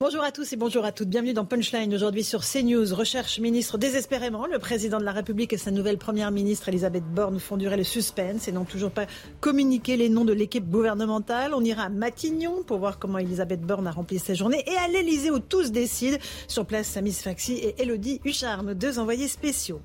Bonjour 0.00 0.22
à 0.22 0.30
tous 0.30 0.52
et 0.52 0.56
bonjour 0.56 0.84
à 0.84 0.92
toutes. 0.92 1.08
Bienvenue 1.08 1.32
dans 1.32 1.44
Punchline 1.44 1.92
aujourd'hui 1.92 2.22
sur 2.22 2.44
CNews. 2.44 2.94
Recherche 2.94 3.40
ministre 3.40 3.78
désespérément. 3.78 4.46
Le 4.46 4.60
président 4.60 5.00
de 5.00 5.04
la 5.04 5.10
République 5.10 5.52
et 5.52 5.58
sa 5.58 5.72
nouvelle 5.72 5.98
première 5.98 6.30
ministre 6.30 6.68
Elisabeth 6.68 7.02
Borne 7.02 7.40
font 7.40 7.56
durer 7.56 7.76
le 7.76 7.82
suspense 7.82 8.46
et 8.46 8.52
n'ont 8.52 8.64
toujours 8.64 8.92
pas 8.92 9.06
communiqué 9.40 9.96
les 9.96 10.08
noms 10.08 10.24
de 10.24 10.32
l'équipe 10.32 10.70
gouvernementale. 10.70 11.52
On 11.52 11.64
ira 11.64 11.82
à 11.82 11.88
Matignon 11.88 12.62
pour 12.62 12.78
voir 12.78 13.00
comment 13.00 13.18
Elisabeth 13.18 13.62
Borne 13.62 13.88
a 13.88 13.90
rempli 13.90 14.20
sa 14.20 14.34
journée 14.34 14.62
et 14.68 14.76
à 14.76 14.86
l'Elysée 14.86 15.32
où 15.32 15.40
tous 15.40 15.72
décident. 15.72 16.18
Sur 16.46 16.64
place, 16.64 16.86
Samis 16.86 17.14
Faxi 17.14 17.54
et 17.54 17.82
Elodie 17.82 18.20
Huchard, 18.24 18.62
nos 18.62 18.74
deux 18.74 19.00
envoyés 19.00 19.26
spéciaux. 19.26 19.80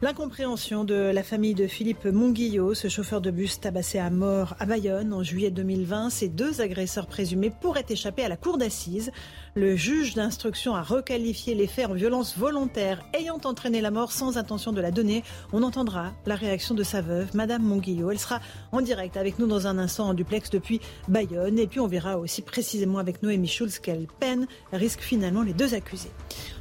L'incompréhension 0.00 0.84
de 0.84 0.94
la 0.94 1.24
famille 1.24 1.54
de 1.54 1.66
Philippe 1.66 2.04
Monguillot, 2.04 2.72
ce 2.74 2.86
chauffeur 2.86 3.20
de 3.20 3.32
bus 3.32 3.58
tabassé 3.58 3.98
à 3.98 4.10
mort 4.10 4.54
à 4.60 4.64
Bayonne 4.64 5.12
en 5.12 5.24
juillet 5.24 5.50
2020. 5.50 6.10
Ces 6.10 6.28
deux 6.28 6.60
agresseurs 6.60 7.08
présumés 7.08 7.50
pourraient 7.50 7.84
échapper 7.88 8.22
à 8.22 8.28
la 8.28 8.36
cour 8.36 8.58
d'assises. 8.58 9.10
Le 9.56 9.74
juge 9.74 10.14
d'instruction 10.14 10.76
a 10.76 10.82
requalifié 10.82 11.56
les 11.56 11.66
faits 11.66 11.86
en 11.86 11.94
violence 11.94 12.38
volontaire 12.38 13.02
ayant 13.12 13.40
entraîné 13.42 13.80
la 13.80 13.90
mort 13.90 14.12
sans 14.12 14.38
intention 14.38 14.70
de 14.70 14.80
la 14.80 14.92
donner. 14.92 15.24
On 15.52 15.64
entendra 15.64 16.12
la 16.26 16.36
réaction 16.36 16.76
de 16.76 16.84
sa 16.84 17.00
veuve, 17.00 17.34
Madame 17.34 17.64
Monguillot. 17.64 18.12
Elle 18.12 18.20
sera 18.20 18.40
en 18.70 18.82
direct 18.82 19.16
avec 19.16 19.40
nous 19.40 19.48
dans 19.48 19.66
un 19.66 19.78
instant 19.78 20.10
en 20.10 20.14
duplex 20.14 20.48
depuis 20.48 20.80
Bayonne. 21.08 21.58
Et 21.58 21.66
puis 21.66 21.80
on 21.80 21.88
verra 21.88 22.18
aussi 22.18 22.42
précisément 22.42 22.98
avec 22.98 23.24
Noémie 23.24 23.48
Schulz 23.48 23.80
quelle 23.80 24.06
peine 24.20 24.46
risquent 24.72 25.00
finalement 25.02 25.42
les 25.42 25.54
deux 25.54 25.74
accusés. 25.74 26.12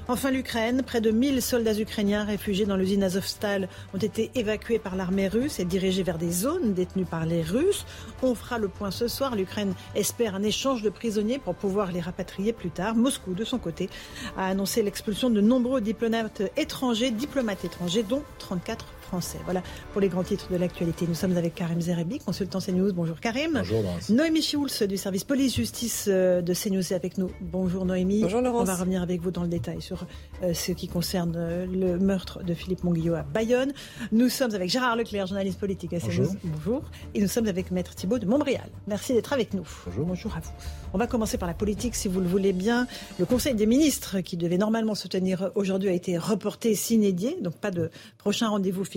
Enfin, 0.10 0.32
l'Ukraine. 0.32 0.84
Près 0.84 1.02
de 1.02 1.12
1000 1.12 1.42
soldats 1.42 1.78
ukrainiens 1.78 2.24
réfugiés 2.24 2.66
dans 2.66 2.78
l'usine 2.78 3.04
Azovstal 3.04 3.68
ont 3.94 3.98
été 3.98 4.32
évacués 4.36 4.80
par 4.80 4.96
l'armée 4.96 5.28
russe 5.28 5.60
et 5.60 5.66
dirigés 5.66 6.04
vers 6.04 6.18
des 6.18 6.32
zones 6.32 6.74
détenues 6.74 7.04
par 7.04 7.26
les 7.26 7.42
Russes. 7.42 7.86
On 8.24 8.34
fera 8.34 8.58
le 8.58 8.70
point 8.70 8.90
ce 8.90 9.10
soir. 9.10 9.36
L'Ukraine 9.36 9.74
espère 9.96 10.36
un 10.36 10.44
échange 10.44 10.82
de 10.82 10.90
prisonniers 10.90 11.40
pour 11.40 11.56
pouvoir 11.56 11.92
les 11.92 12.00
rapatrier 12.00 12.54
plus 12.54 12.70
tard. 12.70 12.96
Moscou, 12.96 13.34
de 13.34 13.44
son 13.44 13.58
côté, 13.58 13.90
a 14.38 14.48
annoncé 14.48 14.82
l'expulsion 14.82 15.30
de 15.30 15.42
nombreux 15.42 15.82
diplomates 15.82 16.42
étrangers, 16.56 17.12
diplomates 17.12 17.66
étrangers, 17.66 18.04
dont 18.04 18.24
34 18.40 18.86
français. 19.08 19.40
Voilà 19.46 19.64
pour 19.94 20.02
les 20.02 20.10
grands 20.10 20.24
titres 20.24 20.52
de 20.52 20.58
l'actualité. 20.58 21.06
Nous 21.08 21.16
sommes 21.16 21.36
avec 21.38 21.56
Karim 21.56 21.80
Zerebi, 21.80 22.20
consultant 22.20 22.60
CNews. 22.60 22.92
Bonjour 22.94 23.20
Karim. 23.20 23.54
Bonjour 23.54 23.82
Laurence. 23.82 24.10
Noémie 24.10 24.42
Schulz 24.42 24.84
du 24.84 24.98
service 24.98 25.24
police-justice 25.24 26.06
euh, 26.10 26.42
de 26.42 26.54
CNews 26.54 26.82
est 26.82 26.92
avec 26.92 27.18
nous. 27.18 27.32
Bonjour 27.40 27.86
Noémie. 27.86 28.22
Bonjour 28.22 28.42
Laurence. 28.42 28.64
On 28.64 28.66
va 28.66 28.76
revenir 28.76 29.02
avec 29.02 29.22
vous 29.22 29.32
dans 29.32 29.44
le 29.44 29.48
détail 29.48 29.82
sur 29.82 30.06
euh, 30.44 30.54
ce 30.54 30.74
qui 30.74 30.88
concerne 30.88 31.36
euh, 31.38 31.66
le 31.66 31.98
meurtre 31.98 32.44
de 32.44 32.54
Philippe 32.54 32.84
Monguillot 32.84 33.16
à 33.16 33.24
Bayonne. 33.24 33.72
Nous 34.12 34.30
sommes 34.30 34.54
avec 34.54 34.70
Gérard 34.70 34.98
Leclerc, 34.98 35.28
journaliste 35.28 35.60
politique 35.60 35.94
à 35.94 36.00
CNews. 36.00 36.12
Bonjour. 36.18 36.36
Bonjour. 36.44 36.82
Et 37.16 37.22
nous 37.22 37.28
sommes 37.28 37.48
avec 37.48 37.72
Maître 37.72 37.96
Thibault 37.96 38.20
de 38.20 38.26
Montréal. 38.26 38.70
Merci 38.88 39.14
d'être 39.14 39.32
avec 39.32 39.54
nous. 39.54 39.66
Bonjour. 39.86 40.06
Bonjour 40.06 40.36
à 40.36 40.42
vous. 40.42 40.52
On 40.94 40.98
va 40.98 41.08
commencer 41.08 41.38
par 41.38 41.48
la 41.48 41.54
politique, 41.54 41.96
si 41.96 42.08
vous 42.10 42.20
le 42.20 42.28
voulez 42.28 42.54
bien. 42.54 42.88
Le 43.20 43.26
Conseil 43.26 43.56
des 43.56 43.66
ministres, 43.66 44.20
qui 44.20 44.36
devait 44.36 44.58
normalement 44.58 44.96
se 44.96 45.08
tenir 45.08 45.52
aujourd'hui, 45.56 45.90
a 45.90 45.94
été 45.94 46.18
reporté 46.18 46.76
sine 46.76 47.12
die, 47.12 47.36
donc 47.42 47.56
pas 47.56 47.72
de 47.72 47.90
prochain 48.18 48.50
rendez-vous 48.50 48.84
fixé. 48.84 48.97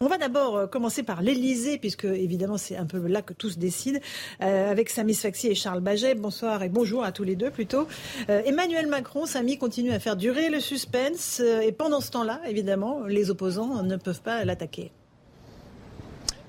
On 0.00 0.06
va 0.06 0.18
d'abord 0.18 0.56
euh, 0.56 0.66
commencer 0.66 1.02
par 1.02 1.22
l'Elysée, 1.22 1.78
puisque 1.78 2.04
évidemment 2.04 2.56
c'est 2.56 2.76
un 2.76 2.86
peu 2.86 2.98
là 3.06 3.22
que 3.22 3.32
tout 3.32 3.50
se 3.50 3.58
décide, 3.58 4.00
euh, 4.42 4.70
avec 4.70 4.90
Samy 4.90 5.14
Sfaxi 5.14 5.48
et 5.48 5.54
Charles 5.54 5.80
Baget. 5.80 6.14
Bonsoir 6.14 6.62
et 6.62 6.68
bonjour 6.68 7.04
à 7.04 7.12
tous 7.12 7.24
les 7.24 7.36
deux 7.36 7.50
plutôt. 7.50 7.86
Euh, 8.28 8.42
Emmanuel 8.44 8.86
Macron, 8.86 9.26
Samy, 9.26 9.58
continue 9.58 9.92
à 9.92 9.98
faire 9.98 10.16
durer 10.16 10.50
le 10.50 10.60
suspense, 10.60 11.40
et 11.40 11.72
pendant 11.72 12.00
ce 12.00 12.10
temps-là, 12.10 12.40
évidemment, 12.48 13.04
les 13.06 13.30
opposants 13.30 13.82
ne 13.82 13.96
peuvent 13.96 14.22
pas 14.22 14.44
l'attaquer. 14.44 14.92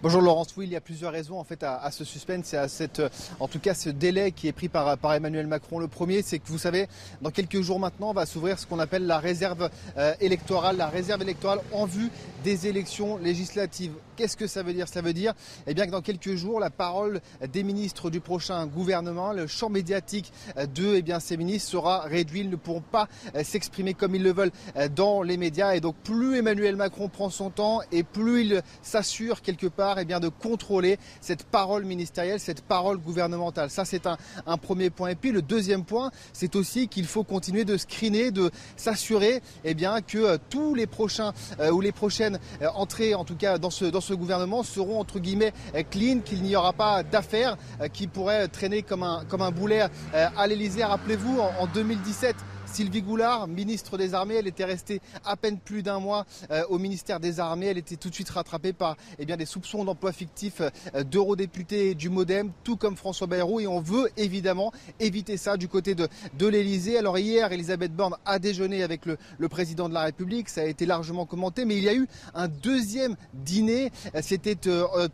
Bonjour 0.03 0.21
Laurence, 0.21 0.49
oui, 0.57 0.65
il 0.67 0.73
y 0.73 0.75
a 0.75 0.81
plusieurs 0.81 1.13
raisons 1.13 1.39
en 1.39 1.45
fait 1.45 1.63
à, 1.63 1.89
ce 1.89 2.03
suspense 2.03 2.53
et 2.53 2.57
à 2.57 2.67
cette, 2.67 2.99
euh, 2.99 3.09
en 3.39 3.47
tout 3.47 3.59
cas 3.59 3.73
ce 3.73 3.89
délai 3.89 4.33
qui 4.33 4.47
est 4.47 4.51
pris 4.51 4.67
par, 4.67 4.97
par 4.97 5.13
Emmanuel 5.13 5.47
Macron. 5.47 5.79
Le 5.79 5.87
premier, 5.87 6.21
c'est 6.21 6.37
que 6.37 6.47
vous 6.47 6.57
savez, 6.57 6.87
dans 7.21 7.31
quelques 7.31 7.61
jours 7.61 7.79
maintenant, 7.79 8.11
va 8.11 8.25
s'ouvrir 8.25 8.59
ce 8.59 8.67
qu'on 8.67 8.79
appelle 8.79 9.07
la 9.07 9.19
réserve 9.19 9.69
euh, 9.97 10.13
électorale, 10.19 10.75
la 10.77 10.89
réserve 10.89 11.21
électorale 11.21 11.59
en 11.71 11.85
vue 11.85 12.09
des 12.43 12.67
élections 12.67 13.17
législatives. 13.17 13.93
Qu'est-ce 14.15 14.37
que 14.37 14.47
ça 14.47 14.63
veut 14.63 14.73
dire? 14.73 14.87
Ça 14.87 15.01
veut 15.01 15.13
dire 15.13 15.33
eh 15.67 15.73
bien, 15.73 15.85
que 15.85 15.91
dans 15.91 16.01
quelques 16.01 16.35
jours, 16.35 16.59
la 16.59 16.69
parole 16.69 17.21
des 17.51 17.63
ministres 17.63 18.09
du 18.09 18.21
prochain 18.21 18.65
gouvernement, 18.65 19.33
le 19.33 19.47
champ 19.47 19.69
médiatique 19.69 20.31
de 20.73 20.95
eh 20.95 21.01
bien, 21.01 21.19
ces 21.19 21.37
ministres 21.37 21.71
sera 21.71 22.01
réduit. 22.01 22.41
Ils 22.41 22.49
ne 22.49 22.55
pourront 22.55 22.81
pas 22.81 23.07
euh, 23.35 23.43
s'exprimer 23.43 23.93
comme 23.93 24.15
ils 24.15 24.23
le 24.23 24.31
veulent 24.31 24.51
euh, 24.77 24.87
dans 24.87 25.21
les 25.21 25.37
médias. 25.37 25.75
Et 25.75 25.81
donc, 25.81 25.95
plus 26.03 26.37
Emmanuel 26.37 26.75
Macron 26.75 27.09
prend 27.09 27.29
son 27.29 27.49
temps 27.49 27.81
et 27.91 28.03
plus 28.03 28.43
il 28.43 28.61
s'assure 28.81 29.41
quelque 29.41 29.67
part 29.67 29.99
eh 29.99 30.05
bien, 30.05 30.19
de 30.19 30.29
contrôler 30.29 30.97
cette 31.21 31.43
parole 31.43 31.85
ministérielle, 31.85 32.39
cette 32.39 32.61
parole 32.61 32.97
gouvernementale. 32.97 33.69
Ça, 33.69 33.85
c'est 33.85 34.07
un, 34.07 34.17
premier 34.57 34.89
point. 34.89 35.09
Et 35.09 35.15
puis, 35.15 35.31
le 35.31 35.41
deuxième 35.41 35.83
point, 35.83 36.11
c'est 36.31 36.55
aussi 36.55 36.87
qu'il 36.87 37.05
faut 37.05 37.23
continuer 37.23 37.65
de 37.65 37.75
screener, 37.75 38.31
de 38.31 38.49
s'assurer 38.77 39.41
eh 39.63 39.75
que 39.75 40.17
euh, 40.17 40.37
tous 40.49 40.73
les 40.73 40.87
prochains 40.87 41.33
ou 41.71 41.81
les 41.81 41.91
prochaines 41.91 42.39
entrées, 42.73 43.13
en 43.13 43.23
tout 43.23 43.35
cas 43.35 43.57
dans 43.57 43.69
ce 43.69 43.85
gouvernement, 44.13 44.63
seront 44.63 44.99
entre 44.99 45.19
guillemets 45.19 45.53
euh, 45.75 45.83
clean, 45.89 46.19
qu'il 46.19 46.41
n'y 46.41 46.55
aura 46.55 46.73
pas 46.73 47.03
d'affaires 47.03 47.57
euh, 47.81 47.87
qui 47.87 48.07
pourraient 48.07 48.47
traîner 48.47 48.81
comme 48.81 49.03
un, 49.03 49.23
comme 49.27 49.41
un 49.41 49.51
boulet 49.51 49.83
euh, 50.13 50.27
à 50.37 50.47
l'Elysée. 50.47 50.83
Rappelez-vous, 50.83 51.39
en 51.39 51.67
2017, 51.67 52.35
Sylvie 52.75 53.03
Goulard, 53.03 53.47
ministre 53.47 53.97
des 53.97 54.13
Armées, 54.13 54.35
elle 54.35 54.47
était 54.47 54.65
restée 54.65 54.99
à 55.23 55.37
peine 55.37 55.59
plus 55.59 55.81
d'un 55.81 55.99
mois 56.01 56.25
euh, 56.51 56.65
au 56.67 56.77
ministère 56.77 57.21
des 57.21 57.39
Armées. 57.39 57.67
Elle 57.67 57.77
était 57.77 57.95
tout 57.95 58.09
de 58.09 58.13
suite 58.13 58.29
rattrapée 58.29 58.73
par 58.73 58.97
eh 59.17 59.25
bien, 59.25 59.37
des 59.37 59.45
soupçons 59.45 59.85
d'emploi 59.85 60.11
fictif 60.11 60.59
euh, 60.59 61.03
d'eurodéputés 61.05 61.95
du 61.95 62.09
Modem, 62.09 62.51
tout 62.65 62.75
comme 62.75 62.97
François 62.97 63.27
Bayrou. 63.27 63.61
Et 63.61 63.67
on 63.67 63.79
veut 63.79 64.09
évidemment 64.17 64.73
éviter 64.99 65.37
ça 65.37 65.55
du 65.55 65.69
côté 65.69 65.95
de, 65.95 66.09
l'Elysée. 66.45 66.97
Alors 66.97 67.17
hier, 67.17 67.49
Elisabeth 67.53 67.95
Borne 67.95 68.17
a 68.25 68.39
déjeuné 68.39 68.83
avec 68.83 69.05
le, 69.05 69.17
président 69.47 69.87
de 69.87 69.93
la 69.93 70.01
République. 70.01 70.49
Ça 70.49 70.59
a 70.59 70.65
été 70.65 70.85
largement 70.85 71.25
commenté. 71.25 71.63
Mais 71.63 71.77
il 71.77 71.83
y 71.85 71.87
a 71.87 71.95
eu 71.95 72.09
un 72.33 72.49
deuxième 72.49 73.15
dîner. 73.33 73.93
Euh, 74.15 74.19
C'était 74.21 74.57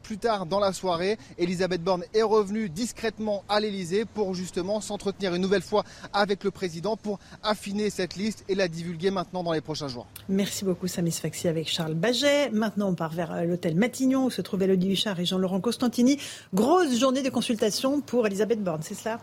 plus 0.01 0.17
tard 0.17 0.47
dans 0.47 0.59
la 0.59 0.73
soirée. 0.73 1.19
Elisabeth 1.37 1.83
Borne 1.83 2.05
est 2.15 2.23
revenue 2.23 2.69
discrètement 2.69 3.43
à 3.47 3.59
l'Elysée 3.59 4.05
pour 4.05 4.33
justement 4.33 4.81
s'entretenir 4.81 5.35
une 5.35 5.43
nouvelle 5.43 5.61
fois 5.61 5.83
avec 6.11 6.43
le 6.43 6.49
président 6.49 6.97
pour 6.97 7.19
affiner 7.51 7.89
cette 7.89 8.15
liste 8.15 8.45
et 8.47 8.55
la 8.55 8.67
divulguer 8.67 9.11
maintenant 9.11 9.43
dans 9.43 9.51
les 9.51 9.61
prochains 9.61 9.89
jours. 9.89 10.07
Merci 10.29 10.63
beaucoup, 10.63 10.87
Samy 10.87 11.11
Sfaxi, 11.11 11.47
avec 11.47 11.67
Charles 11.67 11.93
Baget. 11.93 12.49
Maintenant, 12.51 12.89
on 12.89 12.95
part 12.95 13.11
vers 13.11 13.33
euh, 13.33 13.43
l'hôtel 13.43 13.75
Matignon, 13.75 14.25
où 14.25 14.29
se 14.29 14.41
trouvent 14.41 14.63
Elodie 14.63 14.93
Huchard 14.93 15.19
et 15.19 15.25
Jean-Laurent 15.25 15.59
Costantini. 15.59 16.17
Grosse 16.53 16.97
journée 16.97 17.21
de 17.21 17.29
consultation 17.29 18.01
pour 18.01 18.25
Elisabeth 18.25 18.63
Borne, 18.63 18.81
c'est 18.81 18.95
cela? 18.95 19.19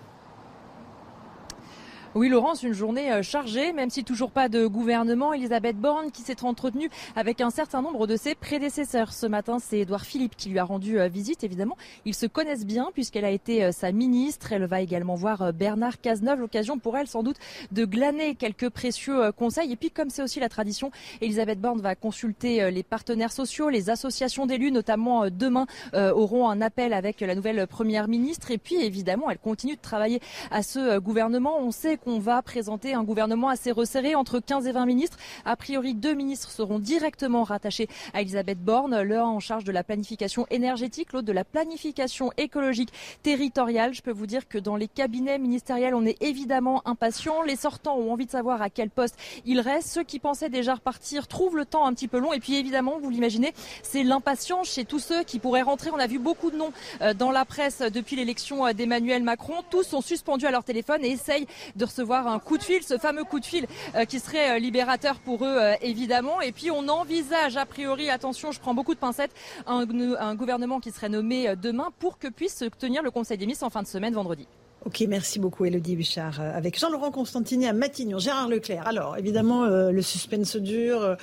Oui, 2.19 2.29
Laurence, 2.29 2.65
une 2.65 2.73
journée 2.73 3.13
euh, 3.13 3.23
chargée, 3.23 3.73
même 3.73 3.91
si 3.91 4.03
toujours 4.03 4.33
pas 4.33 4.49
de 4.49 4.67
gouvernement. 4.67 5.33
Elisabeth 5.33 5.77
Borne 5.77 6.11
qui 6.11 6.23
s'est 6.23 6.43
entretenue 6.43 6.91
avec 7.15 7.41
un 7.41 7.51
certain 7.51 7.81
nombre 7.81 8.09
de 8.09 8.17
ses 8.17 8.35
prédécesseurs. 8.35 9.13
Ce 9.13 9.25
matin, 9.25 9.59
c'est 9.61 9.79
Édouard 9.79 10.05
Philippe 10.05 10.35
qui 10.37 10.49
lui 10.49 10.59
a 10.59 10.65
rendu 10.65 10.99
euh, 10.99 11.07
visite. 11.07 11.45
Évidemment, 11.45 11.77
ils 12.07 12.17
se 12.17 12.27
connaissent 12.27 12.67
bien 12.67 12.91
puisqu'elle 12.93 13.25
a 13.25 13.31
été 13.31 13.63
euh, 13.63 13.71
sa 13.71 13.93
ministre. 13.93 14.53
Elle 14.53 14.65
va 14.65 14.81
également 14.81 15.15
voir 15.15 15.53
Bernard 15.53 16.01
Cazeneuve. 16.01 16.41
L'occasion 16.41 16.81
pour 16.81 16.97
elle, 16.97 17.07
sans 17.07 17.23
doute, 17.23 17.37
de 17.71 17.85
glaner 17.85 18.35
quelques 18.35 18.71
précieux 18.71 19.31
conseils. 19.31 19.71
Et 19.71 19.77
puis, 19.77 19.93
comme 19.93 20.11
c'est 20.11 20.23
aussi 20.23 20.41
la 20.41 20.49
tradition, 20.49 20.91
Elisabeth 21.21 21.61
Borne 21.61 21.81
va 21.81 21.95
consulter 21.95 22.69
les 22.73 22.83
partenaires 22.83 23.31
sociaux, 23.31 23.69
les 23.69 23.91
associations 23.91 24.47
d'élus, 24.47 24.73
notamment 24.73 25.31
demain, 25.31 25.67
auront 25.95 26.49
un 26.49 26.61
appel 26.63 26.93
avec 26.93 27.21
la 27.21 27.37
nouvelle 27.37 27.67
première 27.69 28.09
ministre. 28.09 28.51
Et 28.51 28.59
puis, 28.59 28.83
évidemment, 28.83 29.31
elle 29.31 29.39
continue 29.39 29.77
de 29.77 29.81
travailler 29.81 30.21
à 30.51 30.65
ce 30.65 30.99
gouvernement. 30.99 31.59
On 31.61 31.71
sait 31.71 31.97
qu'on 32.09 32.19
va 32.19 32.41
présenter 32.41 32.95
un 32.95 33.05
gouvernement 33.05 33.51
assez 33.51 33.71
resserré 33.71 34.15
entre 34.15 34.41
15 34.41 34.67
et 34.67 34.73
20 34.73 34.87
ministres. 34.87 35.19
A 35.45 35.57
priori, 35.57 35.93
deux 35.93 36.15
ministres 36.15 36.51
seront 36.51 36.79
directement 36.79 37.43
rattachés 37.43 37.87
à 38.15 38.23
Elisabeth 38.23 38.59
Borne, 38.59 39.03
l'un 39.03 39.27
en 39.27 39.41
charge 39.41 39.65
de 39.65 39.73
la 39.73 39.85
planification 39.85 40.47
énergétique, 40.51 41.13
l'autre 41.13 41.27
de 41.27 41.33
la 41.33 41.45
planification 41.45 42.33
écologique 42.39 42.95
territoriale. 43.23 43.93
Je 43.93 44.01
peux 44.01 44.11
vous 44.11 44.27
dire 44.27 44.49
que 44.49 44.57
dans 44.57 44.77
les 44.77 44.89
cabinets 44.89 45.39
ministériels, 45.39 45.95
on 45.95 46.07
est 46.07 46.17
évidemment 46.23 46.81
impatient. 46.87 47.43
Les 47.43 47.57
sortants 47.57 47.99
ont 47.99 48.11
envie 48.11 48.25
de 48.25 48.31
savoir 48.31 48.63
à 48.63 48.71
quel 48.71 48.89
poste 48.89 49.19
ils 49.45 49.61
restent. 49.61 49.91
Ceux 49.91 50.05
qui 50.05 50.19
pensaient 50.19 50.49
déjà 50.49 50.77
repartir 50.77 51.29
trouvent 51.29 51.59
le 51.59 51.67
temps 51.67 51.85
un 51.85 51.93
petit 51.93 52.09
peu 52.09 52.19
long. 52.19 52.33
Et 52.33 52.41
puis 52.41 52.57
évidemment, 52.57 52.99
vous 52.99 53.11
l'imaginez, 53.11 53.53
c'est 53.83 54.03
l'impatience 54.03 54.69
chez 54.69 54.87
tous 54.87 54.99
ceux 54.99 55.25
qui 55.25 55.41
pourraient 55.41 55.61
rentrer. 55.61 55.91
On 55.91 55.99
a 55.99 56.07
vu 56.07 56.19
beaucoup 56.19 56.51
de 56.51 56.57
noms 56.57 56.73
euh, 57.03 57.13
dans 57.13 57.33
la 57.33 57.45
presse 57.45 57.83
depuis 57.83 58.17
l'élection 58.17 58.67
euh, 58.67 58.73
d'Emmanuel 58.73 59.23
Macron. 59.23 59.57
Tous 59.69 59.83
sont 59.83 60.01
suspendus 60.01 60.47
à 60.47 60.51
leur 60.51 60.65
téléphone 60.65 61.05
et 61.05 61.11
essayent 61.11 61.47
de 61.77 61.85
recevoir 61.85 61.98
un 62.01 62.39
coup 62.39 62.59
de 62.59 62.63
fil, 62.63 62.83
ce 62.83 62.99
fameux 62.99 63.25
coup 63.25 63.41
de 63.41 63.45
fil 63.45 63.67
euh, 63.95 64.05
qui 64.05 64.19
serait 64.21 64.59
libérateur 64.61 65.17
pour 65.21 65.45
eux 65.45 65.59
évidemment. 65.83 66.41
Et 66.41 66.53
puis 66.53 66.71
on 66.71 66.89
envisage 66.89 67.57
a 67.57 67.67
priori, 67.67 68.11
attention, 68.11 68.53
je 68.53 68.61
prends 68.61 68.75
beaucoup 68.75 68.95
de 68.95 69.01
pincettes, 69.01 69.33
un, 69.67 70.35
gouvernement 70.35 70.81
qui 70.81 70.91
serait 70.91 71.09
nommé 71.09 71.55
demain 71.61 71.89
pour 71.99 72.19
que 72.19 72.29
puisse 72.29 72.57
se 72.57 72.65
tenir 72.67 73.03
le 73.03 73.11
Conseil 73.11 73.39
des 73.39 73.47
ministres 73.47 73.65
en 73.65 73.71
fin 73.71 73.83
de 73.83 73.89
semaine 73.89 74.15
vendredi. 74.15 74.47
Ok, 74.85 75.05
merci 75.09 75.39
beaucoup 75.39 75.65
Elodie 75.65 75.97
Bouchard. 75.97 76.41
Avec 76.41 76.79
Jean-Laurent 76.79 77.11
Constantini 77.11 77.67
à 77.67 77.73
Matignon, 77.73 78.19
Gérard 78.19 78.49
Leclerc. 78.49 78.87
Alors 78.87 79.17
évidemment, 79.17 79.65
le 79.67 80.03
suspense 80.03 80.57
dure. 80.57 81.17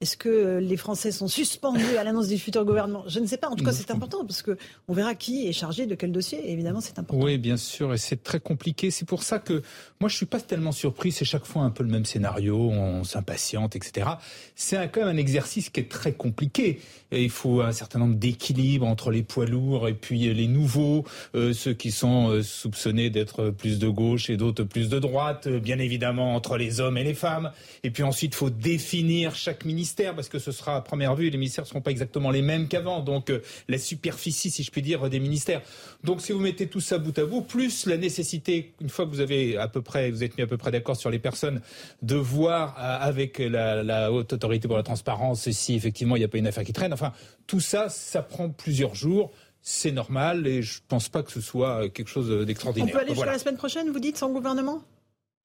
Est-ce 0.00 0.16
que 0.16 0.28
euh, 0.28 0.60
les 0.60 0.76
Français 0.76 1.10
sont 1.10 1.26
suspendus 1.26 1.96
à 1.96 2.04
l'annonce 2.04 2.28
du 2.28 2.38
futur 2.38 2.64
gouvernement? 2.64 3.02
Je 3.08 3.18
ne 3.18 3.26
sais 3.26 3.36
pas. 3.36 3.48
En 3.48 3.56
tout 3.56 3.64
cas, 3.64 3.72
c'est 3.72 3.90
important 3.90 4.24
parce 4.24 4.42
que 4.42 4.56
on 4.86 4.92
verra 4.92 5.16
qui 5.16 5.48
est 5.48 5.52
chargé 5.52 5.86
de 5.86 5.96
quel 5.96 6.12
dossier. 6.12 6.38
Et 6.48 6.52
évidemment, 6.52 6.80
c'est 6.80 7.00
important. 7.00 7.24
Oui, 7.24 7.36
bien 7.36 7.56
sûr, 7.56 7.92
et 7.92 7.98
c'est 7.98 8.22
très 8.22 8.38
compliqué. 8.38 8.92
C'est 8.92 9.08
pour 9.08 9.24
ça 9.24 9.40
que 9.40 9.60
moi, 9.98 10.08
je 10.08 10.14
suis 10.14 10.26
pas 10.26 10.38
tellement 10.38 10.70
surpris. 10.70 11.10
C'est 11.10 11.24
chaque 11.24 11.44
fois 11.44 11.62
un 11.62 11.70
peu 11.70 11.82
le 11.82 11.90
même 11.90 12.04
scénario. 12.04 12.56
On 12.56 13.02
s'impatiente, 13.02 13.74
etc. 13.74 14.10
C'est 14.54 14.76
quand 14.92 15.00
même 15.00 15.08
un 15.08 15.16
exercice 15.16 15.68
qui 15.68 15.80
est 15.80 15.90
très 15.90 16.12
compliqué. 16.12 16.78
Et 17.10 17.24
il 17.24 17.30
faut 17.30 17.62
un 17.62 17.72
certain 17.72 17.98
nombre 17.98 18.14
d'équilibres 18.14 18.86
entre 18.86 19.10
les 19.10 19.24
poids 19.24 19.46
lourds 19.46 19.88
et 19.88 19.94
puis 19.94 20.32
les 20.32 20.46
nouveaux, 20.46 21.06
euh, 21.34 21.52
ceux 21.52 21.72
qui 21.72 21.90
sont 21.90 22.28
euh, 22.28 22.42
soupçonnés 22.44 23.10
d'être 23.10 23.50
plus 23.50 23.80
de 23.80 23.88
gauche 23.88 24.30
et 24.30 24.36
d'autres 24.36 24.62
plus 24.62 24.90
de 24.90 25.00
droite. 25.00 25.48
Bien 25.48 25.80
évidemment, 25.80 26.36
entre 26.36 26.56
les 26.56 26.78
hommes 26.78 26.98
et 26.98 27.04
les 27.04 27.14
femmes. 27.14 27.50
Et 27.82 27.90
puis 27.90 28.04
ensuite, 28.04 28.34
il 28.34 28.36
faut 28.36 28.50
définir 28.50 29.34
chaque 29.34 29.64
parce 29.96 30.28
que 30.28 30.38
ce 30.38 30.52
sera 30.52 30.76
à 30.76 30.80
première 30.80 31.14
vue, 31.14 31.30
les 31.30 31.38
ministères 31.38 31.64
ne 31.64 31.68
seront 31.68 31.80
pas 31.80 31.90
exactement 31.90 32.30
les 32.30 32.42
mêmes 32.42 32.68
qu'avant. 32.68 33.00
Donc 33.00 33.30
euh, 33.30 33.40
la 33.68 33.78
superficie, 33.78 34.50
si 34.50 34.62
je 34.62 34.70
puis 34.70 34.82
dire, 34.82 35.08
des 35.08 35.20
ministères. 35.20 35.62
Donc 36.04 36.20
si 36.20 36.32
vous 36.32 36.40
mettez 36.40 36.68
tout 36.68 36.80
ça 36.80 36.98
bout 36.98 37.18
à 37.18 37.24
bout, 37.24 37.42
plus 37.42 37.86
la 37.86 37.96
nécessité, 37.96 38.74
une 38.80 38.88
fois 38.88 39.06
que 39.06 39.10
vous 39.10 39.20
avez 39.20 39.56
à 39.56 39.68
peu 39.68 39.82
près, 39.82 40.10
vous 40.10 40.24
êtes 40.24 40.36
mis 40.36 40.44
à 40.44 40.46
peu 40.46 40.56
près 40.56 40.70
d'accord 40.70 40.96
sur 40.96 41.10
les 41.10 41.18
personnes, 41.18 41.60
de 42.02 42.16
voir 42.16 42.76
euh, 42.78 43.06
avec 43.06 43.38
la, 43.38 44.12
haute 44.12 44.32
autorité 44.32 44.68
pour 44.68 44.76
la 44.76 44.82
transparence 44.82 45.50
si 45.50 45.74
effectivement 45.74 46.16
il 46.16 46.20
n'y 46.20 46.24
a 46.24 46.28
pas 46.28 46.38
une 46.38 46.46
affaire 46.46 46.64
qui 46.64 46.72
traîne. 46.72 46.92
Enfin, 46.92 47.12
tout 47.46 47.60
ça, 47.60 47.88
ça 47.88 48.22
prend 48.22 48.50
plusieurs 48.50 48.94
jours 48.94 49.30
c'est 49.60 49.92
normal 49.92 50.46
et 50.46 50.62
je 50.62 50.78
ne 50.78 50.84
pense 50.88 51.08
pas 51.08 51.22
que 51.22 51.30
ce 51.30 51.40
soit 51.42 51.90
quelque 51.90 52.08
chose 52.08 52.46
d'extraordinaire. 52.46 52.88
On 52.88 52.92
peut 52.92 53.00
aller 53.00 53.14
jusqu'à 53.14 53.32
la 53.32 53.38
semaine 53.38 53.56
prochaine, 53.56 53.90
vous 53.90 53.98
dites, 53.98 54.16
sans 54.16 54.30
gouvernement? 54.30 54.82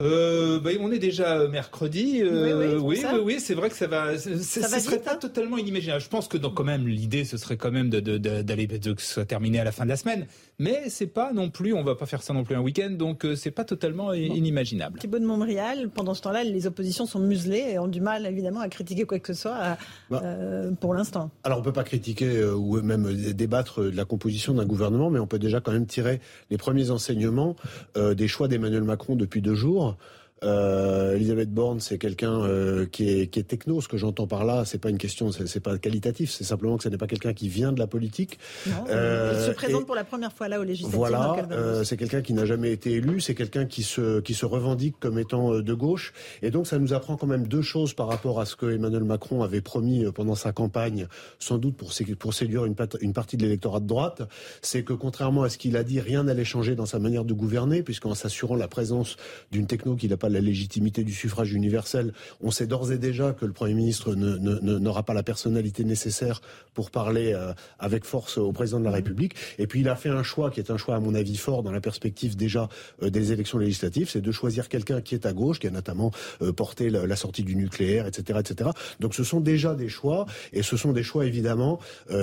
Euh, 0.02 0.60
bah, 0.60 0.72
on 0.80 0.92
est 0.92 1.00
déjà 1.00 1.48
mercredi. 1.48 2.22
Euh, 2.22 2.80
oui, 2.80 3.04
oui, 3.04 3.20
oui, 3.24 3.40
c'est 3.40 3.54
vrai 3.54 3.70
que 3.70 3.76
ça 3.76 3.88
va. 3.88 4.18
Ça, 4.18 4.38
ce 4.68 4.80
serait 4.80 5.00
pas 5.00 5.14
hein 5.14 5.18
totalement 5.18 5.58
inimaginable. 5.58 6.02
Je 6.02 6.10
pense 6.10 6.28
que 6.28 6.38
donc, 6.38 6.56
quand 6.56 6.64
même 6.64 6.88
l'idée, 6.88 7.26
ce 7.26 7.38
serait 7.38 7.58
quand 7.58 7.72
même 7.72 7.90
d'aller 7.90 8.20
de, 8.68 8.78
de, 8.78 8.94
que 8.94 9.02
ce 9.02 9.14
soit 9.14 9.26
terminé 9.26 9.60
à 9.60 9.64
la 9.64 9.72
fin 9.72 9.84
de 9.84 9.90
la 9.90 9.98
semaine. 9.98 10.26
Mais 10.60 10.84
c'est 10.90 11.08
pas 11.08 11.32
non 11.32 11.50
plus, 11.50 11.74
on 11.74 11.84
va 11.84 11.96
pas 11.96 12.06
faire 12.06 12.24
ça 12.24 12.34
non 12.34 12.44
plus 12.44 12.56
un 12.56 12.62
week-end, 12.62 12.92
donc 12.92 13.26
euh, 13.26 13.36
c'est 13.36 13.52
pas 13.52 13.66
totalement 13.66 14.14
inimaginable. 14.14 15.00
Thibault 15.00 15.20
de 15.20 15.26
Montréal, 15.26 15.90
pendant 15.94 16.14
ce 16.14 16.22
temps-là, 16.22 16.44
les 16.44 16.68
oppositions 16.68 17.06
sont 17.06 17.20
muselées 17.20 17.66
et 17.72 17.80
ont 17.80 17.88
du 17.88 18.02
mal 18.02 18.26
évidemment 18.26 18.62
à 18.62 18.70
critiquer 18.70 19.04
quoi 19.06 19.20
que 19.20 19.34
ce 19.34 19.42
soit 19.42 19.78
bah. 20.10 20.22
euh, 20.24 20.72
pour 20.80 20.94
l'instant. 20.94 21.32
Alors 21.44 21.60
on 21.60 21.62
peut 21.62 21.74
pas 21.74 21.84
critiquer 21.84 22.44
ou 22.46 22.82
même 22.82 23.12
débattre 23.34 23.82
de 23.82 23.96
la 23.96 24.06
composition 24.06 24.54
d'un 24.54 24.66
gouvernement, 24.66 25.10
mais 25.10 25.20
on 25.20 25.28
peut 25.28 25.40
déjà 25.40 25.60
quand 25.60 25.72
même 25.72 25.88
tirer 25.88 26.20
les 26.50 26.58
premiers 26.58 26.92
enseignements 26.92 27.56
des 27.96 28.28
choix 28.28 28.48
d'Emmanuel 28.48 28.84
Macron 28.84 29.16
depuis 29.16 29.42
deux 29.42 29.56
jours. 29.56 29.83
Oh. 29.84 29.98
Euh, 30.44 31.16
Elisabeth 31.16 31.52
Borne, 31.52 31.80
c'est 31.80 31.98
quelqu'un 31.98 32.42
euh, 32.42 32.86
qui, 32.86 33.10
est, 33.10 33.28
qui 33.28 33.40
est 33.40 33.44
techno. 33.44 33.82
Ce 33.82 33.88
que 33.88 33.98
j'entends 33.98 34.28
par 34.28 34.46
là, 34.46 34.66
c'est 34.66 34.78
pas 34.78 34.90
une 34.90 34.98
question, 34.98 35.32
c'est 35.32 35.60
pas 35.60 35.78
qualitatif. 35.78 36.32
C'est 36.32 36.44
simplement 36.44 36.78
que 36.78 36.84
ce 36.84 36.90
n'est 36.90 36.98
pas 36.98 37.08
quelqu'un 37.08 37.34
qui 37.34 37.50
vient 37.50 37.72
de 37.72 37.80
la 37.80 37.88
politique. 37.88 38.40
Non, 38.68 38.74
euh, 38.90 39.34
il 39.36 39.46
se 39.46 39.52
présente 39.52 39.86
pour 39.86 39.96
la 39.96 40.04
première 40.04 40.34
fois 40.34 40.48
là 40.48 40.60
au 40.60 40.64
législatif. 40.64 40.96
Voilà, 40.96 41.36
euh, 41.52 41.84
c'est 41.84 41.98
quelqu'un 41.98 42.22
qui 42.22 42.34
n'a 42.34 42.46
jamais 42.46 42.72
été 42.72 42.92
élu. 42.92 43.22
C'est 43.22 43.36
quelqu'un 43.36 43.66
qui 43.66 43.84
se 43.84 44.20
qui 44.20 44.34
se 44.34 44.46
revendique 44.46 44.96
comme 45.00 45.18
étant 45.18 45.60
de 45.60 45.74
gauche. 45.74 46.14
Et 46.42 46.52
donc, 46.52 46.68
ça 46.68 46.78
nous 46.78 46.94
apprend 46.94 47.18
quand 47.18 47.28
même 47.28 47.48
deux 47.48 47.62
choses 47.62 47.94
par 47.94 48.08
rapport 48.08 48.40
à 48.40 48.46
ce 48.46 48.56
que 48.56 48.66
Emmanuel 48.66 49.04
Macron 49.04 49.44
avait 49.44 49.62
promis 49.62 50.06
pendant 50.14 50.36
sa 50.36 50.52
campagne, 50.52 51.08
sans 51.40 51.58
doute 51.58 51.76
pour, 51.78 51.92
pour 52.20 52.34
séduire 52.34 52.66
une, 52.66 52.76
une 53.02 53.14
partie 53.14 53.38
de 53.38 53.44
l'électorat 53.44 53.80
de 53.80 53.88
droite. 53.88 54.22
C'est 54.62 54.84
que 54.84 54.94
contrairement 54.94 55.44
à 55.44 55.50
ce 55.50 55.58
qu'il 55.58 55.78
a 55.78 55.84
dit, 55.84 56.00
rien 56.00 56.24
n'allait 56.24 56.44
changer 56.44 56.76
dans 56.76 56.86
sa 56.86 57.00
manière 57.00 57.26
de 57.26 57.34
gouverner, 57.34 57.84
puisqu'en 57.84 58.14
s'assurant 58.14 58.56
la 58.56 58.68
présence 58.68 59.18
d'une 59.52 59.68
techno 59.68 59.96
qui 59.96 60.08
n'a 60.08 60.18
pas 60.18 60.30
la 60.34 60.42
légitimité 60.42 61.04
du 61.04 61.14
suffrage 61.14 61.54
universel, 61.54 62.14
on 62.42 62.52
sait 62.52 62.68
d'ores 62.68 62.92
et 62.92 62.98
déjà 62.98 63.32
que 63.34 63.46
le 63.46 63.54
Premier 63.54 63.74
ministre 63.74 64.14
n'aura 64.16 65.04
pas 65.04 65.14
la 65.14 65.24
personnalité 65.24 65.84
nécessaire 65.84 66.42
pour 66.74 66.92
parler 66.92 67.34
euh, 67.34 67.54
avec 67.80 68.06
force 68.06 68.38
au 68.38 68.52
président 68.52 68.80
de 68.80 68.86
la 68.86 68.92
République. 68.92 69.36
Et 69.60 69.68
puis 69.68 69.82
il 69.82 69.90
a 69.90 69.96
fait 69.96 70.10
un 70.10 70.24
choix 70.24 70.52
qui 70.52 70.60
est 70.60 70.72
un 70.72 70.78
choix 70.78 70.96
à 70.96 71.00
mon 71.00 71.14
avis 71.14 71.38
fort 71.38 71.64
dans 71.64 71.72
la 71.72 71.82
perspective 71.82 72.36
déjà 72.36 72.70
euh, 73.02 73.10
des 73.10 73.32
élections 73.32 73.58
législatives, 73.58 74.10
c'est 74.10 74.22
de 74.22 74.32
choisir 74.32 74.70
quelqu'un 74.70 75.02
qui 75.02 75.16
est 75.16 75.26
à 75.26 75.34
gauche, 75.34 75.60
qui 75.60 75.68
a 75.68 75.72
notamment 75.72 76.12
euh, 76.42 76.52
porté 76.52 76.90
la, 76.90 77.16
sortie 77.16 77.44
du 77.44 77.56
nucléaire, 77.56 78.08
etc., 78.08 78.40
etc. 78.40 78.72
Donc 79.00 79.14
ce 79.14 79.24
sont 79.24 79.40
déjà 79.40 79.76
des 79.76 79.88
choix, 79.88 80.26
et 80.52 80.64
ce 80.64 80.78
sont 80.78 80.92
des 80.92 81.04
choix 81.04 81.26
évidemment 81.26 81.80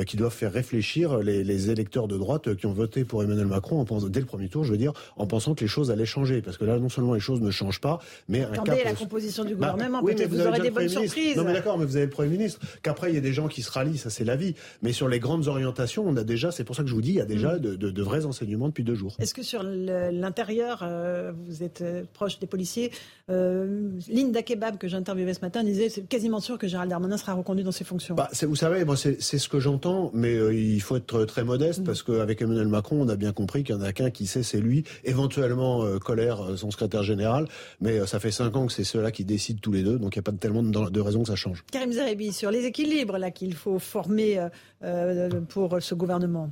qui 0.06 0.16
doivent 0.16 0.34
faire 0.34 0.52
réfléchir 0.52 1.18
les, 1.18 1.70
électeurs 1.70 2.08
de 2.08 2.18
droite 2.18 2.56
qui 2.56 2.66
ont 2.66 2.72
voté 2.72 3.04
pour 3.04 3.22
Emmanuel 3.22 3.46
Macron 3.46 3.84
dès 4.08 4.20
le 4.20 4.26
premier 4.26 4.48
tour, 4.48 4.64
je 4.64 4.72
veux 4.72 4.78
dire, 4.78 4.92
en 5.16 5.26
pensant 5.26 5.54
que 5.54 5.60
les 5.60 5.68
choses 5.68 5.90
allaient 5.90 6.06
changer, 6.06 6.42
parce 6.42 6.58
que 6.58 6.64
là 6.64 6.78
non 6.78 6.88
seulement 6.88 7.14
les 7.14 7.20
choses 7.20 7.40
ne 7.40 7.50
changent 7.50 7.80
pas, 7.80 7.99
mais 8.28 8.42
un 8.42 8.52
Attendez, 8.52 8.82
la 8.84 8.94
composition 8.94 9.44
du 9.44 9.54
bah, 9.54 9.72
gouvernement, 9.72 10.00
vous, 10.00 10.40
aurez 10.46 10.60
des 10.60 10.70
bonnes 10.70 10.88
surprises. 10.88 11.36
Non 11.36 11.44
mais 11.44 11.52
d'accord, 11.52 11.78
mais 11.78 11.84
vous 11.84 11.96
avez 11.96 12.06
le 12.06 12.10
Premier 12.10 12.30
ministre. 12.30 12.60
Qu'après, 12.82 13.10
il 13.10 13.14
y 13.14 13.18
a 13.18 13.22
des 13.22 13.32
gens 13.32 13.48
qui 13.48 13.62
se 13.62 13.70
rallient, 13.70 13.98
ça 13.98 14.10
c'est 14.10 14.24
la 14.24 14.36
vie. 14.36 14.54
Mais 14.82 14.92
sur 14.92 15.08
les 15.08 15.20
grandes 15.20 15.48
orientations, 15.48 16.04
on 16.06 16.16
a 16.16 16.24
déjà, 16.24 16.50
c'est 16.50 16.64
pour 16.64 16.76
ça 16.76 16.82
que 16.82 16.88
je 16.88 16.94
vous 16.94 17.02
dis, 17.02 17.10
il 17.10 17.16
y 17.16 17.20
a 17.20 17.26
déjà 17.26 17.54
mm. 17.56 17.76
de, 17.76 18.02
vrais 18.02 18.24
enseignements 18.24 18.68
depuis 18.68 18.84
deux 18.84 18.94
jours. 18.94 19.16
Est-ce 19.18 19.34
que 19.34 19.42
sur 19.42 19.62
l'intérieur, 19.62 20.80
euh, 20.82 21.32
vous 21.46 21.62
êtes 21.62 21.82
euh, 21.82 22.04
proche 22.12 22.38
des 22.38 22.46
policiers, 22.46 22.90
euh, 23.30 23.90
Linda 24.08 24.42
Kebab, 24.42 24.78
que 24.78 24.88
j'ai 24.88 24.96
interviewé 24.96 25.34
ce 25.34 25.40
matin, 25.40 25.62
disait 25.62 25.88
c'est 25.88 26.06
quasiment 26.06 26.40
sûr 26.40 26.58
que 26.58 26.68
Gérald 26.68 26.90
Darmanin 26.90 27.16
sera 27.16 27.34
reconduit 27.34 27.64
dans 27.64 27.72
ses 27.72 27.84
fonctions. 27.84 28.14
Bah, 28.14 28.28
vous 28.42 28.56
savez, 28.56 28.84
moi 28.84 28.96
c'est 28.96 29.20
ce 29.20 29.48
que 29.48 29.60
j'entends, 29.60 30.10
mais 30.14 30.34
il 30.54 30.80
faut 30.80 30.96
être 30.96 31.24
très 31.24 31.44
modeste 31.44 31.80
mm. 31.80 31.84
parce 31.84 32.02
qu'avec 32.02 32.42
Emmanuel 32.42 32.68
Macron, 32.68 33.00
on 33.00 33.08
a 33.08 33.16
bien 33.16 33.32
compris 33.32 33.64
qu'il 33.64 33.74
y 33.74 33.78
en 33.78 33.82
a 33.82 33.92
qu'un 33.92 34.10
qui 34.10 34.26
sait, 34.26 34.42
c'est 34.42 34.60
lui. 34.60 34.84
Éventuellement, 35.04 35.84
Colère, 35.98 36.56
son 36.56 36.70
secrétaire 36.70 37.02
général, 37.02 37.46
mais 37.80 38.06
ça 38.06 38.20
fait 38.20 38.30
cinq 38.30 38.54
ans 38.56 38.66
que 38.66 38.72
c'est 38.72 38.84
ceux-là 38.84 39.10
qui 39.10 39.24
décident 39.24 39.60
tous 39.60 39.72
les 39.72 39.82
deux, 39.82 39.98
donc 39.98 40.16
il 40.16 40.18
n'y 40.18 40.20
a 40.20 40.30
pas 40.30 40.32
tellement 40.32 40.62
de, 40.62 41.00
raisons 41.00 41.22
que 41.22 41.28
ça 41.28 41.36
change. 41.36 41.64
Karim 41.70 41.92
Zerebi, 41.92 42.32
sur 42.32 42.50
les 42.50 42.64
équilibres 42.66 43.18
là 43.18 43.30
qu'il 43.30 43.54
faut 43.54 43.78
former 43.78 44.38
euh, 44.38 44.48
euh, 44.84 45.40
pour 45.48 45.76
ce 45.80 45.94
gouvernement. 45.94 46.50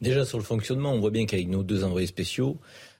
Déjà 0.00 0.24
sur 0.24 0.38
le 0.38 0.44
fonctionnement, 0.44 0.92
on 0.92 1.00
voit 1.00 1.10
bien 1.10 1.26
qu'avec 1.26 1.48
nos 1.48 1.62
deux 1.62 1.84
envoyés 1.84 2.06
spéciaux, 2.06 2.58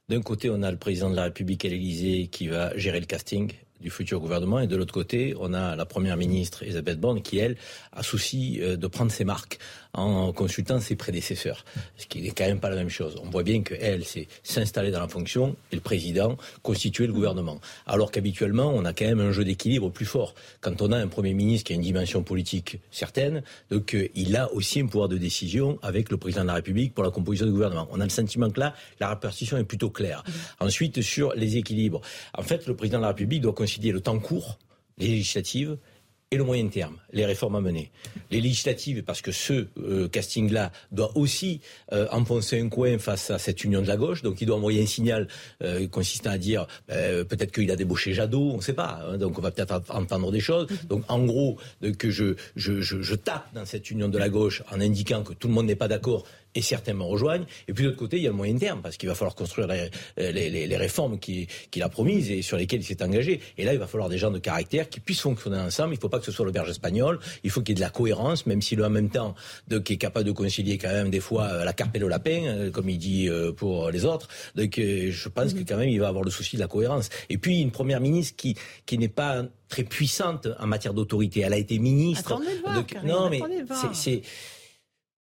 d'un 0.08 0.22
côté, 0.22 0.50
on 0.50 0.62
a 0.62 0.70
le 0.70 0.76
président 0.76 1.10
de 1.10 1.16
la 1.16 1.24
République 1.24 1.64
à 1.64 1.68
l'Élysée 1.68 2.28
qui 2.28 2.46
va 2.46 2.76
gérer 2.76 3.00
le 3.00 3.06
casting 3.06 3.50
du 3.80 3.90
futur 3.90 4.20
gouvernement. 4.20 4.60
Et 4.60 4.68
de 4.68 4.76
l'autre 4.76 4.94
côté, 4.94 5.34
on 5.38 5.52
a 5.52 5.74
la 5.74 5.84
première 5.84 6.16
ministre 6.16 6.62
Elisabeth 6.62 7.00
Borne 7.00 7.22
qui, 7.22 7.38
elle, 7.38 7.56
a 7.92 8.02
souci 8.02 8.60
euh, 8.62 8.76
de 8.76 8.86
prendre 8.86 9.10
ses 9.10 9.24
marques 9.24 9.58
en 9.96 10.32
consultant 10.32 10.78
ses 10.78 10.94
prédécesseurs. 10.94 11.64
Ce 11.96 12.06
qui 12.06 12.20
n'est 12.20 12.30
quand 12.30 12.46
même 12.46 12.60
pas 12.60 12.70
la 12.70 12.76
même 12.76 12.90
chose. 12.90 13.16
On 13.24 13.30
voit 13.30 13.42
bien 13.42 13.62
qu'elle, 13.62 14.04
c'est 14.04 14.28
s'installer 14.42 14.90
dans 14.90 15.00
la 15.00 15.08
fonction 15.08 15.56
et 15.72 15.74
le 15.74 15.80
président 15.80 16.36
constituer 16.62 17.06
le 17.06 17.12
gouvernement. 17.12 17.60
Alors 17.86 18.10
qu'habituellement, 18.10 18.72
on 18.74 18.84
a 18.84 18.92
quand 18.92 19.06
même 19.06 19.20
un 19.20 19.32
jeu 19.32 19.44
d'équilibre 19.44 19.90
plus 19.90 20.04
fort. 20.04 20.34
Quand 20.60 20.82
on 20.82 20.92
a 20.92 20.98
un 20.98 21.08
Premier 21.08 21.34
ministre 21.34 21.66
qui 21.66 21.72
a 21.72 21.76
une 21.76 21.82
dimension 21.82 22.22
politique 22.22 22.78
certaine, 22.90 23.42
donc 23.70 23.94
euh, 23.94 24.08
il 24.14 24.36
a 24.36 24.52
aussi 24.52 24.80
un 24.80 24.86
pouvoir 24.86 25.08
de 25.08 25.16
décision 25.16 25.78
avec 25.82 26.10
le 26.10 26.18
président 26.18 26.42
de 26.42 26.48
la 26.48 26.54
République 26.54 26.94
pour 26.94 27.04
la 27.04 27.10
composition 27.10 27.46
du 27.46 27.52
gouvernement. 27.52 27.88
On 27.90 28.00
a 28.00 28.04
le 28.04 28.10
sentiment 28.10 28.50
que 28.50 28.60
là, 28.60 28.74
la 29.00 29.08
répartition 29.08 29.56
est 29.56 29.64
plutôt 29.64 29.90
claire. 29.90 30.22
Ensuite, 30.60 31.00
sur 31.00 31.32
les 31.34 31.56
équilibres. 31.56 32.00
En 32.34 32.42
fait, 32.42 32.66
le 32.66 32.76
président 32.76 32.98
de 32.98 33.02
la 33.02 33.08
République 33.08 33.40
doit 33.40 33.54
concilier 33.54 33.92
le 33.92 34.00
temps 34.00 34.18
court, 34.18 34.58
les 34.98 35.08
législatives, 35.08 35.76
et 36.32 36.36
le 36.36 36.42
moyen 36.42 36.66
terme, 36.66 36.96
les 37.12 37.24
réformes 37.24 37.54
à 37.54 37.60
mener. 37.60 37.92
Les 38.32 38.40
législatives, 38.40 39.04
parce 39.04 39.22
que 39.22 39.30
ce 39.30 39.68
euh, 39.78 40.08
casting-là 40.08 40.72
doit 40.90 41.16
aussi 41.16 41.60
euh, 41.92 42.08
enfoncer 42.10 42.60
un 42.60 42.68
coin 42.68 42.98
face 42.98 43.30
à 43.30 43.38
cette 43.38 43.62
union 43.62 43.80
de 43.80 43.86
la 43.86 43.96
gauche, 43.96 44.22
donc 44.22 44.40
il 44.40 44.46
doit 44.46 44.56
envoyer 44.56 44.82
un 44.82 44.86
signal 44.86 45.28
euh, 45.62 45.86
consistant 45.86 46.30
à 46.30 46.38
dire 46.38 46.66
ben, 46.88 47.24
peut-être 47.24 47.52
qu'il 47.52 47.70
a 47.70 47.76
débauché 47.76 48.12
Jadot, 48.12 48.50
on 48.50 48.56
ne 48.56 48.60
sait 48.60 48.72
pas, 48.72 49.02
hein, 49.06 49.18
donc 49.18 49.38
on 49.38 49.40
va 49.40 49.52
peut-être 49.52 49.80
entendre 49.88 50.32
des 50.32 50.40
choses. 50.40 50.66
Donc 50.88 51.04
en 51.06 51.24
gros, 51.24 51.58
que 51.96 52.10
je, 52.10 52.34
je, 52.56 52.80
je, 52.80 53.02
je 53.02 53.14
tape 53.14 53.46
dans 53.54 53.64
cette 53.64 53.88
union 53.92 54.08
de 54.08 54.18
la 54.18 54.28
gauche 54.28 54.64
en 54.72 54.80
indiquant 54.80 55.22
que 55.22 55.32
tout 55.32 55.46
le 55.46 55.54
monde 55.54 55.66
n'est 55.66 55.76
pas 55.76 55.88
d'accord 55.88 56.24
et 56.56 56.62
certains 56.62 56.94
me 56.94 57.02
rejoignent. 57.02 57.44
Et 57.68 57.72
puis 57.72 57.84
de 57.84 57.88
l'autre 57.88 57.98
côté, 57.98 58.16
il 58.16 58.22
y 58.22 58.26
a 58.26 58.30
le 58.30 58.36
moyen 58.36 58.56
terme, 58.56 58.80
parce 58.82 58.96
qu'il 58.96 59.08
va 59.08 59.14
falloir 59.14 59.34
construire 59.34 59.68
les, 59.68 60.66
les, 60.66 60.76
réformes 60.76 61.18
qu'il 61.18 61.82
a 61.82 61.88
promises 61.88 62.30
et 62.30 62.42
sur 62.42 62.56
lesquelles 62.56 62.80
il 62.80 62.84
s'est 62.84 63.02
engagé. 63.02 63.40
Et 63.58 63.64
là, 63.64 63.72
il 63.72 63.78
va 63.78 63.86
falloir 63.86 64.08
des 64.08 64.18
gens 64.18 64.30
de 64.30 64.38
caractère 64.38 64.88
qui 64.88 65.00
puissent 65.00 65.20
fonctionner 65.20 65.58
ensemble. 65.58 65.94
Il 65.94 65.96
ne 65.96 66.00
faut 66.00 66.08
pas 66.08 66.18
que 66.18 66.24
ce 66.24 66.32
soit 66.32 66.46
le 66.46 66.52
berge 66.52 66.70
espagnol. 66.70 67.18
Il 67.44 67.50
faut 67.50 67.60
qu'il 67.60 67.70
y 67.70 67.72
ait 67.72 67.76
de 67.76 67.80
la 67.80 67.90
cohérence, 67.90 68.46
même 68.46 68.62
s'il 68.62 68.80
est 68.80 68.84
en 68.84 68.90
même 68.90 69.10
temps 69.10 69.34
de, 69.68 69.78
qui 69.78 69.94
est 69.94 69.98
capable 69.98 70.26
de 70.26 70.32
concilier 70.32 70.78
quand 70.78 70.92
même 70.92 71.10
des 71.10 71.20
fois 71.20 71.44
euh, 71.44 71.64
la 71.64 71.72
carpe 71.72 71.94
et 71.96 71.98
le 71.98 72.08
lapin, 72.08 72.42
euh, 72.44 72.70
comme 72.70 72.88
il 72.88 72.98
dit 72.98 73.28
euh, 73.28 73.52
pour 73.52 73.90
les 73.90 74.04
autres. 74.04 74.28
Donc 74.54 74.74
je 74.76 75.28
pense 75.28 75.54
que 75.54 75.60
quand 75.60 75.76
même, 75.76 75.88
il 75.88 76.00
va 76.00 76.08
avoir 76.08 76.24
le 76.24 76.30
souci 76.30 76.56
de 76.56 76.60
la 76.60 76.68
cohérence. 76.68 77.08
Et 77.28 77.38
puis 77.38 77.60
une 77.60 77.70
première 77.70 78.00
ministre 78.00 78.36
qui, 78.36 78.56
qui 78.84 78.98
n'est 78.98 79.08
pas 79.08 79.44
très 79.68 79.84
puissante 79.84 80.48
en 80.58 80.66
matière 80.66 80.94
d'autorité. 80.94 81.40
Elle 81.40 81.52
a 81.52 81.58
été 81.58 81.78
ministre. 81.78 82.40
non, 83.04 83.30
mais 83.30 83.40
c'est 83.92 84.22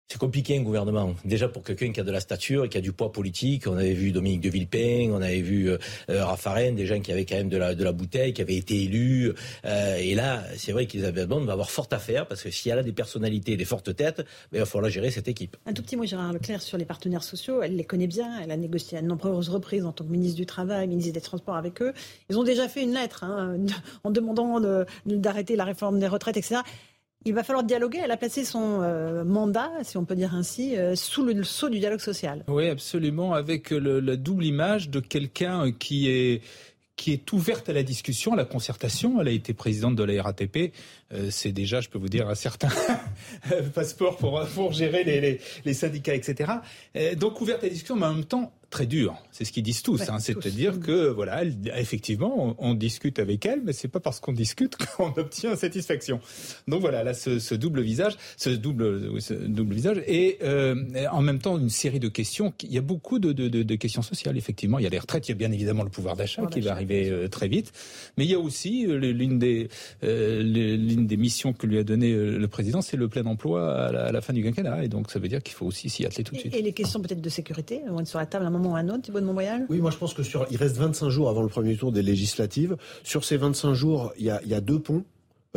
c'est 0.09 0.19
compliqué 0.19 0.57
un 0.59 0.63
gouvernement. 0.63 1.15
Déjà 1.25 1.49
pour 1.49 1.63
quelqu'un 1.63 1.91
qui 1.91 1.99
a 1.99 2.05
de 2.05 2.13
la 2.13 2.21
stature 2.21 2.67
et 2.67 2.69
qui 2.69 2.77
a 2.77 2.81
du 2.81 2.93
poids 2.93 3.11
politique. 3.11 3.67
On 3.67 3.77
avait 3.77 3.95
vu 3.95 4.13
Dominique 4.13 4.43
de 4.43 4.51
Villepin, 4.51 5.11
on 5.11 5.23
avait 5.23 5.41
vu 5.41 5.71
euh, 5.71 5.79
euh 6.11 6.25
Raffarin, 6.25 6.73
des 6.73 6.87
gens 6.87 7.01
qui 7.01 7.11
avaient 7.11 7.25
quand 7.25 7.37
même 7.37 7.49
de 7.49 7.57
la, 7.57 7.75
de 7.75 7.83
la 7.83 7.93
bouteille, 7.93 8.35
qui 8.35 8.43
avaient 8.43 8.57
été 8.57 8.83
élus. 8.83 9.33
Euh, 9.65 9.97
et 9.97 10.15
là, 10.15 10.45
c'est 10.57 10.73
vrai 10.73 10.87
qu'Elisabeth 10.87 11.27
Borne 11.27 11.47
va 11.47 11.55
avoir 11.55 11.71
fort 11.71 11.89
à 11.91 11.99
faire 11.99 12.27
parce 12.27 12.43
que 12.43 12.51
si 12.51 12.69
elle 12.69 12.79
a 12.79 12.83
des 12.83 12.93
personnalités, 12.93 13.57
des 13.57 13.65
fortes 13.65 13.97
têtes, 13.97 14.19
ben, 14.19 14.25
il 14.53 14.59
va 14.59 14.67
falloir 14.67 14.91
gérer 14.91 15.11
cette 15.11 15.29
équipe. 15.29 15.57
Un 15.65 15.73
tout 15.73 15.83
petit 15.83 15.97
mot, 15.97 16.05
Gérard 16.05 16.35
Leclerc, 16.35 16.61
sur 16.61 16.77
les 16.77 16.85
partenaires 16.85 17.25
sociaux. 17.25 17.63
Elle 17.63 17.77
les 17.77 17.85
connaît 17.85 18.07
bien. 18.07 18.41
Elle 18.43 18.51
a 18.51 18.57
négocié 18.59 18.99
à 18.99 19.03
de 19.03 19.07
nombreuses 19.07 19.49
reprises 19.49 19.87
en 19.87 19.93
tant 19.93 20.05
que 20.05 20.11
ministre 20.11 20.37
du 20.37 20.47
Travail, 20.47 20.87
ministre 20.87 21.15
des 21.15 21.21
Transports 21.23 21.57
avec 21.57 21.81
eux. 21.81 21.95
Ils 22.29 22.39
ont 22.39 22.45
déjà 22.45 22.69
fait 22.69 22.83
une 22.83 22.93
lettre 22.93 23.25
hein, 23.25 23.57
en 24.05 24.11
demandant 24.11 24.61
d'arrêter 25.07 25.57
la 25.57 25.65
réforme 25.65 25.99
des 25.99 26.09
retraites, 26.09 26.37
etc 26.37 26.61
il 27.25 27.35
va 27.35 27.43
falloir 27.43 27.65
dialoguer. 27.65 28.01
Elle 28.03 28.11
a 28.11 28.17
placé 28.17 28.45
son 28.45 28.81
euh, 28.83 29.25
mandat, 29.25 29.71
si 29.83 29.97
on 29.97 30.05
peut 30.05 30.15
dire 30.15 30.35
ainsi, 30.35 30.77
euh, 30.77 30.95
sous 30.95 31.25
le 31.25 31.43
sceau 31.43 31.69
du 31.69 31.79
dialogue 31.79 32.01
social. 32.01 32.45
Oui, 32.49 32.69
absolument, 32.69 33.35
avec 33.35 33.71
la 33.71 34.17
double 34.17 34.45
image 34.45 34.91
de 34.91 35.01
quelqu'un 35.01 35.73
qui 35.73 36.09
est 36.09 36.43
qui 36.97 37.13
est 37.13 37.33
ouverte 37.33 37.69
à 37.69 37.73
la 37.73 37.83
discussion, 37.83 38.35
à 38.35 38.37
la 38.37 38.45
concertation. 38.45 39.21
Elle 39.21 39.27
a 39.27 39.33
été 39.33 39.53
présidente 39.53 39.97
de 39.97 40.05
la 40.05 40.23
RATP. 40.23 40.73
Euh, 41.13 41.29
c'est 41.29 41.51
déjà, 41.51 41.81
je 41.81 41.89
peux 41.89 41.99
vous 41.99 42.09
dire, 42.09 42.29
un 42.29 42.37
certain 42.37 42.69
passeport 43.75 44.17
pour, 44.17 44.73
gérer 44.73 45.03
les 45.65 45.75
syndicats, 45.75 46.15
etc. 46.15 46.53
donc 47.17 47.41
ouverte 47.41 47.65
à 47.65 47.67
la 47.67 47.73
discussion, 47.73 47.97
mais 47.97 48.07
en 48.07 48.15
même 48.15 48.25
temps 48.25 48.53
très 48.75 48.87
dur. 48.87 49.15
C'est 49.31 49.45
ce 49.45 49.53
qu'ils 49.53 49.63
disent 49.63 49.83
tous. 49.83 50.01
Hein. 50.09 50.19
C'est-à-dire 50.19 50.81
que 50.81 51.09
voilà, 51.09 51.45
effectivement, 51.77 52.57
on, 52.59 52.75
discute 52.75 53.21
avec 53.21 53.47
elle, 53.47 53.61
mais 53.65 53.73
c'est 53.73 53.87
pas 53.87 54.01
parce 54.01 54.19
qu'on 54.19 54.33
discute 54.33 54.77
qu'on 54.97 55.13
obtient 55.17 55.55
satisfaction. 55.55 56.19
Donc 56.67 56.81
voilà, 56.81 57.05
là, 57.05 57.15
ce, 57.15 57.55
double 57.55 57.83
visage, 57.83 58.17
ce 58.37 58.51
double, 58.51 59.13
double 59.47 59.75
visage, 59.75 60.03
et 60.09 60.39
euh, 60.43 60.75
en 61.13 61.23
même 61.23 61.39
temps 61.39 61.57
une 61.57 61.71
série 61.71 62.01
de 62.01 62.09
questions. 62.09 62.53
Il 62.65 62.73
y 62.73 62.79
a 62.79 62.81
beaucoup 62.81 63.21
de, 63.21 63.33
de, 63.33 63.75
questions 63.77 64.03
sociales. 64.03 64.37
Effectivement, 64.37 64.81
il 64.81 64.83
y 64.83 64.89
a 64.89 64.91
les 64.91 64.99
retraites, 64.99 65.29
il 65.29 65.31
y 65.31 65.35
a 65.35 65.37
bien 65.37 65.53
évidemment 65.53 65.85
le 65.85 65.91
pouvoir 65.91 66.17
d'achat 66.17 66.45
qui 66.47 66.61
va 66.61 66.73
arriver 66.73 67.11
euh, 67.11 67.29
très 67.29 67.47
vite, 67.47 67.71
mais 68.17 68.25
il 68.25 68.31
y 68.33 68.35
a 68.35 68.41
aussi 68.41 68.87
euh, 68.87 68.99
l'une 68.99 69.39
des 69.39 69.69
l'une 70.03 71.07
des 71.07 71.17
missions 71.17 71.53
que 71.53 71.69
lui 71.69 71.79
a 71.79 71.85
donné 71.85 72.13
le 72.13 72.49
président, 72.49 72.83
c'est 72.83 72.97
le 72.97 73.09
plein 73.09 73.25
emploi 73.27 73.87
à 73.87 74.11
la, 74.11 74.21
fin 74.21 74.33
du 74.33 74.43
quinquennat, 74.43 74.83
et 74.83 74.89
donc 74.89 75.13
ça 75.13 75.21
veut 75.21 75.29
dire 75.29 75.43
qu'il 75.45 75.55
faut 75.55 75.67
aussi 75.67 75.89
s'y 75.89 76.05
atteler 76.05 76.25
tout 76.25 76.35
de 76.35 76.41
suite. 76.41 76.55
Et 76.57 76.63
les 76.63 76.73
questions 76.73 77.01
peut-être 77.01 77.21
de 77.21 77.29
sécurité, 77.29 77.83
on 77.89 78.05
sur 78.05 78.19
la 78.19 78.27
table 78.27 78.45
à 78.45 78.49
un 78.49 78.51
moment 78.51 78.64
un 78.73 78.89
autre, 78.89 79.03
Thibault 79.03 79.21
de 79.21 79.27
Montbrial? 79.27 79.67
Oui, 79.69 79.81
moi 79.81 79.91
je 79.91 79.97
pense 79.97 80.15
que 80.15 80.23
sur, 80.23 80.47
il 80.51 80.57
reste 80.57 80.77
25 80.77 81.09
jours 81.09 81.29
avant 81.29 81.43
le 81.43 81.49
premier 81.49 81.77
tour 81.77 81.93
des 81.93 82.03
législatives. 82.03 82.77
Sur 83.03 83.25
ces 83.25 83.37
25 83.37 83.75
jours, 83.75 84.13
il 84.19 84.25
y 84.25 84.31
a, 84.31 84.41
il 84.45 84.49
y 84.49 84.55
a 84.55 84.61
deux 84.61 84.79
ponts 84.79 85.05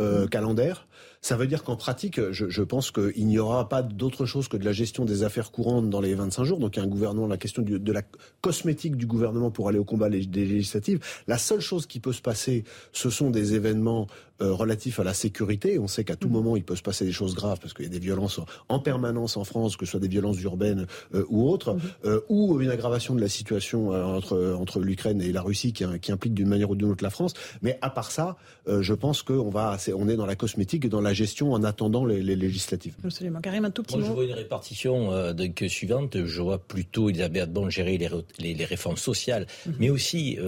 euh, 0.00 0.24
mmh. 0.24 0.28
calendaires. 0.28 0.87
Ça 1.20 1.36
veut 1.36 1.46
dire 1.46 1.64
qu'en 1.64 1.76
pratique, 1.76 2.20
je, 2.30 2.48
je 2.48 2.62
pense 2.62 2.90
qu'il 2.90 3.26
n'y 3.26 3.38
aura 3.38 3.68
pas 3.68 3.82
d'autre 3.82 4.24
chose 4.24 4.48
que 4.48 4.56
de 4.56 4.64
la 4.64 4.72
gestion 4.72 5.04
des 5.04 5.24
affaires 5.24 5.50
courantes 5.50 5.90
dans 5.90 6.00
les 6.00 6.14
25 6.14 6.44
jours. 6.44 6.58
Donc, 6.58 6.76
il 6.76 6.80
y 6.80 6.82
a 6.82 6.84
un 6.84 6.88
gouvernement, 6.88 7.26
la 7.26 7.36
question 7.36 7.62
du, 7.62 7.78
de 7.78 7.92
la 7.92 8.02
cosmétique 8.40 8.96
du 8.96 9.06
gouvernement 9.06 9.50
pour 9.50 9.68
aller 9.68 9.78
au 9.78 9.84
combat 9.84 10.08
des 10.08 10.20
législatives. 10.20 11.00
La 11.26 11.38
seule 11.38 11.60
chose 11.60 11.86
qui 11.86 12.00
peut 12.00 12.12
se 12.12 12.22
passer, 12.22 12.64
ce 12.92 13.10
sont 13.10 13.30
des 13.30 13.54
événements 13.54 14.06
euh, 14.40 14.52
relatifs 14.52 15.00
à 15.00 15.04
la 15.04 15.14
sécurité. 15.14 15.80
On 15.80 15.88
sait 15.88 16.04
qu'à 16.04 16.14
tout 16.14 16.28
mmh. 16.28 16.32
moment, 16.32 16.56
il 16.56 16.62
peut 16.62 16.76
se 16.76 16.82
passer 16.82 17.04
des 17.04 17.10
choses 17.10 17.34
graves 17.34 17.58
parce 17.60 17.74
qu'il 17.74 17.84
y 17.84 17.88
a 17.88 17.90
des 17.90 17.98
violences 17.98 18.40
en 18.68 18.78
permanence 18.78 19.36
en 19.36 19.42
France, 19.42 19.76
que 19.76 19.84
ce 19.84 19.92
soit 19.92 20.00
des 20.00 20.06
violences 20.06 20.40
urbaines 20.42 20.86
euh, 21.12 21.24
ou 21.28 21.48
autres, 21.48 21.74
mmh. 21.74 21.80
euh, 22.04 22.20
ou 22.28 22.60
une 22.60 22.70
aggravation 22.70 23.16
de 23.16 23.20
la 23.20 23.28
situation 23.28 23.90
entre, 23.90 24.54
entre 24.56 24.78
l'Ukraine 24.78 25.20
et 25.20 25.32
la 25.32 25.42
Russie 25.42 25.72
qui, 25.72 25.84
qui 26.00 26.12
implique 26.12 26.34
d'une 26.34 26.48
manière 26.48 26.70
ou 26.70 26.76
d'une 26.76 26.90
autre 26.90 27.02
la 27.02 27.10
France. 27.10 27.34
Mais 27.62 27.78
à 27.82 27.90
part 27.90 28.12
ça, 28.12 28.36
je 28.66 28.94
pense 28.94 29.22
qu'on 29.22 29.50
va, 29.50 29.76
on 29.96 30.08
est 30.08 30.16
dans 30.16 30.26
la 30.26 30.36
cosmétique 30.36 30.87
et 30.88 30.90
dans 30.90 31.00
la 31.00 31.12
gestion 31.12 31.52
en 31.52 31.62
attendant 31.62 32.04
les, 32.04 32.22
législatives. 32.22 32.94
Absolument. 33.04 33.40
Karim, 33.40 33.64
un 33.64 33.70
tout 33.70 33.82
petit 33.82 33.96
Moi, 33.96 34.06
Je 34.06 34.12
vois 34.12 34.24
une 34.24 34.32
répartition 34.32 35.12
euh, 35.12 35.32
suivante. 35.68 36.24
Je 36.24 36.42
vois 36.42 36.58
plutôt 36.58 37.10
Elisabeth 37.10 37.52
Bon 37.52 37.70
gérer 37.70 37.98
les, 37.98 38.54
les, 38.54 38.64
réformes 38.64 38.96
sociales, 38.96 39.46
mmh. 39.66 39.70
mais 39.78 39.90
aussi 39.90 40.38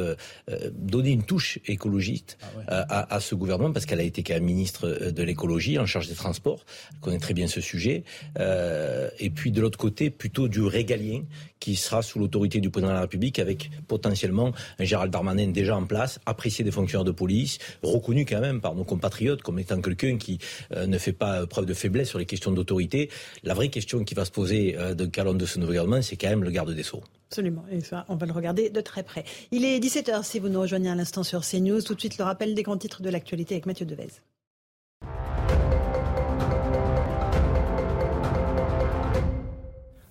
donner 0.73 1.11
une 1.11 1.23
touche 1.23 1.59
écologiste 1.66 2.38
ah 2.68 2.85
à, 2.88 3.14
à, 3.14 3.20
ce 3.20 3.35
gouvernement 3.35 3.73
parce 3.73 3.87
qu'elle 3.87 4.00
a 4.00 4.04
été 4.04 4.23
quand 4.23 4.35
même 4.35 4.44
ministre 4.44 4.87
euh, 4.87 5.11
de 5.11 5.23
l'écologie, 5.23 5.78
en 5.78 5.87
charge 5.87 6.09
des 6.09 6.14
transports. 6.14 6.64
Elle 6.92 7.00
connaît 7.00 7.18
très 7.18 7.35
bien 7.35 7.47
ce 7.47 7.61
sujet. 7.61 8.04
Euh, 8.38 9.09
et 9.18 9.30
puis 9.30 9.50
de 9.50 9.61
l'autre 9.61 9.78
côté, 9.78 10.11
plutôt 10.11 10.49
du 10.49 10.62
régalien 10.62 11.23
qui 11.59 11.76
sera 11.76 12.02
sous 12.02 12.18
l'autorité 12.18 12.61
du 12.61 12.70
président 12.70 12.90
de 12.90 12.94
la 12.94 13.02
République 13.02 13.38
avec 13.38 13.70
potentiellement 13.87 14.52
un 14.78 14.85
Gérald 14.85 15.12
Darmanin 15.12 15.49
déjà 15.49 15.76
en 15.76 15.85
place, 15.85 16.18
apprécié 16.25 16.64
des 16.64 16.70
fonctionnaires 16.70 17.04
de 17.04 17.11
police, 17.11 17.59
reconnu 17.82 18.25
quand 18.25 18.40
même 18.40 18.61
par 18.61 18.75
nos 18.75 18.85
compatriotes 18.85 19.42
comme 19.42 19.59
étant 19.59 19.80
quelqu'un 19.80 20.16
qui 20.16 20.29
euh, 20.72 20.87
ne 20.87 20.99
fait 20.99 21.12
pas 21.12 21.46
preuve 21.46 21.66
de 21.66 21.75
faiblesse 21.75 22.08
sur 22.08 22.18
les 22.18 22.26
questions 22.26 22.52
d'autorité. 22.52 23.10
La 23.42 23.54
vraie 23.54 23.68
question 23.68 24.04
qui 24.04 24.14
va 24.14 24.25
se 24.25 24.30
poser 24.30 24.76
de 24.94 25.06
calon 25.06 25.34
de 25.34 25.46
ce 25.46 25.58
nouveau 25.58 25.72
gouvernement, 25.72 26.02
c'est 26.02 26.16
quand 26.16 26.28
même 26.28 26.44
le 26.44 26.50
garde 26.50 26.72
des 26.75 26.82
Sceaux. 26.82 27.02
Absolument, 27.30 27.64
et 27.70 27.80
ça, 27.80 28.04
on 28.08 28.16
va 28.16 28.26
le 28.26 28.32
regarder 28.32 28.70
de 28.70 28.80
très 28.80 29.04
près. 29.04 29.25
Il 29.52 29.64
est 29.64 29.78
17h 29.78 30.25
si 30.25 30.40
vous 30.40 30.49
nous 30.49 30.60
rejoignez 30.60 30.90
à 30.90 30.96
l'instant 30.96 31.22
sur 31.22 31.42
CNews. 31.42 31.80
Tout 31.82 31.94
de 31.94 32.00
suite, 32.00 32.18
le 32.18 32.25
rappel 32.25 32.54
des 32.54 32.62
grands 32.64 32.76
titres 32.76 33.02
de 33.02 33.08
l'actualité 33.08 33.54
avec 33.54 33.66
Mathieu 33.66 33.87
Devez.« 33.87 34.08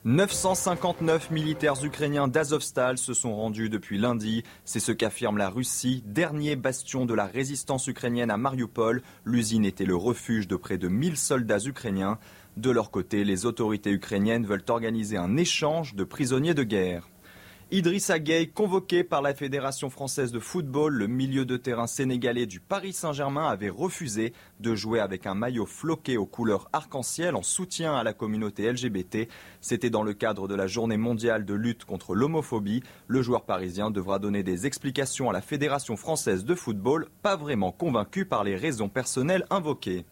959 0.05 1.29
militaires 1.29 1.83
ukrainiens 1.83 2.29
d'Azovstal 2.29 2.97
se 2.97 3.13
sont 3.13 3.35
rendus 3.35 3.67
depuis 3.69 3.97
lundi. 3.97 4.43
C'est 4.63 4.79
ce 4.79 4.93
qu'affirme 4.93 5.37
la 5.37 5.49
Russie, 5.49 6.03
dernier 6.05 6.55
bastion 6.55 7.05
de 7.05 7.13
la 7.13 7.25
résistance 7.25 7.85
ukrainienne 7.87 8.31
à 8.31 8.37
Mariupol. 8.37 9.01
L'usine 9.25 9.65
était 9.65 9.83
le 9.83 9.97
refuge 9.97 10.47
de 10.47 10.55
près 10.55 10.77
de 10.77 10.87
1000 10.87 11.17
soldats 11.17 11.65
ukrainiens. 11.65 12.17
De 12.55 12.71
leur 12.71 12.91
côté, 12.91 13.25
les 13.25 13.45
autorités 13.45 13.91
ukrainiennes 13.91 14.45
veulent 14.45 14.63
organiser 14.69 15.17
un 15.17 15.35
échange 15.35 15.95
de 15.95 16.05
prisonniers 16.05 16.53
de 16.53 16.63
guerre. 16.63 17.09
Idrissa 17.71 18.17
Gueye, 18.17 18.49
convoqué 18.49 19.03
par 19.03 19.21
la 19.21 19.35
Fédération 19.35 19.91
française 19.91 20.31
de 20.31 20.39
football, 20.39 20.95
le 20.95 21.05
milieu 21.05 21.45
de 21.45 21.55
terrain 21.55 21.85
sénégalais 21.85 22.47
du 22.47 22.59
Paris 22.59 22.93
Saint-Germain 22.93 23.47
avait 23.47 23.69
refusé 23.69 24.33
de 24.59 24.73
jouer 24.73 24.99
avec 24.99 25.27
un 25.27 25.35
maillot 25.35 25.67
floqué 25.67 26.17
aux 26.17 26.25
couleurs 26.25 26.67
arc-en-ciel 26.73 27.35
en 27.35 27.43
soutien 27.43 27.93
à 27.93 28.03
la 28.03 28.13
communauté 28.13 28.71
LGBT. 28.71 29.29
C'était 29.61 29.91
dans 29.91 30.01
le 30.01 30.15
cadre 30.15 30.47
de 30.47 30.55
la 30.55 30.65
journée 30.65 30.97
mondiale 30.97 31.45
de 31.45 31.53
lutte 31.53 31.85
contre 31.85 32.15
l'homophobie. 32.15 32.81
Le 33.07 33.21
joueur 33.21 33.43
parisien 33.43 33.91
devra 33.91 34.17
donner 34.17 34.41
des 34.41 34.65
explications 34.65 35.29
à 35.29 35.33
la 35.33 35.41
Fédération 35.41 35.95
française 35.95 36.45
de 36.45 36.55
football, 36.55 37.07
pas 37.21 37.35
vraiment 37.35 37.71
convaincu 37.71 38.25
par 38.25 38.43
les 38.43 38.55
raisons 38.55 38.89
personnelles 38.89 39.45
invoquées. 39.51 40.05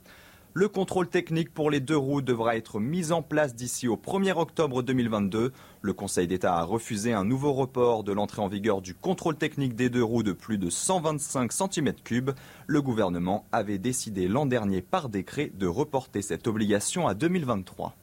Le 0.60 0.68
contrôle 0.68 1.08
technique 1.08 1.54
pour 1.54 1.70
les 1.70 1.80
deux 1.80 1.96
roues 1.96 2.24
devra 2.24 2.58
être 2.58 2.80
mis 2.80 3.12
en 3.12 3.22
place 3.22 3.54
d'ici 3.54 3.88
au 3.88 3.96
1er 3.96 4.36
octobre 4.36 4.82
2022. 4.82 5.52
Le 5.84 5.94
Conseil 5.94 6.26
d'État 6.26 6.58
a 6.58 6.64
refusé 6.64 7.14
un 7.14 7.24
nouveau 7.24 7.54
report 7.54 8.04
de 8.04 8.12
l'entrée 8.12 8.42
en 8.42 8.48
vigueur 8.48 8.82
du 8.82 8.96
contrôle 8.96 9.36
technique 9.36 9.76
des 9.76 9.92
deux 9.92 10.04
roues 10.04 10.24
de 10.24 10.32
plus 10.32 10.58
de 10.58 10.72
125 10.72 11.52
cm3. 11.52 12.34
Le 12.66 12.82
gouvernement 12.82 13.46
avait 13.52 13.78
décidé 13.78 14.28
l'an 14.28 14.48
dernier 14.48 14.82
par 14.82 15.10
décret 15.10 15.52
de 15.54 15.68
reporter 15.68 16.24
cette 16.24 16.48
obligation 16.48 17.08
à 17.08 17.14
2023. 17.14 17.96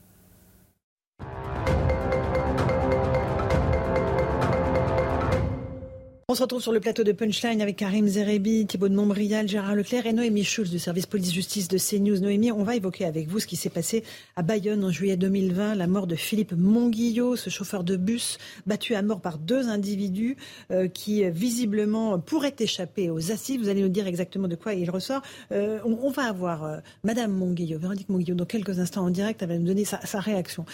On 6.26 6.35
se 6.35 6.40
retrouve 6.40 6.62
sur 6.62 6.73
le 6.73 6.81
plateau 6.81 7.04
de 7.04 7.12
Punchline 7.12 7.61
avec 7.61 7.76
Karim 7.76 8.09
Zerebi, 8.09 8.64
Thibault 8.64 8.88
de 8.88 8.95
Montbrial, 8.95 9.47
Gérard 9.47 9.75
Leclerc 9.75 10.07
et 10.07 10.14
Noémie 10.14 10.43
Schulz 10.43 10.71
du 10.71 10.78
service 10.78 11.04
police-justice 11.04 11.69
de 11.69 11.76
CNews. 11.76 12.19
Noémie, 12.19 12.50
on 12.50 12.62
va 12.62 12.76
évoquer 12.76 13.04
avec 13.04 13.28
vous 13.28 13.40
ce 13.40 13.47
qui 13.47 13.57
s'est 13.57 13.69
passé 13.69 14.04
à 14.35 14.40
Bayonne 14.40 14.83
en 14.85 14.90
juillet 14.90 15.19
2020, 15.19 15.75
la 15.75 15.87
mort 15.87 16.07
de 16.07 16.14
Philippe 16.14 16.52
Monguillot, 16.57 17.37
ce 17.37 17.50
chauffeur 17.50 17.85
de 17.85 17.97
bus 17.97 18.38
battu 18.64 18.95
à 18.95 19.02
mort 19.02 19.21
par 19.21 19.37
deux 19.37 19.69
individus 19.69 20.38
euh, 20.71 20.88
qui 20.88 21.25
euh, 21.25 21.28
visiblement 21.28 22.19
pourraient 22.19 22.57
échapper 22.59 23.11
aux 23.11 23.31
assises. 23.31 23.59
Vous 23.59 23.69
allez 23.69 23.83
nous 23.83 23.88
dire 23.90 24.07
exactement 24.07 24.49
de 24.49 24.57
quoi 24.57 24.73
il 24.73 24.90
ressort. 24.90 25.21
Euh, 25.52 25.78
on, 25.85 26.09
va 26.09 26.23
avoir 26.23 26.81
Madame 27.02 27.33
Monguillot, 27.33 27.78
Véronique 27.78 28.09
Monguillot, 28.09 28.35
dans 28.35 28.47
quelques 28.47 28.78
instants 28.78 29.04
en 29.04 29.11
direct, 29.11 29.43
elle 29.43 29.49
va 29.49 29.59
nous 29.59 29.66
donner 29.66 29.85
sa 29.85 30.21
réaction. 30.21 30.64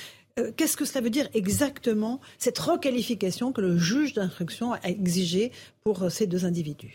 Euh, 0.40 0.52
qu'est-ce 0.56 0.76
que 0.76 0.84
cela 0.84 1.00
veut 1.00 1.10
dire 1.10 1.28
exactement, 1.34 2.20
cette 2.38 2.58
requalification 2.58 3.52
que 3.52 3.60
le 3.60 3.76
juge 3.76 4.14
d'instruction 4.14 4.72
a 4.72 4.80
exigée 4.84 5.52
pour 5.84 6.02
euh, 6.02 6.08
ces 6.08 6.26
deux 6.26 6.44
individus? 6.44 6.92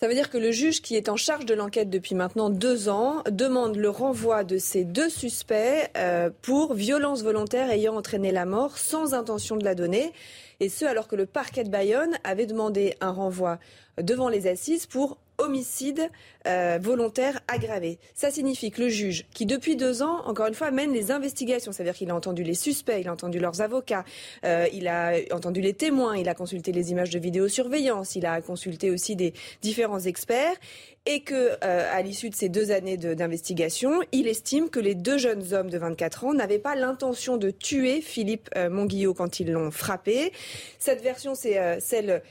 Ça 0.00 0.08
veut 0.08 0.14
dire 0.14 0.30
que 0.30 0.38
le 0.38 0.50
juge 0.50 0.82
qui 0.82 0.96
est 0.96 1.08
en 1.08 1.16
charge 1.16 1.46
de 1.46 1.54
l'enquête 1.54 1.88
depuis 1.88 2.16
maintenant 2.16 2.50
deux 2.50 2.88
ans 2.88 3.22
demande 3.30 3.76
le 3.76 3.88
renvoi 3.88 4.42
de 4.42 4.58
ces 4.58 4.84
deux 4.84 5.08
suspects 5.08 5.88
euh, 5.96 6.28
pour 6.42 6.74
violence 6.74 7.22
volontaire 7.22 7.70
ayant 7.70 7.94
entraîné 7.94 8.32
la 8.32 8.44
mort 8.44 8.78
sans 8.78 9.14
intention 9.14 9.56
de 9.56 9.64
la 9.64 9.76
donner. 9.76 10.12
Et 10.58 10.68
ce, 10.68 10.84
alors 10.84 11.06
que 11.06 11.14
le 11.14 11.26
parquet 11.26 11.62
de 11.62 11.70
Bayonne 11.70 12.18
avait 12.24 12.46
demandé 12.46 12.96
un 13.00 13.12
renvoi 13.12 13.60
devant 13.96 14.28
les 14.28 14.48
assises 14.48 14.86
pour 14.86 15.18
homicide 15.38 16.10
euh, 16.46 16.78
volontaire 16.80 17.40
aggravé. 17.48 17.98
Ça 18.14 18.30
signifie 18.30 18.70
que 18.70 18.82
le 18.82 18.88
juge, 18.88 19.26
qui 19.32 19.46
depuis 19.46 19.76
deux 19.76 20.02
ans, 20.02 20.20
encore 20.26 20.46
une 20.46 20.54
fois, 20.54 20.70
mène 20.70 20.92
les 20.92 21.10
investigations, 21.10 21.72
c'est-à-dire 21.72 21.94
qu'il 21.94 22.10
a 22.10 22.14
entendu 22.14 22.42
les 22.42 22.54
suspects, 22.54 23.00
il 23.00 23.08
a 23.08 23.12
entendu 23.12 23.38
leurs 23.38 23.60
avocats, 23.60 24.04
euh, 24.44 24.66
il 24.72 24.88
a 24.88 25.14
entendu 25.30 25.60
les 25.60 25.74
témoins, 25.74 26.16
il 26.16 26.28
a 26.28 26.34
consulté 26.34 26.72
les 26.72 26.90
images 26.90 27.10
de 27.10 27.18
vidéosurveillance, 27.18 28.16
il 28.16 28.26
a 28.26 28.40
consulté 28.40 28.90
aussi 28.90 29.16
des 29.16 29.34
différents 29.60 30.00
experts, 30.00 30.56
et 31.04 31.20
que 31.20 31.34
euh, 31.64 31.90
à 31.92 32.00
l'issue 32.02 32.30
de 32.30 32.34
ces 32.34 32.48
deux 32.48 32.70
années 32.70 32.96
d'investigation, 32.96 34.02
il 34.12 34.28
estime 34.28 34.70
que 34.70 34.78
les 34.78 34.94
deux 34.94 35.18
jeunes 35.18 35.52
hommes 35.52 35.68
de 35.68 35.76
24 35.76 36.24
ans 36.26 36.34
n'avaient 36.34 36.60
pas 36.60 36.76
l'intention 36.76 37.36
de 37.36 37.50
tuer 37.50 38.00
Philippe 38.00 38.48
euh, 38.56 39.12
quand 39.16 39.40
ils 39.40 39.50
l'ont 39.50 39.72
frappé. 39.72 40.32
Cette 40.78 41.02
version, 41.02 41.34
c'est 41.34 41.80
celle 41.80 42.22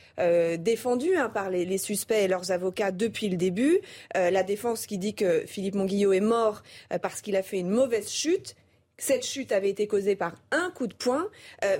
défendue 0.59 1.15
hein, 1.15 1.29
par 1.29 1.49
les, 1.49 1.77
suspects 1.77 2.23
et 2.23 2.27
leurs 2.27 2.51
avocats 2.51 2.91
depuis 2.91 3.29
le 3.29 3.37
début. 3.37 3.79
La 4.13 4.43
défense 4.43 4.85
qui 4.85 4.97
dit 4.97 5.15
que 5.15 5.43
Philippe 5.45 5.75
Monguillot 5.75 6.13
est 6.13 6.19
mort 6.19 6.63
parce 7.01 7.21
qu'il 7.21 7.35
a 7.35 7.43
fait 7.43 7.59
une 7.59 7.69
mauvaise 7.69 8.09
chute 8.09 8.55
cette 8.97 9.25
chute 9.25 9.51
avait 9.51 9.71
été 9.71 9.87
causée 9.87 10.15
par 10.15 10.35
un 10.51 10.69
coup 10.69 10.85
de 10.85 10.93
poing, 10.93 11.27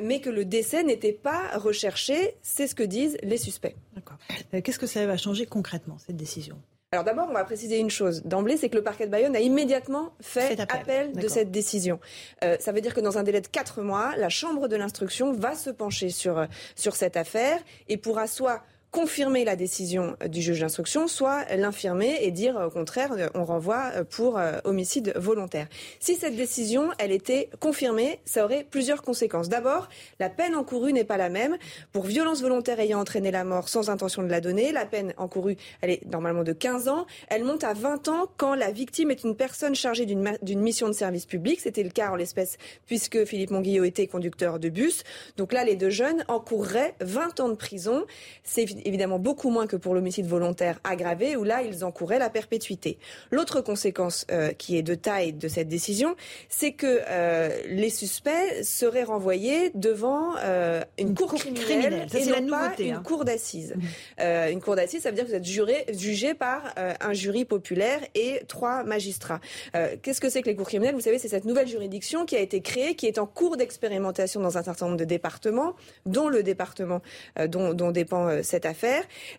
mais 0.02 0.22
que 0.22 0.32
le 0.32 0.44
décès 0.44 0.84
n'était 0.84 1.14
pas 1.14 1.56
recherché. 1.56 2.36
C'est 2.42 2.66
ce 2.66 2.74
que 2.74 2.82
disent 2.82 3.16
les 3.22 3.38
suspects. 3.38 3.76
D'accord. 3.94 4.18
Qu'est-ce 4.64 4.80
que 4.80 4.88
ça 4.88 5.06
va 5.06 5.18
changer 5.18 5.46
concrètement, 5.46 5.98
cette 6.00 6.18
décision? 6.18 6.58
Alors 6.94 7.06
d'abord, 7.06 7.28
on 7.30 7.34
va 7.34 7.46
préciser 7.46 7.80
une 7.80 7.90
chose. 7.90 8.22
D'emblée, 8.26 8.58
c'est 8.58 8.68
que 8.68 8.76
le 8.76 8.84
parquet 8.84 9.06
de 9.06 9.12
Bayonne 9.12 9.34
a 9.34 9.40
immédiatement 9.40 10.14
fait, 10.20 10.60
appel. 10.60 11.14
de 11.14 11.28
cette 11.30 11.50
décision. 11.50 12.02
Euh, 12.44 12.58
ça 12.60 12.74
veut 12.74 12.82
dire 12.82 12.94
que 12.94 13.00
dans 13.00 13.18
un 13.18 13.24
délai 13.24 13.40
de 13.40 13.48
quatre 13.48 13.82
mois, 13.82 14.14
la 14.18 14.28
Chambre 14.28 14.68
de 14.68 14.76
l'instruction 14.76 15.32
va 15.32 15.56
se 15.56 15.70
pencher 15.70 16.10
sur, 16.10 16.46
sur 16.76 16.98
cette 16.98 17.16
affaire 17.16 17.62
et 17.88 17.96
pourra 17.96 18.28
soit 18.28 18.62
confirmer 18.92 19.46
la 19.46 19.56
décision 19.56 20.18
du 20.30 20.42
juge 20.42 20.60
d'instruction, 20.60 21.08
soit 21.08 21.46
l'infirmer 21.56 22.18
et 22.22 22.32
dire 22.32 22.58
au 22.58 22.70
contraire, 22.70 23.12
on 23.34 23.46
renvoie 23.46 23.92
pour 24.10 24.38
euh, 24.38 24.60
homicide 24.66 25.14
volontaire. 25.16 25.68
Si 26.00 26.16
cette 26.16 26.36
décision, 26.36 26.90
elle 27.00 27.12
était 27.12 27.50
confirmée, 27.62 28.20
ça 28.26 28.44
aurait 28.44 28.66
plusieurs 28.70 29.02
conséquences. 29.02 29.48
D'abord, 29.48 29.88
la 30.20 30.30
peine 30.30 30.56
encourue 30.56 30.92
n'est 30.92 31.06
pas 31.06 31.18
la 31.18 31.30
même. 31.30 31.58
Pour 31.94 32.04
violence 32.04 32.42
volontaire 32.42 32.80
ayant 32.82 33.00
entraîné 33.00 33.32
la 33.32 33.46
mort 33.46 33.70
sans 33.70 33.90
intention 33.90 34.24
de 34.24 34.28
la 34.28 34.42
donner, 34.42 34.74
la 34.74 34.86
peine 34.86 35.14
encourue, 35.18 35.56
elle 35.80 35.92
est 35.92 36.06
normalement 36.06 36.44
de 36.44 36.54
15 36.54 36.90
ans. 36.90 37.06
Elle 37.30 37.46
monte 37.46 37.64
à 37.64 37.74
20 37.74 38.10
ans 38.10 38.28
quand 38.36 38.56
la 38.56 38.72
victime 38.72 39.10
est 39.12 39.24
une 39.24 39.36
personne 39.36 39.74
chargée 39.74 40.06
d'une 40.06 40.60
mission 40.60 40.88
de 40.88 40.94
service 40.94 41.26
public. 41.26 41.62
C'était 41.62 41.84
le 41.84 41.92
cas 41.92 42.12
en 42.12 42.16
l'espèce 42.16 42.58
puisque 42.88 43.24
Philippe 43.24 43.52
Monguillot 43.52 43.86
était 43.86 44.08
conducteur 44.08 44.60
de 44.60 44.68
bus. 44.68 45.04
Donc 45.38 45.54
là, 45.54 45.64
les 45.64 45.78
deux 45.78 45.90
jeunes 45.90 46.26
encourraient 46.28 46.96
20 47.00 47.40
ans 47.40 47.50
de 47.50 47.56
prison. 47.56 48.06
Évidemment 48.86 49.20
beaucoup 49.20 49.50
moins 49.50 49.68
que 49.68 49.76
pour 49.76 49.94
l'homicide 49.94 50.26
volontaire 50.26 50.80
aggravé, 50.84 51.36
où 51.36 51.44
là, 51.44 51.62
ils 51.62 51.84
encouraient 51.84 52.20
la 52.20 52.30
perpétuité. 52.30 52.98
L'autre 53.32 53.62
conséquence 53.62 54.26
euh, 54.32 54.52
qui 54.52 54.78
est 54.78 54.84
de 54.84 54.96
taille 54.96 55.34
de 55.34 55.48
cette 55.48 55.68
décision, 55.68 56.16
c'est 56.50 56.74
que 56.74 57.02
euh, 57.08 57.50
les 57.68 57.90
suspects 57.90 58.64
seraient 58.64 59.04
renvoyés 59.04 59.72
devant 59.76 60.36
euh, 60.40 60.82
une, 60.98 61.16
cour, 61.16 61.34
criminelle, 61.34 62.08
et 62.14 62.26
non 62.26 62.48
pas 62.50 62.74
une 62.80 62.94
hein. 62.94 63.04
cour 63.06 63.26
d'assises. 63.26 63.76
Mmh. 63.76 64.24
une 64.52 64.62
cour 64.62 64.76
d'assises, 64.76 65.04
ça 65.04 65.10
veut 65.10 65.16
dire 65.16 65.26
que 65.26 65.30
vous 65.30 65.36
êtes 65.36 65.46
juré, 65.46 65.86
jugé 65.94 66.34
par 66.34 66.74
un 66.76 67.14
jury 67.14 67.46
populaire 67.46 68.00
et 68.16 68.42
trois 68.48 68.84
magistrats. 68.84 69.40
Qu'est-ce 70.02 70.22
que 70.22 70.30
c'est 70.30 70.42
que 70.42 70.50
les 70.50 70.56
cours 70.56 70.68
criminelles? 70.68 70.96
Vous 70.96 71.02
savez, 71.02 71.20
c'est 71.20 71.28
cette 71.28 71.46
nouvelle 71.46 71.68
juridiction 71.68 72.26
qui 72.26 72.36
a 72.36 72.40
été 72.40 72.62
créée, 72.62 72.96
qui 72.96 73.08
est 73.08 73.20
en 73.20 73.26
cours 73.26 73.58
d'expérimentation 73.58 74.42
dans 74.42 74.58
un 74.58 74.64
certain 74.64 74.86
nombre 74.86 74.98
de 74.98 75.06
départements, 75.06 75.76
dont 76.06 76.30
le 76.30 76.44
département 76.44 77.02
dont, 77.48 77.74
dont 77.74 77.92
dépend 77.92 78.44
cette 78.44 78.66
affaire. 78.66 78.71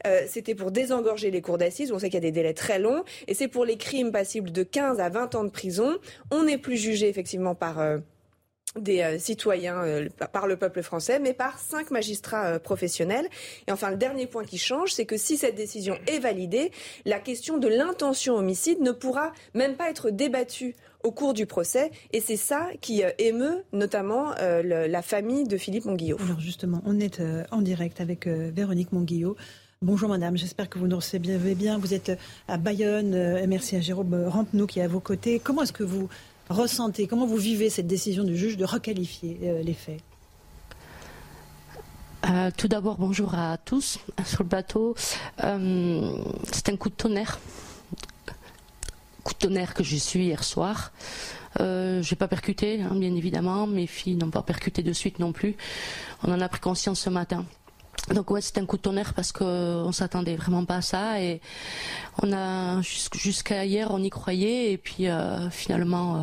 Euh, 0.07 0.23
c'était 0.29 0.55
pour 0.55 0.71
désengorger 0.71 1.31
les 1.31 1.41
cours 1.41 1.59
d'assises. 1.59 1.93
On 1.93 1.99
sait 1.99 2.07
qu'il 2.07 2.15
y 2.15 2.19
a 2.19 2.21
des 2.21 2.33
délais 2.33 2.55
très 2.55 2.79
longs. 2.79 3.05
Et 3.27 3.35
c'est 3.35 3.49
pour 3.49 3.65
les 3.65 3.77
crimes 3.77 4.13
passibles 4.13 4.51
de 4.51 4.63
15 4.63 5.01
à 5.01 5.09
20 5.09 5.35
ans 5.35 5.45
de 5.45 5.51
prison. 5.51 5.99
On 6.31 6.45
n'est 6.45 6.59
plus 6.59 6.77
jugé 6.77 7.09
effectivement 7.09 7.55
par... 7.55 7.81
Euh, 7.81 7.99
des 8.75 9.03
euh, 9.03 9.19
citoyens 9.19 9.85
par 10.33 10.47
le 10.47 10.57
peuple 10.57 10.81
français, 10.81 11.19
mais 11.19 11.35
par 11.35 11.59
cinq 11.59 11.91
magistrats 11.91 12.59
professionnels. 12.59 13.29
Et 13.67 13.73
enfin, 13.73 13.91
le 13.91 13.99
dernier 13.99 14.27
point 14.27 14.45
qui 14.45 14.57
change, 14.57 14.95
c'est 14.95 15.05
que 15.05 15.19
si 15.19 15.37
cette 15.37 15.57
décision 15.57 15.99
est 16.07 16.21
validée, 16.21 16.73
la 17.05 17.19
question 17.19 17.59
de 17.59 17.69
l'intention 17.69 18.35
homicide 18.35 18.81
ne 18.81 18.93
pourra 18.93 19.33
même 19.53 19.77
pas 19.77 19.91
être 19.91 20.09
débattue 20.09 20.75
au 21.03 21.11
cours 21.11 21.35
du 21.35 21.47
procès. 21.47 21.91
Et 22.13 22.21
c'est 22.21 22.37
ça 22.37 22.69
qui 22.81 23.03
émeut 23.19 23.65
notamment 23.73 24.33
la 24.65 25.03
famille 25.03 25.45
de 25.45 25.57
Philippe 25.57 25.85
Monguillot. 25.85 26.19
Alors 26.25 26.41
justement, 26.41 26.83
on 26.87 26.99
est 27.01 27.21
en 27.51 27.63
direct 27.63 28.01
avec 28.01 28.27
Véronique 28.27 28.93
Monguillot. 28.93 29.37
Bonjour 29.83 30.09
madame, 30.09 30.37
j'espère 30.37 30.71
que 30.71 30.79
vous 30.79 30.87
nous 30.87 30.95
recevez 30.95 31.57
bien. 31.57 31.77
Vous 31.77 31.93
êtes 31.93 32.13
à 32.47 32.57
Bayonne. 32.57 33.15
Euh, 33.15 33.45
merci 33.49 33.75
à 33.75 33.81
Jérôme 33.81 34.29
Rampenou 34.29 34.69
qui 34.69 34.79
est 34.79 34.83
à 34.85 34.87
vos 34.87 35.01
côtés. 35.01 35.41
Comment 35.41 35.63
est-ce 35.63 35.73
que 35.73 35.83
vous 35.83 36.09
ressentez, 36.49 37.09
comment 37.09 37.27
vous 37.27 37.37
vivez 37.37 37.69
cette 37.69 37.89
décision 37.89 38.23
du 38.23 38.37
juge 38.37 38.57
de 38.57 38.65
requalifier 38.65 39.41
euh, 39.43 39.61
les 39.61 39.75
faits? 39.75 39.99
Euh, 42.31 42.53
tout 42.57 42.69
d'abord, 42.69 42.97
bonjour 42.97 43.35
à 43.35 43.59
tous 43.59 43.99
sur 44.25 44.45
le 44.45 44.49
plateau. 44.49 44.95
c'est 45.37 46.69
un 46.69 46.77
coup 46.79 46.89
de 46.89 46.95
tonnerre. 46.95 47.41
Coup 49.25 49.35
de 49.35 49.39
tonnerre 49.39 49.75
que 49.75 49.85
j'ai 49.85 49.99
su 49.99 50.21
hier 50.21 50.45
soir. 50.45 50.93
Je 51.59 51.99
n'ai 51.99 52.17
pas 52.17 52.29
percuté, 52.29 52.83
hein, 52.83 52.95
bien 52.95 53.15
évidemment. 53.15 53.67
Mes 53.67 53.87
filles 53.87 54.17
n'ont 54.17 54.31
pas 54.31 54.43
percuté 54.43 54.83
de 54.83 54.93
suite 54.93 55.19
non 55.19 55.33
plus. 55.33 55.57
On 56.25 56.33
en 56.33 56.41
a 56.41 56.49
pris 56.49 56.61
conscience 56.61 57.01
ce 57.01 57.11
matin. 57.11 57.45
Donc 58.11 58.31
ouais, 58.31 58.41
c'est 58.41 58.59
un 58.59 58.67
coup 58.67 58.77
de 58.77 58.83
tonnerre 58.83 59.15
parce 59.15 59.33
qu'on 59.33 59.93
s'attendait 59.93 60.35
vraiment 60.35 60.65
pas 60.65 60.77
à 60.77 60.83
ça 60.83 61.21
et 61.21 61.41
on 62.23 62.33
a 62.33 62.83
jusqu'à 62.83 63.65
hier 63.65 63.89
on 63.91 64.03
y 64.03 64.11
croyait 64.11 64.73
et 64.73 64.79
puis 64.79 65.09
euh, 65.09 65.49
finalement 65.51 66.17
euh, 66.17 66.23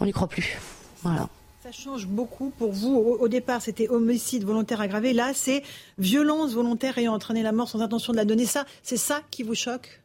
on 0.00 0.04
n'y 0.04 0.12
croit 0.12 0.28
plus. 0.28 0.58
Voilà. 1.02 1.28
Ça 1.62 1.72
change 1.72 2.06
beaucoup 2.06 2.50
pour 2.50 2.72
vous. 2.72 2.96
Au, 2.96 3.28
départ, 3.28 3.62
c'était 3.62 3.88
homicide 3.88 4.44
volontaire 4.44 4.80
aggravé. 4.80 5.12
Là, 5.12 5.30
c'est 5.32 5.62
violence 5.96 6.52
volontaire 6.54 6.98
ayant 6.98 7.14
entraîné 7.14 7.42
la 7.44 7.52
mort 7.52 7.68
sans 7.68 7.80
intention 7.80 8.12
de 8.12 8.18
la 8.18 8.24
donner. 8.24 8.46
Ça, 8.46 8.66
c'est 8.82 8.96
ça 8.96 9.22
qui 9.30 9.44
vous 9.44 9.54
choque? 9.54 10.02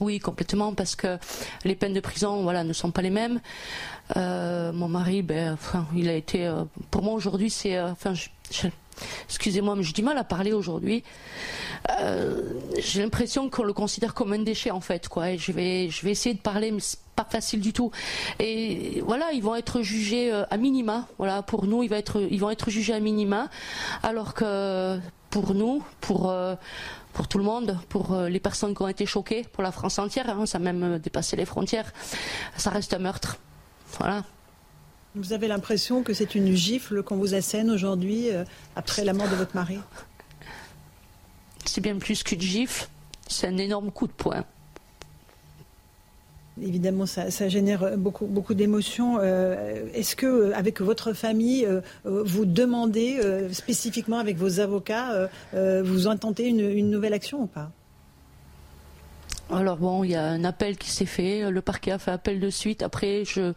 Oui, 0.00 0.18
complètement, 0.20 0.74
parce 0.74 0.96
que 0.96 1.18
les 1.64 1.74
peines 1.74 1.94
de 1.94 2.00
prison, 2.00 2.42
voilà, 2.42 2.64
ne 2.64 2.72
sont 2.72 2.90
pas 2.90 3.02
les 3.02 3.10
mêmes. 3.10 3.40
Euh, 4.16 4.72
mon 4.72 4.88
mari, 4.88 5.22
ben, 5.22 5.54
enfin, 5.54 5.86
il 5.96 6.08
a 6.08 6.14
été, 6.14 6.50
pour 6.90 7.02
moi 7.02 7.14
aujourd'hui, 7.14 7.50
c'est, 7.50 7.80
enfin, 7.80 8.14
je, 8.14 8.28
excusez-moi, 9.26 9.76
mais 9.76 9.82
j'ai 9.82 9.92
du 9.92 10.02
mal 10.02 10.18
à 10.18 10.24
parler 10.24 10.52
aujourd'hui. 10.52 11.02
Euh, 12.00 12.42
j'ai 12.78 13.02
l'impression 13.02 13.50
qu'on 13.50 13.64
le 13.64 13.72
considère 13.72 14.14
comme 14.14 14.32
un 14.32 14.38
déchet 14.38 14.70
en 14.70 14.80
fait, 14.80 15.08
quoi. 15.08 15.36
je 15.36 15.52
vais, 15.52 15.88
je 15.90 16.06
essayer 16.08 16.34
de 16.34 16.40
parler, 16.40 16.72
mais 16.72 16.80
c'est 16.80 16.98
pas 17.16 17.26
facile 17.28 17.60
du 17.60 17.72
tout. 17.72 17.90
Et 18.38 19.02
voilà, 19.04 19.32
ils 19.32 19.42
vont 19.42 19.54
être 19.54 19.82
jugés 19.82 20.32
euh, 20.32 20.44
à 20.50 20.56
minima. 20.56 21.06
Voilà, 21.18 21.42
pour 21.42 21.66
nous, 21.66 21.82
ils 21.82 21.90
vont 21.90 22.50
être, 22.50 22.70
jugés 22.70 22.94
à 22.94 23.00
minima, 23.00 23.48
alors 24.02 24.34
que 24.34 24.98
pour 25.30 25.54
nous, 25.54 25.82
pour 26.00 26.30
euh, 26.30 26.54
pour 27.18 27.26
tout 27.26 27.38
le 27.38 27.42
monde, 27.42 27.76
pour 27.88 28.16
les 28.16 28.38
personnes 28.38 28.76
qui 28.76 28.82
ont 28.82 28.86
été 28.86 29.04
choquées, 29.04 29.42
pour 29.42 29.64
la 29.64 29.72
France 29.72 29.98
entière, 29.98 30.30
hein, 30.30 30.46
ça 30.46 30.58
a 30.58 30.60
même 30.60 31.00
dépassé 31.00 31.34
les 31.34 31.46
frontières, 31.46 31.92
ça 32.56 32.70
reste 32.70 32.94
un 32.94 33.00
meurtre. 33.00 33.38
Voilà. 33.98 34.22
Vous 35.16 35.32
avez 35.32 35.48
l'impression 35.48 36.04
que 36.04 36.14
c'est 36.14 36.36
une 36.36 36.54
gifle 36.54 37.02
qu'on 37.02 37.16
vous 37.16 37.34
assène 37.34 37.72
aujourd'hui 37.72 38.30
euh, 38.30 38.44
après 38.76 39.04
la 39.04 39.14
mort 39.14 39.28
de 39.28 39.34
votre 39.34 39.56
mari? 39.56 39.80
C'est 41.64 41.80
bien 41.80 41.98
plus 41.98 42.22
qu'une 42.22 42.40
gifle, 42.40 42.86
c'est 43.26 43.48
un 43.48 43.58
énorme 43.58 43.90
coup 43.90 44.06
de 44.06 44.12
poing. 44.12 44.44
Évidemment, 46.62 47.06
ça, 47.06 47.48
génère 47.48 47.96
beaucoup, 47.96 48.26
beaucoup 48.26 48.54
d'émotions. 48.54 49.18
Euh, 49.20 49.86
est-ce 49.94 50.16
que, 50.16 50.52
avec 50.52 50.80
votre 50.80 51.12
famille, 51.12 51.64
euh, 51.64 51.80
vous 52.04 52.44
demandez 52.44 53.20
spécifiquement 53.52 54.18
avec 54.18 54.36
vos 54.36 54.60
avocats, 54.60 55.28
vous 55.54 56.08
intentez 56.08 56.48
une 56.48 56.90
nouvelle 56.90 57.14
action 57.14 57.42
ou 57.42 57.46
pas? 57.46 57.70
Alors 59.50 59.78
bon, 59.78 60.04
il 60.04 60.10
y 60.10 60.14
a 60.14 60.24
un 60.24 60.44
appel 60.44 60.76
qui 60.76 60.90
s'est 60.90 61.06
fait, 61.06 61.50
le 61.50 61.62
parquet 61.62 61.92
a 61.92 61.98
fait 61.98 62.10
appel 62.10 62.38
de 62.38 62.50
suite. 62.50 62.82
Après, 62.82 63.24
je 63.24 63.54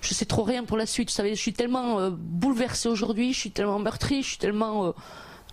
je 0.00 0.14
sais 0.14 0.24
trop 0.24 0.44
rien 0.44 0.64
pour 0.64 0.76
la 0.76 0.86
suite. 0.86 1.10
Je 1.10 1.34
suis 1.34 1.52
tellement 1.52 1.98
euh, 1.98 2.10
bouleversée 2.12 2.88
aujourd'hui, 2.88 3.32
je 3.32 3.40
suis 3.40 3.50
tellement 3.50 3.80
meurtrie, 3.80 4.22
je 4.22 4.28
suis 4.28 4.38
tellement 4.38 4.86
euh, 4.86 4.92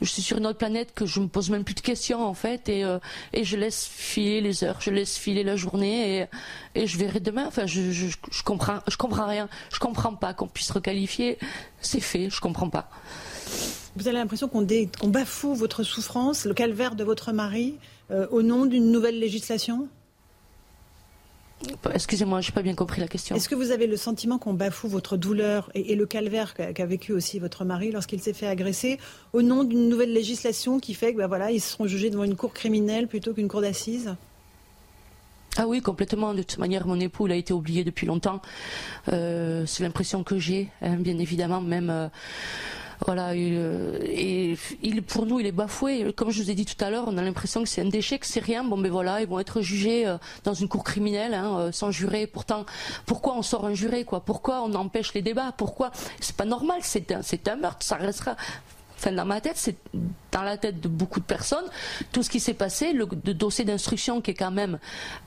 je 0.02 0.10
suis 0.10 0.22
sur 0.22 0.38
une 0.38 0.48
autre 0.48 0.58
planète 0.58 0.94
que 0.94 1.06
je 1.06 1.20
me 1.20 1.28
pose 1.28 1.50
même 1.50 1.64
plus 1.64 1.76
de 1.76 1.82
questions 1.82 2.26
en 2.26 2.34
fait 2.34 2.70
et, 2.70 2.84
euh, 2.84 3.00
et 3.34 3.44
je 3.44 3.58
laisse 3.58 3.86
filer 3.86 4.42
les 4.42 4.64
heures, 4.64 4.80
je 4.80 4.92
laisse 4.92 5.18
filer 5.18 5.44
la 5.44 5.56
journée 5.56 6.20
et, 6.20 6.26
et 6.82 6.88
je 6.88 6.98
verrai 6.98 7.20
demain. 7.20 7.46
Enfin, 7.48 7.66
je, 7.66 7.92
je, 7.92 8.44
comprends, 8.44 8.80
je 8.88 8.98
comprends 8.98 9.28
rien, 9.28 9.50
je 9.74 9.80
comprends 9.80 10.16
pas 10.16 10.34
qu'on 10.34 10.48
puisse 10.48 10.72
requalifier. 10.72 11.38
C'est 11.82 12.00
fait, 12.00 12.30
je 12.30 12.40
comprends 12.40 12.70
pas. 12.70 12.90
Vous 13.96 14.08
avez 14.08 14.18
l'impression 14.18 14.48
qu'on 14.48 14.66
bafoue 15.08 15.56
votre 15.56 15.84
souffrance, 15.84 16.46
le 16.46 16.54
calvaire 16.54 16.96
de 16.96 17.04
votre 17.04 17.32
mari, 17.32 17.76
euh, 18.12 18.28
au 18.32 18.42
nom 18.42 18.66
d'une 18.66 18.92
nouvelle 18.92 19.20
législation? 19.20 19.88
Excusez-moi, 21.94 22.42
je 22.42 22.50
n'ai 22.50 22.54
pas 22.54 22.62
bien 22.62 22.76
compris 22.76 23.02
la 23.02 23.08
question. 23.08 23.36
Est-ce 23.36 23.50
que 23.50 23.56
vous 23.56 23.72
avez 23.72 23.88
le 23.88 23.98
sentiment 23.98 24.38
qu'on 24.38 24.54
bafoue 24.54 24.88
votre 24.88 25.18
douleur 25.18 25.70
et, 25.76 25.96
le 25.96 26.06
calvaire 26.06 26.54
qu'a 26.54 26.86
vécu 26.86 27.12
aussi 27.12 27.40
votre 27.40 27.66
mari 27.66 27.92
lorsqu'il 27.92 28.22
s'est 28.22 28.34
fait 28.34 28.48
agresser 28.48 28.98
au 29.34 29.42
nom 29.42 29.64
d'une 29.64 29.90
nouvelle 29.90 30.14
législation 30.14 30.80
qui 30.80 30.94
fait 30.94 31.14
que 31.14 31.18
ben 31.18 31.28
voilà, 31.28 31.52
ils 31.52 31.60
seront 31.60 31.88
jugés 31.88 32.10
devant 32.10 32.24
une 32.24 32.36
cour 32.36 32.54
criminelle 32.54 33.08
plutôt 33.08 33.34
qu'une 33.34 33.48
cour 33.48 33.62
d'assises? 33.62 34.16
Ah 35.58 35.68
oui, 35.68 35.82
complètement. 35.82 36.34
De 36.34 36.44
toute 36.44 36.60
manière, 36.60 36.88
mon 36.88 37.00
époux, 37.00 37.28
il 37.28 37.34
a 37.34 37.36
été 37.36 37.54
oublié 37.54 37.84
depuis 37.84 38.08
longtemps. 38.08 38.42
Euh, 39.12 39.66
c'est 39.66 39.84
l'impression 39.84 40.24
que 40.24 40.38
j'ai, 40.38 40.70
hein, 40.82 40.96
bien 40.96 41.18
évidemment, 41.18 41.60
même. 41.60 41.90
Euh, 41.90 42.08
voilà, 43.06 43.34
et 43.36 44.58
il, 44.82 45.04
pour 45.04 45.26
nous, 45.26 45.40
il 45.40 45.46
est 45.46 45.52
bafoué. 45.52 46.12
Comme 46.14 46.32
je 46.32 46.42
vous 46.42 46.52
ai 46.52 46.54
dit 46.54 46.66
tout 46.66 46.84
à 46.84 46.90
l'heure, 46.90 47.06
on 47.08 47.18
a 47.18 47.22
l'impression 47.22 47.64
que 47.64 47.70
c'est 47.70 47.82
un 47.82 47.90
déchet, 47.90 48.20
que 48.20 48.26
c'est 48.26 48.40
rien. 48.40 48.64
Bon, 48.64 48.78
mais 48.78 48.90
voilà, 48.90 49.22
ils 49.22 49.28
vont 49.28 49.40
être 49.40 49.62
jugés 49.62 50.06
euh, 50.06 50.18
dans 50.44 50.54
une 50.54 50.68
cour 50.68 50.84
criminelle, 50.84 51.34
hein, 51.34 51.70
sans 51.72 51.92
juré. 51.92 52.28
Pourtant, 52.28 52.66
pourquoi 53.06 53.36
on 53.38 53.42
sort 53.42 53.66
un 53.66 53.74
juré, 53.74 54.04
quoi? 54.04 54.20
Pourquoi 54.20 54.62
on 54.64 54.74
empêche 54.76 55.14
les 55.14 55.22
débats? 55.22 55.54
Pourquoi? 55.58 55.92
C'est 56.20 56.36
pas 56.36 56.46
normal. 56.46 56.80
C'est 56.82 57.12
un, 57.12 57.22
c'est 57.22 57.48
un 57.48 57.56
meurtre. 57.56 57.86
Ça 57.86 57.96
restera 57.96 58.36
enfin 59.00 59.14
dans 59.14 59.26
ma 59.26 59.40
tête, 59.40 59.56
c'est 59.56 59.78
dans 60.32 60.42
la 60.42 60.58
tête 60.58 60.82
de 60.82 60.88
beaucoup 60.88 61.20
de 61.20 61.26
personnes, 61.26 61.66
tout 62.12 62.22
ce 62.22 62.30
qui 62.30 62.40
s'est 62.40 62.54
passé, 62.54 62.92
le, 62.94 63.06
dossier 63.06 63.66
d'instruction 63.66 64.22
qui 64.22 64.32
est 64.32 64.36
quand 64.36 64.52
même, 64.52 64.78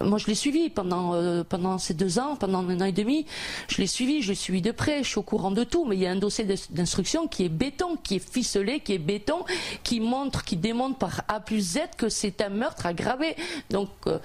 moi 0.01 0.19
je 0.19 0.27
l'ai 0.27 0.35
suivi 0.35 0.69
pendant 0.69 1.15
euh, 1.15 1.43
pendant 1.43 1.79
ces 1.79 1.95
deux 1.95 2.19
ans, 2.19 2.37
pendant 2.37 2.59
un 2.59 2.81
an 2.81 2.85
et 2.85 2.93
demi, 2.93 3.27
je 3.69 3.79
l'ai 3.79 3.87
suivi, 3.87 4.23
je 4.23 4.31
l'ai 4.31 4.35
suivi 4.35 4.61
de 4.61 4.71
près, 4.71 5.03
je 5.03 5.09
suis 5.09 5.19
au 5.19 5.23
courant 5.23 5.51
de 5.51 5.65
tout, 5.65 5.87
mais 5.87 5.97
il 5.97 6.03
y 6.03 6.07
a 6.07 6.11
un 6.11 6.17
dossier 6.17 6.47
d'instruction 6.71 7.27
qui 7.27 7.45
est 7.45 7.49
béton, 7.49 7.97
qui 7.97 8.17
est 8.17 8.33
ficelé, 8.33 8.81
qui 8.81 8.93
est 8.93 8.99
béton, 8.99 9.45
qui 9.83 10.01
montre, 10.01 10.45
qui 10.45 10.57
démontre 10.57 10.99
par 10.99 11.23
A 11.29 11.41
plus 11.41 11.75
Z 11.75 11.81
que 11.97 12.09
c'est 12.09 12.43
un 12.43 12.51
meurtre 12.51 12.87
aggravé. 12.87 13.37
Donc 13.71 13.89
euh, 14.07 14.19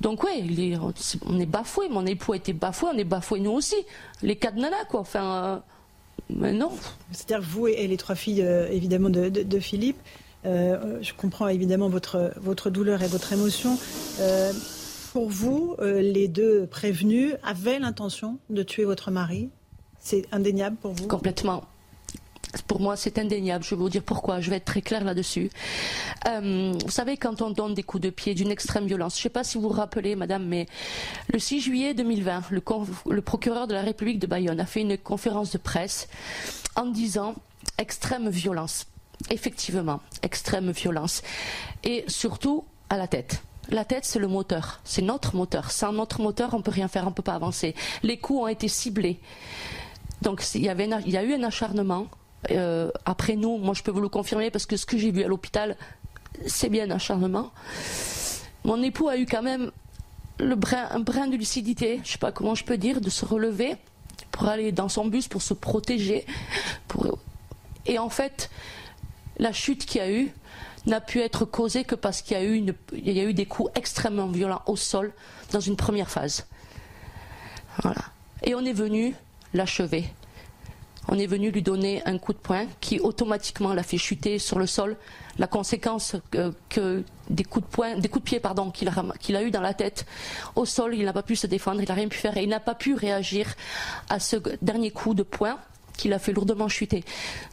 donc 0.00 0.24
on 0.24 1.40
est 1.40 1.46
bafoué, 1.46 1.88
mon 1.88 2.04
époux 2.04 2.32
a 2.32 2.36
été 2.36 2.52
bafoué, 2.52 2.90
on 2.92 2.98
est 2.98 3.04
bafoué 3.04 3.40
nous 3.40 3.52
aussi, 3.52 3.76
les 4.22 4.36
quatre 4.36 4.56
nanas 4.56 4.84
quoi, 4.88 5.00
enfin. 5.00 5.24
Euh, 5.24 5.58
mais 6.30 6.52
non. 6.52 6.70
C'est-à-dire 7.12 7.46
vous 7.46 7.68
et 7.68 7.86
les 7.86 7.96
trois 7.96 8.14
filles, 8.14 8.42
euh, 8.42 8.68
évidemment, 8.70 9.10
de, 9.10 9.58
Philippe. 9.60 9.98
Euh, 10.44 10.98
je 11.02 11.12
comprends 11.14 11.48
évidemment 11.48 11.88
votre, 11.88 12.32
votre 12.36 12.70
douleur 12.70 13.02
et 13.02 13.08
votre 13.08 13.32
émotion. 13.32 13.78
Euh, 14.20 14.52
pour 15.12 15.28
vous, 15.28 15.74
les 15.80 16.28
deux 16.28 16.66
prévenus 16.66 17.34
avaient 17.42 17.78
l'intention 17.78 18.38
de 18.50 18.62
tuer 18.62 18.84
votre 18.84 19.10
mari? 19.10 19.48
C'est 19.98 20.26
indéniable 20.32 20.76
pour 20.76 20.92
vous? 20.92 21.08
Complètement. 21.08 21.64
Pour 22.66 22.80
moi, 22.80 22.96
c'est 22.96 23.18
indéniable. 23.18 23.64
Je 23.64 23.70
vais 23.70 23.76
vous 23.76 23.88
dire 23.88 24.02
pourquoi. 24.02 24.40
Je 24.40 24.50
vais 24.50 24.56
être 24.56 24.64
très 24.64 24.82
clair 24.82 25.04
là-dessus. 25.04 25.50
Euh, 26.28 26.72
vous 26.84 26.90
savez, 26.90 27.16
quand 27.16 27.42
on 27.42 27.50
donne 27.50 27.74
des 27.74 27.82
coups 27.82 28.02
de 28.02 28.10
pied 28.10 28.34
d'une 28.34 28.50
extrême 28.50 28.86
violence, 28.86 29.14
je 29.14 29.20
ne 29.20 29.22
sais 29.24 29.28
pas 29.28 29.44
si 29.44 29.56
vous 29.56 29.64
vous 29.64 29.68
rappelez, 29.68 30.16
madame, 30.16 30.46
mais 30.46 30.66
le 31.32 31.38
6 31.38 31.60
juillet 31.60 31.94
2020, 31.94 32.50
le, 32.50 32.62
le 33.10 33.22
procureur 33.22 33.66
de 33.66 33.74
la 33.74 33.82
République 33.82 34.18
de 34.18 34.26
Bayonne 34.26 34.60
a 34.60 34.66
fait 34.66 34.80
une 34.80 34.96
conférence 34.96 35.52
de 35.52 35.58
presse 35.58 36.08
en 36.76 36.86
disant 36.86 37.34
extrême 37.76 38.28
violence. 38.28 38.86
Effectivement, 39.30 40.00
extrême 40.22 40.70
violence. 40.70 41.22
Et 41.84 42.04
surtout 42.06 42.64
à 42.88 42.96
la 42.96 43.08
tête. 43.08 43.42
La 43.70 43.84
tête, 43.84 44.04
c'est 44.04 44.18
le 44.18 44.28
moteur. 44.28 44.80
C'est 44.84 45.02
notre 45.02 45.36
moteur. 45.36 45.70
Sans 45.70 45.92
notre 45.92 46.22
moteur, 46.22 46.54
on 46.54 46.58
ne 46.58 46.62
peut 46.62 46.70
rien 46.70 46.88
faire, 46.88 47.04
on 47.04 47.10
ne 47.10 47.14
peut 47.14 47.22
pas 47.22 47.34
avancer. 47.34 47.74
Les 48.02 48.16
coups 48.18 48.40
ont 48.40 48.48
été 48.48 48.68
ciblés. 48.68 49.20
Donc 50.22 50.42
il 50.54 50.62
y 50.62 50.68
a 50.68 51.22
eu 51.22 51.34
un 51.34 51.42
acharnement 51.42 52.06
euh, 52.50 52.90
après 53.04 53.36
nous, 53.36 53.58
moi 53.58 53.74
je 53.74 53.82
peux 53.82 53.90
vous 53.90 54.00
le 54.00 54.08
confirmer 54.08 54.50
parce 54.50 54.66
que 54.66 54.76
ce 54.76 54.86
que 54.86 54.96
j'ai 54.96 55.10
vu 55.10 55.22
à 55.22 55.28
l'hôpital, 55.28 55.76
c'est 56.46 56.68
bien 56.68 56.84
un 56.88 56.94
acharnement. 56.94 57.50
Mon 58.64 58.82
époux 58.82 59.08
a 59.08 59.16
eu 59.16 59.26
quand 59.26 59.42
même 59.42 59.70
le 60.38 60.54
brin, 60.54 60.88
un 60.90 61.00
brin 61.00 61.26
de 61.26 61.36
lucidité, 61.36 62.00
je 62.04 62.12
sais 62.12 62.18
pas 62.18 62.32
comment 62.32 62.54
je 62.54 62.64
peux 62.64 62.76
dire, 62.76 63.00
de 63.00 63.10
se 63.10 63.24
relever 63.24 63.76
pour 64.30 64.46
aller 64.46 64.72
dans 64.72 64.88
son 64.88 65.06
bus, 65.06 65.28
pour 65.28 65.42
se 65.42 65.54
protéger. 65.54 66.26
Et 67.86 67.98
en 67.98 68.08
fait, 68.08 68.50
la 69.38 69.52
chute 69.52 69.84
qu'il 69.86 70.00
y 70.00 70.04
a 70.04 70.10
eu 70.10 70.32
n'a 70.86 71.00
pu 71.00 71.20
être 71.20 71.44
causée 71.44 71.84
que 71.84 71.94
parce 71.94 72.22
qu'il 72.22 72.36
y 72.36 72.40
a 72.40 72.44
eu, 72.44 72.74
eu 72.92 73.34
des 73.34 73.46
coups 73.46 73.70
extrêmement 73.74 74.28
violents 74.28 74.62
au 74.66 74.76
sol 74.76 75.12
dans 75.52 75.60
une 75.60 75.76
première 75.76 76.10
phase. 76.10 76.46
Voilà. 77.82 78.02
Et 78.42 78.54
on 78.54 78.64
est 78.64 78.72
venu 78.72 79.14
l'achever 79.54 80.04
on 81.08 81.18
est 81.18 81.26
venu 81.26 81.50
lui 81.50 81.62
donner 81.62 82.02
un 82.04 82.18
coup 82.18 82.32
de 82.32 82.38
poing 82.38 82.66
qui 82.80 83.00
automatiquement 83.00 83.72
l'a 83.72 83.82
fait 83.82 83.98
chuter 83.98 84.38
sur 84.38 84.58
le 84.58 84.66
sol. 84.66 84.96
La 85.38 85.46
conséquence 85.46 86.16
que, 86.30 87.02
des 87.30 87.44
coups 87.44 87.64
de 87.64 88.20
pied 88.20 88.40
qu'il 88.74 88.88
a, 88.88 89.04
qu'il 89.18 89.36
eu 89.36 89.50
dans 89.50 89.60
la 89.60 89.74
tête 89.74 90.04
au 90.54 90.64
sol, 90.64 90.94
il 90.94 91.04
n'a 91.04 91.12
pas 91.12 91.22
pu 91.22 91.36
se 91.36 91.46
défendre, 91.46 91.80
il 91.80 91.88
n'a 91.88 91.94
rien 91.94 92.08
pu 92.08 92.18
faire 92.18 92.36
et 92.36 92.42
il 92.42 92.48
n'a 92.48 92.60
pas 92.60 92.74
pu 92.74 92.94
réagir 92.94 93.54
à 94.08 94.20
ce 94.20 94.36
dernier 94.60 94.90
coup 94.90 95.14
de 95.14 95.22
poing 95.22 95.58
qui 95.96 96.08
l'a 96.08 96.18
fait 96.18 96.32
lourdement 96.32 96.68
chuter. 96.68 97.04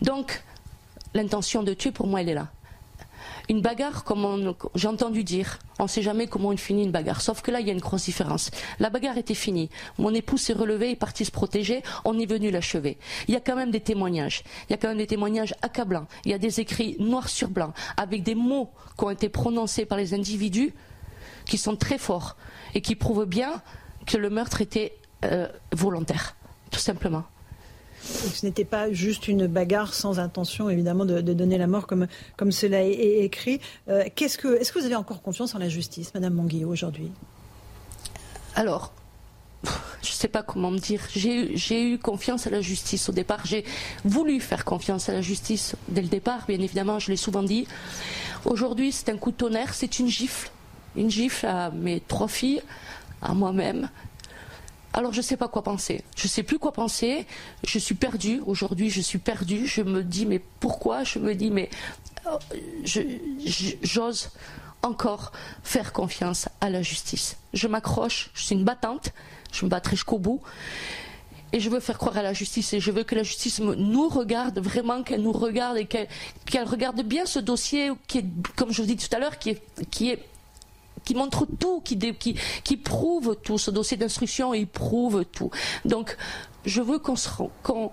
Donc 0.01 0.43
l'intention 1.13 1.63
de 1.63 1.73
tuer 1.73 1.91
pour 1.91 2.07
moi 2.07 2.21
elle 2.21 2.29
est 2.29 2.33
là. 2.33 2.49
Une 3.49 3.61
bagarre, 3.61 4.03
comme 4.03 4.55
j'ai 4.75 4.87
entendu 4.87 5.23
dire, 5.23 5.59
on 5.79 5.83
ne 5.83 5.87
sait 5.87 6.01
jamais 6.01 6.27
comment 6.27 6.49
on 6.49 6.57
finit 6.57 6.83
une 6.83 6.91
bagarre. 6.91 7.21
Sauf 7.21 7.41
que 7.41 7.51
là, 7.51 7.59
il 7.59 7.67
y 7.67 7.69
a 7.69 7.73
une 7.73 7.79
grosse 7.79 8.05
différence. 8.05 8.49
La 8.79 8.89
bagarre 8.89 9.17
était 9.17 9.33
finie. 9.33 9.69
Mon 9.97 10.13
époux 10.13 10.37
s'est 10.37 10.53
relevé, 10.53 10.91
est 10.91 10.95
parti 10.95 11.25
se 11.25 11.31
protéger. 11.31 11.83
On 12.05 12.17
est 12.17 12.25
venu 12.25 12.51
l'achever. 12.51 12.97
Il 13.27 13.33
y 13.33 13.37
a 13.37 13.39
quand 13.39 13.55
même 13.55 13.71
des 13.71 13.81
témoignages. 13.81 14.43
Il 14.69 14.71
y 14.71 14.75
a 14.75 14.77
quand 14.77 14.87
même 14.87 14.97
des 14.97 15.07
témoignages 15.07 15.53
accablants. 15.61 16.07
Il 16.23 16.31
y 16.31 16.33
a 16.33 16.37
des 16.37 16.59
écrits 16.59 16.95
noir 16.99 17.29
sur 17.29 17.49
blanc 17.49 17.73
avec 17.97 18.23
des 18.23 18.35
mots 18.35 18.69
qui 18.97 19.03
ont 19.03 19.09
été 19.09 19.29
prononcés 19.29 19.85
par 19.85 19.97
les 19.97 20.13
individus 20.13 20.73
qui 21.45 21.57
sont 21.57 21.75
très 21.75 21.97
forts 21.97 22.37
et 22.73 22.81
qui 22.81 22.95
prouvent 22.95 23.25
bien 23.25 23.61
que 24.05 24.17
le 24.17 24.29
meurtre 24.29 24.61
était 24.61 24.97
euh, 25.23 25.47
volontaire, 25.71 26.35
tout 26.71 26.79
simplement 26.79 27.23
ce 28.05 28.45
n'était 28.45 28.65
pas 28.65 28.91
juste 28.91 29.27
une 29.27 29.47
bagarre 29.47 29.93
sans 29.93 30.19
intention, 30.19 30.69
évidemment, 30.69 31.05
de, 31.05 31.21
donner 31.21 31.57
la 31.57 31.67
mort 31.67 31.87
comme, 31.87 32.07
comme 32.37 32.51
cela 32.51 32.83
est, 32.83 33.23
écrit. 33.23 33.59
Euh, 33.89 34.03
est-ce 34.15 34.37
que, 34.37 34.59
est 34.59 34.71
que 34.71 34.79
vous 34.79 34.85
avez 34.85 34.95
encore 34.95 35.21
confiance 35.21 35.55
en 35.55 35.59
la 35.59 35.69
justice, 35.69 36.13
Madame 36.13 36.33
Monguillot, 36.33 36.69
aujourd'hui? 36.69 37.11
Alors, 38.55 38.93
je 39.65 40.09
ne 40.09 40.13
sais 40.13 40.27
pas 40.27 40.43
comment 40.43 40.71
me 40.71 40.77
dire. 40.77 41.01
J'ai 41.13 41.91
eu 41.91 41.97
confiance 41.97 42.47
à 42.47 42.49
la 42.49 42.61
justice 42.61 43.09
au 43.09 43.11
départ. 43.11 43.45
J'ai 43.45 43.65
voulu 44.03 44.39
faire 44.39 44.63
confiance 44.65 45.09
à 45.09 45.13
la 45.13 45.21
justice 45.21 45.75
dès 45.89 46.01
le 46.01 46.07
départ, 46.07 46.45
bien 46.47 46.59
évidemment, 46.59 46.99
je 46.99 47.11
l'ai 47.11 47.17
souvent 47.17 47.43
dit. 47.43 47.67
Aujourd'hui, 48.45 48.91
c'est 48.91 49.09
un 49.09 49.17
coup 49.17 49.31
de 49.31 49.37
tonnerre, 49.37 49.73
c'est 49.73 49.99
une 49.99 50.07
gifle. 50.07 50.49
Une 50.95 51.09
gifle 51.09 51.47
à 51.47 51.71
mes 51.71 51.99
trois 51.99 52.27
filles, 52.27 52.61
à 53.21 53.33
moi-même, 53.33 53.89
alors 54.95 55.11
je 55.11 55.17
ne 55.17 55.23
sais 55.23 55.35
pas 55.35 55.49
quoi 55.49 55.61
penser. 55.61 56.03
Je 56.15 56.23
ne 56.23 56.29
sais 56.29 56.43
plus 56.43 56.57
quoi 56.57 56.71
penser. 56.71 57.27
Je 57.67 57.77
suis 57.79 57.95
perdue. 57.95 58.41
Aujourd'hui, 58.45 58.89
je 58.89 59.01
suis 59.01 59.17
perdue. 59.17 59.67
Je 59.67 59.81
me 59.81 60.03
dis 60.03 60.25
mais 60.25 60.39
pourquoi? 60.61 61.03
Je 61.03 61.19
me 61.19 61.35
dis 61.35 61.51
mais 61.51 61.69
oh, 62.25 62.39
j'ose 63.83 64.29
encore 64.81 65.33
faire 65.63 65.91
confiance 65.91 66.47
à 66.61 66.69
la 66.69 66.81
justice. 66.81 67.35
Je 67.53 67.67
m'accroche. 67.67 68.29
Je 68.33 68.43
suis 68.43 68.55
une 68.55 68.63
battante. 68.63 69.09
Je 69.51 69.65
me 69.65 69.69
battrai 69.69 69.97
jusqu'au 69.97 70.17
bout. 70.17 70.41
Et 71.51 71.59
je 71.59 71.69
veux 71.69 71.81
faire 71.81 71.97
croire 71.97 72.17
à 72.17 72.23
la 72.23 72.33
justice 72.33 72.73
et 72.73 72.79
je 72.79 72.91
veux 72.91 73.03
que 73.03 73.15
la 73.15 73.23
justice 73.23 73.59
nous 73.59 74.09
regarde 74.09 74.59
vraiment, 74.59 75.03
qu'elle 75.03 75.21
nous 75.21 75.31
regarde 75.31 75.77
et 75.77 75.85
qu'elle 75.85 76.07
regarde 76.63 77.01
bien 77.01 77.25
ce 77.25 77.39
dossier 77.39 77.91
qui 78.07 78.19
est, 78.19 78.25
comme 78.55 78.71
je 78.71 78.81
vous 78.81 78.87
dis 78.87 78.97
tout 78.97 79.13
à 79.15 79.19
l'heure, 79.19 79.39
qui 79.39 79.51
est 80.09 80.19
qui 81.05 81.15
montre 81.15 81.45
tout, 81.59 81.81
qui, 81.81 82.77
prouve 82.77 83.37
tout. 83.43 83.57
Ce 83.57 83.71
dossier 83.71 83.95
d'instruction, 83.95 84.53
il 84.53 84.67
prouve 84.67 85.23
tout. 85.25 85.51
Donc, 85.85 86.17
je 86.65 86.81
veux 86.81 86.99
qu'on 86.99 87.15
se, 87.15 87.29
qu'on 87.63 87.91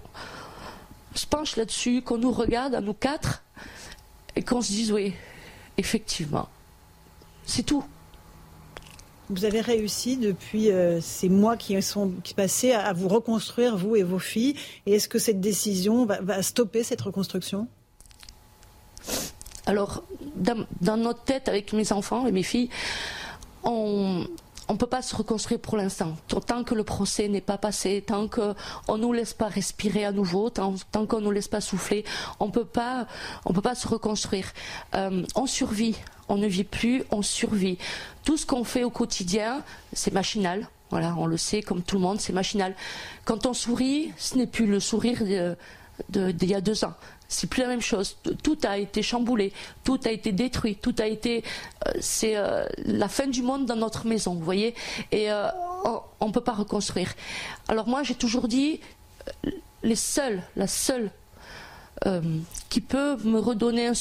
se 1.15 1.27
penche 1.27 1.57
là-dessus, 1.57 2.03
qu'on 2.03 2.19
nous 2.19 2.33
regarde 2.33 2.75
à 2.75 2.81
nous 2.81 2.95
quatre 2.95 3.45
et 4.35 4.43
qu'on 4.43 4.63
se 4.63 4.73
dise 4.73 4.91
oui, 4.93 5.13
effectivement, 5.77 6.49
c'est 7.45 7.65
tout. 7.65 7.85
Vous 9.29 9.45
avez 9.45 9.61
réussi 9.61 10.17
depuis 10.17 10.71
euh, 10.71 11.01
ces 11.01 11.29
mois 11.29 11.57
qui 11.57 11.81
sont 11.81 12.13
passés 12.37 12.73
à, 12.73 12.93
vous 12.93 13.09
reconstruire, 13.09 13.77
vous 13.77 13.97
et 13.97 14.03
vos 14.03 14.19
filles. 14.19 14.57
Et 14.85 14.95
est-ce 14.95 15.09
que 15.09 15.19
cette 15.19 15.41
décision 15.41 16.07
va 16.07 16.43
stopper 16.43 16.83
cette 16.83 17.01
reconstruction? 17.01 17.69
Alors, 19.67 20.03
dans, 20.37 20.97
notre 20.97 21.23
tête, 21.23 21.49
avec 21.49 21.73
mes 21.73 21.93
enfants 21.93 22.27
et 22.27 22.33
mes 22.33 22.43
filles, 22.43 22.69
on 23.63 24.27
ne 24.69 24.77
peut 24.77 24.87
pas 24.87 25.03
se 25.03 25.15
reconstruire 25.15 25.61
pour 25.61 25.77
l'instant. 25.77 26.17
Tant 26.47 26.65
que 26.65 26.75
le 26.75 26.83
procès 26.83 27.29
n'est 27.29 27.41
pas 27.41 27.59
passé, 27.59 28.03
tant 28.05 28.27
qu'on 28.29 28.55
ne 28.97 29.03
nous 29.03 29.13
laisse 29.13 29.35
pas 29.35 29.49
respirer 29.49 30.05
à 30.05 30.13
nouveau, 30.13 30.51
tant, 30.51 30.75
qu'on 31.07 31.21
ne 31.21 31.25
nous 31.25 31.31
laisse 31.31 31.49
pas 31.49 31.61
souffler, 31.61 32.05
on 32.41 32.47
ne 32.47 32.53
peut 32.53 32.65
pas 32.65 33.07
se 33.75 33.87
reconstruire. 33.87 34.53
Euh, 34.95 35.25
on 35.37 35.47
survit, 35.47 35.97
on 36.29 36.37
ne 36.37 36.47
vit 36.47 36.65
plus, 36.65 37.05
on 37.11 37.23
survit. 37.23 37.79
Tout 38.25 38.37
ce 38.37 38.47
qu'on 38.47 38.65
fait 38.65 38.85
au 38.85 38.91
quotidien, 38.91 39.63
c'est 39.93 40.13
machinal. 40.13 40.69
Voilà, 40.91 41.15
on 41.17 41.27
le 41.27 41.39
sait, 41.39 41.63
comme 41.63 41.83
tout 41.83 41.97
le 41.97 42.03
monde, 42.03 42.21
c'est 42.21 42.35
machinal. 42.35 42.75
Quand 43.25 43.47
on 43.47 43.55
sourit, 43.55 44.13
ce 44.19 44.37
n'est 44.37 44.47
plus 44.47 44.67
le 44.67 44.81
sourire 44.81 45.23
d'il 46.09 46.51
y 46.51 46.55
a 46.55 46.61
deux 46.61 46.85
ans 46.85 46.95
c'est 47.33 47.47
plus 47.47 47.63
la 47.63 47.69
même 47.69 47.81
chose. 47.81 48.17
Tout 48.43 48.59
a 48.63 48.79
été 48.79 49.03
chamboulé, 49.03 49.53
tout 49.85 49.99
a 50.05 50.11
été 50.11 50.33
détruit, 50.33 50.77
tout 50.77 50.95
a 50.99 51.07
été. 51.07 51.43
Euh, 51.87 51.93
c'est 52.01 52.37
euh, 52.37 52.67
la 52.85 53.09
fin 53.09 53.27
du 53.27 53.43
monde 53.43 53.65
dans 53.65 53.77
notre 53.77 54.07
maison, 54.07 54.35
vous 54.35 54.45
voyez. 54.45 54.75
Et 55.11 55.33
euh, 55.33 55.49
on 56.21 56.29
ne 56.29 56.33
peut 56.33 56.43
pas 56.43 56.53
reconstruire. 56.53 57.15
Alors 57.69 57.89
moi, 57.89 58.03
j'ai 58.03 58.15
toujours 58.15 58.49
dit, 58.49 58.81
les 59.83 59.97
seuls, 59.97 60.43
la 60.57 60.67
seule 60.67 61.11
qui 62.69 62.81
peut 62.81 63.17
me 63.23 63.39
redonner 63.39 63.93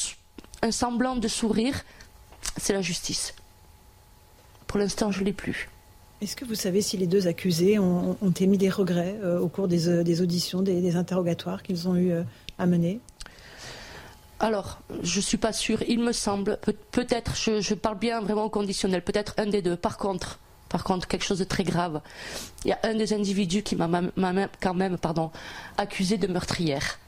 un, 0.62 0.70
semblant 0.72 1.14
de 1.14 1.28
sourire, 1.28 1.84
c'est 2.56 2.72
la 2.72 2.82
justice. 2.82 3.32
Pour 4.66 4.80
l'instant, 4.80 5.12
je 5.12 5.20
ne 5.20 5.26
l'ai 5.26 5.32
plus. 5.32 5.70
Est-ce 6.20 6.34
que 6.34 6.44
vous 6.44 6.56
savez 6.56 6.82
si 6.82 6.96
les 6.96 7.06
deux 7.06 7.28
accusés 7.28 7.78
ont, 7.78 8.16
émis 8.40 8.58
des 8.58 8.70
regrets 8.70 9.16
au 9.40 9.46
cours 9.46 9.68
des, 9.68 10.20
auditions, 10.20 10.62
des, 10.62 10.96
interrogatoires 10.96 11.62
qu'ils 11.62 11.86
ont 11.88 11.94
eu 11.94 12.12
à 12.58 12.66
mener? 12.66 12.98
Alors, 14.42 14.80
je 15.04 15.18
ne 15.18 15.22
suis 15.22 15.36
pas 15.36 15.52
sûre. 15.52 15.84
Il 15.86 16.00
me 16.00 16.10
semble, 16.10 16.58
peut-être, 16.90 17.36
je, 17.36 17.74
parle 17.74 17.96
bien 17.96 18.20
vraiment 18.20 18.44
au 18.44 18.50
conditionnel, 18.50 19.00
peut-être 19.00 19.34
un 19.38 19.46
des 19.46 19.62
deux. 19.62 19.76
Par 19.76 19.96
contre, 19.96 20.40
par 20.68 20.82
contre, 20.82 21.06
quelque 21.06 21.24
chose 21.24 21.38
de 21.38 21.44
très 21.44 21.62
grave. 21.62 22.00
Il 22.64 22.68
y 22.68 22.72
a 22.72 22.78
un 22.82 22.94
des 22.94 23.12
individus 23.12 23.62
qui 23.62 23.76
m'a 23.76 23.88
quand 24.60 24.74
même 24.74 24.98
pardon, 24.98 25.30
accusé 25.78 26.16
de 26.16 26.26
meurtrière. 26.26 26.98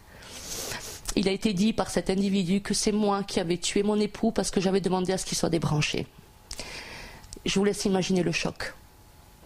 Il 1.16 1.28
a 1.28 1.32
été 1.32 1.54
dit 1.54 1.72
par 1.72 1.90
cet 1.90 2.08
individu 2.08 2.60
que 2.60 2.72
c'est 2.72 2.92
moi 2.92 3.24
qui 3.24 3.40
avais 3.40 3.56
tué 3.56 3.82
mon 3.82 3.98
époux 3.98 4.30
parce 4.30 4.52
que 4.52 4.60
j'avais 4.60 4.80
demandé 4.80 5.12
à 5.12 5.18
ce 5.18 5.24
qu'il 5.26 5.36
soit 5.36 5.50
débranché. 5.50 6.06
Je 7.44 7.58
vous 7.58 7.64
laisse 7.64 7.84
imaginer 7.84 8.22
le 8.22 8.32
choc. 8.32 8.74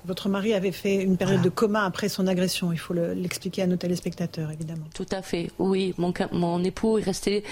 Votre 0.04 0.28
mari 0.28 0.54
avait 0.54 0.72
fait 0.72 0.96
une 0.96 1.16
période 1.16 1.42
de 1.42 1.48
coma 1.48 1.84
après 1.84 2.08
son 2.08 2.26
agression. 2.26 2.72
Il 2.72 2.78
faut 2.78 2.94
l'expliquer 2.94 3.62
à 3.62 3.66
nos 3.66 3.76
téléspectateurs, 3.76 4.50
évidemment. 4.50 4.86
Tout 4.94 5.06
à 5.10 5.22
fait. 5.22 5.50
Oui, 5.58 5.94
mon, 5.98 6.12
mon 6.32 6.62
époux 6.64 6.98
est 6.98 7.02
resté 7.02 7.44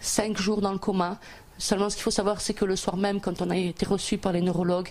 cinq 0.00 0.36
jours 0.36 0.60
dans 0.60 0.72
le 0.72 0.78
coma. 0.78 1.18
Seulement, 1.58 1.88
ce 1.90 1.96
qu'il 1.96 2.02
faut 2.02 2.10
savoir, 2.10 2.40
c'est 2.40 2.54
que 2.54 2.64
le 2.64 2.76
soir 2.76 2.96
même, 2.96 3.20
quand 3.20 3.40
on 3.40 3.50
a 3.50 3.56
été 3.56 3.86
reçu 3.86 4.18
par 4.18 4.32
les 4.32 4.40
neurologues 4.40 4.90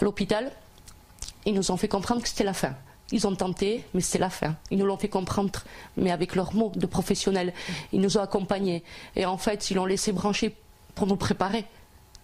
à 0.00 0.04
l'hôpital, 0.04 0.52
ils 1.44 1.54
nous 1.54 1.70
ont 1.70 1.76
fait 1.76 1.88
comprendre 1.88 2.22
que 2.22 2.28
c'était 2.28 2.44
la 2.44 2.54
fin. 2.54 2.74
Ils 3.12 3.26
ont 3.26 3.34
tenté, 3.34 3.84
mais 3.94 4.00
c'est 4.00 4.18
la 4.18 4.30
fin. 4.30 4.56
Ils 4.70 4.78
nous 4.78 4.86
l'ont 4.86 4.96
fait 4.96 5.08
comprendre, 5.08 5.60
mais 5.96 6.10
avec 6.10 6.34
leurs 6.34 6.54
mots 6.54 6.72
de 6.74 6.86
professionnels. 6.86 7.52
Ils 7.92 8.00
nous 8.00 8.18
ont 8.18 8.22
accompagnés. 8.22 8.82
Et 9.14 9.26
en 9.26 9.38
fait, 9.38 9.70
ils 9.70 9.74
l'ont 9.74 9.84
laissé 9.86 10.12
brancher 10.12 10.54
pour 10.94 11.06
nous 11.06 11.16
préparer 11.16 11.64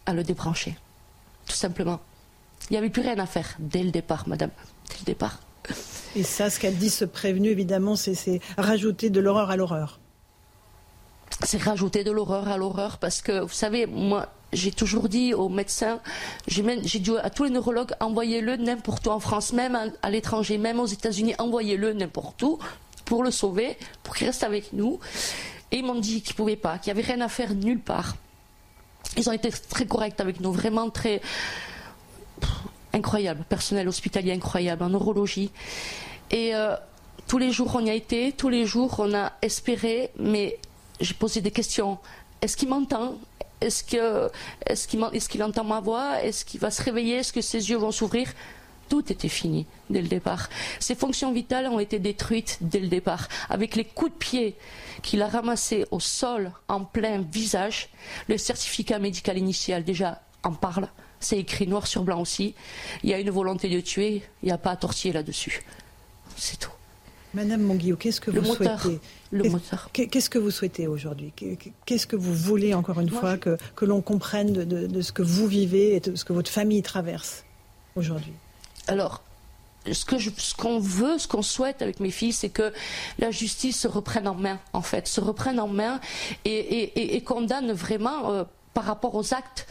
à 0.06 0.12
le 0.12 0.24
débrancher. 0.24 0.76
Tout 1.46 1.54
simplement. 1.54 2.00
Il 2.72 2.76
n'y 2.76 2.78
avait 2.78 2.88
plus 2.88 3.02
rien 3.02 3.18
à 3.18 3.26
faire 3.26 3.54
dès 3.58 3.82
le 3.82 3.90
départ, 3.90 4.26
madame. 4.26 4.48
Dès 4.88 4.94
le 5.00 5.04
départ. 5.04 5.40
Et 6.16 6.22
ça, 6.22 6.48
ce 6.48 6.58
qu'elle 6.58 6.78
dit, 6.78 6.88
ce 6.88 7.04
prévenu, 7.04 7.50
évidemment, 7.50 7.96
c'est 7.96 8.40
rajouter 8.56 9.10
de 9.10 9.20
l'horreur 9.20 9.50
à 9.50 9.56
l'horreur. 9.56 10.00
C'est 11.44 11.60
rajouter 11.60 12.02
de 12.02 12.10
l'horreur 12.10 12.48
à 12.48 12.56
l'horreur 12.56 12.96
parce 12.96 13.20
que, 13.20 13.40
vous 13.40 13.52
savez, 13.52 13.84
moi, 13.84 14.30
j'ai 14.54 14.70
toujours 14.70 15.10
dit 15.10 15.34
aux 15.34 15.50
médecins, 15.50 16.00
j'ai 16.46 16.62
dit 16.98 17.12
à 17.22 17.28
tous 17.28 17.44
les 17.44 17.50
neurologues, 17.50 17.92
envoyez-le 18.00 18.56
n'importe 18.56 19.06
où 19.06 19.10
en 19.10 19.20
France, 19.20 19.52
même 19.52 19.78
à, 20.00 20.08
l'étranger, 20.10 20.56
même 20.56 20.80
aux 20.80 20.86
États-Unis, 20.86 21.34
envoyez-le 21.38 21.92
n'importe 21.92 22.42
où 22.42 22.58
pour 23.04 23.22
le 23.22 23.30
sauver, 23.30 23.76
pour 24.02 24.16
qu'il 24.16 24.28
reste 24.28 24.44
avec 24.44 24.72
nous. 24.72 24.98
Et 25.72 25.80
ils 25.80 25.84
m'ont 25.84 26.00
dit 26.00 26.22
qu'ils 26.22 26.32
ne 26.32 26.36
pouvaient 26.38 26.56
pas, 26.56 26.78
qu'il 26.78 26.90
n'y 26.94 26.98
avait 26.98 27.12
rien 27.12 27.22
à 27.22 27.28
faire 27.28 27.54
nulle 27.54 27.80
part. 27.80 28.16
Ils 29.18 29.28
ont 29.28 29.32
été 29.32 29.50
très 29.50 29.84
corrects 29.84 30.20
avec 30.22 30.40
nous, 30.40 30.52
vraiment 30.52 30.88
très 30.88 31.20
incroyable, 32.92 33.44
personnel 33.48 33.88
hospitalier 33.88 34.32
incroyable, 34.32 34.82
en 34.82 34.90
neurologie. 34.90 35.50
Et 36.30 36.54
euh, 36.54 36.76
tous 37.26 37.38
les 37.38 37.50
jours 37.50 37.74
on 37.74 37.84
y 37.84 37.90
a 37.90 37.94
été, 37.94 38.32
tous 38.32 38.48
les 38.48 38.66
jours 38.66 38.96
on 38.98 39.14
a 39.14 39.32
espéré, 39.42 40.10
mais 40.18 40.58
j'ai 41.00 41.14
posé 41.14 41.40
des 41.40 41.50
questions. 41.50 41.98
Est-ce 42.40 42.56
qu'il 42.56 42.68
m'entend? 42.68 43.16
Est-ce 43.60 43.84
qu'il 45.28 45.42
entend 45.42 45.64
ma 45.64 45.80
voix? 45.80 46.22
Est-ce 46.22 46.44
qu'il 46.44 46.60
va 46.60 46.70
se 46.70 46.82
réveiller? 46.82 47.16
Est-ce 47.16 47.32
que 47.32 47.40
ses 47.40 47.70
yeux 47.70 47.76
vont 47.76 47.92
s'ouvrir? 47.92 48.32
Tout 48.88 49.10
était 49.12 49.28
fini 49.28 49.66
dès 49.88 50.02
le 50.02 50.08
départ. 50.08 50.50
Ses 50.80 50.94
fonctions 50.96 51.32
vitales 51.32 51.68
ont 51.68 51.78
été 51.78 51.98
détruites 51.98 52.58
dès 52.60 52.80
le 52.80 52.88
départ. 52.88 53.28
Avec 53.48 53.76
les 53.76 53.84
coups 53.84 54.10
de 54.10 54.16
pied 54.16 54.56
qu'il 55.02 55.22
a 55.22 55.28
ramassés 55.28 55.86
au 55.92 56.00
sol 56.00 56.52
en 56.68 56.84
plein 56.84 57.20
visage, 57.22 57.88
le 58.28 58.36
certificat 58.36 58.98
médical 58.98 59.38
initial 59.38 59.84
déjà 59.84 60.20
en 60.42 60.52
parle. 60.52 60.88
C'est 61.22 61.38
écrit 61.38 61.66
noir 61.66 61.86
sur 61.86 62.02
blanc 62.02 62.20
aussi. 62.20 62.54
Il 63.02 63.10
y 63.10 63.14
a 63.14 63.18
une 63.18 63.30
volonté 63.30 63.68
de 63.68 63.80
tuer, 63.80 64.22
il 64.42 64.46
n'y 64.46 64.52
a 64.52 64.58
pas 64.58 64.72
à 64.72 64.76
tortiller 64.76 65.14
là-dessus. 65.14 65.62
C'est 66.36 66.58
tout. 66.58 66.70
Madame 67.34 67.62
Monguillot, 67.62 67.96
qu'est-ce 67.96 68.20
que 68.20 68.30
vous 68.30 68.44
souhaitez 68.44 69.00
Le 69.30 69.48
moteur. 69.48 69.88
Qu'est-ce 69.92 70.28
que 70.28 70.38
vous 70.38 70.50
souhaitez 70.50 70.86
aujourd'hui 70.86 71.32
Qu'est-ce 71.86 72.06
que 72.06 72.16
vous 72.16 72.34
voulez, 72.34 72.74
encore 72.74 73.00
une 73.00 73.08
fois, 73.08 73.38
que, 73.38 73.56
que 73.74 73.84
l'on 73.84 74.02
comprenne 74.02 74.52
de, 74.52 75.02
ce 75.02 75.12
que 75.12 75.22
vous 75.22 75.46
vivez 75.46 75.96
et 75.96 76.00
de 76.00 76.14
ce 76.14 76.24
que 76.24 76.32
votre 76.32 76.50
famille 76.50 76.82
traverse 76.82 77.44
aujourd'hui? 77.96 78.32
Alors, 78.86 79.22
ce 79.90 80.04
que 80.04 80.18
ce 80.18 80.54
qu'on 80.54 80.78
veut, 80.78 81.18
ce 81.18 81.26
qu'on 81.26 81.42
souhaite 81.42 81.80
avec 81.80 82.00
mes 82.00 82.10
filles, 82.10 82.32
c'est 82.32 82.50
que 82.50 82.72
la 83.18 83.30
justice 83.30 83.80
se 83.80 83.88
reprenne 83.88 84.28
en 84.28 84.34
main, 84.34 84.60
en 84.72 84.82
fait, 84.82 85.08
se 85.08 85.20
reprenne 85.20 85.58
en 85.58 85.68
main 85.68 86.00
et, 86.44 87.16
et, 87.16 87.20
condamne 87.22 87.72
vraiment 87.72 88.30
euh, 88.30 88.44
par 88.74 88.84
rapport 88.84 89.14
aux 89.14 89.34
actes 89.34 89.66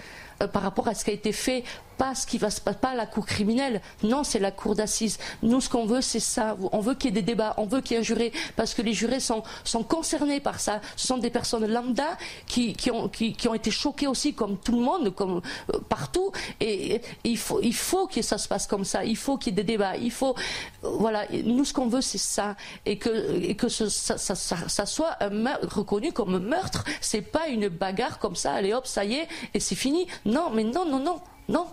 par 0.48 0.64
rapport 0.64 0.88
à 0.88 0.94
ce 0.94 1.04
qui 1.04 1.12
a 1.12 1.14
été 1.14 1.32
fait, 1.32 1.64
pas 2.02 2.16
ce 2.16 2.26
qui 2.26 2.40
va 2.40 2.50
se 2.50 2.60
passer, 2.60 2.80
pas 2.82 2.96
la 2.96 3.06
cour 3.06 3.28
criminelle. 3.28 3.80
Non, 4.02 4.24
c'est 4.24 4.40
la 4.40 4.50
cour 4.50 4.74
d'assises. 4.74 5.20
Nous, 5.44 5.62
ce 5.62 5.70
qu'on 5.70 5.86
veut, 5.86 6.02
c'est 6.02 6.20
ça. 6.20 6.58
On 6.72 6.80
veut 6.80 6.96
qu'il 6.96 7.12
y 7.12 7.14
ait 7.14 7.22
des 7.22 7.28
débats, 7.34 7.54
on 7.58 7.68
veut 7.68 7.82
qu'il 7.82 7.94
y 7.94 7.98
ait 7.98 8.00
un 8.00 8.04
juré, 8.04 8.34
parce 8.56 8.74
que 8.74 8.82
les 8.82 8.94
jurés 8.94 9.20
sont, 9.20 9.44
sont 9.64 9.84
concernés 9.84 10.40
par 10.40 10.60
ça. 10.60 10.82
Ce 10.96 11.06
sont 11.06 11.20
des 11.20 11.30
personnes 11.30 11.68
lambda 11.68 12.18
qui, 12.48 12.74
qui, 12.74 12.90
ont, 12.90 13.08
qui, 13.08 13.48
ont 13.48 13.54
été 13.54 13.70
choquées 13.70 14.08
aussi, 14.08 14.34
comme 14.34 14.58
tout 14.58 14.72
le 14.72 14.82
monde, 14.82 15.14
comme 15.14 15.42
euh, 15.72 15.80
partout. 15.90 16.32
Et, 16.60 17.02
il 17.24 17.38
faut, 17.38 17.60
il 17.62 17.76
faut 17.76 18.08
que 18.08 18.24
ça 18.24 18.40
se 18.40 18.48
passe 18.48 18.66
comme 18.66 18.84
ça. 18.84 19.06
Il 19.06 19.16
faut 19.16 19.38
qu'il 19.38 19.52
y 19.52 19.54
ait 19.54 19.64
des 19.64 19.72
débats. 19.74 19.96
Il 19.96 20.12
faut, 20.12 20.34
voilà. 20.82 21.26
Nous, 21.32 21.66
ce 21.66 21.74
qu'on 21.74 21.88
veut, 21.88 22.02
c'est 22.02 22.18
ça, 22.18 22.56
et 22.88 22.98
que, 22.98 23.44
et 23.44 23.54
que 23.54 23.70
ça, 23.70 24.18
ça, 24.18 24.86
soit 24.88 25.20
reconnu 25.70 26.14
comme 26.14 26.40
meurtre. 26.40 26.84
C'est 27.00 27.22
pas 27.22 27.48
une 27.48 27.68
bagarre 27.68 28.18
comme 28.18 28.36
ça. 28.36 28.54
Allez 28.54 28.74
hop, 28.74 28.88
ça 28.88 29.06
y 29.06 29.14
est, 29.14 29.28
et 29.54 29.60
c'est 29.60 29.76
fini. 29.76 30.08
Non, 30.26 30.50
mais 30.52 30.64
non, 30.64 30.86
non, 30.86 31.00
non, 31.00 31.22
non. 31.48 31.68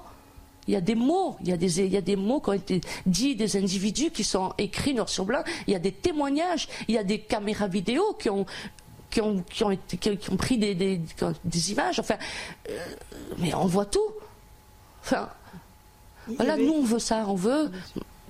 Il 0.69 0.75
y 0.75 0.77
a 0.77 0.83
des 0.83 0.95
mots, 0.95 1.37
il 1.41 1.49
y 1.49 1.53
a 1.53 1.57
des, 1.57 1.81
il 1.81 1.93
y 1.93 1.97
a 1.97 2.03
des 2.03 2.15
mots 2.15 2.41
qui 2.41 2.51
ont 2.51 2.53
été 2.53 2.81
dits 3.07 3.35
des 3.35 3.57
individus 3.57 4.11
qui 4.11 4.23
sont 4.23 4.53
écrits 4.59 4.93
noir 4.93 5.09
sur 5.09 5.25
blanc. 5.25 5.43
Il 5.67 5.73
y 5.73 5.77
a 5.77 5.79
des 5.79 5.93
témoignages, 5.93 6.69
il 6.89 6.95
y 6.95 6.99
a 6.99 7.05
des 7.05 7.21
caméras 7.21 7.69
vidéo 7.69 8.03
qui 8.21 8.29
ont, 8.29 8.45
qui 9.09 9.23
ont, 9.23 9.43
qui 9.51 9.65
ont, 9.65 9.71
été, 9.71 9.97
qui 9.97 10.31
ont 10.31 10.37
pris 10.37 10.59
des, 10.59 10.75
des, 10.75 11.01
des, 11.45 11.73
images. 11.73 11.99
Enfin, 11.99 12.17
euh, 12.69 12.79
mais 13.39 13.55
on 13.55 13.65
voit 13.65 13.87
tout. 13.87 14.11
Enfin, 15.03 15.31
voilà, 16.37 16.59
nous 16.59 16.75
on 16.75 16.85
veut 16.85 16.99
ça, 16.99 17.25
on 17.27 17.35
veut. 17.35 17.71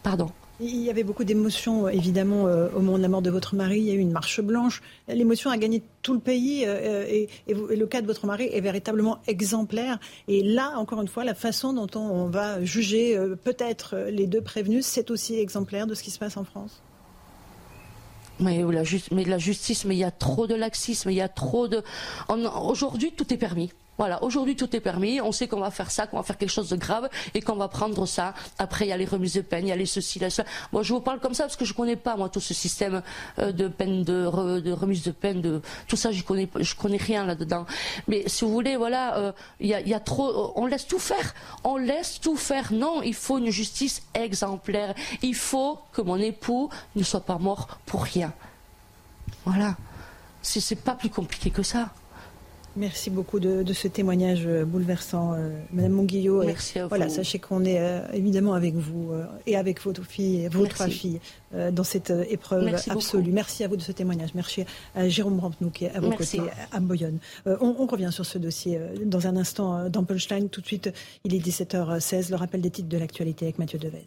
Pardon. 0.05 0.31
Il 0.61 0.83
y 0.83 0.91
avait 0.91 1.05
beaucoup 1.05 1.23
d'émotions, 1.23 1.87
euh, 1.87 1.91
évidemment, 1.91 2.49
euh, 2.49 2.69
au 2.75 2.81
moment 2.81 2.99
de 2.99 3.03
la 3.03 3.09
mort 3.09 3.23
de 3.23 3.31
votre 3.31 3.55
mari. 3.55 3.79
Il 3.79 3.85
y 3.85 3.91
a 3.93 3.95
eu 3.95 3.99
une 3.99 4.11
marche 4.11 4.41
blanche. 4.41 4.83
L'émotion 5.07 5.51
a 5.51 5.57
gagné 5.57 5.85
tout 6.03 6.15
le 6.15 6.19
pays 6.19 6.65
euh, 6.67 7.07
et, 7.07 7.29
le 7.49 7.87
cas 7.87 8.01
de 8.03 8.07
votre 8.07 8.27
mari 8.27 8.49
est 8.53 8.61
véritablement 8.61 9.19
exemplaire. 9.29 10.01
Et 10.27 10.43
là, 10.43 10.73
encore 10.77 11.01
une 11.01 11.07
fois, 11.07 11.25
la 11.25 11.35
façon 11.35 11.73
dont 11.73 11.89
on, 11.95 12.27
va 12.27 12.63
juger 12.65 13.17
peut-être 13.45 13.97
les 14.11 14.27
deux 14.27 14.43
prévenus, 14.43 14.85
c'est 14.85 15.11
aussi 15.11 15.39
exemplaire 15.39 15.87
de 15.87 15.95
ce 15.95 16.03
qui 16.03 16.11
se 16.11 16.19
passe 16.19 16.37
en 16.37 16.45
France. 16.45 16.83
Mais 18.41 18.63
la, 18.63 18.83
la 19.11 19.39
justice, 19.39 19.85
mais 19.85 19.95
il 19.95 19.99
y 19.99 20.05
a 20.05 20.11
trop 20.11 20.47
de 20.47 20.55
laxisme, 20.55 21.11
il 21.11 21.17
y 21.17 21.21
a 21.21 21.29
trop 21.29 21.69
de. 21.69 21.83
Aujourd'hui, 22.29 23.13
tout 23.13 23.33
est 23.33 23.39
permis. 23.39 23.71
Voilà, 23.99 24.23
aujourd'hui 24.23 24.55
tout 24.55 24.75
est 24.77 24.81
permis, 24.81 25.21
on 25.21 25.33
sait 25.33 25.49
qu'on 25.49 25.61
va 25.61 25.71
faire 25.73 25.91
ça, 25.91 26.07
qu'on 26.07 26.17
va 26.19 26.23
faire 26.23 26.39
quelque 26.39 26.51
chose 26.53 26.69
de 26.69 26.77
grave 26.77 27.09
et 27.35 27.41
qu'on 27.43 27.57
va 27.57 27.67
prendre 27.69 28.07
ça. 28.07 28.33
Après, 28.59 28.87
il 28.87 28.89
y 28.89 28.93
a 28.93 28.97
les 28.97 29.05
remises 29.05 29.35
de 29.35 29.41
peine, 29.41 29.67
il 29.67 29.71
y 29.71 29.73
a 29.73 29.77
les 29.77 29.87
ceci, 29.87 30.21
là, 30.21 30.31
cela. 30.31 30.47
Moi, 30.73 30.83
je 30.85 30.95
vous 30.95 31.01
parle 31.01 31.19
comme 31.19 31.35
ça 31.35 31.45
parce 31.45 31.57
que 31.57 31.65
je 31.65 31.75
connais 31.75 31.97
pas, 31.97 32.17
moi, 32.17 32.29
tout 32.29 32.41
ce 32.41 32.55
système 32.55 33.03
euh, 33.41 33.51
de 33.51 33.67
peine, 33.67 34.05
de, 34.05 34.61
de 34.61 34.73
remise 34.73 35.03
de 35.03 35.11
peine, 35.11 35.41
de 35.41 35.61
tout 35.89 35.97
ça, 35.97 36.13
je 36.13 36.23
connais, 36.23 36.49
je 36.61 36.75
connais 36.75 36.97
rien 36.97 37.25
là-dedans. 37.25 37.67
Mais 38.07 38.23
si 38.29 38.45
vous 38.45 38.53
voulez, 38.53 38.77
voilà, 38.77 39.17
euh, 39.17 39.33
il 39.59 39.67
y, 39.67 39.89
y 39.91 39.95
a 39.95 40.01
trop, 40.01 40.53
on 40.55 40.67
laisse 40.67 40.87
tout 40.87 41.01
faire, 41.01 41.35
on 41.65 41.77
laisse 41.77 42.21
tout 42.21 42.37
faire. 42.37 42.73
Non, 42.73 43.03
il 43.03 43.15
faut 43.15 43.39
une 43.39 43.51
justice 43.51 44.03
exemplaire. 44.15 44.95
Il 45.23 45.35
faut 45.35 45.79
que 45.93 46.03
mon 46.03 46.17
époux 46.17 46.71
ne 46.95 47.03
soit 47.03 47.21
pas 47.21 47.39
mort 47.39 47.79
pour 47.85 48.05
rien. 48.05 48.33
Voilà. 49.45 49.77
C'est 50.41 50.77
pas 50.83 50.95
plus 50.95 51.11
compliqué 51.11 51.51
que 51.51 51.63
ça. 51.63 51.91
Merci 52.79 53.11
beaucoup 53.11 53.41
de, 53.41 53.73
ce 53.73 53.89
témoignage 53.89 54.47
euh, 54.47 54.65
bouleversant, 54.65 55.35
euh, 55.35 55.51
Madame 55.73 55.93
Monguillot. 55.93 56.45
Merci 56.45 56.79
à 56.79 56.85
vous. 56.85 56.89
Voilà, 56.91 57.09
sachez 57.09 57.41
qu'on 57.41 57.65
est 57.65 57.81
euh, 57.81 58.07
évidemment 58.13 58.55
avec 58.55 58.77
vous 58.77 59.11
et 59.47 59.57
avec 59.57 59.83
votre 59.83 60.05
fille, 60.05 60.49
vos 60.49 60.67
trois 60.67 60.87
filles, 60.87 61.21
dans 61.73 61.83
cette 61.83 62.13
épreuve 62.31 62.73
absolue. 62.89 63.33
Merci 63.33 63.65
à 63.65 63.69
vous 63.69 63.77
de 63.77 63.83
ce 63.83 63.91
témoignage. 63.91 64.31
Merci 64.35 64.65
à 64.95 65.09
Jérôme 65.09 65.41
Rampenou 65.41 65.71
qui 65.71 65.87
est 65.87 65.91
à 65.91 66.01
vos 66.01 66.11
côtés 66.11 66.41
à 66.71 66.79
Boyonne. 66.81 67.19
On, 67.47 67.87
revient 67.87 68.11
sur 68.13 68.27
ce 68.27 68.39
dossier 68.39 68.79
dans 69.05 69.27
un 69.27 69.37
instant 69.37 69.89
dans 69.89 70.05
Punchline. 70.05 70.49
Tout 70.49 70.61
de 70.61 70.67
suite, 70.67 70.93
il 71.25 71.35
est 71.35 71.39
17h16. 71.39 72.31
Le 72.31 72.37
rappel 72.37 72.61
des 72.61 72.71
titres 72.71 72.89
de 72.89 72.99
l'actualité 72.99 73.47
avec 73.47 73.59
Mathieu 73.59 73.79
Devez. 73.79 74.07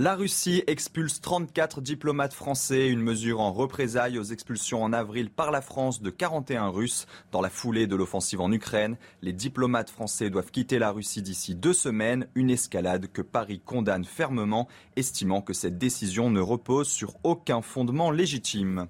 La 0.00 0.14
Russie 0.14 0.62
expulse 0.68 1.20
34 1.20 1.80
diplomates 1.80 2.32
français, 2.32 2.86
une 2.86 3.00
mesure 3.00 3.40
en 3.40 3.52
représailles 3.52 4.16
aux 4.16 4.22
expulsions 4.22 4.84
en 4.84 4.92
avril 4.92 5.28
par 5.28 5.50
la 5.50 5.60
France 5.60 6.02
de 6.02 6.10
41 6.10 6.68
Russes. 6.68 7.08
Dans 7.32 7.40
la 7.40 7.50
foulée 7.50 7.88
de 7.88 7.96
l'offensive 7.96 8.40
en 8.40 8.52
Ukraine, 8.52 8.96
les 9.22 9.32
diplomates 9.32 9.90
français 9.90 10.30
doivent 10.30 10.52
quitter 10.52 10.78
la 10.78 10.92
Russie 10.92 11.20
d'ici 11.20 11.56
deux 11.56 11.72
semaines, 11.72 12.28
une 12.36 12.50
escalade 12.50 13.08
que 13.12 13.22
Paris 13.22 13.60
condamne 13.64 14.04
fermement, 14.04 14.68
estimant 14.94 15.42
que 15.42 15.52
cette 15.52 15.78
décision 15.78 16.30
ne 16.30 16.40
repose 16.40 16.86
sur 16.86 17.14
aucun 17.24 17.60
fondement 17.60 18.12
légitime. 18.12 18.86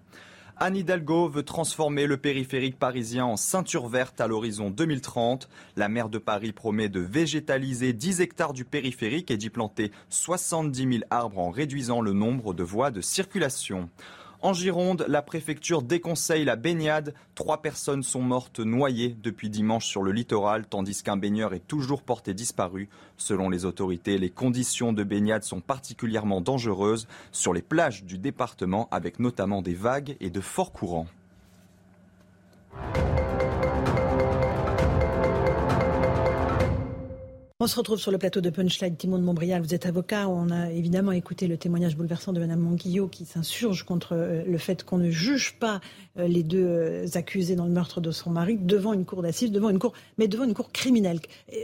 Anne 0.61 0.77
Hidalgo 0.77 1.29
veut 1.29 1.45
transformer 1.45 2.09
le 2.09 2.17
périphérique 2.17 2.81
parisien 2.81 3.25
en 3.25 3.37
ceinture 3.37 3.87
verte 3.87 4.21
à 4.21 4.27
l'horizon 4.27 4.71
2030. 4.71 5.49
La 5.77 5.89
maire 5.89 6.09
de 6.09 6.19
Paris 6.19 6.51
promet 6.51 6.89
de 6.89 6.99
végétaliser 6.99 7.93
10 7.93 8.21
hectares 8.23 8.53
du 8.53 8.65
périphérique 8.65 9.31
et 9.31 9.37
d'y 9.37 9.51
planter 9.51 9.93
70 10.11 10.93
000 10.95 11.05
arbres 11.11 11.39
en 11.39 11.51
réduisant 11.51 12.01
le 12.01 12.13
nombre 12.13 12.55
de 12.55 12.65
voies 12.65 12.91
de 12.91 13.01
circulation. 13.01 13.89
En 14.41 14.53
Gironde, 14.53 15.05
la 15.09 15.21
préfecture 15.21 15.83
déconseille 15.83 16.45
la 16.45 16.55
baignade. 16.55 17.13
Trois 17.35 17.61
personnes 17.61 18.05
sont 18.05 18.23
mortes 18.23 18.61
noyées 18.61 19.17
depuis 19.21 19.51
dimanche 19.51 19.87
sur 19.87 20.05
le 20.05 20.13
littoral, 20.13 20.65
tandis 20.65 21.03
qu'un 21.03 21.17
baigneur 21.17 21.55
est 21.55 21.67
toujours 21.67 22.03
porté 22.03 22.35
disparu. 22.35 22.89
Selon 23.17 23.51
les 23.51 23.65
autorités, 23.65 24.17
les 24.17 24.31
conditions 24.31 24.93
de 24.93 25.03
baignade 25.03 25.43
sont 25.43 25.61
particulièrement 25.61 26.41
dangereuses 26.41 27.09
sur 27.33 27.53
les 27.53 27.63
plages 27.63 28.05
du 28.05 28.17
département, 28.17 28.87
avec 28.93 29.19
notamment 29.19 29.61
des 29.61 29.75
vagues 29.75 30.17
et 30.21 30.31
de 30.31 30.41
forts 30.41 30.73
courants. 30.73 31.09
On 37.61 37.67
se 37.67 37.75
retrouve 37.75 37.99
sur 37.99 38.13
le 38.13 38.19
plateau 38.19 38.41
de 38.41 38.51
Punchline. 38.51 38.95
Timon 38.95 39.19
de 39.19 39.25
Montbrial, 39.25 39.61
vous 39.61 39.75
êtes 39.75 39.85
avocat. 39.85 40.29
On 40.29 40.49
a 40.51 40.71
évidemment 40.71 41.11
écouté 41.11 41.49
le 41.49 41.57
témoignage 41.57 41.97
bouleversant 41.97 42.33
de 42.33 42.39
Mme 42.39 42.61
Monguillot 42.61 43.09
qui 43.09 43.25
s'insurge 43.25 43.83
contre 43.83 44.13
euh, 44.13 44.45
le 44.47 44.59
fait 44.59 44.85
qu'on 44.85 44.99
ne 44.99 45.11
juge 45.11 45.57
pas 45.59 45.81
euh, 46.21 46.29
les 46.29 46.45
deux 46.45 46.65
euh, 46.65 47.07
accusés 47.15 47.57
dans 47.57 47.65
le 47.65 47.73
meurtre 47.73 48.01
de 48.01 48.13
son 48.13 48.31
mari 48.31 48.59
devant 48.61 48.93
une 48.93 49.05
cour 49.05 49.23
d'assises, 49.23 49.51
devant 49.51 49.71
une 49.71 49.81
cour, 49.81 49.93
mais 50.19 50.29
devant 50.29 50.45
une 50.45 50.55
cour 50.55 50.71
criminelle. 50.71 51.19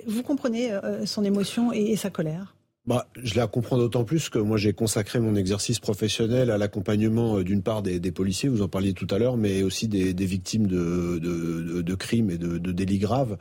Vous 0.08 0.24
comprenez 0.24 0.72
son 1.04 1.22
émotion 1.22 1.72
et 1.72 1.94
sa 1.94 2.10
colère? 2.10 2.56
Bah, 2.86 3.06
je 3.22 3.36
la 3.36 3.46
comprends 3.46 3.78
d'autant 3.78 4.02
plus 4.02 4.28
que 4.28 4.40
moi 4.40 4.56
j'ai 4.56 4.72
consacré 4.72 5.20
mon 5.20 5.36
exercice 5.36 5.78
professionnel 5.78 6.50
à 6.50 6.58
l'accompagnement 6.58 7.40
d'une 7.40 7.62
part 7.62 7.82
des, 7.82 8.00
policiers, 8.10 8.48
vous 8.48 8.62
en 8.62 8.68
parliez 8.68 8.94
tout 8.94 9.06
à 9.10 9.18
l'heure, 9.18 9.36
mais 9.36 9.62
aussi 9.62 9.86
des, 9.86 10.12
victimes 10.26 10.66
de, 10.66 11.94
crimes 11.94 12.30
et 12.30 12.36
de, 12.36 12.72
délits 12.72 12.98
graves. 12.98 13.38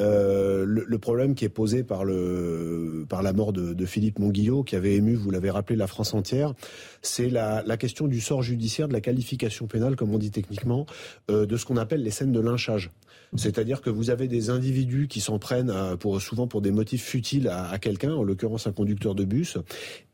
Euh, 0.00 0.64
le, 0.66 0.98
problème 0.98 1.34
qui 1.34 1.44
est 1.44 1.50
posé 1.50 1.82
par, 1.82 2.04
le, 2.04 3.04
par 3.08 3.22
la 3.22 3.32
mort 3.32 3.52
de, 3.52 3.86
Philippe 3.86 4.18
Monguillot, 4.18 4.62
qui 4.62 4.76
avait 4.76 4.94
ému, 4.94 5.14
vous 5.14 5.30
l'avez 5.30 5.50
rappelé, 5.50 5.76
la 5.76 5.86
France 5.86 6.14
entière, 6.14 6.54
c'est 7.02 7.28
la, 7.28 7.62
question 7.76 8.06
du 8.06 8.20
sort 8.20 8.42
judiciaire, 8.42 8.88
de 8.88 8.92
la 8.92 9.00
qualification 9.00 9.66
pénale, 9.66 9.96
comme 9.96 10.14
on 10.14 10.18
dit 10.18 10.30
techniquement, 10.30 10.86
euh, 11.30 11.46
de 11.46 11.56
ce 11.56 11.64
qu'on 11.64 11.76
appelle 11.76 12.02
les 12.02 12.10
scènes 12.10 12.32
de 12.32 12.40
lynchage. 12.40 12.90
C'est-à-dire 13.36 13.80
que 13.80 13.90
vous 13.90 14.10
avez 14.10 14.26
des 14.26 14.50
individus 14.50 15.06
qui 15.06 15.20
s'en 15.20 15.38
prennent 15.38 15.72
souvent 16.18 16.48
pour 16.48 16.60
des 16.62 16.72
motifs 16.72 17.04
futiles 17.04 17.48
à, 17.48 17.78
quelqu'un, 17.78 18.12
en 18.12 18.24
l'occurrence 18.24 18.66
un 18.66 18.72
conducteur 18.72 19.14
de 19.14 19.24
bus, 19.24 19.56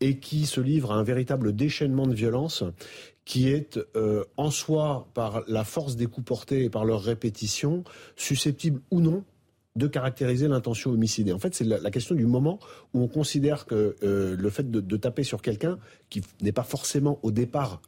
et 0.00 0.18
qui 0.18 0.44
se 0.44 0.60
livrent 0.60 0.92
à 0.92 0.96
un 0.96 1.02
véritable 1.02 1.54
déchaînement 1.54 2.06
de 2.06 2.14
violence 2.14 2.62
qui 3.24 3.48
est 3.48 3.80
euh, 3.96 4.24
en 4.36 4.50
soi, 4.50 5.08
par 5.14 5.42
la 5.48 5.64
force 5.64 5.96
des 5.96 6.06
coups 6.06 6.26
portés 6.26 6.64
et 6.64 6.70
par 6.70 6.84
leur 6.84 7.02
répétition, 7.02 7.82
susceptible 8.16 8.80
ou 8.90 9.00
non 9.00 9.24
de 9.76 9.86
caractériser 9.86 10.48
l'intention 10.48 10.90
homicide. 10.90 11.30
en 11.32 11.38
fait, 11.38 11.54
c'est 11.54 11.64
la, 11.64 11.90
question 11.90 12.14
du 12.14 12.26
moment 12.26 12.58
où 12.94 13.02
on 13.02 13.08
considère 13.08 13.66
que 13.66 13.96
euh, 14.02 14.36
le 14.36 14.50
fait 14.50 14.70
de 14.70 14.96
taper 14.96 15.22
sur 15.22 15.42
quelqu'un 15.42 15.78
qui 16.10 16.22
n'est 16.40 16.52
pas 16.52 16.62
forcément 16.64 17.20
au 17.22 17.30
départ. 17.30 17.80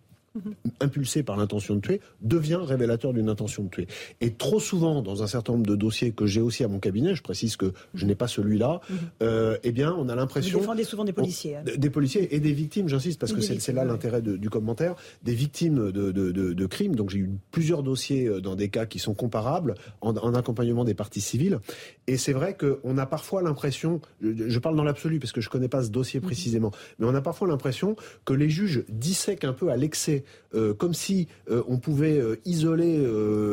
Impulsé 0.81 1.22
par 1.22 1.37
l'intention 1.37 1.77
de 1.77 1.81
tuer, 1.81 2.01
devient 2.20 2.61
révélateur 2.62 3.12
d'une 3.12 3.29
intention 3.29 3.64
de 3.64 3.68
tuer. 3.68 3.87
Et 4.20 4.33
trop 4.33 4.61
souvent, 4.61 5.03
dans 5.03 5.22
un 5.22 5.27
certain 5.27 5.53
nombre 5.53 5.66
de 5.66 5.77
dossiers 5.77 6.12
que 6.12 6.27
j'ai 6.27 6.40
aussi 6.40 6.64
à 6.64 6.68
mon 6.68 6.79
cabinet, 6.79 7.14
je 7.14 7.22
précise 7.22 7.57
que 7.57 7.72
je 7.94 8.07
n'ai 8.07 8.14
pas 8.14 8.29
celui-là, 8.29 8.81
mhm. 8.88 8.96
euh, 9.22 9.59
eh 9.62 9.72
bien, 9.72 9.94
on 9.98 10.09
a 10.09 10.14
l'impression... 10.14 10.59
Vous 10.59 10.64
défendez 10.64 10.85
souvent 10.85 11.05
des 11.05 11.12
policiers. 11.12 11.57
Hein. 11.57 11.62
Des 11.77 11.90
policiers 11.90 12.35
et 12.35 12.40
des 12.40 12.53
victimes, 12.53 12.88
j'insiste, 12.88 13.20
parce 13.20 13.33
que 13.33 13.40
c'est 13.40 13.72
là 13.72 13.85
l'intérêt 13.85 14.22
du 14.22 14.51
commentaire, 14.51 14.94
des 15.22 15.35
victimes 15.35 15.92
de, 15.92 16.66
crimes. 16.66 16.94
Donc 16.94 17.11
j'ai 17.11 17.18
eu 17.18 17.31
plusieurs 17.51 17.83
dossiers 17.83 18.27
euh, 18.27 18.40
dans 18.40 18.55
des 18.55 18.68
cas 18.68 18.87
qui 18.87 18.98
sont 18.98 19.14
comparables, 19.14 19.74
en, 20.01 20.35
accompagnement 20.35 20.85
des 20.85 20.94
parties 20.94 21.20
civiles. 21.20 21.61
Et 22.07 22.16
c'est 22.16 22.33
vrai 22.33 22.57
qu'on 22.57 22.98
a 22.98 23.07
parfois 23.07 23.42
l'impression, 23.42 24.01
je, 24.20 24.59
parle 24.59 24.77
dans 24.77 24.85
l'absolu 24.85 25.18
parce 25.18 25.33
que 25.33 25.40
je 25.40 25.48
ne 25.48 25.53
connais 25.53 25.68
pas 25.68 25.83
ce 25.83 25.90
dossier 25.90 26.20
mhm. 26.20 26.27
précisément, 26.27 26.70
mais 26.98 27.07
on 27.07 27.14
a 27.14 27.20
parfois 27.20 27.48
l'impression 27.48 27.96
que 28.24 28.35
les 28.35 28.51
juges 28.51 28.85
dissèquent 28.88 29.44
un 29.44 29.53
peu 29.53 29.70
à 29.70 29.77
l'excès 29.77 30.24
euh, 30.55 30.73
comme 30.75 30.95
si 30.95 31.29
euh, 31.51 31.62
on 31.69 31.79
pouvait 31.79 32.19
euh, 32.19 32.41
isoler 32.45 33.07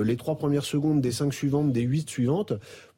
les 0.03 0.15
trois 0.15 0.35
premières 0.35 0.63
secondes 0.63 1.01
des 1.01 1.11
cinq 1.11 1.33
suivantes, 1.33 1.71
des 1.71 1.81
huit 1.81 2.09
suivantes, 2.09 2.53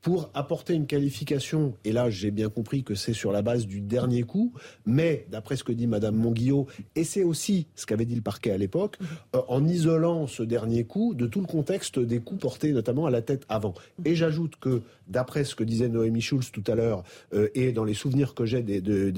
pour 0.07 0.29
apporter 0.33 0.73
une 0.73 0.87
qualification, 0.87 1.73
et 1.83 1.91
là 1.91 2.09
j'ai 2.09 2.31
bien 2.31 2.47
compris 2.47 2.81
que 2.81 2.95
c'est 2.95 3.11
sur 3.11 3.33
la 3.33 3.41
base 3.41 3.67
du 3.67 3.81
dernier 3.81 4.23
coup, 4.23 4.53
mais 4.85 5.25
d'après 5.29 5.57
ce 5.57 5.65
que 5.65 5.73
dit 5.73 5.85
Madame 5.85 6.15
Monguillot, 6.15 6.65
et 6.95 7.03
c'est 7.03 7.25
aussi 7.25 7.67
ce 7.75 7.85
qu'avait 7.85 8.05
dit 8.05 8.15
le 8.15 8.21
parquet 8.21 8.51
à 8.51 8.57
l'époque, 8.57 8.97
euh, 9.35 9.41
en 9.49 9.67
isolant 9.67 10.25
ce 10.25 10.43
dernier 10.43 10.85
coup 10.85 11.13
de 11.13 11.27
tout 11.27 11.41
le 11.41 11.45
contexte 11.45 11.99
des 11.99 12.21
coups 12.21 12.39
portés 12.39 12.71
notamment 12.71 13.05
à 13.05 13.09
la 13.09 13.21
tête 13.21 13.43
avant. 13.49 13.73
Et 14.05 14.15
j'ajoute 14.15 14.55
que 14.61 14.81
d'après 15.09 15.43
ce 15.43 15.55
que 15.55 15.65
disait 15.65 15.89
Noémie 15.89 16.21
Schulz 16.21 16.51
tout 16.51 16.63
à 16.67 16.75
l'heure, 16.75 17.03
euh, 17.33 17.49
et 17.53 17.73
dans 17.73 17.83
les 17.83 17.93
souvenirs 17.93 18.33
que 18.33 18.45
j'ai 18.45 18.61
de, 18.61 19.13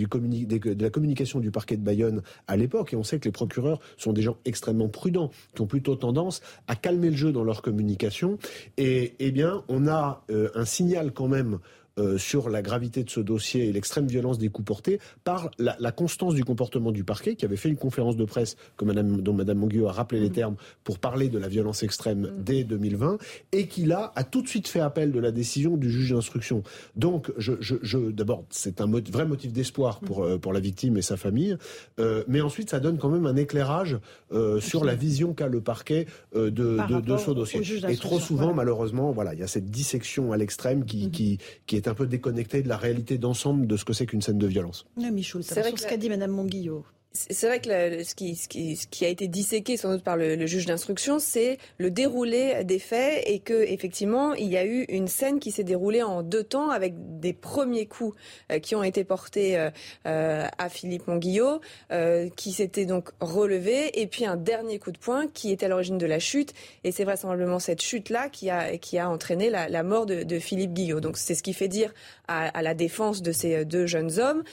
la 0.79 0.89
communication 0.89 1.39
du 1.39 1.51
parquet 1.51 1.77
de 1.77 1.83
Bayonne 1.83 2.23
à 2.47 2.57
l'époque, 2.57 2.93
et 2.93 2.95
on 2.95 3.03
sait 3.03 3.19
que 3.19 3.25
les 3.25 3.31
procureurs 3.31 3.79
sont 3.97 4.11
des 4.11 4.23
gens 4.23 4.37
extrêmement 4.43 4.89
prudents, 4.89 5.29
qui 5.53 5.61
ont 5.61 5.67
plutôt 5.67 5.95
tendance 5.95 6.41
à 6.67 6.75
calmer 6.75 7.11
le 7.11 7.15
jeu 7.15 7.31
dans 7.31 7.43
leur 7.43 7.61
communication, 7.61 8.39
et 8.77 9.13
eh 9.19 9.31
bien 9.31 9.63
on 9.67 9.87
a 9.87 10.23
euh, 10.31 10.49
un 10.55 10.65
signale 10.79 11.11
quand 11.11 11.27
même 11.27 11.59
euh, 11.99 12.17
sur 12.17 12.49
la 12.49 12.61
gravité 12.61 13.03
de 13.03 13.09
ce 13.09 13.19
dossier 13.19 13.67
et 13.67 13.71
l'extrême 13.73 14.07
violence 14.07 14.37
des 14.37 14.49
coups 14.49 14.65
portés 14.65 14.99
par 15.23 15.51
la, 15.57 15.91
constance 15.91 16.33
du 16.33 16.45
comportement 16.45 16.91
du 16.91 17.03
parquet 17.03 17.35
qui 17.35 17.45
avait 17.45 17.57
fait 17.57 17.67
une 17.67 17.77
conférence 17.77 18.15
de 18.15 18.25
presse 18.25 18.55
que 18.77 18.85
Madame, 18.85 19.21
dont 19.21 19.33
Mme 19.33 19.57
Monguillot 19.57 19.87
a 19.87 19.91
rappelé 19.91 20.21
les 20.21 20.29
mm. 20.29 20.33
termes 20.33 20.55
pour 20.83 20.99
parler 20.99 21.27
de 21.29 21.37
la 21.37 21.47
violence 21.47 21.83
extrême 21.83 22.21
mm. 22.21 22.43
dès 22.43 22.63
2020 22.63 23.17
et 23.51 23.67
qui 23.67 23.85
là 23.85 24.13
a 24.15 24.23
tout 24.23 24.41
de 24.41 24.47
suite 24.47 24.67
fait 24.67 24.79
appel 24.79 25.11
de 25.11 25.19
la 25.19 25.31
décision 25.31 25.75
du 25.75 25.91
juge 25.91 26.11
d'instruction. 26.11 26.63
Donc 26.95 27.31
je, 27.37 27.53
je, 27.59 27.97
d'abord 28.11 28.45
c'est 28.49 28.81
un 28.81 28.89
vrai 28.89 29.25
motif 29.25 29.51
d'espoir 29.51 29.99
pour, 29.99 30.21
mm. 30.21 30.23
euh, 30.23 30.37
pour 30.37 30.53
la 30.53 30.59
victime 30.59 30.95
et 30.97 31.01
sa 31.01 31.17
famille, 31.17 31.57
euh, 31.99 32.23
mais 32.27 32.41
ensuite 32.41 32.69
ça 32.69 32.79
donne 32.79 32.97
quand 32.97 33.09
même 33.09 33.25
un 33.25 33.35
éclairage 33.35 33.97
sur 34.59 34.85
la 34.85 34.95
vision 34.95 35.33
qu'a 35.33 35.47
le 35.47 35.59
parquet 35.59 36.05
de, 36.35 36.49
de, 36.49 37.17
ce 37.17 37.31
dossier. 37.31 37.61
Et 37.89 37.97
trop 37.97 38.19
souvent 38.19 38.53
malheureusement 38.53 39.11
voilà 39.11 39.33
il 39.33 39.39
y 39.39 39.43
a 39.43 39.47
cette 39.47 39.69
dissection 39.69 40.31
à 40.31 40.37
l'extrême 40.37 40.85
qui, 40.85 41.09
qui, 41.09 41.39
qui 41.65 41.75
est 41.75 41.88
un 41.89 41.93
peu 41.95 42.07
déconnecté 42.07 42.61
de 42.61 42.69
la 42.69 42.77
réalité 42.77 43.17
d'ensemble 43.17 43.67
de 43.67 43.77
ce 43.77 43.85
que 43.85 43.93
c'est 43.93 44.05
qu'une 44.05 44.21
scène 44.21 44.37
de 44.37 44.47
violence. 44.47 44.85
c'est 45.41 45.59
vrai 45.61 45.71
ce 45.79 45.87
qu'a 45.87 45.97
dit 45.97 46.09
Mme 46.09 46.31
Monguillot. 46.31 46.85
C'est 47.11 47.47
vrai 47.47 47.59
que 47.59 48.03
ce, 48.03 48.13
qui, 48.13 49.05
a 49.05 49.07
été 49.07 49.27
disséqué 49.27 49.77
sans 49.77 49.93
doute 49.93 50.03
par 50.03 50.15
le, 50.15 50.45
juge 50.45 50.67
d'instruction, 50.67 51.17
c'est 51.17 51.57
le 51.79 51.89
déroulé 51.89 52.63
des 52.63 52.77
faits 52.77 53.23
et 53.25 53.39
que 53.39 53.63
effectivement 53.63 54.35
il 54.35 54.47
y 54.47 54.57
a 54.57 54.65
eu 54.65 54.83
une 54.89 55.07
scène 55.07 55.39
qui 55.39 55.49
s'est 55.49 55.63
déroulée 55.63 56.03
en 56.03 56.21
deux 56.21 56.43
temps 56.43 56.69
avec 56.69 56.93
des 57.19 57.33
premiers 57.33 57.87
coups 57.87 58.15
euh, 58.51 58.59
qui 58.59 58.75
ont 58.75 58.83
été 58.83 59.03
portés 59.03 59.57
euh, 59.57 59.71
euh, 60.05 60.45
à 60.59 60.69
Philippe 60.69 61.07
Monguillot, 61.07 61.61
qui 62.35 62.51
s'était 62.51 62.85
donc 62.85 63.09
relevé, 63.19 63.99
et 63.99 64.05
puis 64.05 64.25
un 64.25 64.37
dernier 64.37 64.77
coup 64.77 64.91
de 64.91 64.99
poing 64.99 65.27
qui 65.27 65.51
était 65.51 65.65
à 65.65 65.69
l'origine 65.69 65.97
de 65.97 66.05
la 66.05 66.19
chute. 66.19 66.53
Et 66.83 66.91
c'est 66.91 67.05
vraisemblablement 67.05 67.57
cette 67.57 67.81
chute-là 67.81 68.29
qui 68.29 68.51
a, 68.51 68.77
qui 68.77 68.99
a 68.99 69.09
entraîné 69.09 69.49
la, 69.49 69.83
mort 69.83 70.05
de, 70.05 70.21
de, 70.21 70.39
Philippe 70.39 70.73
Guillot. 70.73 70.99
Donc 70.99 71.17
c'est 71.17 71.33
ce 71.33 71.41
qui 71.41 71.53
fait 71.53 71.67
dire 71.67 71.91
à, 72.27 72.47
à, 72.49 72.61
la 72.61 72.75
défense 72.75 73.23
de 73.23 73.31
ces 73.31 73.65
deux 73.65 73.87
jeunes 73.87 74.19
hommes 74.19 74.43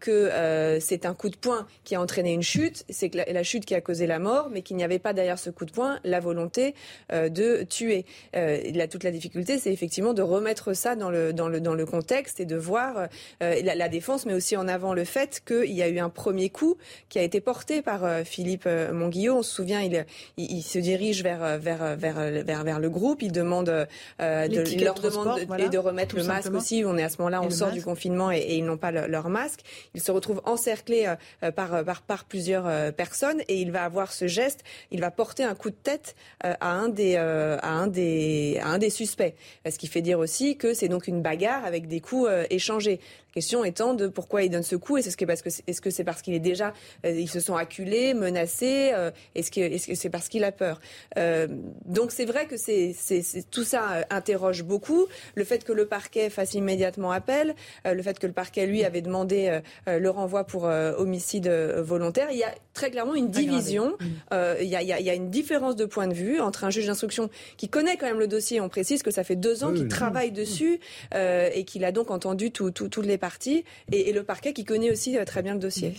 que 0.00 0.78
c'est 0.80 1.06
un 1.06 1.14
coup 1.14 1.28
de 1.28 1.36
poing 1.36 1.66
qui 1.84 1.94
a 1.94 1.99
entraîné 2.00 2.32
une 2.32 2.42
chute, 2.42 2.84
c'est 2.88 3.14
la, 3.14 3.42
chute 3.42 3.64
qui 3.64 3.74
a 3.74 3.80
causé 3.80 4.06
la 4.06 4.18
mort, 4.18 4.48
mais 4.50 4.62
qu'il 4.62 4.76
n'y 4.76 4.84
avait 4.84 4.98
pas 4.98 5.12
derrière 5.12 5.38
ce 5.38 5.50
coup 5.50 5.64
de 5.64 5.70
poing 5.70 5.98
la 6.04 6.20
volonté 6.20 6.74
euh, 7.12 7.28
de 7.28 7.62
tuer. 7.62 8.04
Euh, 8.36 8.58
toute 8.90 9.04
la 9.04 9.10
difficulté, 9.10 9.58
c'est 9.58 9.72
effectivement 9.72 10.14
de 10.14 10.22
remettre 10.22 10.74
ça 10.74 10.96
dans 10.96 11.10
le, 11.10 11.32
dans 11.32 11.48
le, 11.48 11.60
dans 11.60 11.74
le 11.74 11.86
contexte 11.86 12.40
et 12.40 12.46
de 12.46 12.56
voir 12.56 13.08
euh, 13.42 13.62
la, 13.62 13.88
défense, 13.88 14.26
mais 14.26 14.34
aussi 14.34 14.56
en 14.56 14.68
avant 14.68 14.94
le 14.94 15.04
fait 15.04 15.42
qu'il 15.46 15.72
y 15.72 15.82
a 15.82 15.88
eu 15.88 15.98
un 15.98 16.08
premier 16.08 16.50
coup 16.50 16.76
qui 17.08 17.18
a 17.18 17.22
été 17.22 17.40
porté 17.40 17.82
par 17.82 18.24
Philippe 18.24 18.66
Monguillot. 18.92 19.36
On 19.38 19.42
se 19.42 19.54
souvient, 19.54 19.80
il, 19.80 20.04
il, 20.36 20.62
se 20.62 20.78
dirige 20.78 21.22
vers, 21.22 21.58
vers, 21.58 21.96
vers, 21.96 22.44
vers, 22.44 22.64
vers 22.64 22.80
le 22.80 22.90
groupe, 22.90 23.22
il 23.22 23.32
demande, 23.32 23.66
de, 23.66 24.84
leur 24.84 24.94
demande 24.94 25.40
de, 25.40 25.68
de 25.68 25.78
remettre 25.78 26.16
le 26.16 26.24
masque 26.24 26.52
aussi. 26.52 26.82
On 26.84 26.96
est 26.96 27.02
à 27.02 27.08
ce 27.08 27.18
moment-là, 27.18 27.42
on 27.42 27.50
sort 27.50 27.70
du 27.70 27.82
confinement 27.82 28.30
et, 28.32 28.56
ils 28.56 28.64
n'ont 28.64 28.78
pas 28.78 28.90
leur 28.90 29.28
masque. 29.28 29.60
Ils 29.94 30.02
se 30.02 30.10
retrouvent 30.10 30.42
encerclés 30.44 31.14
par 31.54 31.70
par, 31.84 31.84
plusieurs 32.28 32.66
euh, 32.66 32.92
personnes 32.92 33.40
et 33.48 33.60
il 33.60 33.70
va 33.72 33.84
avoir 33.84 34.12
ce 34.12 34.26
geste, 34.26 34.60
il 34.90 35.00
va 35.00 35.10
porter 35.10 35.44
un 35.44 35.54
coup 35.54 35.70
de 35.70 35.76
tête 35.76 36.14
euh, 36.44 36.54
à 36.60 36.72
un 36.72 36.88
des, 36.88 37.14
euh, 37.16 37.58
à 37.62 37.70
un 37.70 37.86
des, 37.86 38.58
à 38.62 38.68
un 38.68 38.78
des 38.78 38.90
suspects. 38.90 39.34
Ce 39.68 39.78
qui 39.78 39.86
fait 39.86 40.02
dire 40.02 40.18
aussi 40.18 40.56
que 40.56 40.74
c'est 40.74 40.88
donc 40.88 41.06
une 41.06 41.22
bagarre 41.22 41.64
avec 41.64 41.88
des 41.88 42.00
coups 42.00 42.28
échangés. 42.50 43.00
Question 43.32 43.64
étant 43.64 43.94
de 43.94 44.08
pourquoi 44.08 44.42
il 44.42 44.50
donne 44.50 44.62
ce 44.62 44.76
coup. 44.76 44.96
Est-ce 44.96 45.16
que 45.16 45.24
parce 45.24 45.42
que 45.42 45.48
est-ce 45.48 45.80
que 45.80 45.90
c'est 45.90 46.04
parce 46.04 46.20
qu'il 46.22 46.34
est 46.34 46.40
déjà 46.40 46.72
euh, 47.06 47.10
ils 47.10 47.28
se 47.28 47.38
sont 47.38 47.56
acculés, 47.56 48.12
menacés 48.14 48.90
euh, 48.92 49.10
Est-ce 49.34 49.50
que 49.50 49.60
est-ce 49.60 49.86
que 49.86 49.94
c'est 49.94 50.10
parce 50.10 50.28
qu'il 50.28 50.42
a 50.42 50.52
peur? 50.52 50.80
Euh, 51.16 51.46
Donc 51.86 52.10
c'est 52.10 52.24
vrai 52.24 52.46
que 52.46 52.56
c'est, 52.56 52.94
c'est, 52.96 53.22
tout 53.50 53.62
ça 53.62 54.04
interroge 54.10 54.64
beaucoup. 54.64 55.06
Le 55.36 55.44
fait 55.44 55.64
que 55.64 55.72
le 55.72 55.86
parquet 55.86 56.28
fasse 56.30 56.54
immédiatement 56.54 57.12
appel, 57.12 57.54
le 57.84 58.02
fait 58.02 58.18
que 58.18 58.26
le 58.26 58.32
parquet 58.32 58.66
lui 58.66 58.84
avait 58.84 59.02
demandé 59.02 59.60
le 59.86 60.08
renvoi 60.08 60.44
pour 60.44 60.64
homicide 60.64 61.48
volontaire, 61.48 62.28
il 62.32 62.38
y 62.38 62.44
a 62.44 62.54
très 62.74 62.90
clairement 62.90 63.14
une 63.14 63.30
division. 63.30 63.96
Mm. 64.00 64.34
il, 64.60 64.68
y 64.68 64.76
a, 64.76 64.82
il, 64.82 64.88
y 64.88 65.10
a, 65.10 65.14
une 65.14 65.30
différence 65.30 65.76
de 65.76 65.84
point 65.84 66.08
de 66.08 66.14
vue 66.14 66.40
entre 66.40 66.64
un 66.64 66.70
juge 66.70 66.86
d'instruction 66.86 67.30
qui 67.56 67.68
connaît 67.68 67.96
quand 67.96 68.06
même 68.06 68.18
le 68.18 68.28
dossier. 68.28 68.60
On 68.60 68.68
précise 68.68 69.02
que 69.02 69.10
ça 69.10 69.24
fait 69.24 69.36
deux 69.36 69.64
ans 69.64 69.72
qu'il 69.72 69.88
travaille 69.88 70.32
dessus 70.32 70.80
et 71.14 71.64
qu'il 71.64 71.84
a 71.84 71.92
donc 71.92 72.10
entendu 72.10 72.50
toutes 72.50 73.06
les 73.06 73.18
parties 73.20 73.64
et, 73.92 74.12
le 74.12 74.24
parquet 74.24 74.52
qui 74.52 74.64
connaît 74.64 74.90
aussi 74.90 75.16
euh, 75.16 75.24
très 75.24 75.42
bien 75.42 75.54
le 75.54 75.60
dossier. 75.60 75.94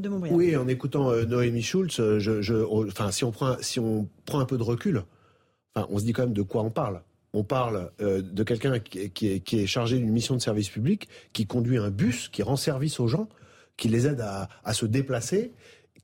de 0.00 0.08
Oui, 0.30 0.56
en 0.56 0.68
écoutant 0.68 1.10
euh, 1.10 1.24
Noémie 1.24 1.62
Schulz, 1.62 2.00
euh, 2.00 2.18
je, 2.18 2.64
enfin, 2.64 3.10
si 3.10 3.24
on 3.24 3.32
prend, 3.32 3.56
si 3.60 3.78
on 3.80 4.08
prend 4.24 4.40
un 4.40 4.46
peu 4.46 4.56
de 4.56 4.62
recul, 4.62 5.02
enfin, 5.74 5.86
on 5.90 5.98
se 5.98 6.04
dit 6.04 6.12
quand 6.12 6.22
même 6.22 6.32
de 6.32 6.42
quoi 6.42 6.62
on 6.62 6.70
parle. 6.70 7.02
On 7.34 7.44
parle 7.44 7.90
de 7.98 8.42
quelqu'un 8.44 8.78
qui, 8.78 9.26
est, 9.26 9.66
chargé 9.66 9.98
d'une 9.98 10.10
mission 10.10 10.36
de 10.36 10.40
service 10.40 10.70
public, 10.70 11.06
qui 11.34 11.44
conduit 11.44 11.76
un 11.76 11.90
bus, 11.90 12.30
qui 12.30 12.42
rend 12.42 12.56
service 12.56 12.98
aux 12.98 13.08
gens, 13.08 13.28
qui 13.76 13.88
les 13.88 14.06
aide 14.06 14.22
à, 14.22 14.48
à 14.64 14.72
se 14.72 14.86
déplacer 14.86 15.52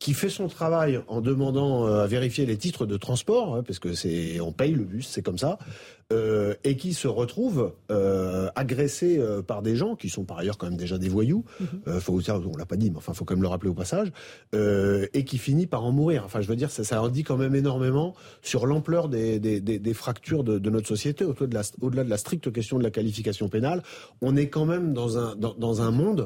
qui 0.03 0.15
fait 0.15 0.29
son 0.29 0.49
travail 0.49 1.01
en 1.07 1.21
demandant 1.21 1.87
à 1.87 2.09
vérifier 2.09 2.45
les 2.45 2.57
titres 2.57 2.87
de 2.87 2.97
transport, 2.97 3.55
hein, 3.55 3.63
parce 3.65 3.79
que 3.79 3.95
c'est 3.95 4.41
on 4.41 4.51
paye 4.51 4.73
le 4.73 4.83
bus, 4.83 5.07
c'est 5.07 5.23
comme 5.23 5.39
ça, 5.39 5.59
euh, 6.13 6.55
et 6.65 6.77
qui 6.77 6.93
se 6.93 7.07
retrouve 7.07 7.73
euh, 7.93 8.51
agressé 8.57 9.19
euh, 9.19 9.43
par 9.43 9.63
des 9.63 9.77
gens 9.77 9.95
qui 9.95 10.09
sont 10.09 10.25
par 10.25 10.39
ailleurs 10.39 10.59
quand 10.59 10.67
même 10.67 10.77
déjà 10.77 10.99
des 10.99 11.09
voyous. 11.09 11.45
Mm 11.61 11.65
-hmm. 11.65 12.01
faut, 12.01 12.21
on 12.53 12.57
l'a 12.57 12.67
pas 12.67 12.77
dit, 12.77 12.91
mais 12.91 12.97
enfin, 12.97 13.13
faut 13.13 13.25
quand 13.25 13.37
même 13.37 13.43
le 13.43 13.49
rappeler 13.49 13.71
au 13.71 13.79
passage, 13.85 14.09
et 15.17 15.23
qui 15.25 15.39
finit 15.39 15.69
par 15.69 15.85
en 15.85 15.93
mourir. 15.93 16.21
Enfin, 16.25 16.41
je 16.41 16.49
veux 16.49 16.57
dire, 16.57 16.71
ça, 16.77 16.83
ça 16.83 17.01
en 17.01 17.09
dit 17.09 17.23
quand 17.23 17.39
même 17.45 17.55
énormément 17.55 18.09
sur 18.51 18.67
l'ampleur 18.67 19.09
des, 19.09 19.39
des, 19.39 19.61
des, 19.61 19.79
des, 19.79 19.95
fractures 19.95 20.43
de, 20.43 20.55
de, 20.59 20.71
notre 20.75 20.89
société, 20.95 21.25
au-delà 21.25 21.63
de, 21.63 21.97
la, 21.97 22.05
de 22.05 22.11
la 22.11 22.19
stricte 22.25 22.49
question 22.53 22.77
de 22.81 22.85
la 22.89 22.91
qualification 22.91 23.47
pénale. 23.49 23.81
On 24.21 24.33
est 24.41 24.49
quand 24.55 24.67
même 24.73 24.87
dans 25.01 25.11
un, 25.23 25.37
dans, 25.37 25.55
dans 25.67 25.77
un 25.87 25.93
monde 25.93 26.23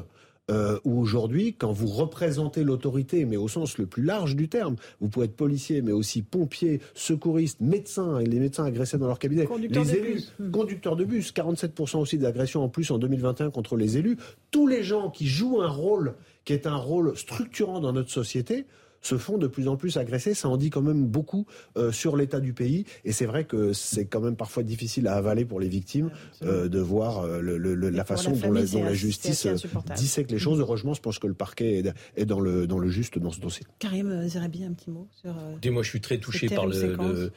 euh, 0.49 0.79
où 0.85 0.99
aujourd'hui, 0.99 1.53
quand 1.53 1.71
vous 1.71 1.87
représentez 1.87 2.63
l'autorité, 2.63 3.25
mais 3.25 3.37
au 3.37 3.47
sens 3.47 3.77
le 3.77 3.85
plus 3.85 4.03
large 4.03 4.35
du 4.35 4.47
terme, 4.47 4.75
vous 5.01 5.09
pouvez 5.09 5.25
être 5.25 5.35
policier, 5.35 5.81
mais 5.81 5.91
aussi 5.91 6.21
pompier, 6.21 6.79
secouriste, 6.93 7.59
médecin, 7.59 8.19
et 8.19 8.25
les 8.25 8.39
médecins 8.39 8.65
agressés 8.65 8.97
dans 8.97 9.07
leur 9.07 9.19
cabinet, 9.19 9.45
conducteur 9.45 9.83
les 9.83 9.95
élus. 9.95 10.23
Hmm. 10.39 10.51
conducteurs 10.51 10.95
de 10.95 11.03
bus, 11.03 11.33
47% 11.33 11.97
aussi 11.97 12.17
d'agressions 12.17 12.63
en 12.63 12.69
plus 12.69 12.91
en 12.91 12.97
2021 12.97 13.51
contre 13.51 13.75
les 13.75 13.97
élus, 13.97 14.17
tous 14.51 14.67
les 14.67 14.83
gens 14.83 15.09
qui 15.09 15.27
jouent 15.27 15.61
un 15.61 15.69
rôle 15.69 16.15
qui 16.45 16.53
est 16.53 16.65
un 16.65 16.77
rôle 16.77 17.17
structurant 17.17 17.81
dans 17.81 17.91
notre 17.91 18.09
société, 18.09 18.65
se 19.01 19.17
font 19.17 19.37
de 19.37 19.47
plus 19.47 19.67
en 19.67 19.77
plus 19.77 19.97
agresser. 19.97 20.33
Ça 20.33 20.49
en 20.49 20.57
dit 20.57 20.69
quand 20.69 20.81
même 20.81 21.05
beaucoup 21.05 21.45
euh, 21.77 21.91
sur 21.91 22.17
l'état 22.17 22.39
du 22.39 22.53
pays. 22.53 22.85
Et 23.05 23.11
c'est 23.11 23.25
vrai 23.25 23.45
que 23.45 23.73
c'est 23.73 24.05
quand 24.05 24.21
même 24.21 24.35
parfois 24.35 24.63
difficile 24.63 25.07
à 25.07 25.15
avaler 25.15 25.45
pour 25.45 25.59
les 25.59 25.69
victimes 25.69 26.09
euh, 26.43 26.67
de 26.67 26.79
voir 26.79 27.19
euh, 27.19 27.39
le, 27.41 27.57
le, 27.57 27.89
la 27.89 28.05
façon 28.05 28.31
la 28.31 28.37
dont, 28.47 28.51
la, 28.51 28.65
dont 28.65 28.83
la 28.83 28.93
justice 28.93 29.47
dissèque 29.95 30.31
les 30.31 30.39
choses. 30.39 30.59
Heureusement, 30.59 30.93
je 30.93 31.01
pense 31.01 31.19
que 31.19 31.27
le 31.27 31.33
parquet 31.33 31.79
est, 31.79 31.93
est 32.21 32.25
dans, 32.25 32.39
le, 32.39 32.67
dans 32.67 32.79
le 32.79 32.89
juste 32.89 33.17
dans 33.19 33.31
ce 33.31 33.39
dossier. 33.39 33.65
Karim 33.79 34.27
Zerabi, 34.27 34.63
un 34.63 34.73
petit 34.73 34.89
mot 34.89 35.07
sur. 35.21 35.29
euh, 35.31 35.51
Écoutez, 35.51 35.69
moi, 35.69 35.83
je 35.83 35.89
suis 35.89 36.01
très 36.01 36.17
touché 36.17 36.47
par 36.49 36.65
le, 36.67 37.31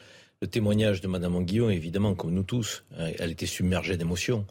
témoignage 0.49 1.01
de 1.01 1.07
Madame 1.07 1.35
Anguillon, 1.35 1.69
évidemment, 1.69 2.15
comme 2.15 2.31
nous 2.33 2.43
tous. 2.43 2.83
Euh, 2.97 3.11
Elle 3.19 3.31
était 3.31 3.45
submergée 3.45 3.95
d'émotions, 3.97 4.45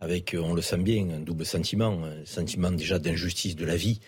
avec, 0.00 0.36
on 0.40 0.54
le 0.54 0.62
sent 0.62 0.78
bien, 0.78 1.08
un 1.10 1.20
double 1.20 1.44
sentiment, 1.44 2.04
un 2.04 2.24
sentiment 2.24 2.70
déjà 2.70 2.98
d'injustice 2.98 3.56
de 3.56 3.64
la 3.64 3.74
vie, 3.76 4.00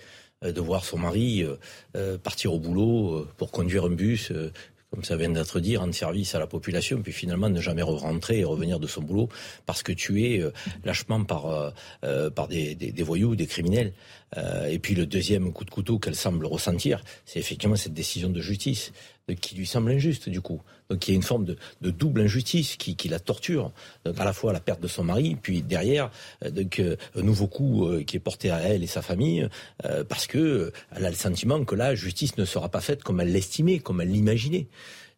de 0.43 0.61
voir 0.61 0.85
son 0.85 0.99
mari 0.99 1.43
euh, 1.43 1.57
euh, 1.97 2.19
partir 2.19 2.53
au 2.53 2.59
boulot 2.59 3.15
euh, 3.15 3.29
pour 3.37 3.51
conduire 3.51 3.85
un 3.85 3.91
bus. 3.91 4.31
euh, 4.31 4.53
comme 4.93 5.03
ça 5.03 5.17
vient 5.17 5.29
d'être 5.29 5.59
dit, 5.59 5.77
rendre 5.77 5.95
service 5.95 6.35
à 6.37 6.39
la 6.39 6.47
population, 6.47 7.03
puis 7.03 7.13
finalement 7.13 7.51
ne 7.51 7.61
jamais 7.61 7.83
rentrer 7.83 8.39
et 8.39 8.45
revenir 8.45 8.79
de 8.79 8.87
son 8.87 9.03
boulot 9.03 9.29
parce 9.67 9.83
que 9.83 9.93
tué 9.93 10.41
euh, 10.41 10.53
lâchement 10.85 11.25
par, 11.25 11.47
euh, 11.47 11.71
euh, 12.05 12.31
par 12.31 12.47
des, 12.49 12.75
des, 12.77 12.93
des 12.93 13.03
voyous, 13.03 13.35
des 13.35 13.47
criminels. 13.47 13.93
Euh, 14.37 14.67
et 14.67 14.79
puis 14.79 14.95
le 14.95 15.05
deuxième 15.05 15.53
coup 15.53 15.65
de 15.65 15.71
couteau 15.71 15.99
qu'elle 15.99 16.15
semble 16.15 16.47
ressentir, 16.47 17.03
c'est 17.25 17.41
effectivement 17.41 17.77
cette 17.77 17.95
décision 17.95 18.31
de 18.31 18.41
justice 18.41 18.93
qui 19.35 19.57
lui 19.57 19.67
semble 19.67 19.91
injuste 19.91 20.29
du 20.29 20.41
coup. 20.41 20.63
Donc 20.89 21.07
il 21.07 21.11
y 21.11 21.15
a 21.15 21.17
une 21.17 21.23
forme 21.23 21.45
de, 21.45 21.57
de 21.81 21.91
double 21.91 22.21
injustice 22.21 22.77
qui, 22.77 22.95
qui 22.95 23.09
la 23.09 23.19
torture. 23.19 23.73
Donc 24.05 24.19
à 24.21 24.25
la 24.25 24.33
fois 24.33 24.53
la 24.53 24.61
perte 24.61 24.81
de 24.81 24.89
son 24.89 25.05
mari, 25.05 25.37
puis 25.41 25.63
derrière 25.63 26.11
euh, 26.45 26.51
donc 26.51 26.79
euh, 26.79 26.97
un 27.17 27.23
nouveau 27.23 27.49
coup 27.49 27.87
euh, 27.87 28.05
qui 28.05 28.17
est 28.17 28.21
porté 28.21 28.51
à 28.51 28.61
elle 28.61 28.85
et 28.85 28.87
sa 28.87 29.03
famille 29.03 29.49
euh, 29.85 30.05
parce 30.05 30.27
que 30.27 30.73
elle 30.95 31.05
a 31.05 31.11
le 31.11 31.17
sentiment 31.17 31.65
que 31.65 31.75
la 31.75 31.95
justice 31.95 32.37
ne 32.39 32.45
sera 32.45 32.69
pas 32.69 32.81
faite 32.81 33.03
comme 33.03 33.21
elle 33.21 33.33
l'estimait, 33.33 33.81
comme 33.81 34.01
elle 34.01 34.11
l'imaginait. 34.11 34.69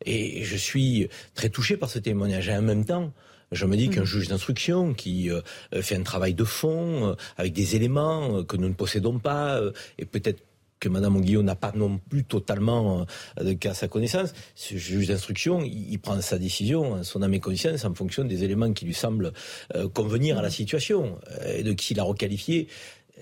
Et 0.04 0.44
je 0.44 0.56
suis 0.56 1.08
très 1.34 1.48
touché 1.50 1.76
par 1.76 1.90
ce 1.90 1.98
témoignage. 1.98 2.48
Et 2.48 2.56
en 2.56 2.62
même 2.62 2.84
temps, 2.84 3.12
je 3.52 3.66
me 3.66 3.76
dis 3.76 3.88
qu'un 3.88 4.04
juge 4.04 4.28
d'instruction 4.28 4.94
qui 4.94 5.30
euh, 5.30 5.40
fait 5.80 5.96
un 5.96 6.02
travail 6.02 6.34
de 6.34 6.44
fond, 6.44 7.08
euh, 7.08 7.14
avec 7.36 7.52
des 7.52 7.76
éléments 7.76 8.38
euh, 8.38 8.44
que 8.44 8.56
nous 8.56 8.68
ne 8.68 8.74
possédons 8.74 9.18
pas, 9.18 9.56
euh, 9.56 9.72
et 9.98 10.04
peut-être 10.04 10.42
que 10.80 10.88
Madame 10.88 11.16
Onguillot 11.16 11.42
n'a 11.42 11.56
pas 11.56 11.72
non 11.74 11.98
plus 11.98 12.24
totalement 12.24 13.06
euh, 13.40 13.54
qu'à 13.54 13.74
sa 13.74 13.88
connaissance, 13.88 14.32
ce 14.54 14.76
juge 14.76 15.08
d'instruction, 15.08 15.60
il, 15.62 15.92
il 15.92 15.98
prend 15.98 16.20
sa 16.20 16.38
décision, 16.38 16.94
en 16.94 17.04
son 17.04 17.22
âme 17.22 17.34
et 17.34 17.40
conscience, 17.40 17.84
en 17.84 17.94
fonction 17.94 18.24
des 18.24 18.44
éléments 18.44 18.72
qui 18.72 18.84
lui 18.84 18.94
semblent 18.94 19.32
euh, 19.74 19.88
convenir 19.88 20.38
à 20.38 20.42
la 20.42 20.50
situation, 20.50 21.18
et 21.46 21.62
de 21.62 21.72
qui 21.72 21.94
l'a 21.94 22.02
requalifié. 22.02 22.68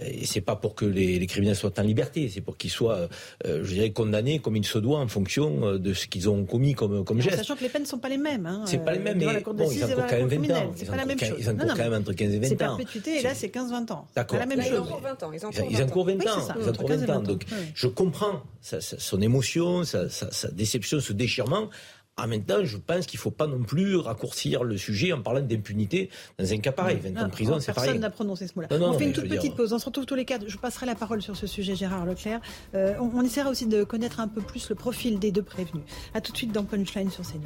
Et 0.01 0.27
c'est 0.27 0.43
pas 0.43 0.57
pour 0.57 0.75
que 0.75 0.85
les, 0.85 1.19
les 1.19 1.27
criminels 1.27 1.57
soient 1.57 1.73
en 1.79 1.83
liberté, 1.83 2.29
c'est 2.29 2.43
pour 2.43 2.59
qu'ils 2.59 2.71
soient, 2.71 3.09
euh, 3.47 3.65
je 3.65 3.73
dirais, 3.73 3.91
condamnés 3.93 4.41
comme 4.41 4.55
il 4.57 4.67
se 4.67 4.77
doit 4.79 4.99
en 4.99 5.09
fonction 5.09 5.67
euh, 5.67 5.79
de 5.79 5.95
ce 5.95 6.07
qu'ils 6.07 6.29
ont 6.29 6.45
commis 6.45 6.75
comme, 6.75 7.03
comme 7.05 7.21
geste. 7.23 7.39
sachant 7.39 7.57
que 7.57 7.63
les 7.63 7.71
peines 7.71 7.83
ne 7.83 7.87
sont 7.87 7.99
pas 7.99 8.11
les 8.11 8.19
mêmes. 8.19 8.45
Hein, 8.45 8.65
C'est 8.67 8.85
pas 8.85 8.93
les 8.93 8.99
mêmes, 8.99 9.17
mais 9.19 9.25
bon, 9.43 9.71
ils 9.71 9.85
encourent 9.85 10.07
quand 10.07 10.13
même 10.13 10.23
20 10.23 10.29
criminelle. 10.29 10.57
ans. 10.67 10.73
C'est 10.77 10.85
Ils 10.85 10.89
pas 10.91 10.97
la 10.97 11.07
même 11.07 11.17
encourent- 11.17 11.37
chose. 11.39 11.55
quand 11.77 11.91
même 11.91 11.95
entre 11.95 12.13
15 12.13 12.35
et 12.35 12.39
20 12.39 12.47
C'est 12.49 12.55
ans. 12.55 12.77
perpétuité 12.77 13.19
et 13.19 13.23
là 13.23 13.35
c'est 13.35 13.49
15-20 13.49 13.91
ans. 13.93 14.07
C'est 14.09 14.17
D'accord. 14.17 14.39
la 14.39 14.47
même 14.47 14.59
Là, 14.59 14.65
ils 14.67 14.71
chose. 14.71 14.81
encourent 14.81 15.01
20 15.01 15.23
ans. 15.23 15.33
Ils 15.33 15.47
encourent 15.47 15.67
ils 15.71 15.77
20 15.77 15.85
encourent 15.85 16.05
20 16.07 16.13
Oui, 16.15 16.21
c'est 16.25 16.29
ans. 16.31 16.55
Ils 16.61 16.69
encourent 16.69 16.89
15 16.89 17.03
et 17.03 17.07
20 17.07 17.13
ans. 17.15 17.17
20 17.17 17.21
ans. 17.21 17.23
Donc, 17.23 17.45
je 17.75 17.87
comprends 17.87 18.43
son 18.63 19.21
émotion, 19.23 19.85
sa 19.85 20.51
déception, 20.53 21.01
ce 21.01 21.13
déchirement. 21.15 21.71
En 22.19 22.27
même 22.29 22.45
temps, 22.45 22.64
je 22.64 22.79
pense 22.79 23.05
qu'il 23.05 23.19
ne 23.19 23.23
faut 23.23 23.31
pas 23.31 23.47
non 23.47 23.62
plus 23.62 23.95
raccourcir 23.97 24.64
le 24.64 24.79
sujet 24.79 25.12
en 25.12 25.21
parlant 25.21 25.43
d'impunité 25.43 26.09
dans 26.39 26.51
un 26.51 26.59
cas 26.59 26.73
pareil. 26.73 26.97
20 26.97 27.21
ans 27.21 27.27
de 27.27 27.31
prison, 27.31 27.61
c'est 27.61 27.75
pareil. 27.75 27.89
Personne 27.89 28.01
n'a 28.01 28.11
prononcé 28.11 28.47
ce 28.47 28.55
mot-là. 28.57 28.69
On 28.71 28.93
fait 28.95 29.05
une 29.05 29.12
toute 29.12 29.25
dire- 29.27 29.39
petite 29.39 29.55
pause. 29.55 29.73
On 29.75 29.79
se 29.79 29.85
retrouve 29.85 30.07
tous 30.07 30.14
les 30.14 30.25
quatre. 30.25 30.49
Je 30.49 30.57
passerai 30.57 30.87
la 30.87 30.95
parole 30.95 31.21
sur 31.21 31.37
ce 31.37 31.47
sujet, 31.47 31.75
Gérard 31.77 32.07
Leclerc. 32.07 32.41
Euh, 32.75 32.95
on, 33.01 33.11
on 33.19 33.23
essaiera 33.23 33.51
aussi 33.51 33.67
de 33.67 33.85
connaître 33.85 34.21
un 34.21 34.29
peu 34.29 34.41
plus 34.41 34.69
le 34.71 34.75
profil 34.75 35.19
des 35.19 35.31
deux 35.31 35.43
prévenus. 35.43 35.85
À 36.14 36.23
tout 36.23 36.33
de 36.33 36.37
suite 36.39 36.53
dans 36.53 36.64
Punchline 36.64 37.11
sur 37.11 37.23
CNews. 37.23 37.43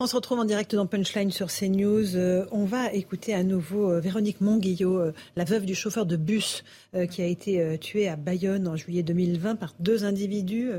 On 0.00 0.08
se 0.08 0.16
retrouve 0.16 0.40
en 0.40 0.44
direct 0.44 0.74
dans 0.74 0.86
Punchline 0.86 1.30
sur 1.30 1.46
CNews. 1.46 2.16
Euh, 2.16 2.46
on 2.50 2.64
va 2.64 2.92
écouter 2.92 3.32
à 3.32 3.44
nouveau 3.44 3.92
euh, 3.92 4.00
Véronique 4.00 4.40
Monguillot, 4.40 4.98
euh, 4.98 5.14
la 5.36 5.44
veuve 5.44 5.64
du 5.66 5.76
chauffeur 5.76 6.04
de 6.04 6.16
bus 6.16 6.64
euh, 6.96 7.06
qui 7.06 7.22
a 7.22 7.26
été 7.26 7.78
tué 7.78 8.08
à 8.08 8.16
Bayonne 8.16 8.66
en 8.66 8.74
juillet 8.74 9.04
2020 9.04 9.54
par 9.54 9.72
deux 9.78 10.04
individus 10.04 10.72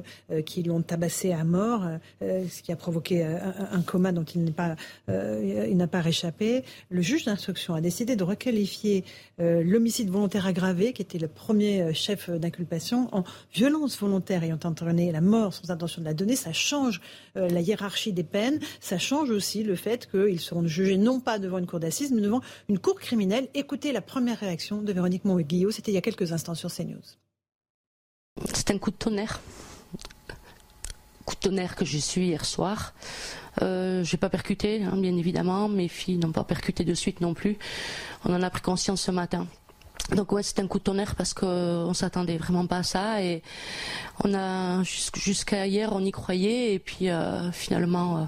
qui 0.46 0.64
l'ont 0.64 0.82
tabassé 0.82 1.32
à 1.32 1.44
mort, 1.44 1.84
ce 2.22 2.62
qui 2.62 2.72
a 2.72 2.76
provoqué 2.76 3.24
un, 3.24 3.82
coma 3.82 4.12
dont 4.12 4.24
il 4.24 4.44
n'est 4.44 4.52
pas, 4.52 4.76
il 5.08 5.76
n'a 5.76 5.88
pas 5.88 6.02
réchappé. 6.02 6.64
Le 6.90 7.02
juge 7.02 7.26
d'instruction 7.26 7.74
a 7.74 7.82
décidé 7.82 8.16
de 8.16 8.24
requalifier 8.24 9.04
l'homicide 9.38 10.10
volontaire 10.10 10.46
aggravé, 10.46 10.94
qui 10.94 11.02
était 11.02 11.20
le 11.20 11.28
premier 11.28 11.94
chef 11.94 12.30
d'inculpation, 12.30 13.10
en 13.14 13.24
violence 13.54 13.98
volontaire 13.98 14.44
ayant 14.44 14.60
entraîné 14.64 15.12
la 15.12 15.22
mort 15.22 15.54
sans 15.54 15.70
intention 15.70 16.02
de 16.02 16.08
la 16.08 16.14
donner. 16.14 16.36
Ça 16.36 16.54
change 16.54 17.02
la 17.36 17.62
hiérarchie 17.62 18.14
des 18.14 18.24
peines. 18.24 18.60
Change 19.06 19.30
aussi 19.30 19.64
le 19.64 19.76
fait 19.76 20.10
qu'ils 20.10 20.40
seront 20.40 20.66
jugés 20.66 20.98
non 20.98 21.20
pas 21.20 21.40
devant 21.40 21.58
une 21.60 21.68
cour 21.68 21.80
d'assises, 21.80 22.12
mais 22.12 22.22
devant 22.22 22.42
une 22.70 22.80
cour 22.80 22.96
criminelle. 22.96 23.48
Écoutez 23.54 23.92
la 23.92 24.02
première 24.02 24.40
réaction 24.40 24.82
de 24.82 24.92
Véronique 24.92 25.26
Monguillot. 25.26 25.72
C'était 25.72 25.92
il 25.92 25.96
y 25.96 25.98
a 25.98 26.02
quelques 26.02 26.32
instants 26.32 26.56
sur 26.56 26.72
CNews. 26.74 27.02
C'est 28.54 28.72
un 28.72 28.78
coup 28.78 28.92
de 28.92 28.96
tonnerre. 28.98 29.40
Coup 31.26 31.36
de 31.36 31.40
tonnerre 31.40 31.76
que 31.76 31.86
j'ai 31.86 32.00
su 32.02 32.22
hier 32.22 32.46
soir. 32.46 32.94
Euh, 33.62 34.04
j'ai 34.04 34.18
pas 34.18 34.30
percuté, 34.30 34.84
hein, 34.84 34.98
bien 34.98 35.16
évidemment. 35.16 35.70
Mes 35.70 35.88
filles 35.88 36.18
n'ont 36.18 36.32
pas 36.32 36.44
percuté 36.44 36.84
de 36.84 36.94
suite 36.94 37.22
non 37.22 37.34
plus. 37.34 37.58
On 38.26 38.34
en 38.34 38.42
a 38.44 38.50
pris 38.50 38.62
conscience 38.62 39.02
ce 39.02 39.12
matin. 39.12 39.48
Donc 40.16 40.32
ouais, 40.34 40.44
c'est 40.44 40.60
un 40.60 40.68
coup 40.68 40.78
de 40.78 40.84
tonnerre 40.84 41.16
parce 41.16 41.34
qu'on 41.34 41.94
s'attendait 41.96 42.38
vraiment 42.38 42.68
pas 42.68 42.78
à 42.80 42.84
ça 42.84 43.24
et 43.24 43.42
on 44.24 44.36
a 44.36 44.84
jusqu'- 44.84 45.18
jusqu'à 45.20 45.66
hier 45.66 45.94
on 45.94 46.02
y 46.06 46.12
croyait 46.12 46.74
et 46.74 46.80
puis 46.80 47.10
euh, 47.10 47.52
finalement 47.52 48.18
euh, 48.18 48.24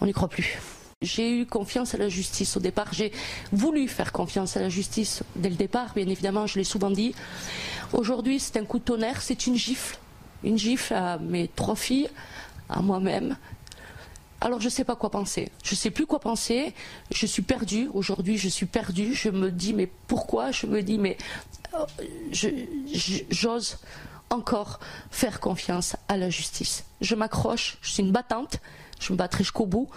on 0.00 0.06
n'y 0.06 0.12
croit 0.12 0.28
plus. 0.28 0.58
J'ai 1.02 1.40
eu 1.40 1.46
confiance 1.46 1.94
à 1.94 1.98
la 1.98 2.08
justice 2.08 2.56
au 2.56 2.60
départ. 2.60 2.92
J'ai 2.92 3.12
voulu 3.52 3.88
faire 3.88 4.12
confiance 4.12 4.56
à 4.56 4.60
la 4.60 4.68
justice 4.68 5.22
dès 5.36 5.50
le 5.50 5.56
départ, 5.56 5.92
bien 5.94 6.08
évidemment, 6.08 6.46
je 6.46 6.58
l'ai 6.58 6.64
souvent 6.64 6.90
dit. 6.90 7.14
Aujourd'hui, 7.92 8.40
c'est 8.40 8.56
un 8.58 8.64
coup 8.64 8.78
de 8.78 8.84
tonnerre, 8.84 9.20
c'est 9.22 9.46
une 9.46 9.56
gifle. 9.56 9.98
Une 10.42 10.58
gifle 10.58 10.94
à 10.94 11.18
mes 11.18 11.48
trois 11.48 11.76
filles, 11.76 12.08
à 12.68 12.80
moi-même. 12.80 13.36
alors 14.40 14.60
je 14.60 14.66
ne 14.66 14.70
sais 14.70 14.84
pas 14.84 14.96
quoi 14.96 15.10
penser. 15.10 15.50
Je 15.62 15.72
ne 15.72 15.76
sais 15.76 15.90
plus 15.90 16.06
quoi 16.06 16.20
penser. 16.20 16.74
Je 17.10 17.26
suis 17.26 17.42
perdue. 17.42 17.88
Aujourd'hui, 17.92 18.38
je 18.38 18.48
suis 18.48 18.66
perdue. 18.66 19.14
Je 19.14 19.28
me 19.28 19.50
dis 19.50 19.74
mais 19.74 19.88
pourquoi? 20.06 20.50
Je 20.50 20.66
me 20.66 20.82
dis 20.82 20.98
mais 20.98 21.16
euh, 21.74 21.84
j'ose 23.30 23.78
encore 24.30 24.80
faire 25.10 25.40
confiance 25.40 25.96
à 26.08 26.16
la 26.16 26.30
justice. 26.30 26.84
Je 27.00 27.14
m'accroche. 27.14 27.78
Je 27.82 27.90
suis 27.90 28.02
une 28.02 28.12
battante. 28.12 28.58
Je 29.00 29.12
me 29.12 29.18
battrai 29.18 29.44
jusqu'au 29.44 29.66
bout. 29.66 29.88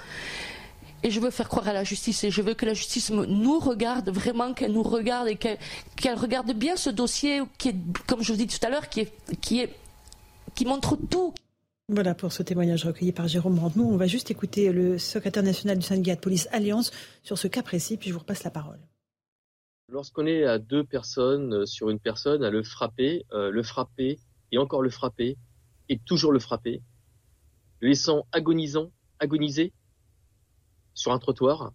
Et 1.03 1.11
je 1.11 1.19
veux 1.19 1.29
faire 1.29 1.47
croire 1.47 1.67
à 1.67 1.73
la 1.73 1.83
justice 1.83 2.23
et 2.23 2.31
je 2.31 2.41
veux 2.41 2.55
que 2.55 2.65
la 2.65 2.73
justice 2.73 3.11
nous 3.11 3.59
regarde 3.59 4.09
vraiment, 4.09 4.53
qu'elle 4.53 4.71
nous 4.71 4.83
regarde 4.83 5.27
et 5.27 5.35
qu'elle 5.35 6.15
regarde 6.15 6.51
bien 6.53 6.75
ce 6.75 6.89
dossier 6.89 7.41
qui 7.57 7.69
est, 7.69 7.75
comme 8.07 8.23
je 8.23 8.33
vous 8.33 8.37
dis 8.37 8.47
tout 8.47 8.65
à 8.65 8.69
l'heure, 8.69 8.89
qui 8.89 9.01
est, 9.01 9.11
qui 9.39 9.61
est, 9.61 9.75
qui 10.55 10.65
montre 10.65 10.97
tout. 11.09 11.33
Voilà 11.89 12.15
pour 12.15 12.33
ce 12.33 12.43
témoignage 12.43 12.83
recueilli 12.83 13.13
par 13.13 13.27
Jérôme 13.27 13.59
Randenou. 13.59 13.89
On 13.89 13.95
va 13.95 14.07
juste 14.07 14.31
écouter 14.31 14.73
le 14.73 14.97
secrétaire 14.97 15.43
national 15.43 15.77
du 15.77 15.85
syndicat 15.85 16.15
de 16.15 16.19
police 16.19 16.49
Alliance 16.51 16.91
sur 17.23 17.37
ce 17.37 17.47
cas 17.47 17.61
précis, 17.61 17.95
puis 17.95 18.09
je 18.09 18.13
vous 18.13 18.19
repasse 18.19 18.43
la 18.43 18.51
parole. 18.51 18.79
Lorsqu'on 19.89 20.25
est 20.25 20.43
à 20.43 20.57
deux 20.59 20.83
personnes 20.83 21.53
euh, 21.53 21.65
sur 21.65 21.89
une 21.89 21.99
personne, 21.99 22.43
à 22.43 22.49
le 22.49 22.61
frapper, 22.61 23.25
euh, 23.31 23.51
le 23.51 23.63
frapper 23.63 24.19
et 24.51 24.57
encore 24.57 24.81
le 24.81 24.89
frapper 24.89 25.37
et 25.87 25.97
toujours 25.99 26.33
le 26.33 26.39
frapper, 26.39 26.81
le 27.79 27.89
laissant 27.89 28.25
agonisant, 28.31 28.91
agoniser 29.19 29.73
sur 30.93 31.11
un 31.11 31.19
trottoir, 31.19 31.73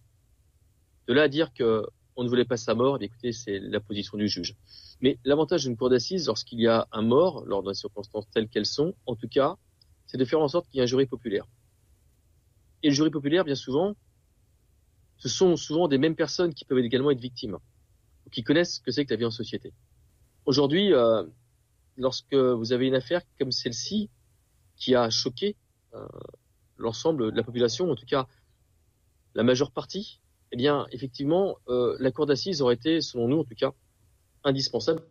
de 1.09 1.13
là 1.13 1.23
à 1.23 1.29
dire 1.29 1.53
que 1.53 1.87
on 2.17 2.25
ne 2.25 2.29
voulait 2.29 2.45
pas 2.45 2.57
sa 2.57 2.75
mort, 2.75 2.99
eh 3.01 3.05
écoutez, 3.05 3.33
c'est 3.33 3.59
la 3.59 3.81
position 3.81 4.19
du 4.19 4.29
juge. 4.29 4.55
Mais 5.01 5.19
l'avantage 5.25 5.65
d'une 5.65 5.77
cour 5.77 5.89
d'assises, 5.89 6.27
lorsqu'il 6.27 6.61
y 6.61 6.67
a 6.67 6.87
un 6.93 7.03
mort, 7.03 7.45
lors 7.47 7.63
de 7.63 7.73
circonstances 7.73 8.29
telles 8.31 8.49
qu'elles 8.49 8.67
sont, 8.67 8.95
en 9.07 9.17
tout 9.17 9.29
cas, 9.29 9.57
c'est 10.07 10.19
de 10.19 10.25
faire 10.25 10.41
en 10.41 10.49
sorte 10.49 10.69
qu'il 10.69 10.77
y 10.77 10.81
ait 10.81 10.85
un 10.85 10.87
jury 10.87 11.07
populaire. 11.07 11.47
Et 12.83 12.89
le 12.89 12.95
jury 12.95 13.11
populaire, 13.11 13.45
bien 13.45 13.55
souvent, 13.55 13.95
ce 15.17 15.29
sont 15.29 15.57
souvent 15.57 15.89
des 15.89 15.99
mêmes 15.99 16.17
personnes 16.17 16.53
qui 16.53 16.65
peuvent 16.65 16.79
également 16.79 17.11
être 17.11 17.21
victimes, 17.21 17.57
ou 18.27 18.31
qui 18.31 18.43
connaissent 18.43 18.77
ce 18.77 18.81
que 18.81 18.91
c'est 18.91 19.07
que 19.07 19.15
la 19.15 19.17
vie 19.17 19.25
en 19.25 19.31
société. 19.31 19.73
Aujourd'hui, 20.45 20.93
euh, 20.93 21.25
lorsque 21.97 22.35
vous 22.35 22.73
avez 22.73 22.89
une 22.89 22.95
affaire 22.95 23.23
comme 23.39 23.53
celle-ci, 23.53 24.11
qui 24.77 24.95
a 24.95 25.09
choqué 25.11 25.57
l'ensemble 26.77 27.33
de 27.33 27.37
la 27.37 27.43
population, 27.43 27.91
en 27.91 27.95
tout 27.95 28.07
cas 28.07 28.27
la 29.35 29.43
majeure 29.43 29.71
partie, 29.71 30.21
eh 30.53 30.57
bien, 30.57 30.87
effectivement, 30.93 31.57
euh, 31.69 31.97
la 31.99 32.11
cour 32.11 32.27
d'assises 32.27 32.61
aurait 32.61 32.75
été, 32.75 33.01
selon 33.01 33.29
nous 33.29 33.39
en 33.41 33.45
tout 33.45 33.55
cas, 33.55 33.73
indispensable. 34.45 35.03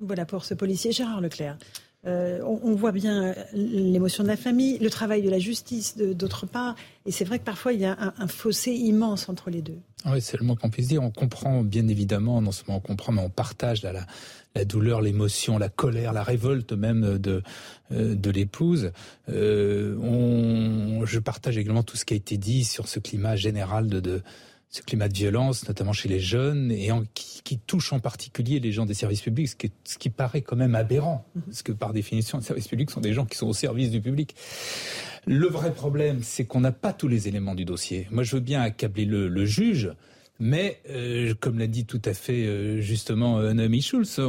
Voilà 0.00 0.24
pour 0.24 0.44
ce 0.44 0.54
policier 0.54 0.92
Gérard 0.92 1.20
Leclerc. 1.20 1.58
Euh, 2.06 2.40
on, 2.42 2.74
voit 2.74 2.92
bien 2.92 3.24
euh, 3.24 3.34
l'émotion 3.54 4.22
de 4.24 4.28
la 4.28 4.36
famille, 4.36 4.78
le 4.78 4.90
travail 4.90 5.22
de 5.22 5.30
la 5.30 5.38
justice 5.38 5.96
d'autre 5.96 6.44
part. 6.46 6.76
Et 7.06 7.12
c'est 7.12 7.24
vrai 7.24 7.38
que 7.38 7.44
parfois, 7.44 7.72
il 7.72 7.80
y 7.80 7.86
a 7.86 7.96
un, 8.18 8.28
fossé 8.28 8.72
immense 8.72 9.28
entre 9.28 9.48
les 9.48 9.62
deux. 9.62 9.78
Oui, 10.06 10.20
c'est 10.20 10.38
le 10.38 10.44
mot 10.44 10.54
qu'on 10.54 10.68
puisse 10.68 10.88
dire. 10.88 11.02
On 11.02 11.10
comprend 11.10 11.62
bien 11.62 11.88
évidemment, 11.88 12.42
non 12.42 12.52
seulement 12.52 12.76
on 12.76 12.80
comprend, 12.80 13.12
mais 13.12 13.22
on 13.22 13.30
partage 13.30 13.82
la, 13.82 14.64
douleur, 14.66 15.00
l'émotion, 15.00 15.56
la 15.56 15.70
colère, 15.70 16.12
la 16.12 16.22
révolte 16.22 16.72
même 16.72 17.16
de, 17.18 17.42
euh, 17.92 18.14
de 18.14 18.30
l'épouse. 18.30 18.92
je 19.28 21.18
partage 21.18 21.56
également 21.56 21.82
tout 21.82 21.96
ce 21.96 22.04
qui 22.04 22.12
a 22.12 22.16
été 22.18 22.36
dit 22.36 22.64
sur 22.64 22.86
ce 22.86 22.98
climat 22.98 23.36
général 23.36 23.88
de 23.88 24.22
ce 24.74 24.82
climat 24.82 25.06
de 25.06 25.14
violence, 25.14 25.68
notamment 25.68 25.92
chez 25.92 26.08
les 26.08 26.18
jeunes, 26.18 26.72
et 26.72 26.90
qui, 27.14 27.58
touche 27.58 27.92
en 27.92 28.00
particulier 28.00 28.58
les 28.58 28.72
gens 28.72 28.86
des 28.86 28.94
services 28.94 29.20
publics, 29.20 29.48
ce 29.48 29.54
qui, 29.54 29.70
ce 29.84 29.98
qui 29.98 30.10
paraît 30.10 30.42
quand 30.42 30.56
même 30.56 30.74
aberrant, 30.74 31.24
mhm. 31.36 31.42
parce 31.42 31.62
que 31.62 31.70
par 31.70 31.92
définition, 31.92 32.38
les 32.38 32.44
services 32.44 32.66
publics 32.66 32.90
sont 32.90 33.00
des 33.00 33.12
gens 33.12 33.24
qui 33.24 33.38
sont 33.38 33.46
au 33.46 33.52
service 33.52 33.92
du 33.92 34.00
public. 34.00 34.34
Le 35.26 35.46
vrai 35.46 35.72
problème, 35.72 36.24
c'est 36.24 36.44
qu'on 36.44 36.58
n'a 36.58 36.72
pas 36.72 36.92
tous 36.92 37.06
les 37.06 37.28
éléments 37.28 37.54
du 37.54 37.64
dossier. 37.64 38.08
Moi, 38.10 38.24
je 38.24 38.34
veux 38.34 38.42
bien 38.42 38.62
accabler 38.62 39.04
le 39.04 39.46
juge, 39.46 39.92
mais, 40.40 40.80
euh, 40.90 41.32
comme 41.38 41.60
l'a 41.60 41.68
dit 41.68 41.84
tout 41.84 42.02
à 42.04 42.12
fait 42.12 42.44
euh, 42.44 42.80
justement 42.80 43.38
euh, 43.38 43.52
Naomi 43.52 43.80
Schulz, 43.80 44.20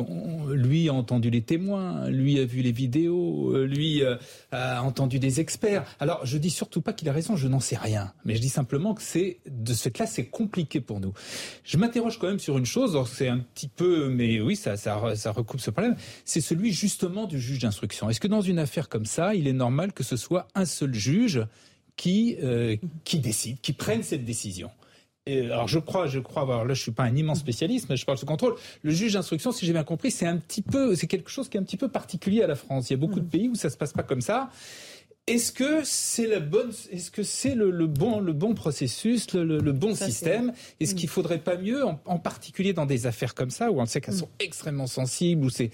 lui 0.52 0.88
a 0.88 0.94
entendu 0.94 1.32
les 1.32 1.42
témoins, 1.42 2.10
lui 2.10 2.40
a 2.40 2.46
vu 2.46 2.62
les 2.62 2.72
vidéos, 2.72 3.58
lui 3.66 4.04
a 4.52 4.84
entendu 4.84 5.18
des 5.18 5.40
experts. 5.40 5.84
Alors, 6.00 6.24
je 6.26 6.38
dis 6.38 6.52
surtout 6.52 6.82
pas 6.82 6.94
qu'il 6.94 7.10
a 7.10 7.12
raison, 7.12 7.36
je 7.36 7.48
n'en 7.48 7.60
sais 7.60 7.76
rien. 7.76 8.14
Mais 8.24 8.36
je 8.36 8.42
dis 8.42 8.50
simplement 8.50 8.94
que 8.94 9.02
c'est 9.02 9.40
de 9.48 9.74
ce 9.74 9.90
fait-là, 9.90 10.06
c'est 10.06 10.26
compliqué 10.26 10.80
pour 10.80 11.00
nous. 11.00 11.14
Je 11.64 11.78
m'interroge 11.78 12.20
quand 12.20 12.28
même 12.28 12.40
sur 12.40 12.58
une 12.58 12.66
chose, 12.66 12.98
c'est 13.12 13.28
un 13.28 13.40
petit 13.40 13.68
peu, 13.68 14.10
mais 14.10 14.40
oui, 14.42 14.56
ça, 14.56 14.76
recoupe 15.32 15.60
ce 15.60 15.72
problème. 15.72 15.96
C'est 16.24 16.42
celui 16.42 16.72
justement 16.72 17.26
du 17.26 17.40
juge 17.40 17.60
d'instruction. 17.60 18.10
Est-ce 18.10 18.20
que 18.20 18.28
dans 18.28 18.42
une 18.42 18.60
affaire 18.60 18.90
comme 18.90 19.06
ça, 19.06 19.34
il 19.34 19.48
est 19.48 19.54
normal 19.54 19.92
que 19.92 20.04
ce 20.04 20.18
soit 20.18 20.48
un 20.54 20.66
seul 20.66 20.94
juge 20.94 21.46
qui 21.96 22.38
décide, 23.14 23.60
qui 23.62 23.74
prenne 23.74 24.04
cette 24.04 24.24
décision? 24.24 24.70
Alors 25.28 25.68
je 25.68 25.80
crois, 25.80 26.08
je 26.08 26.20
crois, 26.20 26.44
alors 26.44 26.66
là 26.66 26.74
je 26.74 26.82
suis 26.82 26.92
pas 26.92 27.04
un 27.04 27.16
immense 27.16 27.40
spécialiste, 27.40 27.88
mais 27.90 27.98
je 27.98 28.06
parle 28.06 28.18
sous 28.18 28.26
contrôle. 28.26 28.56
Le 28.84 28.92
juge 28.92 29.14
d'instruction, 29.14 29.52
si 29.52 29.66
j'ai 29.66 29.74
bien 29.74 29.84
compris, 29.84 30.12
c'est 30.12 30.28
un 30.28 30.38
petit 30.38 30.62
peu, 30.62 30.96
c'est 30.96 31.08
quelque 31.08 31.30
chose 31.30 31.50
qui 31.50 31.58
est 31.58 31.60
un 31.60 31.64
petit 31.64 31.78
peu 31.78 31.88
particulier 31.88 32.44
à 32.44 32.48
la 32.48 32.56
France. 32.56 32.90
Il 32.90 32.94
y 32.94 32.96
a 32.96 32.98
beaucoup 32.98 33.20
de 33.20 33.28
pays 33.28 33.50
où 33.50 33.56
ça 33.56 33.70
se 33.70 33.78
passe 33.78 33.94
pas 33.94 34.04
comme 34.04 34.22
ça. 34.22 34.50
Est-ce 35.28 35.52
que 35.52 35.84
c'est 35.84 36.28
la 36.28 36.40
bonne, 36.40 36.72
est-ce 36.92 37.10
que 37.10 37.24
c'est 37.24 37.56
le, 37.56 37.88
bon, 37.88 38.20
le 38.20 38.32
bon 38.32 38.54
processus, 38.54 39.34
le, 39.34 39.72
bon 39.72 39.96
système? 39.96 40.54
Est-ce 40.80 40.94
qu'il 40.94 41.10
faudrait 41.10 41.40
pas 41.40 41.58
mieux, 41.58 41.84
en, 41.84 42.20
particulier 42.20 42.74
dans 42.74 42.86
des 42.86 43.08
affaires 43.08 43.34
comme 43.34 43.50
ça 43.50 43.72
où 43.72 43.82
on 43.82 43.86
sait 43.88 44.02
qu'elles 44.02 44.14
mm. 44.14 44.20
sont 44.20 44.30
extrêmement 44.40 44.86
sensibles, 44.86 45.44
où 45.44 45.50
c'est 45.50 45.72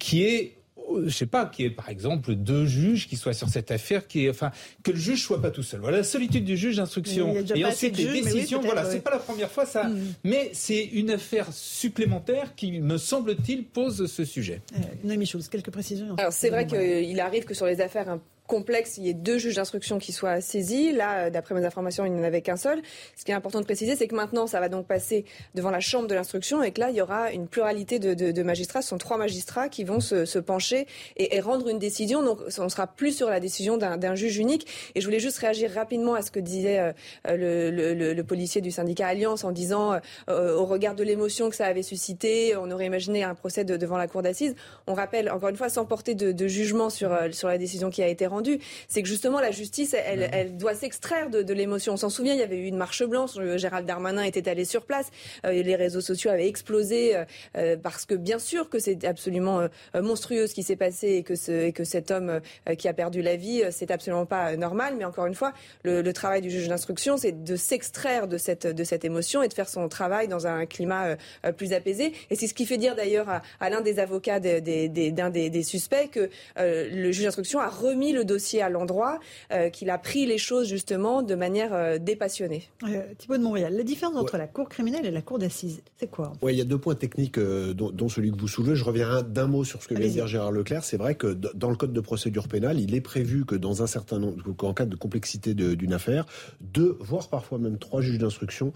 qui 0.00 0.24
est 0.24 0.56
je 1.04 1.10
sais 1.10 1.26
pas, 1.26 1.46
qu'il 1.46 1.64
y 1.64 1.68
ait 1.68 1.70
par 1.70 1.88
exemple 1.88 2.34
deux 2.34 2.66
juges 2.66 3.08
qui 3.08 3.16
soient 3.16 3.32
sur 3.32 3.48
cette 3.48 3.70
affaire, 3.70 4.06
qui 4.06 4.26
est, 4.26 4.30
enfin, 4.30 4.50
que 4.82 4.90
le 4.90 4.98
juge 4.98 5.22
soit 5.22 5.40
pas 5.40 5.50
tout 5.50 5.62
seul. 5.62 5.80
Voilà 5.80 5.98
la 5.98 6.04
solitude 6.04 6.44
du 6.44 6.56
juge 6.56 6.76
d'instruction. 6.76 7.34
Et 7.54 7.64
ensuite 7.64 7.96
les 7.96 8.22
décisions. 8.22 8.60
voilà, 8.60 8.84
c'est 8.84 9.00
pas 9.00 9.10
la 9.10 9.18
première 9.18 9.50
fois 9.50 9.66
ça, 9.66 9.84
mm. 9.84 10.14
mais 10.24 10.50
c'est 10.52 10.84
une 10.84 11.10
affaire 11.10 11.52
supplémentaire 11.52 12.54
qui, 12.54 12.80
me 12.80 12.96
semble-t-il, 12.96 13.64
pose 13.64 14.06
ce 14.06 14.24
sujet. 14.24 14.62
Euh, 14.74 14.78
Noémie 15.04 15.26
Schulz, 15.26 15.48
quelques 15.48 15.70
précisions. 15.70 16.16
Alors 16.18 16.32
c'est 16.32 16.50
vrai 16.50 16.66
qu'il 16.66 17.20
arrive 17.20 17.44
que 17.44 17.54
sur 17.54 17.66
les 17.66 17.80
affaires 17.80 18.08
un 18.08 18.20
complexe, 18.50 18.98
il 18.98 19.04
y 19.04 19.08
ait 19.08 19.14
deux 19.14 19.38
juges 19.38 19.54
d'instruction 19.54 20.00
qui 20.00 20.12
soient 20.12 20.40
saisis. 20.40 20.90
Là, 20.90 21.26
euh, 21.26 21.30
d'après 21.30 21.54
mes 21.54 21.64
informations, 21.64 22.04
il 22.04 22.12
n'y 22.12 22.20
en 22.20 22.24
avait 22.24 22.42
qu'un 22.42 22.56
seul. 22.56 22.82
Ce 23.16 23.24
qui 23.24 23.30
est 23.30 23.34
important 23.34 23.60
de 23.60 23.64
préciser, 23.64 23.94
c'est 23.94 24.08
que 24.08 24.14
maintenant, 24.16 24.48
ça 24.48 24.58
va 24.58 24.68
donc 24.68 24.88
passer 24.88 25.24
devant 25.54 25.70
la 25.70 25.78
chambre 25.78 26.08
de 26.08 26.14
l'instruction 26.16 26.60
et 26.60 26.72
que 26.72 26.80
là, 26.80 26.90
il 26.90 26.96
y 26.96 27.00
aura 27.00 27.30
une 27.30 27.46
pluralité 27.46 28.00
de, 28.00 28.42
magistrats. 28.42 28.82
Ce 28.82 28.88
sont 28.88 28.98
trois 28.98 29.18
magistrats 29.18 29.68
qui 29.68 29.84
vont 29.84 30.00
se, 30.00 30.38
pencher 30.40 30.88
et, 31.16 31.38
rendre 31.40 31.68
une 31.68 31.78
décision. 31.78 32.24
Donc, 32.24 32.40
on 32.58 32.68
sera 32.68 32.88
plus 32.88 33.16
sur 33.16 33.30
la 33.30 33.38
décision 33.38 33.76
d'un 33.76 34.14
juge 34.16 34.38
unique. 34.38 34.66
Et 34.96 35.00
je 35.00 35.06
voulais 35.06 35.20
juste 35.20 35.38
réagir 35.38 35.70
rapidement 35.70 36.14
à 36.14 36.22
ce 36.22 36.32
que 36.32 36.40
disait 36.40 36.92
euh, 37.28 38.14
le, 38.14 38.22
policier 38.22 38.60
du 38.60 38.72
syndicat 38.72 39.06
Alliance 39.06 39.44
en 39.44 39.52
disant, 39.52 40.00
euh, 40.28 40.56
au 40.56 40.64
regard 40.64 40.96
de 40.96 41.04
l'émotion 41.04 41.50
que 41.50 41.56
ça 41.56 41.66
avait 41.66 41.84
suscité, 41.84 42.56
on 42.56 42.70
aurait 42.72 42.86
imaginé 42.86 43.22
un 43.22 43.36
procès 43.36 43.64
devant 43.64 43.96
la 43.96 44.08
cour 44.08 44.22
d'assises. 44.22 44.56
On 44.88 44.94
rappelle, 44.94 45.30
encore 45.30 45.50
une 45.50 45.56
fois, 45.56 45.68
sans 45.68 45.84
porter 45.84 46.16
de, 46.16 46.48
jugement 46.48 46.90
sur, 46.90 47.16
sur 47.32 47.46
la 47.46 47.58
décision 47.58 47.90
qui 47.90 48.02
a 48.02 48.08
été 48.08 48.26
rendue 48.26 48.39
c'est 48.88 49.02
que 49.02 49.08
justement 49.08 49.40
la 49.40 49.50
justice, 49.50 49.94
elle, 49.94 50.56
doit 50.56 50.74
s'extraire 50.74 51.30
de, 51.30 51.52
l'émotion. 51.52 51.94
On 51.94 51.96
s'en 51.96 52.10
souvient, 52.10 52.34
il 52.34 52.40
y 52.40 52.42
avait 52.42 52.58
eu 52.58 52.66
une 52.66 52.76
marche 52.76 53.04
blanche, 53.04 53.32
euh, 53.36 53.58
Gérald 53.58 53.86
Darmanin 53.86 54.22
était 54.22 54.48
allé 54.48 54.64
sur 54.64 54.84
place, 54.84 55.10
euh, 55.44 55.50
les 55.50 55.76
réseaux 55.76 56.00
sociaux 56.00 56.30
avaient 56.30 56.48
explosé 56.48 57.16
euh, 57.56 57.76
parce 57.76 58.06
que 58.06 58.14
bien 58.14 58.38
sûr 58.38 58.68
que 58.68 58.78
c'est 58.78 59.04
absolument 59.04 59.68
monstrueux 59.94 60.46
ce 60.46 60.54
qui 60.54 60.62
s'est 60.62 60.76
passé 60.76 61.08
et 61.08 61.22
que, 61.22 61.34
ce, 61.34 61.52
et 61.52 61.72
que 61.72 61.84
cet 61.84 62.10
homme 62.10 62.40
qui 62.78 62.88
a 62.88 62.92
perdu 62.92 63.22
la 63.22 63.36
vie, 63.36 63.62
c'est 63.70 63.90
absolument 63.90 64.26
pas 64.26 64.56
normal. 64.56 64.94
Mais 64.96 65.04
encore 65.04 65.26
une 65.26 65.34
fois, 65.34 65.52
le, 65.82 66.10
travail 66.12 66.40
du 66.40 66.50
juge 66.50 66.68
d'instruction, 66.68 67.16
c'est 67.16 67.44
de 67.44 67.56
s'extraire 67.56 68.26
de 68.26 68.38
cette, 68.38 68.66
de 68.66 68.84
cette 68.84 69.04
émotion 69.04 69.42
et 69.42 69.48
de 69.48 69.54
faire 69.54 69.68
son 69.68 69.88
travail 69.88 70.28
dans 70.28 70.46
un 70.46 70.66
climat 70.66 71.16
plus 71.56 71.72
apaisé. 71.72 72.12
Et 72.30 72.36
c'est 72.36 72.46
ce 72.46 72.54
qui 72.54 72.66
fait 72.66 72.78
dire 72.78 72.96
d'ailleurs 72.96 73.28
à, 73.60 73.70
l'un 73.70 73.80
des 73.80 73.98
avocats 73.98 74.40
d'un 74.40 74.60
des, 74.60 75.50
des, 75.50 75.62
suspects 75.62 76.10
que 76.10 76.30
le 76.56 77.12
juge 77.12 77.24
d'instruction 77.24 77.60
a 77.60 77.68
remis 77.68 78.12
le 78.12 78.24
dossier 78.30 78.62
à 78.62 78.68
l'endroit, 78.68 79.18
euh, 79.52 79.70
qu'il 79.70 79.90
a 79.90 79.98
pris 79.98 80.24
les 80.24 80.38
choses 80.38 80.68
justement 80.68 81.22
de 81.22 81.34
manière 81.34 81.74
euh, 81.74 81.98
dépassionnée. 81.98 82.68
Euh, 82.84 83.02
Thibault 83.18 83.38
de 83.38 83.42
Montréal, 83.42 83.74
la 83.76 83.82
différence 83.82 84.16
entre 84.16 84.38
la 84.38 84.46
cour 84.46 84.68
criminelle 84.68 85.04
et 85.04 85.10
la 85.10 85.22
cour 85.22 85.38
d'assises, 85.38 85.82
c'est 85.98 86.08
quoi 86.08 86.32
Oui, 86.42 86.54
il 86.54 86.58
y 86.58 86.60
a 86.60 86.64
deux 86.64 86.78
points 86.78 86.94
techniques, 86.94 87.38
dont, 87.38 88.08
celui 88.08 88.30
que 88.30 88.38
vous 88.38 88.48
soulevez. 88.48 88.76
Je 88.76 88.84
reviens 88.84 89.22
d'un 89.22 89.46
mot 89.46 89.64
sur 89.64 89.82
ce 89.82 89.88
que 89.88 89.94
vient 89.94 90.06
de 90.06 90.12
dire 90.12 90.26
Gérard 90.26 90.52
Leclerc. 90.52 90.84
C'est 90.84 90.96
vrai 90.96 91.16
que 91.16 91.28
dans 91.32 91.70
le 91.70 91.76
code 91.76 91.92
de 91.92 92.00
procédure 92.00 92.46
pénale, 92.48 92.78
il 92.78 92.94
est 92.94 93.00
prévu 93.00 93.44
que 93.44 93.56
dans 93.56 93.82
un 93.82 93.86
certain 93.86 94.18
nombre, 94.18 94.42
qu'en 94.56 94.72
cas 94.72 94.86
de 94.86 94.96
complexité 94.96 95.54
d'une 95.54 95.92
affaire, 95.92 96.26
deux, 96.60 96.96
voire 97.00 97.28
parfois 97.28 97.58
même 97.58 97.78
trois 97.78 98.00
juges 98.00 98.18
d'instruction 98.18 98.72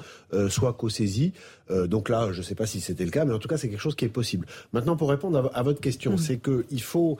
soient 0.49 0.73
co-saisis. 0.73 1.33
donc 1.71 2.09
là, 2.09 2.33
je 2.33 2.39
ne 2.39 2.43
sais 2.43 2.55
pas 2.57 2.67
si 2.67 2.81
c'était 2.81 3.05
le 3.05 3.11
cas, 3.11 3.25
mais 3.25 3.35
en 3.35 3.39
tout 3.39 3.49
cas, 3.49 3.57
c'est 3.57 3.69
quelque 3.69 3.81
chose 3.81 3.95
qui 3.95 4.05
est 4.05 4.09
possible. 4.09 4.47
Maintenant, 4.73 4.97
pour 4.97 5.11
répondre 5.11 5.51
à, 5.55 5.63
votre 5.63 5.81
question, 5.81 6.15
mmh. 6.15 6.19
c'est 6.19 6.39
qu'il 6.39 6.83
faut 6.83 7.19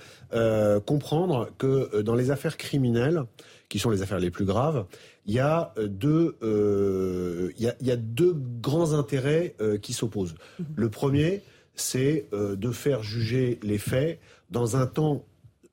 comprendre 0.85 1.51
que 1.59 2.03
dans 2.03 2.15
les 2.15 2.24
les 2.25 2.31
affaires 2.31 2.57
criminelles, 2.57 3.25
qui 3.69 3.79
sont 3.79 3.91
les 3.91 4.03
affaires 4.03 4.19
les 4.19 4.31
plus 4.31 4.45
graves, 4.45 4.87
il 5.27 5.35
y 5.35 5.39
a 5.39 5.73
euh, 5.79 5.89
deux, 5.89 6.37
euh, 6.43 7.53
il, 7.59 7.75
y 7.81 7.91
a, 7.91 7.97
deux 7.97 8.35
grands 8.35 8.93
intérêts 8.93 9.55
euh, 9.61 9.79
qui 9.79 9.93
s'opposent. 9.93 10.35
Mhm. 10.59 10.67
Le 10.77 10.89
premier, 10.91 11.43
c'est 11.77 12.29
de 12.33 12.71
faire 12.71 13.03
juger 13.03 13.59
les 13.65 13.79
faits 13.79 14.21
dans 14.49 14.77
un 14.77 14.87
temps 14.87 15.25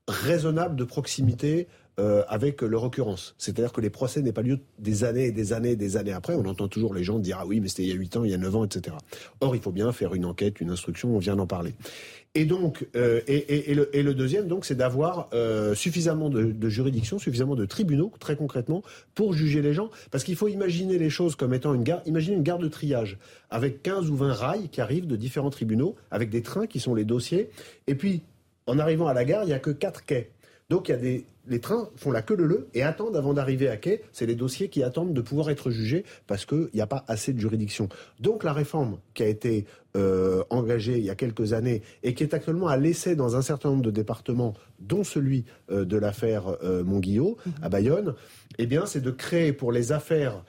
raisonnable 0.07 0.75
de 0.75 0.83
proximité 0.83 1.67
euh, 1.99 2.23
avec 2.29 2.61
leur 2.61 2.83
occurrence. 2.83 3.35
C'est-à-dire 3.37 3.73
que 3.73 3.81
les 3.81 3.89
procès 3.89 4.21
n'aient 4.21 4.31
pas 4.31 4.41
lieu 4.41 4.59
des 4.79 5.03
années 5.03 5.25
et 5.25 5.31
des 5.31 5.51
années 5.51 5.71
et 5.71 5.75
des 5.75 5.97
années 5.97 6.13
après. 6.13 6.33
On 6.33 6.45
entend 6.45 6.69
toujours 6.69 6.93
les 6.93 7.03
gens 7.03 7.19
dire 7.19 7.37
ah 7.41 7.45
oui, 7.45 7.59
mais 7.59 7.67
c'était 7.67 7.83
il 7.83 7.89
y 7.89 7.91
a 7.91 7.95
8 7.95 8.15
ans, 8.15 8.23
il 8.23 8.31
y 8.31 8.33
a 8.33 8.37
9 8.37 8.55
ans, 8.55 8.63
etc. 8.63 8.95
Or, 9.41 9.57
il 9.57 9.61
faut 9.61 9.73
bien 9.73 9.91
faire 9.91 10.15
une 10.15 10.25
enquête, 10.25 10.61
une 10.61 10.71
instruction, 10.71 11.13
on 11.13 11.19
vient 11.19 11.35
d'en 11.35 11.47
parler. 11.47 11.75
Et 12.33 12.45
donc, 12.45 12.87
euh, 12.95 13.19
et, 13.27 13.73
le, 13.73 14.13
deuxième, 14.13 14.47
donc, 14.47 14.63
c'est 14.63 14.75
d'avoir 14.75 15.27
euh, 15.33 15.75
suffisamment 15.75 16.29
de, 16.29 16.69
juridictions, 16.69 17.19
suffisamment 17.19 17.55
de 17.55 17.65
tribunaux, 17.65 18.13
très 18.21 18.37
concrètement, 18.37 18.83
pour 19.15 19.33
juger 19.33 19.61
les 19.61 19.73
gens. 19.73 19.89
Parce 20.11 20.23
qu'il 20.23 20.37
faut 20.37 20.47
imaginer 20.47 20.97
les 20.97 21.09
choses 21.09 21.35
comme 21.35 21.53
étant 21.53 21.73
une 21.73 21.83
gare. 21.83 22.01
Imaginez 22.05 22.37
une 22.37 22.43
gare 22.43 22.59
de 22.59 22.69
triage 22.69 23.17
avec 23.49 23.83
15 23.83 24.09
ou 24.09 24.15
20 24.15 24.33
rails 24.33 24.69
qui 24.69 24.79
arrivent 24.79 25.07
de 25.07 25.17
différents 25.17 25.49
tribunaux, 25.49 25.97
avec 26.09 26.29
des 26.29 26.41
trains 26.41 26.67
qui 26.67 26.79
sont 26.79 26.95
les 26.95 27.03
dossiers. 27.03 27.49
Et 27.87 27.95
puis, 27.95 28.21
en 28.65 28.79
arrivant 28.79 29.07
à 29.07 29.13
la 29.13 29.25
gare, 29.25 29.43
il 29.43 29.47
n'y 29.47 29.53
a 29.53 29.59
que 29.59 29.71
quatre 29.71 30.05
quais. 30.05 30.31
Donc 30.71 30.87
il 30.87 30.91
y 30.93 30.95
a 30.95 30.97
des, 30.97 31.25
les 31.47 31.59
trains 31.59 31.89
font 31.97 32.11
la 32.11 32.21
queue 32.21 32.37
le 32.37 32.45
le 32.45 32.69
et 32.73 32.81
attendent 32.81 33.17
avant 33.17 33.33
d'arriver 33.33 33.67
à 33.67 33.75
quai. 33.75 34.03
C'est 34.13 34.25
les 34.25 34.35
dossiers 34.35 34.69
qui 34.69 34.83
attendent 34.83 35.13
de 35.13 35.19
pouvoir 35.19 35.49
être 35.49 35.69
jugés 35.69 36.05
parce 36.27 36.45
qu'il 36.45 36.69
n'y 36.73 36.79
a 36.79 36.87
pas 36.87 37.03
assez 37.09 37.33
de 37.33 37.39
juridiction. 37.41 37.89
Donc 38.21 38.45
la 38.45 38.53
réforme 38.53 38.99
qui 39.13 39.23
a 39.23 39.27
été 39.27 39.65
euh, 39.97 40.45
engagée 40.49 40.97
il 40.97 41.03
y 41.03 41.09
a 41.09 41.15
quelques 41.15 41.51
années 41.51 41.81
et 42.03 42.13
qui 42.13 42.23
est 42.23 42.33
actuellement 42.33 42.67
à 42.67 42.77
l'essai 42.77 43.17
dans 43.17 43.35
un 43.35 43.41
certain 43.41 43.71
nombre 43.71 43.81
de 43.81 43.91
départements, 43.91 44.53
dont 44.79 45.03
celui 45.03 45.43
euh, 45.69 45.83
de 45.83 45.97
l'affaire 45.97 46.55
euh, 46.63 46.85
Montguillot 46.85 47.35
à 47.61 47.67
Bayonne, 47.67 48.15
eh 48.57 48.65
bien 48.65 48.85
c'est 48.85 49.01
de 49.01 49.11
créer 49.11 49.51
pour 49.51 49.73
les 49.73 49.91
affaires 49.91 50.41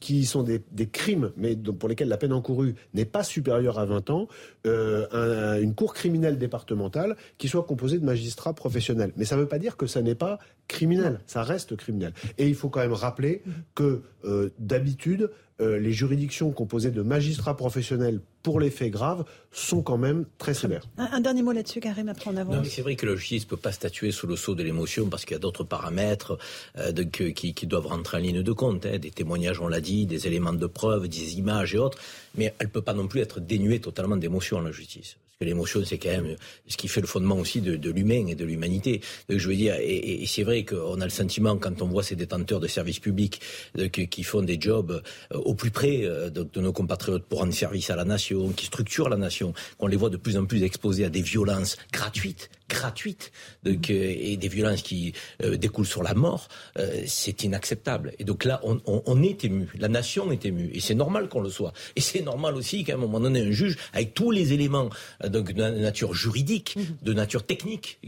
qui, 0.00 0.24
sont 0.24 0.42
des, 0.42 0.88
crimes, 0.88 1.30
mais 1.36 1.54
pour 1.54 1.88
lesquels 1.88 2.08
la 2.08 2.16
peine 2.16 2.32
encourue 2.32 2.74
n'est 2.94 3.04
pas 3.04 3.22
supérieure 3.22 3.78
à 3.78 3.84
20 3.84 4.10
ans, 4.10 4.28
euh, 4.66 5.60
une 5.62 5.74
cour 5.74 5.94
criminelle 5.94 6.36
départementale 6.36 7.16
qui 7.38 7.48
soit 7.48 7.62
composée 7.62 7.98
de 7.98 8.04
magistrats 8.04 8.54
professionnels. 8.54 9.12
Mais 9.16 9.24
ça 9.24 9.36
ne 9.36 9.42
veut 9.42 9.48
pas 9.48 9.60
dire 9.60 9.76
que 9.76 9.86
ça 9.86 10.02
n'est 10.02 10.16
pas 10.16 10.40
criminel, 10.66 11.20
ça 11.26 11.44
reste 11.44 11.76
criminel. 11.76 12.12
Et 12.38 12.48
il 12.48 12.56
faut 12.56 12.70
quand 12.70 12.80
même 12.80 12.92
rappeler 12.92 13.42
que 13.76 14.02
euh, 14.24 14.50
d'habitude, 14.58 15.30
euh, 15.62 15.78
les 15.78 15.92
juridictions 15.92 16.50
composées 16.50 16.90
de 16.90 17.02
magistrats 17.02 17.56
professionnels 17.56 18.20
pour 18.42 18.58
les 18.58 18.70
faits 18.70 18.90
graves 18.90 19.24
sont 19.52 19.82
quand 19.82 19.98
même 19.98 20.26
très 20.38 20.54
sévères. 20.54 20.84
Un, 20.98 21.20
dernier 21.20 21.42
mot 21.42 21.52
là-dessus, 21.52 21.80
Karim, 21.80 22.08
après 22.08 22.30
on 22.30 22.36
avance. 22.36 22.66
c'est 22.68 22.82
vrai 22.82 22.96
que 22.96 23.06
la 23.06 23.14
justice 23.14 23.44
ne 23.44 23.48
peut 23.50 23.56
pas 23.56 23.72
statuer 23.72 24.10
sous 24.10 24.26
le 24.26 24.36
sceau 24.36 24.54
de 24.54 24.62
l'émotion 24.62 25.08
parce 25.08 25.24
qu'il 25.24 25.34
y 25.34 25.36
a 25.36 25.40
d'autres 25.40 25.64
paramètres 25.64 26.38
euh, 26.78 26.92
qui, 26.92 27.66
doivent 27.66 27.86
rentrer 27.86 28.18
en 28.18 28.20
ligne 28.20 28.42
de 28.42 28.52
compte. 28.52 28.84
Hein. 28.86 28.98
des 28.98 29.10
témoignages, 29.10 29.60
on 29.60 29.68
l'a 29.68 29.80
dit, 29.80 30.06
des 30.06 30.26
éléments 30.26 30.52
de 30.52 30.66
preuve, 30.66 31.08
des 31.08 31.38
images 31.38 31.74
et 31.74 31.78
autres. 31.78 31.98
Mais 32.34 32.52
elle 32.58 32.66
ne 32.66 32.72
peut 32.72 32.82
pas 32.82 32.94
non 32.94 33.06
plus 33.06 33.20
être 33.20 33.40
dénuée 33.40 33.80
totalement 33.80 34.16
d'émotion, 34.16 34.60
la 34.60 34.72
justice 34.72 35.16
l'émotion, 35.44 35.84
c'est 35.84 35.98
quand 35.98 36.10
même 36.10 36.36
ce 36.66 36.76
qui 36.76 36.88
fait 36.88 37.00
le 37.00 37.06
fondement 37.06 37.36
aussi 37.36 37.60
de, 37.60 37.90
l'humain 37.90 38.26
et 38.28 38.34
de 38.34 38.44
l'humanité. 38.44 39.00
je 39.28 39.48
veux 39.48 39.56
dire, 39.56 39.76
et, 39.80 40.24
c'est 40.26 40.44
vrai 40.44 40.64
qu'on 40.64 41.00
a 41.00 41.04
le 41.04 41.10
sentiment, 41.10 41.56
quand 41.56 41.82
on 41.82 41.86
voit 41.86 42.02
ces 42.02 42.16
détenteurs 42.16 42.60
de 42.60 42.68
services 42.68 43.00
publics 43.00 43.40
qui 43.88 44.22
font 44.22 44.42
des 44.42 44.58
jobs 44.60 45.02
euh, 45.32 45.38
au 45.38 45.54
plus 45.54 45.70
près 45.70 46.04
euh, 46.04 46.30
de, 46.30 46.60
nos 46.60 46.72
compatriotes 46.72 47.24
pour 47.24 47.40
rendre 47.40 47.52
service 47.52 47.90
à 47.90 47.96
la 47.96 48.04
nation, 48.04 48.50
qui 48.50 48.66
structurent 48.66 49.08
la 49.08 49.16
nation, 49.16 49.52
qu'on 49.78 49.86
les 49.86 49.96
voit 49.96 50.10
de 50.10 50.16
plus 50.16 50.36
en 50.36 50.46
plus 50.46 50.62
exposés 50.62 51.04
à 51.04 51.10
des 51.10 51.22
violences 51.22 51.76
gratuites, 51.92 52.50
gratuites, 52.68 53.32
et 53.66 54.36
des 54.36 54.48
violences 54.48 54.82
qui 54.82 55.12
euh, 55.42 55.56
découlent 55.56 55.86
sur 55.86 56.02
la 56.02 56.14
mort, 56.14 56.48
c'est 57.06 57.44
inacceptable. 57.44 58.12
Et 58.18 58.24
donc 58.24 58.44
là, 58.44 58.60
on, 58.64 59.22
est 59.22 59.44
ému, 59.44 59.68
la 59.78 59.88
nation 59.88 60.32
est 60.32 60.46
émue, 60.46 60.70
et 60.72 60.80
c'est 60.80 60.94
normal 60.94 61.28
qu'on 61.28 61.42
le 61.42 61.50
soit. 61.50 61.72
Et 61.96 62.00
c'est 62.00 62.22
normal 62.22 62.54
aussi 62.54 62.84
qu'à 62.84 62.94
un 62.94 62.98
moment 62.98 63.20
donné, 63.20 63.42
un 63.42 63.50
juge, 63.50 63.76
avec 63.92 64.14
tous 64.14 64.30
les 64.30 64.52
éléments 64.52 64.88
donc 65.32 65.52
de 65.52 65.62
nature 65.62 66.14
juridique, 66.14 66.76
mhm. 66.76 66.96
de 67.02 67.12
nature 67.12 67.44
technique, 67.44 67.98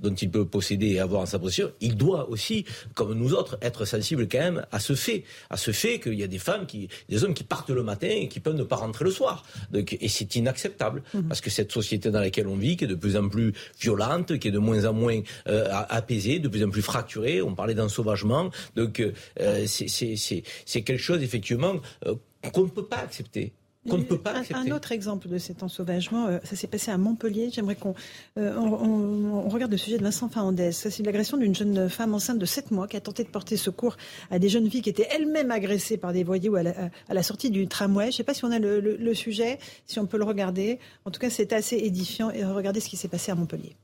dont 0.00 0.14
il 0.14 0.30
peut 0.30 0.44
posséder 0.44 0.88
et 0.88 1.00
avoir 1.00 1.22
en 1.22 1.26
sa 1.26 1.38
possession, 1.38 1.70
il 1.80 1.96
doit 1.96 2.28
aussi, 2.28 2.64
comme 2.94 3.14
nous 3.14 3.34
autres, 3.34 3.58
être 3.62 3.84
sensible 3.84 4.28
quand 4.28 4.38
même 4.38 4.66
à 4.72 4.80
ce 4.80 4.94
fait, 4.94 5.24
à 5.50 5.56
ce 5.56 5.70
fait 5.70 6.00
qu'il 6.00 6.14
y 6.14 6.22
a 6.22 6.26
des 6.26 6.38
femmes, 6.38 6.66
qui, 6.66 6.88
des 7.08 7.24
hommes 7.24 7.34
qui 7.34 7.44
partent 7.44 7.70
le 7.70 7.82
matin 7.82 8.08
et 8.08 8.28
qui 8.28 8.40
peuvent 8.40 8.56
ne 8.56 8.64
pas 8.64 8.76
rentrer 8.76 9.04
le 9.04 9.10
soir. 9.10 9.44
Donc, 9.70 9.96
et 10.00 10.08
c'est 10.08 10.34
inacceptable 10.34 11.02
mhm. 11.14 11.28
parce 11.28 11.40
que 11.40 11.50
cette 11.50 11.70
société 11.72 12.10
dans 12.10 12.20
laquelle 12.20 12.48
on 12.48 12.56
vit, 12.56 12.76
qui 12.76 12.84
est 12.84 12.88
de 12.88 12.94
plus 12.94 13.16
en 13.16 13.28
plus 13.28 13.52
violente, 13.80 14.38
qui 14.38 14.48
est 14.48 14.52
de 14.52 14.58
moins 14.58 14.84
en 14.84 14.92
moins 14.92 15.20
euh, 15.48 15.68
apaisée, 15.88 16.38
de 16.38 16.48
plus 16.48 16.64
en 16.64 16.70
plus 16.70 16.82
fracturée, 16.82 17.42
on 17.42 17.54
parlait 17.54 17.74
d'ensauvagement, 17.74 18.50
donc 18.76 19.00
euh, 19.00 19.66
c'est 19.66 20.82
quelque 20.82 21.02
chose 21.02 21.22
effectivement 21.22 21.74
euh, 22.06 22.14
qu'on 22.52 22.64
ne 22.64 22.70
peut 22.70 22.86
pas 22.86 22.98
accepter 22.98 23.52
peut 23.88 24.18
pas 24.18 24.34
Un, 24.54 24.70
autre 24.70 24.92
exemple 24.92 25.28
de 25.28 25.38
cet 25.38 25.62
ensauvagement, 25.62 26.26
euh, 26.26 26.38
ça 26.44 26.54
s'est 26.54 26.68
passé 26.68 26.90
à 26.90 26.98
Montpellier. 26.98 27.50
J'aimerais 27.52 27.74
qu'on 27.74 27.94
euh, 28.38 28.56
on, 28.56 29.48
regarde 29.48 29.72
le 29.72 29.76
sujet 29.76 29.98
de 29.98 30.04
Vincent 30.04 30.28
Fernandez. 30.28 30.72
C'est 30.72 31.02
l'agression 31.04 31.36
d'une 31.36 31.54
jeune 31.54 31.88
femme 31.88 32.14
enceinte 32.14 32.38
de 32.38 32.46
7 32.46 32.70
mois 32.70 32.86
qui 32.86 32.96
a 32.96 33.00
tenté 33.00 33.24
de 33.24 33.28
porter 33.28 33.56
secours 33.56 33.96
à 34.30 34.38
des 34.38 34.48
jeunes 34.48 34.70
filles 34.70 34.82
qui 34.82 34.90
étaient 34.90 35.08
elles-mêmes 35.10 35.50
agressées 35.50 35.96
par 35.96 36.12
des 36.12 36.22
voyous 36.22 36.54
à 36.54 36.62
la, 36.62 37.22
sortie 37.22 37.50
du 37.50 37.66
tramway. 37.66 38.04
Je 38.04 38.08
ne 38.08 38.12
sais 38.12 38.24
pas 38.24 38.34
si 38.34 38.44
on 38.44 38.52
a 38.52 38.58
le, 38.58 39.14
sujet, 39.14 39.58
si 39.86 39.98
on 39.98 40.06
peut 40.06 40.18
le 40.18 40.24
regarder. 40.24 40.78
En 41.04 41.10
tout 41.10 41.20
cas, 41.20 41.30
c'est 41.30 41.52
assez 41.52 41.76
édifiant. 41.76 42.30
Et 42.30 42.44
regardez 42.44 42.80
ce 42.80 42.88
qui 42.88 42.96
s'est 42.96 43.08
passé 43.08 43.32
à 43.32 43.34
Montpellier. 43.34 43.76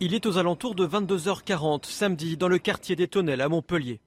Il 0.00 0.14
est 0.14 0.26
aux 0.26 0.38
alentours 0.38 0.74
de 0.74 0.86
22h40 0.86 1.86
samedi 1.86 2.36
dans 2.36 2.48
le 2.48 2.58
quartier 2.58 2.96
des 2.96 3.08
Tonnelles 3.08 3.40
à 3.40 3.48
Montpellier. 3.48 4.00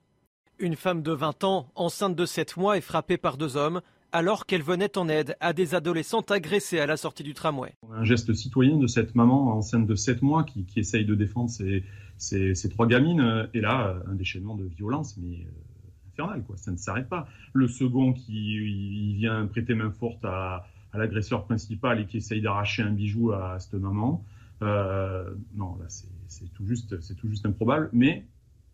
Une 0.59 0.76
femme 0.76 1.01
de 1.01 1.12
20 1.12 1.43
ans, 1.43 1.72
enceinte 1.76 2.16
de 2.16 2.26
7 2.26 2.55
mois, 2.57 2.78
est 2.78 2.82
frappée 2.82 3.18
par 3.18 3.36
deux 3.36 3.57
hommes 3.57 3.82
alors 4.12 4.45
qu'elle 4.45 4.62
venait 4.62 4.97
en 4.97 5.07
aide 5.07 5.36
à 5.39 5.53
des 5.53 5.76
adolescentes 5.76 6.32
agressées 6.32 6.80
à 6.80 6.86
la 6.86 6.97
sortie 6.97 7.24
du 7.24 7.34
tramway. 7.34 7.74
Un 7.91 8.03
geste 8.03 8.34
citoyen 8.34 8.78
de 8.78 8.88
cette 8.88 9.16
maman 9.16 9.55
enceinte 9.55 9.88
de 9.88 9.95
7 9.95 10.22
mois 10.22 10.43
qui, 10.43 10.66
essaye 10.76 11.05
de 11.05 11.16
défendre 11.16 11.49
ses, 11.49 12.70
trois 12.70 12.88
gamines. 12.88 13.49
Et 13.53 13.62
là, 13.62 14.01
un 14.07 14.16
déchaînement 14.16 14.55
de 14.55 14.66
violence, 14.66 15.18
mais 15.18 15.38
euh, 15.38 16.12
infernal, 16.12 16.43
quoi. 16.43 16.57
Ça 16.57 16.72
ne 16.72 16.78
s'arrête 16.78 17.09
pas. 17.09 17.28
Le 17.53 17.68
second 17.68 18.14
qui 18.14 19.16
vient 19.16 19.47
prêter 19.47 19.76
main 19.76 19.91
forte 19.91 20.24
à, 20.26 20.68
l'agresseur 20.93 21.45
principal 21.45 22.01
et 22.01 22.05
qui 22.05 22.18
essaye 22.18 22.41
d'arracher 22.41 22.84
un 22.84 22.91
bijou 22.91 23.32
à 23.32 23.57
cette 23.59 23.76
maman. 23.76 24.26
Euh, 24.62 25.30
non, 25.55 25.78
là, 25.80 25.86
c'est 25.88 26.51
tout 26.53 26.66
juste, 26.66 26.99
tout 27.16 27.30
juste 27.30 27.45
improbable. 27.45 27.89
Mais 27.93 28.26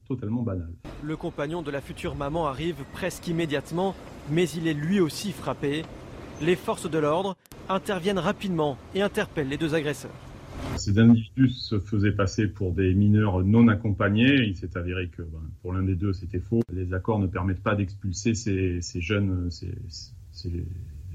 totalement 0.08 0.44
banal. 0.44 0.70
Le 1.04 1.16
compagnon 1.16 1.62
de 1.62 1.72
la 1.72 1.82
future 1.82 2.16
maman 2.16 2.48
arrive 2.48 2.84
presque 2.94 3.28
immédiatement, 3.28 3.96
mais 4.32 4.50
il 4.50 4.68
est 4.68 4.74
lui 4.74 5.00
aussi 5.00 5.32
frappé. 5.32 5.84
Les 6.42 6.56
forces 6.56 6.90
de 6.90 6.98
l'ordre 6.98 7.36
interviennent 7.70 8.20
rapidement 8.20 8.78
et 8.96 9.02
interpellent 9.02 9.50
les 9.50 9.58
deux 9.58 9.76
agresseurs. 9.76 10.12
Ces 10.76 11.00
individus 11.00 11.50
se 11.50 11.80
faisaient 11.80 12.12
passer 12.12 12.48
pour 12.48 12.72
des 12.72 12.94
mineurs 12.94 13.44
non 13.44 13.68
accompagnés. 13.68 14.44
Il 14.46 14.56
s'est 14.56 14.78
avéré 14.78 15.08
que 15.08 15.22
ben, 15.22 15.42
pour 15.62 15.74
l'un 15.74 15.84
des 15.84 15.96
deux, 15.96 16.14
c'était 16.14 16.40
faux. 16.40 16.62
Les 16.72 16.94
accords 16.94 17.20
ne 17.20 17.28
permettent 17.28 17.64
pas 17.64 17.76
d'expulser 17.76 18.34
ces, 18.34 18.82
jeunes, 19.02 19.50
ces, 19.52 20.66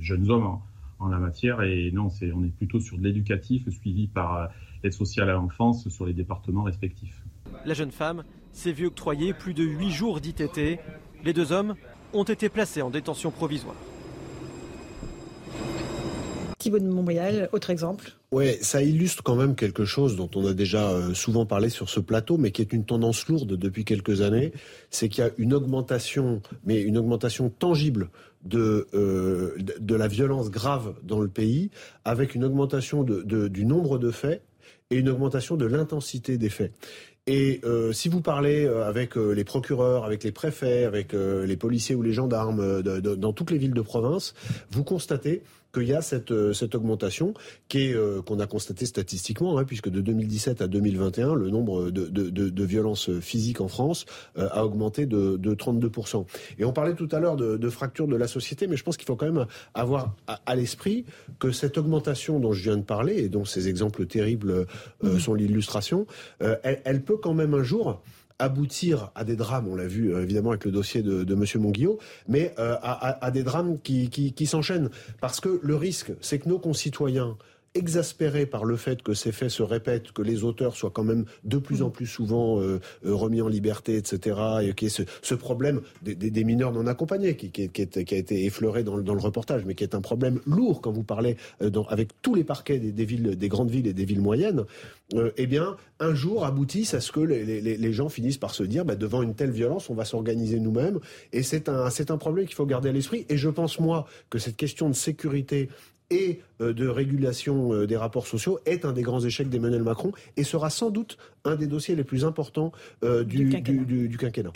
jeunes 0.00 0.30
hommes 0.30 0.58
en, 0.98 1.08
la 1.08 1.18
matière. 1.18 1.62
Et 1.62 1.90
non, 1.92 2.08
on 2.34 2.44
est 2.44 2.56
plutôt 2.56 2.80
sur 2.80 2.98
de 2.98 3.04
l'éducatif 3.04 3.68
suivi 3.70 4.06
par 4.06 4.50
l'aide 4.82 4.92
sociale 4.92 5.30
à 5.30 5.34
l'enfance 5.34 5.88
sur 5.88 6.06
les 6.06 6.12
départements 6.12 6.64
respectifs. 6.64 7.22
La 7.64 7.74
jeune 7.74 7.92
femme 7.92 8.24
s'est 8.52 8.72
vu 8.72 8.86
octroyer 8.86 9.32
plus 9.32 9.54
de 9.54 9.64
8 9.64 9.90
jours 9.90 10.20
d'ITT. 10.20 10.78
Les 11.24 11.32
deux 11.32 11.52
hommes 11.52 11.74
ont 12.12 12.24
été 12.24 12.48
placés 12.48 12.82
en 12.82 12.90
détention 12.90 13.30
provisoire. 13.30 13.76
Thibaut 16.62 16.78
de 16.78 16.86
Montréal, 16.86 17.48
autre 17.52 17.70
exemple 17.70 18.12
Oui, 18.30 18.56
ça 18.60 18.84
illustre 18.84 19.24
quand 19.24 19.34
même 19.34 19.56
quelque 19.56 19.84
chose 19.84 20.14
dont 20.14 20.30
on 20.36 20.46
a 20.46 20.52
déjà 20.52 20.90
euh, 20.90 21.12
souvent 21.12 21.44
parlé 21.44 21.70
sur 21.70 21.90
ce 21.90 21.98
plateau, 21.98 22.38
mais 22.38 22.52
qui 22.52 22.62
est 22.62 22.72
une 22.72 22.84
tendance 22.84 23.26
lourde 23.26 23.56
depuis 23.56 23.84
quelques 23.84 24.20
années. 24.20 24.52
C'est 24.88 25.08
qu'il 25.08 25.24
y 25.24 25.26
a 25.26 25.30
une 25.38 25.54
augmentation, 25.54 26.40
mais 26.64 26.80
une 26.80 26.98
augmentation 26.98 27.50
tangible 27.50 28.10
de, 28.44 28.86
euh, 28.94 29.56
de 29.80 29.94
la 29.96 30.06
violence 30.06 30.52
grave 30.52 30.94
dans 31.02 31.18
le 31.18 31.26
pays, 31.26 31.70
avec 32.04 32.36
une 32.36 32.44
augmentation 32.44 33.02
du 33.02 33.64
nombre 33.64 33.98
de 33.98 34.12
faits 34.12 34.42
et 34.90 34.96
une 34.96 35.08
augmentation 35.08 35.56
de 35.56 35.64
l'intensité 35.64 36.38
des 36.38 36.50
faits. 36.50 36.72
Et 37.28 37.60
euh, 37.62 37.92
si 37.92 38.08
vous 38.08 38.20
parlez 38.20 38.64
euh, 38.64 38.84
avec 38.84 39.16
euh, 39.16 39.30
les 39.30 39.44
procureurs, 39.44 40.04
avec 40.04 40.24
les 40.24 40.32
préfets, 40.32 40.84
avec 40.84 41.12
les 41.12 41.56
policiers 41.56 41.94
ou 41.94 42.02
les 42.02 42.12
gendarmes 42.12 42.82
dans 42.82 43.32
toutes 43.32 43.50
les 43.50 43.58
villes 43.58 43.74
de 43.74 43.80
province, 43.80 44.34
vous 44.70 44.82
constatez 44.82 45.42
qu'il 45.72 45.88
y 45.88 45.94
a 45.94 46.02
cette, 46.02 46.30
euh, 46.30 46.52
cette 46.52 46.74
augmentation 46.74 47.34
qui 47.68 47.88
est 47.88 47.94
euh, 47.94 48.22
qu'on 48.22 48.38
a 48.40 48.46
constaté 48.46 48.86
statistiquement, 48.86 49.58
hein, 49.58 49.64
puisque 49.64 49.88
de 49.88 50.00
2017 50.00 50.62
à 50.62 50.66
2021, 50.68 51.34
le 51.34 51.50
nombre 51.50 51.90
de, 51.90 52.06
de, 52.06 52.30
de, 52.30 52.64
violences 52.64 53.10
physiques 53.20 53.60
en 53.60 53.68
France 53.68 54.04
euh, 54.38 54.48
a 54.52 54.64
augmenté 54.64 55.06
de, 55.06 55.36
de 55.36 55.54
32%. 55.54 56.26
Et 56.58 56.64
on 56.64 56.72
parlait 56.72 56.94
tout 56.94 57.08
à 57.12 57.20
l'heure 57.20 57.36
de, 57.36 57.56
de 57.56 57.70
fracture 57.70 58.06
de 58.06 58.16
la 58.16 58.28
société, 58.28 58.66
mais 58.66 58.76
je 58.76 58.84
pense 58.84 58.96
qu'il 58.96 59.06
faut 59.06 59.16
quand 59.16 59.30
même 59.30 59.46
avoir 59.74 60.14
à, 60.26 60.54
l'esprit 60.54 61.04
que 61.38 61.50
cette 61.50 61.78
augmentation 61.78 62.38
dont 62.38 62.52
je 62.52 62.62
viens 62.62 62.76
de 62.76 62.82
parler, 62.82 63.16
et 63.16 63.28
dont 63.28 63.44
ces 63.44 63.68
exemples 63.68 64.06
terribles 64.06 64.66
mmh. 65.02 65.18
sont 65.18 65.34
l'illustration, 65.34 66.06
elle, 66.40 66.80
elle 66.84 67.02
peut 67.02 67.16
quand 67.16 67.34
même 67.34 67.54
un 67.54 67.62
jour 67.62 68.02
aboutir 68.42 69.10
à 69.14 69.24
des 69.24 69.36
drames, 69.36 69.68
on 69.68 69.76
l'a 69.76 69.86
vu 69.86 70.12
euh, 70.12 70.22
évidemment 70.22 70.50
avec 70.50 70.64
le 70.64 70.72
dossier 70.72 71.02
de, 71.02 71.22
de 71.22 71.34
M. 71.34 71.44
Monguillot, 71.62 71.98
mais 72.28 72.54
euh, 72.58 72.76
à, 72.82 73.30
des 73.30 73.44
drames 73.44 73.78
qui, 73.80 74.46
s'enchaînent. 74.46 74.90
Parce 75.20 75.40
que 75.40 75.60
le 75.62 75.76
risque, 75.76 76.12
c'est 76.20 76.40
que 76.40 76.48
nos 76.48 76.58
concitoyens 76.58 77.36
exaspérés 77.74 78.46
par 78.46 78.64
le 78.64 78.76
fait 78.76 79.02
que 79.02 79.14
ces 79.14 79.32
faits 79.32 79.50
se 79.50 79.62
répètent, 79.62 80.12
que 80.12 80.22
les 80.22 80.44
auteurs 80.44 80.76
soient 80.76 80.90
quand 80.90 81.04
même 81.04 81.24
de 81.44 81.58
plus 81.58 81.82
en 81.82 81.90
plus 81.90 82.06
souvent 82.06 82.60
euh, 82.60 82.80
euh, 83.06 83.14
remis 83.14 83.40
en 83.40 83.48
liberté, 83.48 83.96
etc. 83.96 84.38
Et 84.62 84.74
qu'il 84.74 84.88
y 84.88 84.90
ait 84.90 85.06
ce, 85.22 85.34
problème 85.34 85.80
des, 86.02 86.44
mineurs 86.44 86.72
non 86.72 86.86
accompagnés 86.86 87.36
qui, 87.36 87.50
qui, 87.50 87.82
a 87.82 88.16
été 88.16 88.44
effleuré 88.44 88.84
dans, 88.84 88.96
le 88.96 89.20
reportage, 89.20 89.64
mais 89.64 89.74
qui 89.74 89.84
est 89.84 89.94
un 89.94 90.00
problème 90.00 90.40
lourd 90.46 90.80
quand 90.82 90.92
vous 90.92 91.02
parlez 91.02 91.36
euh, 91.62 91.70
avec 91.88 92.10
tous 92.20 92.34
les 92.34 92.44
parquets 92.44 92.78
des, 92.78 93.04
villes, 93.04 93.36
des 93.36 93.48
grandes 93.48 93.70
villes 93.70 93.86
et 93.86 93.94
des 93.94 94.04
villes 94.04 94.20
moyennes. 94.20 94.64
eh 95.36 95.46
bien, 95.46 95.76
un 95.98 96.14
jour 96.14 96.44
aboutissent 96.44 96.94
à 96.94 97.00
ce 97.00 97.12
que 97.12 97.20
les, 97.20 97.92
gens 97.92 98.08
finissent 98.08 98.38
par 98.38 98.54
se 98.54 98.62
dire, 98.64 98.84
bah, 98.84 98.96
devant 98.96 99.22
une 99.22 99.34
telle 99.34 99.50
violence, 99.50 99.88
on 99.88 99.94
va 99.94 100.04
s'organiser 100.04 100.60
nous-mêmes. 100.60 100.98
Et 101.32 101.42
c'est 101.42 101.68
un, 101.68 101.90
c'est 101.90 102.10
un 102.10 102.18
problème 102.18 102.46
qu'il 102.46 102.54
faut 102.54 102.66
garder 102.66 102.90
à 102.90 102.92
l'esprit. 102.92 103.24
Et 103.28 103.36
je 103.36 103.48
pense 103.48 103.78
moi 103.78 104.06
que 104.30 104.38
cette 104.38 104.56
question 104.56 104.88
de 104.88 104.94
sécurité 104.94 105.68
et 106.12 106.40
euh, 106.60 106.72
de 106.72 106.86
régulation 106.86 107.72
euh, 107.72 107.86
des 107.86 107.96
rapports 107.96 108.26
sociaux 108.26 108.60
est 108.66 108.84
un 108.84 108.92
des 108.92 109.02
grands 109.02 109.24
échecs 109.24 109.48
d'Emmanuel 109.48 109.82
Macron 109.82 110.12
et 110.36 110.44
sera 110.44 110.68
sans 110.68 110.90
doute 110.90 111.16
un 111.44 111.56
des 111.56 111.66
dossiers 111.66 111.96
les 111.96 112.04
plus 112.04 112.24
importants 112.24 112.70
euh, 113.02 113.24
du, 113.24 113.46
du, 113.46 114.16
quinquennat. 114.18 114.52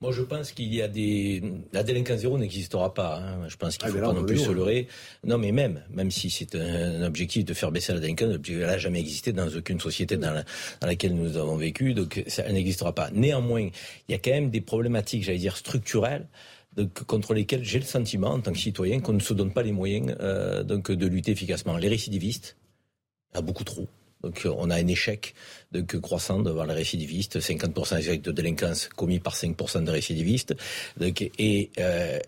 Moi, 0.00 0.10
je 0.10 0.22
pense 0.22 0.50
qu'il 0.50 0.74
y 0.74 0.82
a 0.82 0.88
des. 0.88 1.42
La 1.72 1.84
délinquance 1.84 2.20
zéro 2.20 2.38
n'existera 2.38 2.92
pas. 2.92 3.18
Hein. 3.18 3.48
Je 3.48 3.56
pense 3.56 3.76
qu'il 3.76 3.86
ne 3.88 3.92
ah, 3.92 3.94
faut 4.00 4.12
pas 4.12 4.20
non 4.20 4.24
plus 4.24 4.38
se 4.38 4.50
leurrer. 4.50 4.88
Non, 5.24 5.38
mais 5.38 5.52
même, 5.52 5.82
même 5.90 6.10
si 6.10 6.30
c'est 6.30 6.56
un 6.56 7.02
objectif 7.02 7.44
de 7.44 7.54
faire 7.54 7.70
baisser 7.70 7.92
la 7.92 8.00
délinquance, 8.00 8.38
elle 8.48 8.58
n'a 8.60 8.78
jamais 8.78 9.00
existé 9.00 9.32
dans 9.32 9.48
aucune 9.48 9.78
société 9.78 10.16
dans, 10.16 10.42
laquelle 10.80 11.14
nous 11.14 11.36
avons 11.36 11.56
vécu, 11.56 11.94
donc 11.94 12.24
ça 12.26 12.50
n'existera 12.50 12.94
pas. 12.94 13.10
Néanmoins, 13.12 13.68
il 14.08 14.12
y 14.12 14.14
a 14.14 14.18
quand 14.18 14.30
même 14.30 14.50
des 14.50 14.60
problématiques, 14.62 15.22
j'allais 15.22 15.38
dire, 15.38 15.56
structurelles 15.56 16.26
contre 17.06 17.34
lesquels 17.34 17.64
j'ai 17.64 17.78
le 17.78 17.84
sentiment, 17.84 18.30
en 18.30 18.40
tant 18.40 18.52
que 18.52 18.58
citoyen, 18.58 19.00
qu'on 19.00 19.12
ne 19.12 19.20
se 19.20 19.34
donne 19.34 19.52
pas 19.52 19.62
les 19.62 19.72
moyens 19.72 20.16
euh, 20.20 20.62
donc, 20.62 20.90
de 20.90 21.06
lutter 21.06 21.32
efficacement. 21.32 21.76
Les 21.76 21.88
récidivistes, 21.88 22.56
il 23.32 23.36
y 23.36 23.38
a 23.38 23.42
beaucoup 23.42 23.64
trop. 23.64 23.86
Donc 24.22 24.46
on 24.46 24.70
a 24.70 24.76
un 24.76 24.86
échec 24.86 25.34
donc, 25.72 25.98
croissant 26.00 26.38
devant 26.38 26.64
les 26.64 26.74
récidivistes, 26.74 27.40
50% 27.40 27.96
des 27.96 28.08
actes 28.08 28.24
de 28.24 28.30
délinquance 28.30 28.88
commis 28.88 29.18
par 29.18 29.34
5% 29.34 29.82
de 29.82 29.90
récidivistes. 29.90 30.54
Donc, 30.96 31.28
et, 31.38 31.70
euh, 31.78 32.20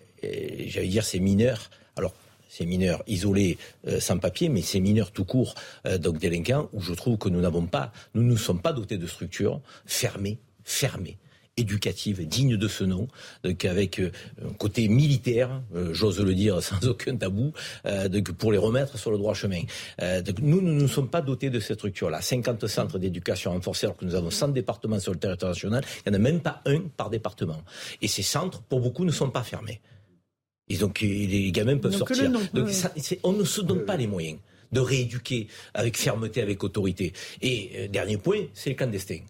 j'allais 0.67 0.89
dire 0.89 1.05
ces 1.05 1.21
mineurs, 1.21 1.71
alors 1.97 2.13
ces 2.49 2.67
mineurs 2.67 3.05
isolés 3.07 3.59
euh, 3.87 4.01
sans 4.01 4.19
papier, 4.19 4.49
mais 4.49 4.63
ces 4.63 4.81
mineurs 4.81 5.13
tout 5.13 5.25
court, 5.25 5.55
donc 6.01 6.19
délinquants, 6.19 6.69
où 6.73 6.81
je 6.81 6.95
trouve 6.95 7.17
que 7.17 7.29
nous 7.29 7.41
n'avons 7.41 7.67
pas, 7.67 7.93
nous 8.15 8.25
ne 8.25 8.37
sommes 8.37 8.61
pas 8.61 8.73
dotés 8.73 8.99
de 8.99 9.07
structures 9.07 9.61
fermées, 9.87 10.39
fermées 10.65 11.17
éducative 11.57 12.27
digne 12.27 12.57
de 12.57 12.69
ce 12.69 12.85
nom, 12.85 13.09
donc 13.43 13.65
avec 13.65 14.01
euh, 14.01 14.11
un 14.45 14.53
côté 14.53 14.89
militaire, 14.89 15.63
euh, 15.75 15.93
j'ose 15.93 16.21
le 16.21 16.35
dire 16.35 16.63
sans 16.63 16.87
aucun 16.87 17.17
tabou, 17.17 17.53
euh, 17.87 18.09
donc 18.09 18.33
pour 18.33 18.53
les 18.53 18.59
remettre 18.59 18.99
sur 18.99 19.11
le 19.11 19.19
droit 19.19 19.35
chemin. 19.35 19.63
Donc 19.99 20.41
nous, 20.41 20.61
nous 20.61 20.83
ne 20.83 20.87
sommes 20.87 21.09
pas 21.09 21.21
dotés 21.21 21.51
de 21.51 21.61
cette 21.61 21.79
structure-là. 21.79 22.21
50 22.21 22.67
centres 22.67 22.99
d'éducation 22.99 23.53
renforcés 23.53 23.87
alors 23.87 23.97
que 23.97 24.05
nous 24.05 24.15
avons 24.15 24.31
100 24.31 24.49
départements 24.49 25.01
sur 25.01 25.13
le 25.13 25.19
territoire 25.19 25.53
national, 25.53 25.85
il 26.05 26.11
n'y 26.11 26.17
en 26.17 26.21
a 26.21 26.23
même 26.23 26.41
pas 26.41 26.61
un 26.67 26.81
par 26.97 27.11
département. 27.11 27.63
Et 28.03 28.09
ces 28.09 28.23
centres, 28.23 28.63
pour 28.63 28.81
beaucoup, 28.81 29.05
ne 29.05 29.13
sont 29.13 29.31
pas 29.31 29.43
fermés. 29.43 29.81
Et 30.69 30.77
donc 30.77 31.01
les 31.01 31.53
gamins 31.53 31.77
peuvent 31.77 31.97
sortir. 31.97 32.31
donc 32.31 32.69
on 33.23 33.33
ne 33.33 33.45
se 33.45 33.61
donne 33.61 33.85
pas 33.85 33.97
les 33.97 34.07
moyens 34.07 34.39
de 34.73 34.81
rééduquer 34.81 35.47
avec 35.75 35.97
fermeté, 35.97 36.41
avec 36.41 36.65
autorité. 36.65 37.13
Et 37.43 37.89
dernier 37.89 38.17
point, 38.17 38.41
c'est 38.55 38.71
les 38.71 38.77
clandestins 38.77 39.21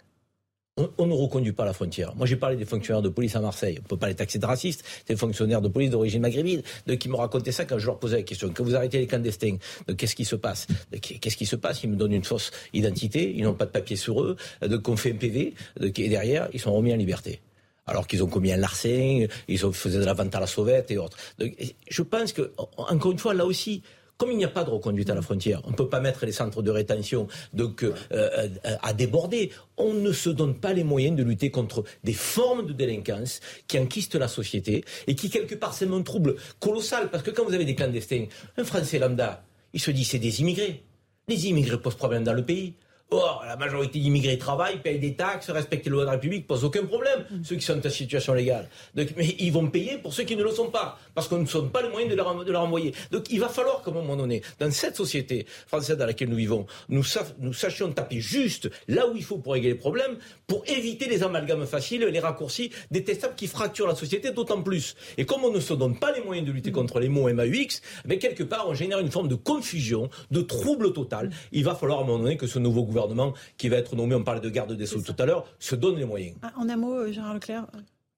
on, 0.77 1.07
ne 1.07 1.13
reconduit 1.13 1.53
pas 1.53 1.65
la 1.65 1.73
frontière. 1.73 2.15
Moi, 2.17 2.27
j'ai 2.27 2.37
parlé 2.37 2.57
des 2.57 2.65
fonctionnaires 2.65 3.03
de 3.03 3.09
police 3.09 3.37
à 3.37 3.41
Marseille. 3.41 3.79
On 3.81 3.87
peut 3.87 3.97
pas 3.97 4.09
les 4.09 4.17
taxer 4.17 4.41
de 4.41 4.47
racistes. 4.47 4.85
Des 5.07 5.15
fonctionnaires 5.15 5.61
de 5.61 5.69
police 5.69 5.91
d'origine 5.91 6.21
maghrébine 6.21 6.63
de, 6.87 6.95
qui 6.95 7.09
me 7.09 7.15
racontaient 7.15 7.53
ça 7.53 7.65
quand 7.65 7.79
je 7.79 7.87
leur 7.87 7.99
posais 7.99 8.17
la 8.17 8.23
question. 8.23 8.49
Que 8.49 8.63
vous 8.63 8.75
arrêtez 8.75 8.99
les 8.99 9.07
clandestins, 9.07 9.57
qu'est-ce 9.97 10.17
qui 10.17 10.25
se 10.25 10.35
passe? 10.35 10.67
Qu'est-ce 11.01 11.37
qui 11.37 11.47
se 11.47 11.57
passe? 11.57 11.85
Ils 11.85 11.91
me 11.91 11.97
donnent 11.97 12.13
une 12.13 12.25
fausse 12.25 12.51
identité. 12.73 13.33
Ils 13.37 13.45
n'ont 13.45 13.55
pas 13.55 13.67
de 13.67 13.71
papier 13.71 13.97
sur 13.97 14.23
eux. 14.23 14.37
De 14.63 14.77
qu'on 14.77 14.97
fait 14.97 15.13
un 15.13 15.17
PV. 15.17 15.55
et 15.81 16.09
derrière, 16.09 16.49
ils 16.53 16.61
sont 16.61 16.75
remis 16.75 16.93
en 16.93 16.97
liberté 16.97 17.41
alors 17.87 18.07
qu'ils 18.07 18.25
ont 18.25 18.29
commis 18.29 18.51
un 18.51 18.57
larcin, 18.57 19.27
ils 19.47 19.59
fait 19.59 19.91
de 19.91 20.03
la 20.03 20.15
vente 20.15 20.35
à 20.35 20.41
la 20.41 20.47
sauvette 20.47 20.91
et 20.91 20.97
autres. 20.97 21.19
je 21.39 22.03
pense 22.03 22.33
que, 22.33 22.51
encore 22.79 23.13
une 23.13 23.19
fois, 23.19 23.35
là 23.35 23.45
aussi, 23.45 23.83
comme 24.17 24.31
il 24.31 24.37
n'y 24.37 24.45
a 24.45 24.49
pas 24.49 24.65
de 24.65 24.71
reconduite 24.71 25.11
à 25.11 25.15
la 25.15 25.23
frontière, 25.23 25.61
on 25.65 25.71
ne 25.71 25.77
peut 25.77 25.89
pas 25.89 26.01
mettre 26.01 26.25
les 26.25 26.33
centres 26.33 26.63
de 26.63 26.71
rétention 26.71 27.27
donc, 27.53 27.83
euh, 27.83 27.95
euh, 28.13 28.49
à 28.83 28.93
déborder. 28.93 29.51
On 29.77 29.93
ne 29.93 30.13
se 30.13 30.31
donne 30.31 30.55
pas 30.55 30.73
les 30.73 30.85
moyens 30.85 31.17
de 31.17 31.23
lutter 31.23 31.51
contre 31.51 31.85
des 32.05 32.13
formes 32.13 32.67
de 32.67 32.73
délinquance 32.73 33.41
qui 33.67 33.79
enquistent 33.79 34.15
la 34.15 34.29
société 34.29 34.85
et 35.07 35.15
qui, 35.15 35.31
quelque 35.31 35.55
part, 35.55 35.75
c'est 35.75 35.89
un 35.89 36.03
trouble 36.03 36.37
colossal. 36.61 37.11
Parce 37.11 37.23
que 37.23 37.31
quand 37.31 37.45
vous 37.45 37.55
avez 37.55 37.65
des 37.65 37.75
clandestins, 37.75 38.27
un 38.57 38.65
Français 38.65 38.99
lambda, 38.99 39.45
il 39.73 39.81
se 39.81 39.91
dit 39.91 40.05
c'est 40.05 40.19
des 40.19 40.41
immigrés. 40.41 40.85
Les 41.27 41.49
immigrés 41.49 41.81
posent 41.81 41.97
problème 41.97 42.23
dans 42.23 42.35
le 42.35 42.45
pays. 42.45 42.75
Or, 43.15 43.45
la 43.47 43.57
majorité 43.57 44.01
d'immigrés 44.01 44.39
travaillent, 44.39 44.81
payent 44.81 44.99
des 44.99 45.15
taxes, 45.15 45.49
respectent 45.51 45.85
les 45.85 45.93
lois 45.93 46.03
de 46.03 46.07
la 46.07 46.13
République, 46.13 46.49
posent 46.49 46.65
aucun 46.65 46.85
problème, 46.85 47.25
mm. 47.31 47.45
ceux 47.45 47.55
qui 47.55 47.65
sont 47.65 47.87
en 47.87 47.91
situation 47.91 48.35
légale. 48.35 48.69
Donc, 48.97 49.09
mais 49.17 49.37
ils 49.39 49.53
vont 49.53 49.69
payer 49.69 49.99
pour 49.99 50.13
ceux 50.13 50.25
qui 50.25 50.35
ne 50.35 50.43
le 50.43 50.51
sont 50.51 50.71
pas, 50.71 50.99
parce 51.15 51.29
qu'on 51.29 51.39
ne 51.39 51.47
sommes 51.47 51.71
pas 51.71 51.81
le 51.81 51.91
moyen 51.91 52.09
de 52.09 52.15
leur, 52.17 52.45
de 52.45 52.51
leur 52.51 52.63
envoyer. 52.63 52.93
Donc 53.13 53.31
il 53.31 53.39
va 53.39 53.49
falloir 53.49 53.83
qu'à 53.83 53.93
un 53.93 53.95
moment 53.95 54.17
donné, 54.17 54.43
dans 54.59 54.71
cette 54.73 54.97
société 54.97 55.47
française 55.69 55.97
dans 55.97 56.07
laquelle 56.07 56.29
nous 56.29 56.37
vivons, 56.37 56.67
nous, 56.89 57.05
nous 57.39 57.53
sachions 57.53 57.93
taper 57.93 58.21
juste 58.21 58.69
là 58.89 59.07
où 59.07 59.17
il 59.17 59.23
faut 59.23 59.39
pour 59.39 59.53
régler 59.53 59.71
les 59.71 59.75
problèmes, 59.77 60.17
pour 60.49 60.65
éviter 60.67 61.07
les 61.07 61.23
amalgames 61.23 61.67
faciles, 61.67 62.05
les 62.05 62.21
raccourcis 62.21 62.71
détestables 62.91 63.37
qui 63.37 63.47
fracturent 63.47 63.87
la 63.87 63.95
société 63.95 64.33
d'autant 64.33 64.61
plus. 64.63 64.97
Et 65.19 65.25
comme 65.25 65.45
on 65.45 65.53
ne 65.53 65.61
se 65.61 65.75
donne 65.75 65.99
pas 65.99 66.11
les 66.11 66.23
moyens 66.23 66.49
de 66.49 66.53
lutter 66.53 66.71
mm. 66.71 66.75
contre 66.75 66.99
les 66.99 67.09
mots 67.09 67.33
MAUX, 67.33 67.81
mais 68.07 68.19
quelque 68.19 68.43
part 68.43 68.69
on 68.69 68.75
génère 68.75 68.99
une 68.99 69.13
forme 69.13 69.29
de 69.29 69.37
confusion, 69.37 70.11
de 70.31 70.41
trouble 70.41 70.93
total. 70.93 71.31
Il 71.53 71.65
va 71.65 71.75
falloir 71.75 72.01
à 72.01 72.03
un 72.03 72.07
moment 72.07 72.19
donné 72.19 72.37
que 72.37 72.47
ce 72.47 72.59
nouveau 72.59 72.83
gouvernement 72.83 73.04
gouvernement 73.07 73.35
qui 73.57 73.69
va 73.69 73.77
être 73.77 73.97
nommé, 73.97 74.15
on 74.15 74.23
parlait 74.23 74.41
de 74.41 74.49
garde 74.49 74.73
des 74.73 74.87
Sceaux 74.87 75.01
tout 75.01 75.15
à 75.19 75.27
l'heure, 75.27 75.47
se 75.59 75.75
donne 75.75 75.97
les 75.97 76.05
moyens. 76.05 76.37
Ah, 76.43 76.53
en 76.57 76.69
un 76.69 76.77
mot, 76.77 76.95
euh, 76.95 77.13
Gérard 77.13 77.35
Leclerc 77.35 77.67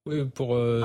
oui, 0.07 0.25
pour 0.25 0.55
euh, 0.55 0.85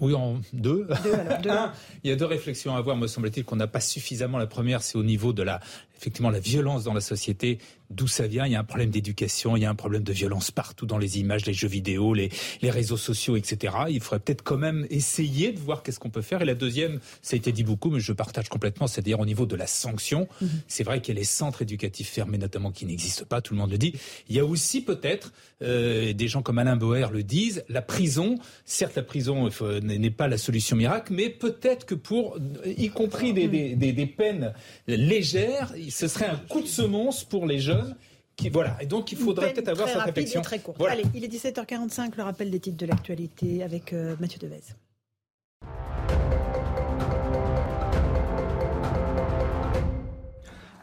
oui 0.00 0.12
en 0.14 0.40
deux. 0.52 0.88
il 2.02 2.10
y 2.10 2.12
a 2.12 2.16
deux 2.16 2.24
réflexions 2.24 2.74
à 2.74 2.78
avoir, 2.78 2.96
me 2.96 3.06
semble-t-il, 3.06 3.44
qu'on 3.44 3.54
n'a 3.54 3.68
pas 3.68 3.78
suffisamment. 3.78 4.38
La 4.38 4.48
première, 4.48 4.82
c'est 4.82 4.98
au 4.98 5.04
niveau 5.04 5.32
de 5.32 5.44
la 5.44 5.60
effectivement 5.96 6.30
la 6.30 6.40
violence 6.40 6.84
dans 6.84 6.94
la 6.94 7.00
société, 7.00 7.58
d'où 7.90 8.06
ça 8.06 8.26
vient. 8.26 8.46
Il 8.46 8.52
y 8.52 8.56
a 8.56 8.60
un 8.60 8.64
problème 8.64 8.90
d'éducation, 8.90 9.56
il 9.56 9.62
y 9.62 9.64
a 9.64 9.70
un 9.70 9.74
problème 9.74 10.02
de 10.02 10.12
violence 10.12 10.50
partout 10.50 10.86
dans 10.86 10.98
les 10.98 11.18
images, 11.18 11.46
les 11.46 11.52
jeux 11.52 11.68
vidéo, 11.68 12.14
les, 12.14 12.30
les 12.62 12.70
réseaux 12.70 12.96
sociaux, 12.96 13.36
etc. 13.36 13.74
Il 13.88 14.00
faudrait 14.00 14.20
peut-être 14.20 14.42
quand 14.42 14.58
même 14.58 14.86
essayer 14.90 15.52
de 15.52 15.58
voir 15.58 15.82
qu'est-ce 15.82 15.98
qu'on 15.98 16.10
peut 16.10 16.22
faire. 16.22 16.42
Et 16.42 16.44
la 16.44 16.54
deuxième, 16.54 17.00
ça 17.22 17.34
a 17.34 17.36
été 17.36 17.52
dit 17.52 17.64
beaucoup, 17.64 17.90
mais 17.90 18.00
je 18.00 18.12
partage 18.12 18.48
complètement, 18.48 18.86
c'est-à-dire 18.86 19.20
au 19.20 19.26
niveau 19.26 19.46
de 19.46 19.56
la 19.56 19.66
sanction. 19.66 20.28
Mhm. 20.40 20.48
C'est 20.68 20.84
vrai 20.84 21.00
qu'il 21.00 21.14
y 21.14 21.16
a 21.16 21.20
les 21.20 21.24
centres 21.24 21.62
éducatifs 21.62 22.08
fermés 22.08 22.38
notamment 22.38 22.70
qui 22.70 22.86
n'existent 22.86 23.24
pas, 23.24 23.40
tout 23.40 23.54
le 23.54 23.60
monde 23.60 23.70
le 23.70 23.78
dit. 23.78 23.94
Il 24.28 24.36
y 24.36 24.40
a 24.40 24.44
aussi 24.44 24.82
peut-être, 24.82 25.32
euh, 25.62 26.12
des 26.12 26.28
gens 26.28 26.42
comme 26.42 26.58
Alain 26.58 26.76
Boer 26.76 27.08
le 27.12 27.22
disent, 27.22 27.64
la 27.68 27.82
prison, 27.82 28.38
certes 28.64 28.96
la 28.96 29.02
prison 29.02 29.48
n'est 29.82 30.10
pas 30.10 30.28
la 30.28 30.38
solution 30.38 30.76
miracle, 30.76 31.12
mais 31.12 31.30
peut-être 31.30 31.86
que 31.86 31.94
pour, 31.94 32.38
y 32.64 32.88
compris 32.90 33.32
des, 33.32 33.48
des, 33.48 33.74
des, 33.76 33.92
des 33.92 34.06
peines 34.06 34.52
légères, 34.86 35.72
ce 35.90 36.08
serait 36.08 36.26
un 36.26 36.36
coup 36.36 36.60
de 36.60 36.66
semonce 36.66 37.24
pour 37.24 37.46
les 37.46 37.58
jeunes. 37.58 37.96
Qui, 38.36 38.50
voilà. 38.50 38.76
Et 38.80 38.86
donc, 38.86 39.12
il 39.12 39.18
faudrait 39.18 39.52
peut-être 39.54 39.68
avoir 39.68 39.88
cette 39.88 40.02
réflexion. 40.02 40.42
Très 40.42 40.60
Allez, 40.86 41.04
il 41.14 41.24
est 41.24 41.28
17h45, 41.28 42.12
le 42.16 42.22
rappel 42.22 42.50
des 42.50 42.60
titres 42.60 42.76
de 42.76 42.86
l'actualité 42.86 43.62
avec 43.62 43.94
euh, 43.94 44.14
Mathieu 44.20 44.38
Devez. 44.38 44.60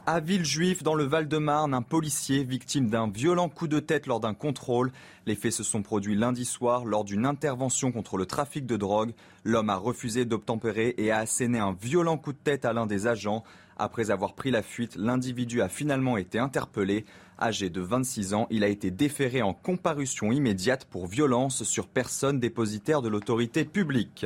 À 0.06 0.20
Villejuif, 0.20 0.84
dans 0.84 0.96
le 0.96 1.06
Val-de-Marne, 1.06 1.74
un 1.74 1.82
policier 1.82 2.44
victime 2.44 2.90
d'un 2.90 3.10
violent 3.10 3.48
coup 3.48 3.70
de 3.70 3.80
tête 3.80 4.06
lors 4.06 4.20
d'un 4.20 4.34
contrôle. 4.34 4.92
Les 5.26 5.36
faits 5.36 5.54
se 5.54 5.64
sont 5.64 5.82
produits 5.82 6.16
lundi 6.16 6.44
soir 6.44 6.84
lors 6.84 7.06
d'une 7.06 7.26
intervention 7.26 7.94
contre 7.94 8.18
le 8.18 8.26
trafic 8.26 8.66
de 8.66 8.76
drogue. 8.76 9.14
L'homme 9.46 9.70
a 9.70 9.78
refusé 9.78 10.26
d'obtempérer 10.26 10.94
et 10.98 11.12
a 11.12 11.20
asséné 11.20 11.60
un 11.60 11.72
violent 11.72 12.18
coup 12.18 12.34
de 12.34 12.38
tête 12.38 12.66
à 12.66 12.74
l'un 12.74 12.86
des 12.86 13.08
agents. 13.08 13.46
Après 13.78 14.12
avoir 14.12 14.34
pris 14.34 14.52
la 14.52 14.62
fuite, 14.62 14.96
l'individu 14.96 15.62
a 15.62 15.70
finalement 15.70 16.18
été 16.18 16.40
interpellé. 16.40 17.06
Âgé 17.40 17.70
de 17.70 17.82
26 17.82 18.34
ans, 18.34 18.48
il 18.52 18.64
a 18.64 18.68
été 18.68 18.92
déféré 18.92 19.42
en 19.42 19.54
comparution 19.54 20.32
immédiate 20.32 20.86
pour 20.86 21.08
violence 21.08 21.64
sur 21.64 21.88
personne 21.88 22.40
dépositaire 22.40 23.02
de 23.02 23.10
l'autorité 23.10 23.66
publique. 23.66 24.26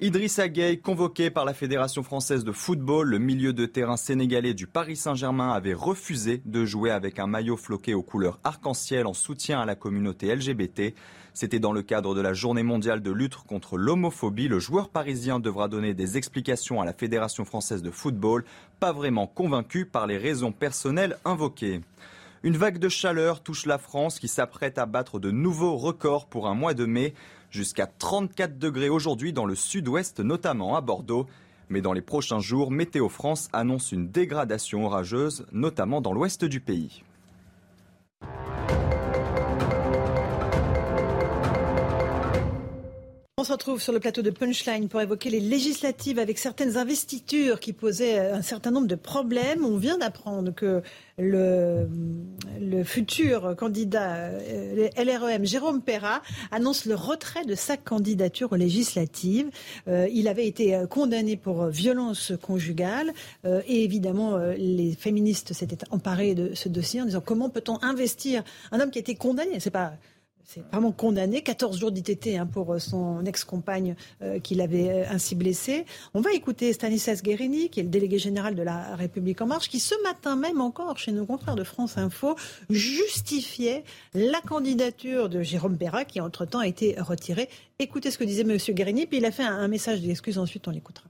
Idriss 0.00 0.38
Gueye, 0.38 0.80
convoqué 0.80 1.28
par 1.28 1.44
la 1.44 1.52
Fédération 1.52 2.04
française 2.04 2.44
de 2.44 2.52
football, 2.52 3.08
le 3.08 3.18
milieu 3.18 3.52
de 3.52 3.66
terrain 3.66 3.96
sénégalais 3.96 4.54
du 4.54 4.68
Paris 4.68 4.94
Saint-Germain 4.94 5.50
avait 5.50 5.74
refusé 5.74 6.40
de 6.44 6.64
jouer 6.64 6.92
avec 6.92 7.18
un 7.18 7.26
maillot 7.26 7.56
floqué 7.56 7.94
aux 7.94 8.04
couleurs 8.04 8.38
arc-en-ciel 8.44 9.08
en 9.08 9.12
soutien 9.12 9.58
à 9.58 9.66
la 9.66 9.74
communauté 9.74 10.32
LGBT. 10.32 10.94
C'était 11.34 11.58
dans 11.58 11.72
le 11.72 11.82
cadre 11.82 12.14
de 12.14 12.20
la 12.20 12.32
journée 12.32 12.62
mondiale 12.62 13.02
de 13.02 13.10
lutte 13.10 13.34
contre 13.38 13.76
l'homophobie. 13.76 14.46
Le 14.46 14.60
joueur 14.60 14.88
parisien 14.88 15.40
devra 15.40 15.66
donner 15.66 15.94
des 15.94 16.16
explications 16.16 16.80
à 16.80 16.84
la 16.84 16.92
Fédération 16.92 17.44
française 17.44 17.82
de 17.82 17.90
football, 17.90 18.44
pas 18.78 18.92
vraiment 18.92 19.26
convaincu 19.26 19.84
par 19.84 20.06
les 20.06 20.16
raisons 20.16 20.52
personnelles 20.52 21.16
invoquées. 21.24 21.80
Une 22.44 22.56
vague 22.56 22.78
de 22.78 22.88
chaleur 22.88 23.42
touche 23.42 23.66
la 23.66 23.78
France 23.78 24.20
qui 24.20 24.28
s'apprête 24.28 24.78
à 24.78 24.86
battre 24.86 25.18
de 25.18 25.32
nouveaux 25.32 25.76
records 25.76 26.28
pour 26.28 26.46
un 26.46 26.54
mois 26.54 26.72
de 26.72 26.84
mai 26.84 27.14
jusqu'à 27.50 27.86
34 27.86 28.58
degrés 28.58 28.88
aujourd'hui 28.88 29.32
dans 29.32 29.46
le 29.46 29.54
sud-ouest, 29.54 30.20
notamment 30.20 30.76
à 30.76 30.80
Bordeaux. 30.80 31.26
Mais 31.68 31.80
dans 31.80 31.92
les 31.92 32.00
prochains 32.00 32.40
jours, 32.40 32.70
Météo 32.70 33.08
France 33.08 33.48
annonce 33.52 33.92
une 33.92 34.08
dégradation 34.08 34.86
orageuse, 34.86 35.46
notamment 35.52 36.00
dans 36.00 36.12
l'ouest 36.12 36.44
du 36.44 36.60
pays. 36.60 37.02
On 43.40 43.44
se 43.44 43.52
retrouve 43.52 43.80
sur 43.80 43.92
le 43.92 44.00
plateau 44.00 44.20
de 44.20 44.30
Punchline 44.30 44.88
pour 44.88 45.00
évoquer 45.00 45.30
les 45.30 45.38
législatives 45.38 46.18
avec 46.18 46.38
certaines 46.38 46.76
investitures 46.76 47.60
qui 47.60 47.72
posaient 47.72 48.18
un 48.18 48.42
certain 48.42 48.72
nombre 48.72 48.88
de 48.88 48.96
problèmes. 48.96 49.64
On 49.64 49.76
vient 49.76 49.96
d'apprendre 49.96 50.52
que 50.52 50.82
le, 51.18 51.88
le, 52.60 52.82
futur 52.82 53.54
candidat 53.56 54.14
euh, 54.14 54.88
LREM, 54.96 55.44
Jérôme 55.44 55.82
Perra, 55.82 56.20
annonce 56.50 56.84
le 56.84 56.96
retrait 56.96 57.44
de 57.44 57.54
sa 57.54 57.76
candidature 57.76 58.50
aux 58.50 58.56
législatives. 58.56 59.50
Euh, 59.86 60.08
il 60.12 60.26
avait 60.26 60.48
été 60.48 60.76
condamné 60.90 61.36
pour 61.36 61.66
violence 61.66 62.32
conjugale 62.42 63.12
euh, 63.44 63.62
et 63.68 63.84
évidemment 63.84 64.36
les 64.56 64.96
féministes 64.98 65.52
s'étaient 65.52 65.78
emparés 65.92 66.34
de 66.34 66.56
ce 66.56 66.68
dossier 66.68 67.02
en 67.02 67.04
disant 67.04 67.22
comment 67.24 67.50
peut-on 67.50 67.80
investir 67.82 68.42
un 68.72 68.80
homme 68.80 68.90
qui 68.90 68.98
a 68.98 69.02
été 69.02 69.14
condamné? 69.14 69.60
C'est 69.60 69.70
c'est 70.48 70.62
vraiment 70.72 70.92
condamné, 70.92 71.42
14 71.42 71.78
jours 71.78 71.92
d'ITT 71.92 72.38
hein, 72.38 72.46
pour 72.46 72.72
euh, 72.72 72.78
son 72.78 73.22
ex-compagne 73.26 73.96
euh, 74.22 74.40
qu'il 74.40 74.62
avait 74.62 74.88
euh, 74.88 75.04
ainsi 75.10 75.34
blessé. 75.34 75.84
On 76.14 76.22
va 76.22 76.32
écouter 76.32 76.72
Stanislas 76.72 77.22
Guérini, 77.22 77.68
qui 77.68 77.80
est 77.80 77.82
le 77.82 77.90
délégué 77.90 78.18
général 78.18 78.54
de 78.54 78.62
la 78.62 78.96
République 78.96 79.42
en 79.42 79.46
marche, 79.46 79.68
qui 79.68 79.78
ce 79.78 79.94
matin 80.02 80.36
même 80.36 80.62
encore, 80.62 80.96
chez 80.96 81.12
nos 81.12 81.26
confrères 81.26 81.54
de 81.54 81.64
France 81.64 81.98
Info, 81.98 82.34
justifiait 82.70 83.84
la 84.14 84.40
candidature 84.40 85.28
de 85.28 85.42
Jérôme 85.42 85.76
Perra, 85.76 86.06
qui 86.06 86.18
entre-temps 86.18 86.60
a 86.60 86.66
été 86.66 86.98
retiré. 86.98 87.50
Écoutez 87.78 88.10
ce 88.10 88.16
que 88.16 88.24
disait 88.24 88.40
M. 88.40 88.56
Guérini, 88.56 89.04
puis 89.04 89.18
il 89.18 89.26
a 89.26 89.30
fait 89.30 89.42
un, 89.42 89.68
message 89.68 90.00
d'excuse, 90.00 90.38
ensuite 90.38 90.66
on 90.66 90.70
l'écoutera 90.70 91.04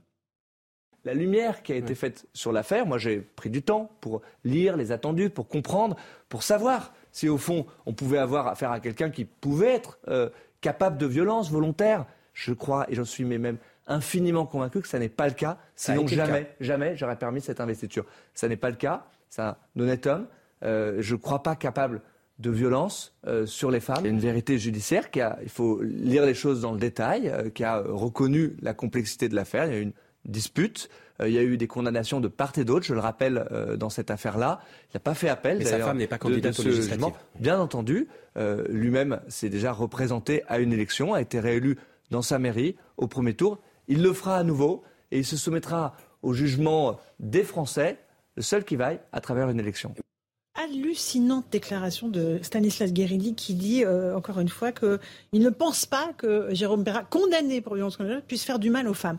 la 1.05 1.13
lumière 1.13 1.63
qui 1.63 1.71
a 1.71 1.75
été 1.77 1.95
faite 1.95 2.27
sur 2.33 2.51
l'affaire. 2.51 2.85
Moi, 2.85 2.97
j'ai 2.97 3.19
pris 3.21 3.49
du 3.49 3.63
temps 3.63 3.89
pour 4.01 4.21
lire 4.43 4.75
les 4.75 4.91
attendus, 4.91 5.29
pour 5.29 5.47
comprendre, 5.47 5.95
pour 6.27 6.43
savoir 6.43 6.93
si 7.11 7.29
au 7.29 7.37
fond 7.37 7.65
on 7.85 7.93
pouvait 7.93 8.17
avoir 8.17 8.47
affaire 8.47 8.71
à 8.71 8.79
quelqu'un 8.79 9.09
qui 9.09 9.25
pouvait 9.25 9.73
être 9.73 9.99
euh, 10.07 10.29
capable 10.61 10.97
de 10.97 11.05
violence 11.05 11.51
volontaire. 11.51 12.05
Je 12.33 12.53
crois, 12.53 12.89
et 12.89 12.95
j'en 12.95 13.05
suis 13.05 13.25
même 13.25 13.57
infiniment 13.87 14.45
convaincu 14.45 14.81
que 14.81 14.87
ça 14.87 14.99
n'est 14.99 15.09
pas 15.09 15.27
le 15.27 15.33
cas. 15.33 15.57
Sinon, 15.75 16.07
jamais, 16.07 16.55
jamais 16.59 16.95
j'aurais 16.95 17.17
permis 17.17 17.41
cette 17.41 17.59
investiture. 17.59 18.05
Ça 18.33 18.47
n'est 18.47 18.55
pas 18.55 18.69
le 18.69 18.75
cas. 18.75 19.05
C'est 19.29 19.41
un 19.41 19.57
honnête 19.77 20.07
homme. 20.07 20.27
Euh, 20.63 20.97
je 20.99 21.15
ne 21.15 21.19
crois 21.19 21.43
pas 21.43 21.55
capable 21.55 22.01
de 22.37 22.49
violence 22.49 23.17
euh, 23.27 23.45
sur 23.45 23.71
les 23.71 23.79
femmes. 23.79 23.97
Il 24.01 24.05
y 24.05 24.07
a 24.07 24.11
une 24.11 24.19
vérité 24.19 24.57
judiciaire 24.57 25.11
qui 25.11 25.19
a, 25.19 25.39
il 25.41 25.49
faut 25.49 25.81
lire 25.81 26.25
les 26.25 26.33
choses 26.33 26.61
dans 26.61 26.71
le 26.71 26.79
détail, 26.79 27.51
qui 27.53 27.63
a 27.63 27.79
reconnu 27.79 28.55
la 28.61 28.73
complexité 28.73 29.27
de 29.27 29.35
l'affaire. 29.35 29.65
Il 29.65 29.73
y 29.73 29.77
a 29.77 29.79
une 29.79 29.93
dispute. 30.25 30.89
Euh, 31.21 31.29
il 31.29 31.33
y 31.33 31.37
a 31.37 31.43
eu 31.43 31.57
des 31.57 31.67
condamnations 31.67 32.19
de 32.19 32.27
part 32.27 32.53
et 32.57 32.63
d'autre, 32.63 32.85
je 32.85 32.93
le 32.93 32.99
rappelle, 32.99 33.47
euh, 33.51 33.77
dans 33.77 33.89
cette 33.89 34.11
affaire-là. 34.11 34.61
Il 34.85 34.95
n'a 34.97 34.99
pas 34.99 35.13
fait 35.13 35.29
appel. 35.29 35.59
Mais 35.59 35.65
sa 35.65 35.79
femme 35.79 35.97
n'est 35.97 36.07
pas 36.07 36.17
candidate 36.17 36.59
au 36.59 36.63
législatif. 36.63 37.13
Bien 37.39 37.59
entendu, 37.59 38.07
euh, 38.37 38.65
lui-même 38.69 39.19
s'est 39.27 39.49
déjà 39.49 39.71
représenté 39.71 40.43
à 40.47 40.59
une 40.59 40.73
élection, 40.73 41.13
a 41.13 41.21
été 41.21 41.39
réélu 41.39 41.77
dans 42.11 42.21
sa 42.21 42.39
mairie 42.39 42.75
au 42.97 43.07
premier 43.07 43.33
tour. 43.33 43.59
Il 43.87 44.01
le 44.01 44.13
fera 44.13 44.37
à 44.37 44.43
nouveau 44.43 44.83
et 45.11 45.19
il 45.19 45.25
se 45.25 45.37
soumettra 45.37 45.95
au 46.21 46.33
jugement 46.33 46.99
des 47.19 47.43
Français, 47.43 47.97
le 48.35 48.41
seul 48.41 48.63
qui 48.63 48.75
vaille 48.75 48.99
à 49.11 49.21
travers 49.21 49.49
une 49.49 49.59
élection 49.59 49.93
hallucinante 50.59 51.45
déclaration 51.51 52.09
de 52.09 52.39
Stanislas 52.41 52.91
Guérini 52.91 53.33
qui 53.35 53.53
dit, 53.53 53.85
euh, 53.85 54.15
encore 54.15 54.39
une 54.39 54.49
fois, 54.49 54.71
qu'il 54.71 54.99
ne 55.33 55.49
pense 55.49 55.85
pas 55.85 56.11
que 56.17 56.47
Jérôme 56.51 56.83
Perra, 56.83 57.03
condamné 57.03 57.61
pour 57.61 57.75
violence 57.75 57.97
conjugale, 57.97 58.23
puisse 58.27 58.43
faire 58.43 58.59
du 58.59 58.69
mal 58.69 58.87
aux 58.87 58.93
femmes. 58.93 59.17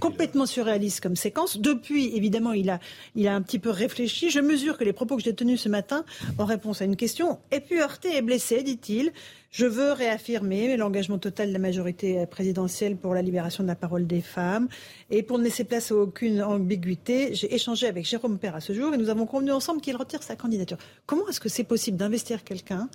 Complètement 0.00 0.46
surréaliste 0.46 1.00
comme 1.00 1.16
séquence. 1.16 1.58
Depuis, 1.58 2.16
évidemment, 2.16 2.52
il 2.52 2.70
a, 2.70 2.80
il 3.14 3.28
a 3.28 3.34
un 3.34 3.42
petit 3.42 3.58
peu 3.58 3.70
réfléchi. 3.70 4.30
Je 4.30 4.40
mesure 4.40 4.76
que 4.78 4.84
les 4.84 4.92
propos 4.92 5.16
que 5.16 5.22
j'ai 5.22 5.34
tenus 5.34 5.60
ce 5.60 5.68
matin, 5.68 6.04
en 6.38 6.44
réponse 6.44 6.82
à 6.82 6.84
une 6.84 6.96
question, 6.96 7.38
aient 7.50 7.60
pu 7.60 7.80
heurter 7.80 8.16
et 8.16 8.22
blesser, 8.22 8.62
dit-il? 8.62 9.12
Je 9.50 9.66
veux 9.66 9.90
réaffirmer 9.90 10.76
l'engagement 10.76 11.18
total 11.18 11.48
de 11.48 11.52
la 11.52 11.58
majorité 11.58 12.24
présidentielle 12.26 12.96
pour 12.96 13.14
la 13.14 13.22
libération 13.22 13.64
de 13.64 13.68
la 13.68 13.74
parole 13.74 14.06
des 14.06 14.20
femmes. 14.20 14.68
Et 15.10 15.24
pour 15.24 15.38
ne 15.38 15.42
laisser 15.42 15.64
place 15.64 15.90
à 15.90 15.96
aucune 15.96 16.40
ambiguïté, 16.40 17.34
j'ai 17.34 17.52
échangé 17.52 17.88
avec 17.88 18.06
Jérôme 18.06 18.38
Père 18.38 18.54
à 18.54 18.60
ce 18.60 18.72
jour 18.72 18.94
et 18.94 18.96
nous 18.96 19.08
avons 19.08 19.26
convenu 19.26 19.50
ensemble 19.50 19.80
qu'il 19.80 19.96
retire 19.96 20.22
sa 20.22 20.36
candidature. 20.36 20.78
Comment 21.04 21.28
est-ce 21.28 21.40
que 21.40 21.48
c'est 21.48 21.64
possible 21.64 21.96
d'investir 21.96 22.44
quelqu'un 22.44 22.88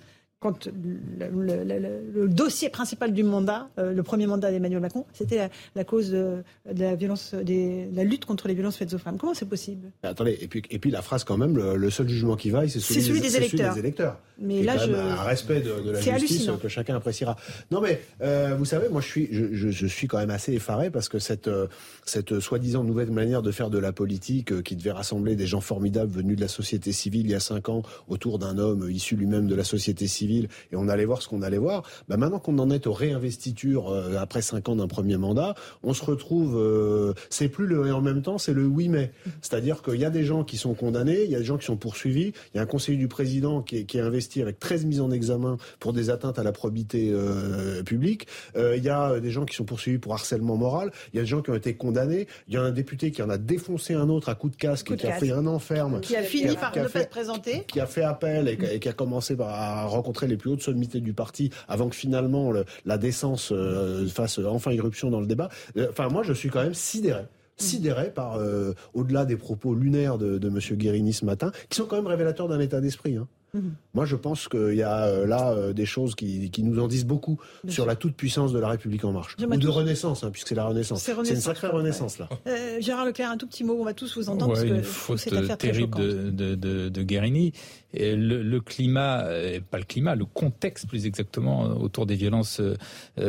quand 0.46 0.68
le, 0.68 2.26
dossier 2.28 2.68
principal 2.68 3.12
du 3.12 3.24
mandat, 3.24 3.68
euh, 3.78 3.92
le 3.92 4.02
premier 4.04 4.26
mandat 4.26 4.52
d'Emmanuel 4.52 4.80
Macron, 4.80 5.04
c'était 5.12 5.50
la, 5.74 5.84
cause 5.84 6.10
de, 6.10 6.44
la 6.72 6.94
violence, 6.94 7.34
des, 7.34 7.88
la 7.92 8.04
lutte 8.04 8.24
contre 8.24 8.46
les 8.46 8.54
violences 8.54 8.76
faites 8.76 8.94
aux 8.94 8.98
femmes. 8.98 9.18
Comment 9.18 9.34
c'est 9.34 9.48
possible? 9.48 9.90
Attendez, 10.04 10.38
et 10.40 10.46
puis, 10.46 10.62
et 10.70 10.78
puis 10.78 10.90
la 10.90 11.02
phrase 11.02 11.24
quand 11.24 11.36
même, 11.36 11.56
le, 11.56 11.90
seul 11.90 12.08
jugement 12.08 12.36
qui 12.36 12.50
vaille, 12.50 12.70
c'est 12.70 12.80
celui, 12.80 13.20
des, 13.20 13.36
électeurs. 13.36 13.76
électeurs. 13.76 14.20
Mais 14.38 14.62
là, 14.62 14.76
je... 14.76 14.92
un 14.92 15.22
respect 15.22 15.60
de, 15.60 15.90
la 15.90 16.18
justice 16.18 16.48
que 16.62 16.68
chacun 16.68 16.94
appréciera. 16.96 17.36
Non, 17.70 17.80
mais 17.80 18.02
euh, 18.22 18.54
vous 18.56 18.66
savez, 18.66 18.88
moi, 18.88 19.00
je 19.00 19.06
suis, 19.06 19.28
je, 19.32 19.70
je, 19.70 19.86
suis 19.86 20.06
quand 20.06 20.18
même 20.18 20.30
assez 20.30 20.52
effaré 20.52 20.90
parce 20.90 21.08
que 21.08 21.18
cette, 21.18 21.48
euh, 21.48 21.66
cette 22.04 22.38
soi-disant 22.38 22.84
nouvelle 22.84 23.10
manière 23.10 23.42
de 23.42 23.50
faire 23.50 23.70
de 23.70 23.78
la 23.78 23.92
politique 23.92 24.62
qui 24.62 24.76
devait 24.76 24.92
rassembler 24.92 25.34
des 25.36 25.46
gens 25.46 25.60
formidables 25.60 26.12
venus 26.12 26.36
de 26.36 26.42
la 26.42 26.48
société 26.48 26.92
civile 26.92 27.26
il 27.26 27.30
y 27.30 27.34
a 27.34 27.40
cinq 27.40 27.68
ans 27.68 27.82
autour 28.08 28.38
d'un 28.38 28.58
homme 28.58 28.88
issu 28.90 29.16
lui-même 29.16 29.46
de 29.46 29.54
la 29.54 29.64
société 29.64 30.06
civile 30.06 30.35
et 30.44 30.76
on 30.76 30.88
allait 30.88 31.04
voir 31.04 31.22
ce 31.22 31.28
qu'on 31.28 31.42
allait 31.42 31.58
voir. 31.58 31.82
Bah 32.08 32.16
maintenant 32.16 32.38
qu'on 32.38 32.58
en 32.58 32.70
est 32.70 32.86
aux 32.86 32.92
réinvestitures 32.92 33.88
euh, 33.88 34.16
après 34.18 34.42
cinq 34.42 34.68
ans 34.68 34.76
d'un 34.76 34.88
premier 34.88 35.16
mandat, 35.16 35.54
on 35.82 35.94
se 35.94 36.04
retrouve, 36.04 36.56
euh, 36.56 37.14
c'est 37.30 37.48
plus 37.48 37.66
le 37.66 37.86
et 37.86 37.90
en 37.90 38.00
même 38.00 38.22
temps, 38.22 38.38
c'est 38.38 38.52
le 38.52 38.66
oui 38.66 38.88
mais. 38.88 39.12
C'est-à-dire 39.40 39.82
qu'il 39.82 39.96
y 39.96 40.04
a 40.04 40.10
des 40.10 40.24
gens 40.24 40.44
qui 40.44 40.56
sont 40.56 40.74
condamnés, 40.74 41.24
il 41.24 41.30
y 41.30 41.34
a 41.34 41.38
des 41.38 41.44
gens 41.44 41.56
qui 41.56 41.66
sont 41.66 41.76
poursuivis, 41.76 42.32
il 42.54 42.56
y 42.56 42.58
a 42.58 42.62
un 42.62 42.66
conseiller 42.66 42.98
du 42.98 43.08
président 43.08 43.62
qui 43.62 43.78
est, 43.78 43.84
qui 43.84 43.98
est 43.98 44.00
investi 44.00 44.42
avec 44.42 44.58
13 44.58 44.86
mises 44.86 45.00
en 45.00 45.10
examen 45.10 45.56
pour 45.80 45.92
des 45.92 46.10
atteintes 46.10 46.38
à 46.38 46.42
la 46.42 46.52
probité 46.52 47.10
euh, 47.12 47.82
publique, 47.82 48.26
il 48.56 48.82
y 48.82 48.88
a 48.88 49.20
des 49.20 49.30
gens 49.30 49.44
qui 49.44 49.54
sont 49.54 49.64
poursuivis 49.64 49.98
pour 49.98 50.14
harcèlement 50.14 50.56
moral, 50.56 50.90
il 51.12 51.16
y 51.16 51.18
a 51.20 51.22
des 51.22 51.28
gens 51.28 51.42
qui 51.42 51.50
ont 51.50 51.54
été 51.54 51.74
condamnés, 51.74 52.26
il 52.48 52.54
y 52.54 52.56
a 52.56 52.62
un 52.62 52.70
député 52.70 53.10
qui 53.10 53.22
en 53.22 53.30
a 53.30 53.38
défoncé 53.38 53.94
un 53.94 54.08
autre 54.08 54.28
à 54.28 54.34
coup 54.34 54.48
de 54.48 54.56
casque, 54.56 54.90
et 54.90 54.96
qui 54.96 55.06
a 55.06 55.12
fait 55.12 55.30
un 55.30 55.46
enferme, 55.46 56.00
qui 56.00 56.16
a 56.16 56.22
fini 56.22 56.54
par 56.56 56.76
ne 56.76 56.88
pas 56.88 57.02
se 57.02 57.08
présenter, 57.08 57.64
qui 57.66 57.80
a 57.80 57.86
fait 57.86 58.02
appel 58.02 58.48
et, 58.48 58.74
et 58.74 58.78
qui 58.78 58.88
a 58.88 58.92
commencé 58.92 59.36
à 59.40 59.84
rencontrer 59.84 60.15
les 60.24 60.36
plus 60.36 60.50
hautes 60.50 60.62
sommités 60.62 61.00
du 61.00 61.12
parti 61.12 61.50
avant 61.68 61.88
que 61.88 61.96
finalement 61.96 62.52
la 62.84 62.98
décence 62.98 63.52
euh, 63.52 64.06
fasse 64.08 64.38
enfin 64.38 64.72
irruption 64.72 65.10
dans 65.10 65.20
le 65.20 65.26
débat. 65.26 65.48
Euh, 65.76 65.88
enfin, 65.90 66.08
moi, 66.08 66.22
je 66.22 66.32
suis 66.32 66.48
quand 66.48 66.62
même 66.62 66.74
sidéré 66.74 67.24
sidéré 67.58 68.10
par, 68.10 68.36
euh, 68.36 68.74
au-delà 68.92 69.24
des 69.24 69.36
propos 69.36 69.74
lunaires 69.74 70.18
de, 70.18 70.36
de 70.36 70.48
M. 70.48 70.58
Guérini 70.76 71.14
ce 71.14 71.24
matin, 71.24 71.52
qui 71.70 71.76
sont 71.76 71.86
quand 71.86 71.96
même 71.96 72.06
révélateurs 72.06 72.48
d'un 72.48 72.60
état 72.60 72.82
d'esprit. 72.82 73.16
Hein. 73.16 73.28
Mhm. 73.56 73.74
Moi, 73.94 74.04
je 74.04 74.16
pense 74.16 74.48
qu'il 74.48 74.74
y 74.74 74.82
a 74.82 75.04
euh, 75.04 75.26
là 75.26 75.52
euh, 75.52 75.72
des 75.72 75.86
choses 75.86 76.14
qui, 76.14 76.50
nous 76.58 76.78
en 76.78 76.88
disent 76.88 77.06
beaucoup 77.06 77.40
sur 77.68 77.86
la 77.86 77.96
toute-puissance 77.96 78.52
de 78.52 78.58
la 78.58 78.68
République 78.68 79.04
en 79.04 79.12
marche. 79.12 79.36
Ou 79.40 79.56
de 79.56 79.68
Renaissance, 79.68 80.22
hein, 80.22 80.30
puisque 80.30 80.48
c'est 80.48 80.54
la 80.54 80.66
Renaissance. 80.66 81.02
C'est 81.02 81.12
une 81.12 81.40
sacrée 81.40 81.68
Renaissance, 81.68 82.18
là. 82.18 82.28
Euh, 82.46 82.80
Gérard 82.80 83.06
Leclerc, 83.06 83.30
un 83.30 83.36
tout 83.36 83.46
petit 83.46 83.64
mot, 83.64 83.76
on 83.80 83.84
va 83.84 83.94
tous 83.94 84.16
vous 84.16 84.28
entendre. 84.28 84.62
une 84.62 84.82
faute 84.82 85.24
terrible 85.58 85.96
de, 85.96 86.54
de, 86.54 86.88
de, 86.88 87.02
Guérini. 87.02 87.52
Et 87.92 88.14
le, 88.14 88.60
climat, 88.60 89.24
pas 89.70 89.78
le 89.78 89.84
climat, 89.84 90.14
le 90.14 90.26
contexte 90.26 90.86
plus 90.86 91.06
exactement 91.06 91.62
autour 91.62 92.04
des 92.04 92.16
violences 92.16 92.60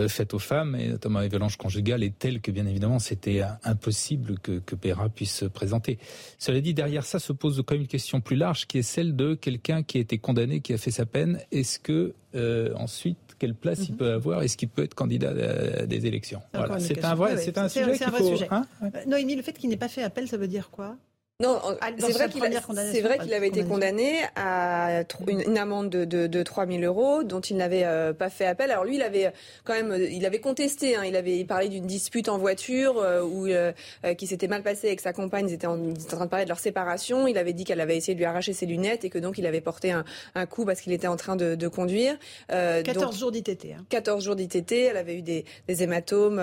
faites 0.08 0.34
aux 0.34 0.40
femmes, 0.40 0.76
et 0.76 0.90
notamment 0.90 1.20
les 1.20 1.30
violences 1.30 1.56
conjugales, 1.56 2.04
est 2.04 2.18
tel 2.18 2.42
que 2.42 2.52
bien 2.52 2.66
évidemment 2.66 3.00
c'était 3.00 3.42
impossible 3.64 4.40
que, 4.40 4.60
que 4.60 4.76
Péra 4.76 5.10
puisse 5.10 5.34
se 5.34 5.46
présenter. 5.46 6.00
Cela 6.38 6.60
dit, 6.60 6.74
derrière 6.74 7.06
ça 7.06 7.20
se 7.20 7.32
pose 7.32 7.64
quand 7.66 7.76
même 7.76 7.82
une 7.82 7.88
question 7.88 8.20
plus 8.20 8.36
large 8.36 8.68
qui 8.68 8.80
est 8.80 8.84
celle 8.84 9.16
de 9.16 9.36
quelqu'un 9.36 9.84
qui 9.84 9.98
a 9.98 10.02
condamné, 10.18 10.60
qui 10.60 10.74
a 10.74 10.78
fait 10.78 10.92
sa 10.92 11.06
peine, 11.06 11.40
est-ce 11.52 11.80
que 11.80 12.14
euh, 12.36 12.74
ensuite 12.76 13.18
quelle 13.40 13.56
place 13.56 13.88
il 13.88 13.92
mhm. 13.94 13.98
peut 13.98 14.12
avoir? 14.12 14.42
Est-ce 14.44 14.58
qu'il 14.58 14.70
peut 14.70 14.84
être 14.84 14.94
candidat 14.94 15.30
à 15.30 15.86
des 15.86 16.06
élections? 16.06 16.42
Voilà. 16.54 16.80
C'est 16.80 17.04
un 17.04 17.16
vrai, 17.16 17.38
c'est 17.38 17.58
un 17.58 17.70
sujet 17.70 17.98
qu'il 17.98 18.08
faut. 18.08 18.28
Sujet. 18.28 18.48
Hein 18.52 18.66
Noémie, 19.06 19.36
le 19.36 19.42
fait 19.42 19.54
qu'il 19.54 19.70
n'ait 19.70 19.78
pas 19.78 19.88
fait 19.88 20.04
appel, 20.04 20.28
ça 20.28 20.38
veut 20.38 20.48
dire 20.48 20.70
quoi? 20.70 20.96
Non, 21.40 21.62
c'est 22.00 22.14
vrai 22.14 22.30
qu'il 22.30 22.42
c'est 22.92 23.02
vrai 23.02 23.20
qu'il 23.20 23.32
avait 23.32 23.50
été 23.50 23.64
condamné 23.64 24.22
à 24.36 25.04
une, 25.28 25.56
amende 25.60 25.88
de, 25.88 26.04
de, 26.04 26.26
de 26.26 26.42
3 26.42 26.66
000 26.66 26.80
euros 26.82 27.22
dont 27.24 27.42
il 27.42 27.58
n'avait 27.58 27.84
euh, 27.84 28.12
pas 28.12 28.32
fait 28.32 28.48
appel. 28.48 28.72
Alors 28.72 28.86
lui, 28.86 28.96
il 28.96 29.04
avait 29.04 29.32
quand 29.64 29.74
même, 29.74 29.96
il 30.10 30.26
avait 30.26 30.40
contesté. 30.40 30.96
Hein, 30.96 31.04
il 31.06 31.16
avait 31.16 31.44
parlé 31.44 31.70
d'une 31.70 31.86
dispute 31.86 32.28
en 32.28 32.40
voiture 32.40 32.98
euh, 32.98 33.22
où 33.22 33.46
euh, 33.46 33.72
qui 34.18 34.26
s'était 34.26 34.48
mal 34.48 34.64
passé 34.64 34.88
avec 34.88 35.00
sa 35.00 35.14
compagne. 35.14 35.48
Ils 35.48 35.54
étaient, 35.54 35.68
en, 35.68 35.78
train 36.10 36.26
de 36.26 36.30
parler 36.32 36.46
de 36.46 36.50
leur 36.50 36.58
séparation. 36.58 37.28
Il 37.28 37.38
avait 37.38 37.54
dit 37.54 37.66
qu'elle 37.66 37.82
avait 37.82 37.98
essayé 37.98 38.16
de 38.16 38.20
lui 38.20 38.26
arracher 38.26 38.54
ses 38.54 38.66
lunettes 38.66 39.06
et 39.06 39.12
que 39.12 39.20
donc 39.20 39.38
il 39.38 39.46
avait 39.46 39.62
porté 39.62 39.92
un, 39.92 40.06
un 40.34 40.48
coup 40.48 40.66
parce 40.66 40.82
qu'il 40.82 40.92
était 40.92 41.06
en 41.06 41.18
train 41.18 41.36
de, 41.36 41.54
de 41.54 41.68
conduire. 41.68 42.18
14 42.48 43.16
jours 43.16 43.32
d'ITT. 43.32 43.76
Hein. 43.78 43.86
14 43.90 44.26
jours 44.26 44.36
d'ITT. 44.36 44.72
Elle 44.72 44.98
avait 44.98 45.14
eu 45.14 45.22
des, 45.22 45.46
des 45.68 45.84
hématomes, 45.84 46.42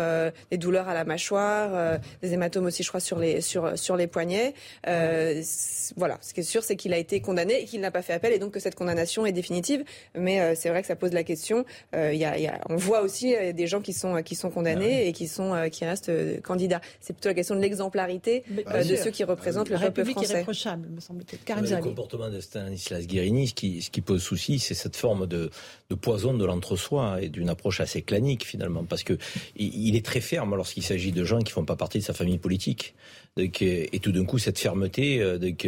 des 0.53 0.59
douleurs 0.59 0.89
à 0.89 0.95
la 0.95 1.03
mâchoire, 1.03 1.99
des 2.23 2.33
hématomes 2.33 2.67
aussi, 2.67 2.85
je 2.85 2.89
crois, 2.91 3.01
sur 3.01 3.19
les 3.19 3.41
sur 3.41 3.77
sur 3.77 3.97
les 3.97 4.07
poignets. 4.07 4.55
Voilà, 4.87 6.19
ce 6.21 6.35
qui 6.35 6.41
est 6.41 6.45
sûr, 6.45 6.63
c'est 6.63 6.77
qu'il 6.77 6.93
a 6.93 6.99
été 6.99 7.21
condamné 7.21 7.63
et 7.63 7.65
qu'il 7.65 7.81
n'a 7.81 7.91
pas 7.91 8.03
fait 8.03 8.13
appel 8.13 8.33
et 8.33 8.39
donc 8.39 8.53
que 8.53 8.61
cette 8.61 8.75
condamnation 8.75 9.27
est 9.27 9.33
définitive. 9.33 9.85
Mais 10.17 10.55
c'est 10.55 10.69
vrai 10.69 10.83
que 10.83 10.87
ça 10.87 10.97
pose 10.97 11.13
la 11.13 11.25
question. 11.25 11.65
Y 11.95 12.17
y 12.17 12.47
a, 12.47 12.61
on 12.69 12.77
voit 12.77 13.03
aussi 13.03 13.35
des 13.55 13.67
gens 13.67 13.81
qui 13.81 13.93
sont, 13.93 14.23
qui 14.23 14.35
sont 14.35 14.51
condamnés 14.51 15.05
ah 15.05 15.09
et 15.09 15.13
qui, 15.13 15.29
sont, 15.29 15.69
qui 15.71 15.85
restent 15.85 16.13
candidats. 16.43 16.81
C'est 17.01 17.13
plutôt 17.13 17.29
la 17.29 17.35
question 17.35 17.55
de 17.55 17.61
l'exemplarité 17.61 18.45
de 18.49 18.97
ceux 18.97 19.11
qui 19.11 19.25
représentent 19.25 19.71
le 19.71 19.79
peuple 19.79 20.05
français. 20.05 20.33
irréprochable, 20.33 20.89
me 20.89 21.01
semble-t-il. 21.01 21.39
Le 21.55 21.83
comportement 21.83 22.31
de 22.31 22.41
Stanislas 22.41 23.07
Guérini, 23.07 23.49
ce 23.49 23.55
qui, 23.55 23.83
ce 23.83 23.91
qui 23.91 24.01
pose 24.01 24.23
souci, 24.23 24.59
c'est 24.59 24.75
cette 24.75 24.97
forme 24.97 25.27
de, 25.27 25.51
de 25.91 25.95
poison 25.95 26.35
de 26.35 26.45
l'entre-soi 26.45 27.23
et 27.23 27.29
d'une 27.29 27.49
approche 27.49 27.81
assez 27.81 28.03
clanique 28.03 28.45
finalement, 28.45 28.85
parce 28.85 29.03
que 29.03 29.19
il 29.57 29.97
est 29.97 30.05
très 30.05 30.21
ferme 30.21 30.57
lorsqu'il 30.57 30.83
s'agit 30.83 31.13
de 31.13 31.25
gens 31.25 31.41
qui 31.41 31.53
font 31.53 31.65
pas 31.65 31.77
partie 31.77 31.99
de 31.99 32.05
sa 32.05 32.15
famille 32.15 32.39
politique. 32.39 32.95
Donc, 33.37 33.63
et 33.63 33.99
tout 34.01 34.13
d'un 34.13 34.25
coup, 34.25 34.39
cette 34.39 34.61
fermeté, 34.61 35.21
euh, 35.21 35.39
donc, 35.39 35.67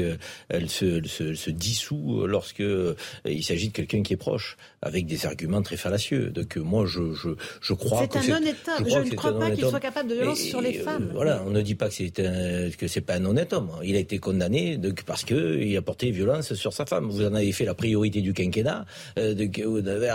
elle 0.48 0.70
se, 0.70 1.04
se, 1.06 1.34
se 1.34 1.50
dissout 1.50 2.24
lorsque 2.26 2.60
euh, 2.60 2.94
il 3.24 3.42
s'agit 3.42 3.68
de 3.68 3.72
quelqu'un 3.72 4.02
qui 4.02 4.12
est 4.12 4.16
proche, 4.16 4.56
avec 4.87 5.07
des 5.07 5.26
arguments 5.26 5.62
très 5.62 5.76
fallacieux. 5.76 6.30
Donc, 6.30 6.57
moi, 6.57 6.87
je, 6.87 7.12
je, 7.14 7.30
je 7.61 7.74
crois 7.74 8.07
que 8.07 8.20
c'est 8.20 8.32
un 8.32 8.37
honnête 8.37 8.57
homme. 8.66 8.89
Je, 8.89 9.11
ne 9.11 9.14
crois 9.14 9.39
pas 9.39 9.51
qu'il 9.51 9.64
soit 9.64 9.80
capable 9.80 10.11
de 10.11 10.14
violence 10.14 10.39
sur 10.39 10.61
les 10.61 10.74
femmes. 10.74 11.11
Voilà, 11.12 11.43
on 11.47 11.51
ne 11.51 11.62
dit 11.62 11.74
pas 11.74 11.89
que 11.89 11.95
c'est 11.95 12.11
que 12.11 12.89
c'est 12.89 13.01
pas 13.01 13.14
un 13.14 13.24
honnête 13.24 13.53
homme. 13.53 13.70
Il 13.84 13.97
a 13.97 13.99
été 13.99 14.18
condamné 14.18 14.76
donc, 14.76 15.03
parce 15.05 15.24
que 15.24 15.59
il 15.61 15.76
a 15.76 15.82
porté 15.82 16.11
violence 16.11 16.55
sur 16.55 16.72
sa 16.72 16.87
femme. 16.87 17.09
Vous 17.09 17.24
en 17.24 17.34
avez 17.34 17.53
fait 17.53 17.64
la 17.64 17.74
priorité 17.74 18.20
du 18.20 18.32
quinquennat. 18.32 18.87
Euh, 19.18 19.34
donc, 19.34 19.61
vous 19.61 19.87
avez 19.89 20.12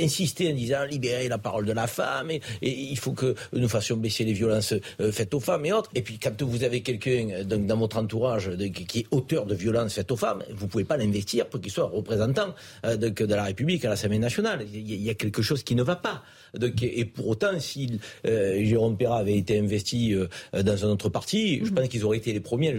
insisté 0.00 0.50
en 0.50 0.54
disant 0.54 0.84
libérer 0.84 1.28
la 1.28 1.38
parole 1.38 1.66
de 1.66 1.72
la 1.72 1.86
femme 1.86 2.30
et, 2.30 2.40
il 2.62 2.98
faut 2.98 3.12
que 3.12 3.34
nous 3.52 3.68
fassions 3.68 3.96
baisser 3.96 4.24
les 4.24 4.32
violences 4.32 4.74
faites 5.12 5.34
aux 5.34 5.40
femmes 5.40 5.66
et 5.66 5.72
autres. 5.72 5.90
Et 5.94 6.02
puis, 6.02 6.18
quand 6.18 6.42
vous 6.42 6.64
avez 6.64 6.80
quelqu'un 6.82 7.28
euh, 7.30 7.44
dans 7.44 7.76
votre 7.76 7.98
entourage 7.98 8.50
qui 8.86 9.00
est 9.00 9.06
auteur 9.10 9.46
de 9.46 9.54
violences 9.54 9.94
faites 9.94 10.10
aux 10.10 10.16
femmes, 10.16 10.42
vous 10.50 10.66
ne 10.66 10.70
pouvez 10.70 10.84
pas 10.84 10.96
l'investir 10.96 11.46
pour 11.46 11.60
qu'il 11.60 11.72
soit 11.72 11.84
représentant 11.86 12.54
euh, 12.84 12.96
de, 12.96 13.34
la 13.34 13.44
République 13.44 13.84
à 13.84 13.90
l'Assemblée 13.98 14.18
nationale. 14.18 14.66
Il 14.72 15.02
y 15.02 15.10
a 15.10 15.14
quelque 15.14 15.42
chose 15.42 15.62
qui 15.62 15.74
ne 15.74 15.82
va 15.82 15.96
pas. 15.96 16.22
et 16.82 17.04
pour 17.04 17.28
autant, 17.28 17.58
si 17.58 18.00
euh, 18.26 18.64
Jérôme 18.64 18.96
Perra 18.96 19.18
avait 19.18 19.36
été 19.36 19.58
investi 19.58 20.14
dans 20.52 20.86
un 20.86 20.88
autre 20.88 21.08
parti, 21.08 21.58
je 21.58 21.64
mhm. 21.64 21.74
pense 21.74 21.88
qu'ils 21.88 22.04
auraient 22.04 22.18
été 22.18 22.32
les 22.32 22.40
premiers 22.40 22.76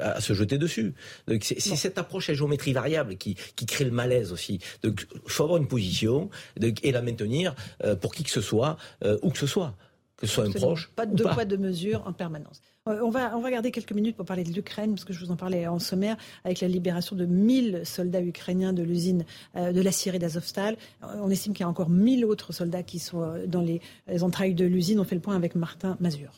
à, 0.00 0.20
se 0.20 0.32
jeter 0.32 0.58
dessus. 0.58 0.94
c'est 1.40 1.60
cette 1.60 1.98
approche 1.98 2.30
à 2.30 2.34
géométrie 2.34 2.72
variable 2.72 3.16
qui, 3.16 3.36
crée 3.66 3.84
le 3.84 3.90
malaise 3.90 4.32
aussi. 4.32 4.60
Donc 4.82 5.06
il 5.14 5.30
faut 5.30 5.44
avoir 5.44 5.58
une 5.58 5.68
position 5.68 6.30
et 6.60 6.92
la 6.92 7.02
maintenir 7.02 7.54
pour 8.00 8.14
qui 8.14 8.24
que 8.24 8.30
ce 8.30 8.40
soit, 8.40 8.76
où 9.22 9.30
que 9.30 9.38
ce 9.38 9.46
soit 9.46 9.76
que 10.16 10.26
ce 10.26 10.34
soit 10.34 10.44
un 10.44 10.50
proche. 10.50 10.90
Pas 10.96 11.06
de 11.06 11.14
deux 11.14 11.24
poids, 11.24 11.44
deux 11.44 11.58
mesures 11.58 12.02
en 12.06 12.12
permanence. 12.12 12.60
Euh, 12.88 13.00
on 13.02 13.10
va, 13.10 13.36
on 13.36 13.40
va 13.40 13.50
garder 13.50 13.70
quelques 13.70 13.92
minutes 13.92 14.16
pour 14.16 14.26
parler 14.26 14.44
de 14.44 14.52
l'Ukraine, 14.52 14.90
parce 14.90 15.04
que 15.04 15.12
je 15.12 15.24
vous 15.24 15.30
en 15.30 15.36
parlais 15.36 15.66
en 15.66 15.78
sommaire, 15.78 16.16
avec 16.44 16.60
la 16.60 16.68
libération 16.68 17.16
de 17.16 17.24
1000 17.24 17.82
soldats 17.84 18.22
ukrainiens 18.22 18.72
de 18.72 18.82
l'usine 18.82 19.24
euh, 19.56 19.72
de 19.72 19.80
la 19.80 19.92
Syrie 19.92 20.18
d'Azovstal. 20.18 20.76
Euh, 21.02 21.06
on 21.20 21.30
estime 21.30 21.52
qu'il 21.52 21.62
y 21.62 21.64
a 21.64 21.68
encore 21.68 21.90
1000 21.90 22.24
autres 22.24 22.52
soldats 22.52 22.82
qui 22.82 22.98
sont 22.98 23.44
dans 23.46 23.60
les, 23.60 23.80
entrailles 24.22 24.54
de 24.54 24.64
l'usine. 24.64 25.00
On 25.00 25.04
fait 25.04 25.14
le 25.14 25.20
point 25.20 25.36
avec 25.36 25.54
Martin 25.54 25.96
Mazur. 26.00 26.32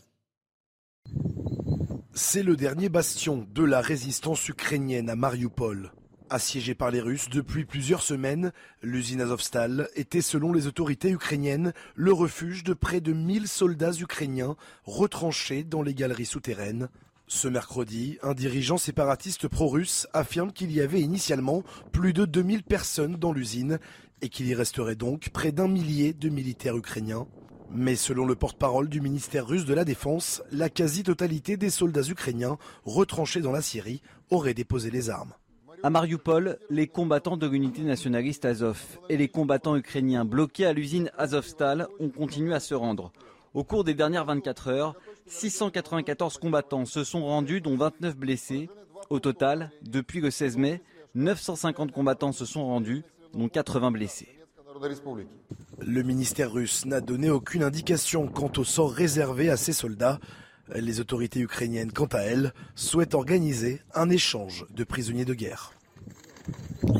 C'est 2.14 2.42
le 2.42 2.56
dernier 2.56 2.88
bastion 2.88 3.46
de 3.54 3.62
la 3.62 3.80
résistance 3.80 4.48
ukrainienne 4.48 5.08
à 5.08 5.16
Mariupol. 5.16 5.92
Assiégée 6.30 6.74
par 6.74 6.90
les 6.90 7.00
Russes 7.00 7.30
depuis 7.30 7.64
plusieurs 7.64 8.02
semaines, 8.02 8.52
l'usine 8.82 9.22
Azovstal 9.22 9.88
était, 9.96 10.20
selon 10.20 10.52
les 10.52 10.66
autorités 10.66 11.10
ukrainiennes, 11.10 11.72
le 11.94 12.12
refuge 12.12 12.64
de 12.64 12.74
près 12.74 13.00
de 13.00 13.14
1000 13.14 13.48
soldats 13.48 13.92
ukrainiens 13.92 14.54
retranchés 14.84 15.64
dans 15.64 15.80
les 15.80 15.94
galeries 15.94 16.26
souterraines. 16.26 16.90
Ce 17.28 17.48
mercredi, 17.48 18.18
un 18.22 18.34
dirigeant 18.34 18.76
séparatiste 18.76 19.48
pro-russe 19.48 20.06
affirme 20.12 20.52
qu'il 20.52 20.70
y 20.70 20.82
avait 20.82 21.00
initialement 21.00 21.62
plus 21.92 22.12
de 22.12 22.26
2000 22.26 22.62
personnes 22.62 23.16
dans 23.16 23.32
l'usine 23.32 23.78
et 24.20 24.28
qu'il 24.28 24.48
y 24.48 24.54
resterait 24.54 24.96
donc 24.96 25.30
près 25.30 25.52
d'un 25.52 25.68
millier 25.68 26.12
de 26.12 26.28
militaires 26.28 26.76
ukrainiens. 26.76 27.26
Mais 27.70 27.96
selon 27.96 28.26
le 28.26 28.34
porte-parole 28.34 28.90
du 28.90 29.00
ministère 29.00 29.46
russe 29.46 29.64
de 29.64 29.74
la 29.74 29.86
Défense, 29.86 30.42
la 30.52 30.68
quasi-totalité 30.68 31.56
des 31.56 31.70
soldats 31.70 32.02
ukrainiens 32.02 32.58
retranchés 32.84 33.40
dans 33.40 33.52
la 33.52 33.62
Syrie 33.62 34.02
auraient 34.28 34.54
déposé 34.54 34.90
les 34.90 35.08
armes. 35.08 35.32
À 35.84 35.90
Mariupol, 35.90 36.58
les 36.70 36.88
combattants 36.88 37.36
de 37.36 37.46
l'unité 37.46 37.82
nationaliste 37.82 38.44
Azov 38.44 38.98
et 39.08 39.16
les 39.16 39.28
combattants 39.28 39.76
ukrainiens 39.76 40.24
bloqués 40.24 40.66
à 40.66 40.72
l'usine 40.72 41.10
Azovstal 41.16 41.86
ont 42.00 42.08
continué 42.08 42.52
à 42.52 42.58
se 42.58 42.74
rendre. 42.74 43.12
Au 43.54 43.62
cours 43.62 43.84
des 43.84 43.94
dernières 43.94 44.24
24 44.24 44.68
heures, 44.68 44.94
694 45.26 46.38
combattants 46.38 46.84
se 46.84 47.04
sont 47.04 47.24
rendus, 47.24 47.60
dont 47.60 47.76
29 47.76 48.16
blessés. 48.16 48.68
Au 49.08 49.20
total, 49.20 49.70
depuis 49.82 50.20
le 50.20 50.32
16 50.32 50.56
mai, 50.56 50.82
950 51.14 51.92
combattants 51.92 52.32
se 52.32 52.44
sont 52.44 52.66
rendus, 52.66 53.04
dont 53.32 53.48
80 53.48 53.92
blessés. 53.92 54.28
Le 55.80 56.02
ministère 56.02 56.52
russe 56.52 56.86
n'a 56.86 57.00
donné 57.00 57.30
aucune 57.30 57.62
indication 57.62 58.26
quant 58.26 58.50
au 58.56 58.64
sort 58.64 58.92
réservé 58.92 59.48
à 59.48 59.56
ces 59.56 59.72
soldats. 59.72 60.18
Les 60.74 61.00
autorités 61.00 61.40
ukrainiennes, 61.40 61.92
quant 61.92 62.06
à 62.06 62.18
elles, 62.18 62.52
souhaitent 62.74 63.14
organiser 63.14 63.80
un 63.94 64.10
échange 64.10 64.66
de 64.70 64.84
prisonniers 64.84 65.24
de 65.24 65.34
guerre. 65.34 65.72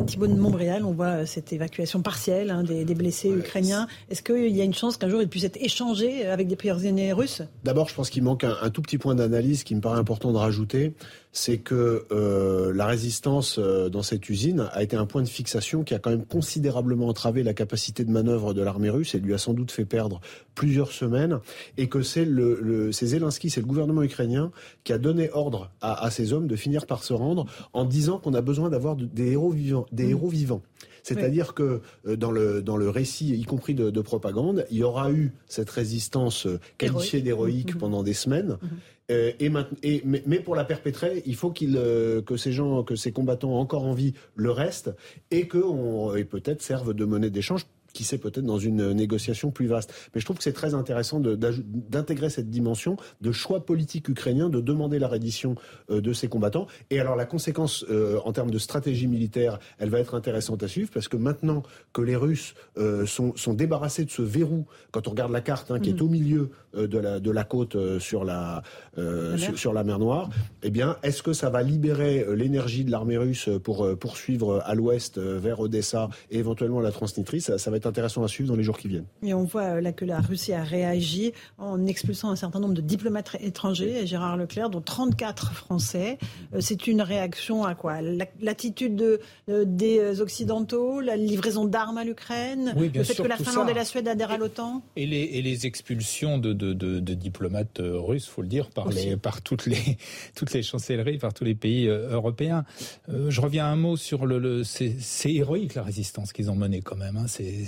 Thibault 0.06 0.26
de 0.26 0.34
Montréal, 0.34 0.84
on 0.84 0.92
voit 0.92 1.26
cette 1.26 1.52
évacuation 1.52 2.02
partielle 2.02 2.50
hein, 2.50 2.62
des, 2.62 2.84
blessés 2.94 3.30
ukrainiens. 3.30 3.86
Est-ce 4.10 4.22
qu'il 4.22 4.54
y 4.54 4.60
a 4.60 4.64
une 4.64 4.74
chance 4.74 4.96
qu'un 4.96 5.08
jour 5.08 5.22
ils 5.22 5.28
puissent 5.28 5.44
être 5.44 5.58
échangés 5.60 6.26
avec 6.26 6.48
des 6.48 6.56
prisonniers 6.56 7.12
russes? 7.12 7.42
D'abord, 7.64 7.88
je 7.88 7.94
pense 7.94 8.10
qu'il 8.10 8.22
manque 8.22 8.44
un, 8.44 8.70
tout 8.70 8.82
petit 8.82 8.98
point 8.98 9.14
d'analyse 9.14 9.64
qui 9.64 9.74
me 9.74 9.80
paraît 9.80 9.98
important 9.98 10.32
de 10.32 10.38
rajouter 10.38 10.94
c'est 11.39 11.59
que 11.59 12.05
euh, 12.11 12.72
la 12.74 12.86
résistance 12.86 13.61
euh, 13.61 13.89
dans 13.89 14.03
cette 14.03 14.28
usine 14.28 14.68
a 14.72 14.82
été 14.82 14.97
un 14.97 15.07
point 15.07 15.22
de 15.22 15.28
fixation 15.28 15.84
qui 15.84 15.95
a 15.95 16.01
quand 16.01 16.11
même 16.11 16.26
considérablement 16.26 17.07
entravé 17.07 17.45
la 17.45 17.55
capacité 17.55 18.05
de 18.05 18.11
manœuvre 18.11 18.55
de 18.55 18.61
l'armée 18.61 18.91
russe 18.91 19.14
et 19.14 19.20
lui 19.20 19.34
a 19.34 19.39
sans 19.39 19.55
doute 19.55 19.70
fait 19.70 19.84
perdre 19.84 20.20
plusieurs 20.57 20.91
semaines, 20.91 21.39
et 21.76 21.89
que 21.89 22.03
c'est 22.03 22.24
le, 22.24 22.91
c'est 22.91 23.07
Zelensky, 23.07 23.51
c'est 23.51 23.61
le 23.61 23.68
gouvernement 23.68 24.03
ukrainien 24.03 24.51
qui 24.82 24.93
a 24.93 24.99
donné 24.99 25.30
ordre 25.32 25.70
à, 25.80 26.11
ces 26.11 26.32
hommes 26.32 26.49
de 26.49 26.57
finir 26.57 26.86
par 26.86 27.05
se 27.05 27.12
rendre 27.12 27.47
en 27.72 27.84
disant 27.84 28.18
qu'on 28.18 28.34
a 28.34 28.41
besoin 28.41 28.68
d'avoir 28.68 28.97
des 28.97 29.30
héros 29.30 29.51
vivants, 29.51 29.86
des 29.93 30.07
mmh. 30.07 30.11
héros 30.11 30.28
vivants. 30.28 30.62
C'est-à-dire 31.05 31.55
que 31.55 31.80
euh, 32.07 32.16
dans 32.16 32.32
le, 32.32 32.61
dans 32.61 32.76
le 32.76 32.91
récit, 32.91 33.36
y 33.36 33.45
compris 33.45 33.74
de, 33.74 34.01
propagande, 34.01 34.66
il 34.72 34.78
y 34.78 34.82
aura 34.82 35.12
eu 35.12 35.32
cette 35.47 35.70
résistance 35.70 36.49
qualifiée 36.78 37.20
d'héroïque 37.20 37.76
mmh. 37.76 37.78
pendant 37.78 38.03
des 38.03 38.14
semaines. 38.14 38.59
Mmh. 38.61 38.66
Euh, 39.11 39.32
et, 39.40 40.02
mais, 40.04 40.40
pour 40.40 40.54
la 40.54 40.64
perpétrer, 40.64 41.22
il 41.26 41.34
faut 41.34 41.52
euh, 41.62 42.22
que 42.22 42.36
ces 42.36 42.52
gens, 42.52 42.82
que 42.82 42.94
ces 42.94 43.12
combattants 43.12 43.59
encore 43.59 43.84
en 43.84 43.94
vie 43.94 44.14
le 44.34 44.50
restent 44.50 44.94
et 45.30 45.48
que 45.48 46.22
peut-être 46.24 46.62
servent 46.62 46.94
de 46.94 47.04
monnaie 47.04 47.30
d'échange 47.30 47.66
qui 47.92 48.04
sait 48.04 48.18
peut-être 48.18 48.44
dans 48.44 48.59
une 48.59 48.92
négociation 48.92 49.50
plus 49.50 49.66
vaste. 49.66 49.92
Mais 50.14 50.20
je 50.20 50.24
trouve 50.24 50.36
que 50.36 50.42
c'est 50.42 50.52
très 50.52 50.74
intéressant 50.74 51.20
d'intégrer 51.20 52.30
cette 52.30 52.50
dimension 52.50 52.96
de 53.20 53.32
choix 53.32 53.64
politique 53.64 54.09
ukrainien 54.09 54.48
de 54.48 54.61
demander 54.61 54.98
la 54.98 55.09
reddition 55.09 55.56
euh, 55.90 56.00
de 56.00 56.12
ces 56.12 56.28
combattants. 56.28 56.66
Et 56.90 57.00
alors 57.00 57.16
la 57.16 57.24
conséquence 57.24 57.84
euh, 57.90 58.20
en 58.24 58.32
termes 58.32 58.50
de 58.50 58.59
stratégie 58.59 59.06
militaire, 59.06 59.59
elle 59.78 59.90
va 59.90 59.98
être 59.98 60.14
intéressante 60.14 60.62
à 60.62 60.68
suivre 60.68 60.90
parce 60.92 61.09
que 61.09 61.16
maintenant 61.16 61.62
que 61.92 62.02
les 62.02 62.16
Russes 62.16 62.54
euh, 62.76 63.06
sont, 63.06 63.34
sont, 63.36 63.54
débarrassés 63.54 64.04
de 64.04 64.11
ce 64.11 64.22
verrou, 64.22 64.66
quand 64.92 65.09
on 65.09 65.11
regarde 65.11 65.32
la 65.32 65.40
carte 65.40 65.70
hein, 65.70 65.80
qui 65.80 65.90
est 65.90 66.00
mm. 66.00 66.04
au 66.04 66.09
milieu 66.09 66.50
de 66.74 66.98
la, 66.98 67.20
de 67.20 67.30
la 67.30 67.44
côte 67.44 67.76
sur 67.98 68.24
la, 68.24 68.62
sur, 68.96 69.58
sur, 69.58 69.72
la 69.72 69.84
mer 69.84 69.98
Noire, 69.98 70.30
eh 70.62 70.70
bien, 70.70 70.96
est-ce 71.02 71.22
que 71.22 71.32
ça 71.32 71.50
va 71.50 71.62
libérer 71.62 72.26
l'énergie 72.34 72.84
de 72.84 72.90
l'armée 72.90 73.16
russe 73.16 73.48
pour 73.62 73.98
poursuivre 73.98 74.62
à 74.64 74.74
l'ouest 74.74 75.18
vers 75.18 75.60
Odessa 75.60 76.08
et 76.30 76.38
éventuellement 76.38 76.80
la 76.80 76.92
Transnistrie? 76.92 77.40
Ça, 77.40 77.58
ça 77.58 77.70
va 77.70 77.76
être 77.76 77.86
intéressant 77.86 78.22
à 78.22 78.28
suivre 78.28 78.48
dans 78.48 78.56
les 78.56 78.62
jours 78.62 78.78
qui 78.78 78.88
viennent. 78.88 79.06
Et 79.22 79.34
on 79.34 79.44
voit 79.44 79.62
euh, 79.62 79.80
là 79.80 79.92
que 79.92 80.04
la 80.04 80.20
Russie 80.20 80.52
a 80.52 80.62
réagi 80.62 81.32
en 81.58 81.86
expulsant 81.86 82.30
un 82.30 82.36
certain 82.36 82.60
nombre 82.60 82.74
de 82.74 82.80
diplomates 82.80 83.36
étrangers, 83.40 84.06
Gérard 84.06 84.36
Leclerc, 84.36 84.70
dont 84.70 84.80
34 84.80 85.52
Français. 85.52 86.18
Euh, 86.54 86.60
c'est 86.60 86.86
une 86.86 87.02
réaction 87.02 87.64
à 87.64 87.74
quoi? 87.74 88.00
L'attitude 88.40 89.20
des 89.48 90.20
Occidentaux, 90.20 91.00
la 91.00 91.16
livraison 91.16 91.64
d'armes 91.64 91.98
à 91.98 92.04
l'Ukraine, 92.04 92.74
le 92.76 93.02
fait 93.02 93.22
que 93.22 93.28
la 93.28 93.36
Finlande 93.36 93.70
et 93.70 93.74
la 93.74 93.84
Suède 93.84 94.08
adhèrent 94.08 94.32
à 94.32 94.38
l'OTAN? 94.38 94.82
et 94.96 95.06
les, 95.06 95.16
et 95.16 95.42
les, 95.42 95.66
expulsions 95.66 96.38
de, 96.38 96.52
de, 96.52 96.67
de, 96.74 97.14
diplomates 97.14 97.80
euh, 97.80 97.98
russes, 97.98 98.26
faut 98.26 98.42
le 98.42 98.48
dire, 98.48 98.70
par, 98.70 98.88
les, 98.88 99.16
par 99.16 99.42
toutes, 99.42 99.66
les, 99.66 99.98
toutes 100.34 100.52
les 100.52 100.62
chancelleries, 100.62 101.18
par 101.18 101.34
tous 101.34 101.44
les 101.44 101.54
pays 101.54 101.86
européens. 101.86 102.64
je 103.08 103.40
reviens 103.40 103.66
un 103.66 103.76
mot 103.76 103.96
sur 103.96 104.26
le... 104.26 104.38
le 104.38 104.62
c'est 104.64 105.32
héroïque 105.32 105.74
la 105.74 105.82
résistance 105.82 106.32
qu'ils 106.32 106.50
ont 106.50 106.56
menée 106.56 106.80
quand 106.80 106.96
même. 106.96 107.16
Hein. 107.16 107.26
C'est 107.26 107.64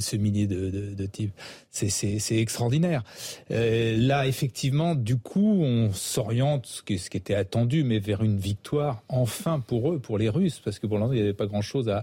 ce 0.00 0.16
millier 0.16 0.46
de, 0.46 0.94
de, 0.94 1.06
types. 1.06 1.32
C'est 1.70 2.38
extraordinaire. 2.38 3.02
Euh, 3.50 3.96
là, 3.96 4.26
effectivement, 4.26 4.94
du 4.94 5.16
coup, 5.16 5.60
on 5.62 5.92
s'oriente, 5.92 6.66
ce 6.66 6.82
qui, 6.82 6.98
ce 6.98 7.10
qui 7.10 7.16
était 7.16 7.34
attendu, 7.34 7.84
mais 7.84 7.98
vers 7.98 8.22
une 8.22 8.38
victoire, 8.38 9.02
enfin, 9.08 9.60
pour 9.60 9.92
eux, 9.92 9.98
pour 9.98 10.18
les 10.18 10.28
Russes, 10.28 10.60
parce 10.64 10.78
que 10.78 10.86
pour 10.86 10.98
l'instant, 10.98 11.12
il 11.12 11.16
n'y 11.16 11.22
avait 11.22 11.34
pas 11.34 11.46
grand-chose 11.46 11.88
à, 11.88 12.02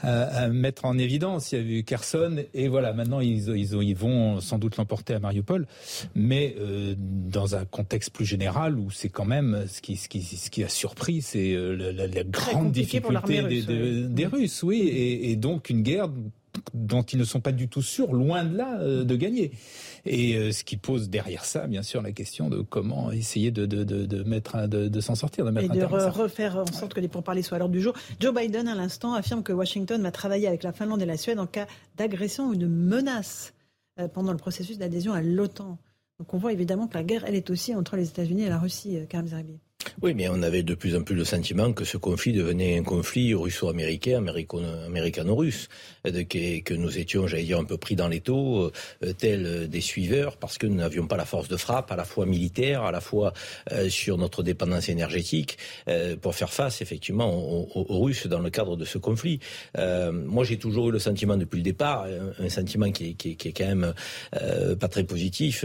à, 0.00 0.48
mettre 0.48 0.84
en 0.84 0.98
évidence. 0.98 1.52
Il 1.52 1.58
y 1.58 1.60
avait 1.60 1.78
eu 1.78 1.84
Kherson, 1.84 2.44
et 2.54 2.68
voilà, 2.68 2.92
maintenant, 2.92 3.20
ils, 3.20 3.48
ils, 3.48 3.74
ils 3.82 3.96
vont 3.96 4.40
sans 4.40 4.58
doute 4.58 4.76
l'emporter 4.76 5.14
à 5.14 5.18
Mariupol. 5.18 5.66
Mais 6.14 6.54
euh, 6.58 6.94
dans 6.98 7.54
un 7.56 7.64
contexte 7.64 8.10
plus 8.10 8.24
général 8.24 8.78
où 8.78 8.90
c'est 8.90 9.08
quand 9.08 9.24
même 9.24 9.64
ce 9.68 9.80
qui, 9.80 9.96
ce 9.96 10.08
qui, 10.08 10.22
ce 10.22 10.50
qui 10.50 10.64
a 10.64 10.68
surpris, 10.68 11.22
c'est 11.22 11.52
euh, 11.52 11.92
la, 11.92 12.06
la, 12.06 12.24
grande 12.24 12.72
difficulté 12.72 13.42
des, 13.42 13.62
des, 13.62 14.08
des, 14.08 14.26
Russes, 14.26 14.62
oui, 14.62 14.80
et, 14.80 15.30
et 15.30 15.36
donc 15.36 15.70
une 15.70 15.82
guerre 15.82 16.08
dont 16.74 17.02
ils 17.02 17.18
ne 17.18 17.24
sont 17.24 17.40
pas 17.40 17.52
du 17.52 17.68
tout 17.68 17.82
sûrs, 17.82 18.12
loin 18.12 18.44
de 18.44 18.56
là, 18.56 18.78
euh, 18.80 19.04
de 19.04 19.16
gagner. 19.16 19.52
Et 20.04 20.36
euh, 20.36 20.52
ce 20.52 20.64
qui 20.64 20.76
pose 20.76 21.10
derrière 21.10 21.44
ça, 21.44 21.66
bien 21.66 21.82
sûr, 21.82 22.02
la 22.02 22.12
question 22.12 22.48
de 22.48 22.60
comment 22.60 23.10
essayer 23.10 23.50
de, 23.50 23.66
de, 23.66 23.84
de, 23.84 24.06
de 24.06 24.22
mettre, 24.22 24.66
de, 24.68 24.88
de 24.88 25.00
s'en 25.00 25.14
sortir, 25.14 25.44
de 25.44 25.50
mettre 25.50 25.74
et 25.74 25.78
de 25.78 25.84
refaire 25.84 26.56
en 26.56 26.72
sorte 26.72 26.94
que 26.94 27.00
les 27.00 27.08
pourparlers 27.08 27.42
soient 27.42 27.56
à 27.56 27.58
l'ordre 27.58 27.74
du 27.74 27.80
jour. 27.80 27.94
Joe 28.20 28.34
Biden, 28.34 28.68
à 28.68 28.74
l'instant, 28.74 29.14
affirme 29.14 29.42
que 29.42 29.52
Washington 29.52 30.00
va 30.02 30.10
travailler 30.10 30.46
avec 30.46 30.62
la 30.62 30.72
Finlande 30.72 31.02
et 31.02 31.06
la 31.06 31.16
Suède 31.16 31.38
en 31.38 31.46
cas 31.46 31.66
d'agression 31.96 32.46
ou 32.46 32.56
de 32.56 32.66
menace 32.66 33.52
pendant 34.12 34.32
le 34.32 34.38
processus 34.38 34.78
d'adhésion 34.78 35.12
à 35.12 35.22
l'OTAN. 35.22 35.78
Donc 36.18 36.34
on 36.34 36.38
voit 36.38 36.52
évidemment 36.52 36.86
que 36.86 36.94
la 36.94 37.04
guerre, 37.04 37.24
elle 37.26 37.34
est 37.34 37.50
aussi 37.50 37.74
entre 37.74 37.96
les 37.96 38.08
États-Unis 38.08 38.42
et 38.42 38.48
la 38.48 38.58
Russie, 38.58 38.98
Karim 39.08 39.26
Zerbi. 39.26 39.58
Oui, 40.02 40.12
mais 40.14 40.28
on 40.28 40.42
avait 40.42 40.62
de 40.62 40.74
plus 40.74 40.94
en 40.94 41.02
plus 41.02 41.14
le 41.14 41.24
sentiment 41.24 41.72
que 41.72 41.84
ce 41.84 41.96
conflit 41.96 42.34
devenait 42.34 42.78
un 42.78 42.82
conflit 42.82 43.32
russo-américain, 43.32 44.22
américano-russe, 44.86 45.68
que, 46.04 46.60
que 46.60 46.74
nous 46.74 46.98
étions, 46.98 47.26
j'allais 47.26 47.44
dire, 47.44 47.58
un 47.58 47.64
peu 47.64 47.78
pris 47.78 47.96
dans 47.96 48.08
les 48.08 48.20
taux, 48.20 48.70
euh, 49.02 49.12
tels 49.16 49.68
des 49.68 49.80
suiveurs, 49.80 50.36
parce 50.36 50.58
que 50.58 50.66
nous 50.66 50.76
n'avions 50.76 51.06
pas 51.06 51.16
la 51.16 51.24
force 51.24 51.48
de 51.48 51.56
frappe, 51.56 51.90
à 51.90 51.96
la 51.96 52.04
fois 52.04 52.26
militaire, 52.26 52.82
à 52.82 52.92
la 52.92 53.00
fois 53.00 53.32
euh, 53.72 53.88
sur 53.88 54.18
notre 54.18 54.42
dépendance 54.42 54.90
énergétique, 54.90 55.56
euh, 55.88 56.16
pour 56.16 56.34
faire 56.34 56.52
face 56.52 56.82
effectivement 56.82 57.32
aux, 57.32 58.00
Russes 58.02 58.26
dans 58.26 58.40
le 58.40 58.50
cadre 58.50 58.76
de 58.76 58.84
ce 58.84 58.98
conflit. 58.98 59.40
Euh, 59.78 60.12
moi, 60.12 60.44
j'ai 60.44 60.58
toujours 60.58 60.90
eu 60.90 60.92
le 60.92 60.98
sentiment 60.98 61.36
depuis 61.36 61.56
le 61.56 61.62
départ, 61.62 62.06
un, 62.38 62.48
sentiment 62.50 62.90
qui 62.90 63.16
est, 63.24 63.52
quand 63.52 63.66
même 63.66 63.94
euh, 64.40 64.76
pas 64.76 64.88
très 64.88 65.04
positif 65.04 65.64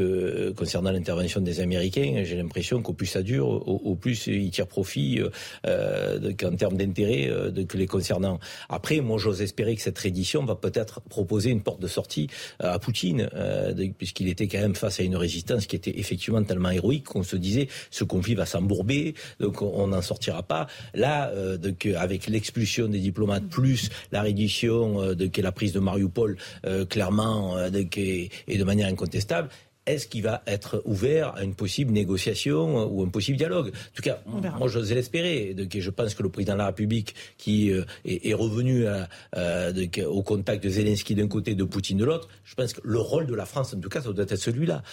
concernant 0.55 0.91
l'intervention 0.91 1.41
des 1.41 1.59
Américains. 1.59 2.23
J'ai 2.23 2.37
l'impression 2.37 2.81
qu'au 2.81 2.93
plus 2.93 3.07
ça 3.07 3.21
dure, 3.21 3.47
au 3.47 3.95
plus 3.95 4.20
ils 4.27 4.51
tirent 4.51 4.67
profit 4.67 5.21
euh, 5.65 6.31
en 6.43 6.55
termes 6.55 6.77
d'intérêt 6.77 7.27
euh, 7.29 7.51
que 7.65 7.77
les 7.77 7.87
concernant. 7.87 8.39
Après, 8.69 9.01
moi, 9.01 9.17
j'ose 9.17 9.41
espérer 9.41 9.75
que 9.75 9.81
cette 9.81 9.97
réédition 9.97 10.43
va 10.45 10.55
peut-être 10.55 11.01
proposer 11.01 11.49
une 11.49 11.61
porte 11.61 11.81
de 11.81 11.87
sortie 11.87 12.27
à 12.59 12.79
Poutine, 12.79 13.29
euh, 13.33 13.73
puisqu'il 13.97 14.27
était 14.27 14.47
quand 14.47 14.59
même 14.59 14.75
face 14.75 14.99
à 14.99 15.03
une 15.03 15.15
résistance 15.15 15.65
qui 15.65 15.75
était 15.75 15.97
effectivement 15.99 16.43
tellement 16.43 16.71
héroïque 16.71 17.05
qu'on 17.05 17.23
se 17.23 17.35
disait 17.35 17.67
ce 17.89 18.03
conflit 18.03 18.35
va 18.35 18.45
s'embourber, 18.45 19.13
donc 19.39 19.61
on 19.61 19.87
n'en 19.87 20.01
sortira 20.01 20.43
pas. 20.43 20.67
Là, 20.93 21.29
euh, 21.29 21.57
avec 21.97 22.27
l'expulsion 22.27 22.87
des 22.87 22.99
diplomates 22.99 23.47
plus 23.47 23.89
la 24.11 24.21
réédition 24.21 25.01
euh, 25.01 25.15
de 25.15 25.29
la 25.41 25.51
prise 25.51 25.73
de 25.73 25.79
Mariupol, 25.79 26.37
euh, 26.65 26.85
clairement, 26.85 27.57
et 27.59 28.57
de 28.57 28.63
manière 28.63 28.87
incontestable, 28.87 29.49
est-ce 29.93 30.07
qu'il 30.07 30.23
va 30.23 30.41
être 30.47 30.81
ouvert 30.85 31.35
à 31.35 31.43
une 31.43 31.55
possible 31.55 31.91
négociation 31.91 32.87
ou 32.91 33.03
un 33.03 33.09
possible 33.09 33.37
dialogue? 33.37 33.69
En 33.69 33.95
tout 33.95 34.03
cas, 34.03 34.19
moi, 34.25 34.67
j'ose 34.67 34.91
l'espérer. 34.91 35.55
Je 35.73 35.89
pense 35.89 36.13
que 36.13 36.23
le 36.23 36.29
président 36.29 36.53
de 36.53 36.59
la 36.59 36.67
République, 36.67 37.15
qui 37.37 37.71
euh, 37.71 37.83
est, 38.05 38.33
revenu 38.33 38.87
à, 38.87 39.07
à, 39.33 39.71
de, 39.71 40.05
au 40.05 40.23
contact 40.23 40.63
de 40.63 40.69
Zelensky 40.69 41.15
d'un 41.15 41.27
côté, 41.27 41.55
de 41.55 41.63
Poutine 41.63 41.97
de 41.97 42.05
l'autre, 42.05 42.27
je 42.43 42.55
pense 42.55 42.73
que 42.73 42.81
le 42.83 42.99
rôle 42.99 43.27
de 43.27 43.35
la 43.35 43.45
France, 43.45 43.73
en 43.73 43.79
tout 43.79 43.89
cas, 43.89 44.01
ça 44.01 44.11
doit 44.11 44.25
être 44.27 44.35
celui-là, 44.35 44.83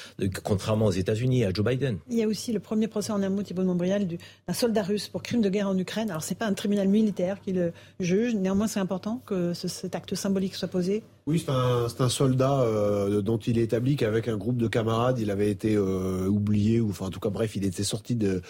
contrairement 0.43 0.87
aux 0.87 0.93
États-Unis, 0.93 1.45
à 1.45 1.53
Joe 1.53 1.65
Biden. 1.65 1.99
Il 2.09 2.17
y 2.17 2.23
a 2.23 2.27
aussi 2.27 2.53
le 2.53 2.61
premier 2.61 2.89
procès 2.89 3.13
en 3.13 3.23
amour, 3.23 3.45
Thibault 3.45 3.65
Montbrial, 3.65 4.07
d'un 4.07 4.55
soldat 4.55 4.83
russe 4.83 5.09
pour 5.09 5.23
crime 5.23 5.41
de 5.41 5.49
guerre 5.49 5.69
en 5.69 5.79
Ukraine. 5.79 6.11
Alors, 6.11 6.23
ce 6.23 6.31
n'est 6.31 6.37
pas 6.39 6.47
un 6.47 6.55
tribunal 6.55 6.89
militaire 6.89 7.41
qui 7.41 7.53
le 7.53 7.73
juge. 8.01 8.35
Néanmoins, 8.35 8.67
c'est 8.67 8.81
important 8.81 9.23
que 9.27 9.55
ce, 9.55 9.69
cet 9.69 9.95
acte 9.95 10.15
symbolique 10.15 10.55
soit 10.55 10.69
posé. 10.69 11.03
Oui, 11.29 11.45
c'est 11.45 11.51
un, 11.51 12.09
soldat 12.09 12.63
euh, 12.63 13.21
dont 13.21 13.37
il 13.37 13.59
est 13.59 13.65
établi 13.65 13.97
qu'avec 13.97 14.29
un 14.29 14.39
groupe 14.39 14.57
de 14.57 14.67
camarades, 14.67 15.19
il 15.19 15.31
avait 15.31 15.51
été 15.51 15.75
euh, 15.77 16.27
oublié, 16.27 16.81
ou 16.81 16.89
enfin 16.89 17.05
en 17.05 17.11
tout 17.11 17.21
cas 17.21 17.29
bref, 17.29 17.55
il 17.55 17.67
était 17.67 17.85
sorti 17.85 18.17
de, 18.17 18.41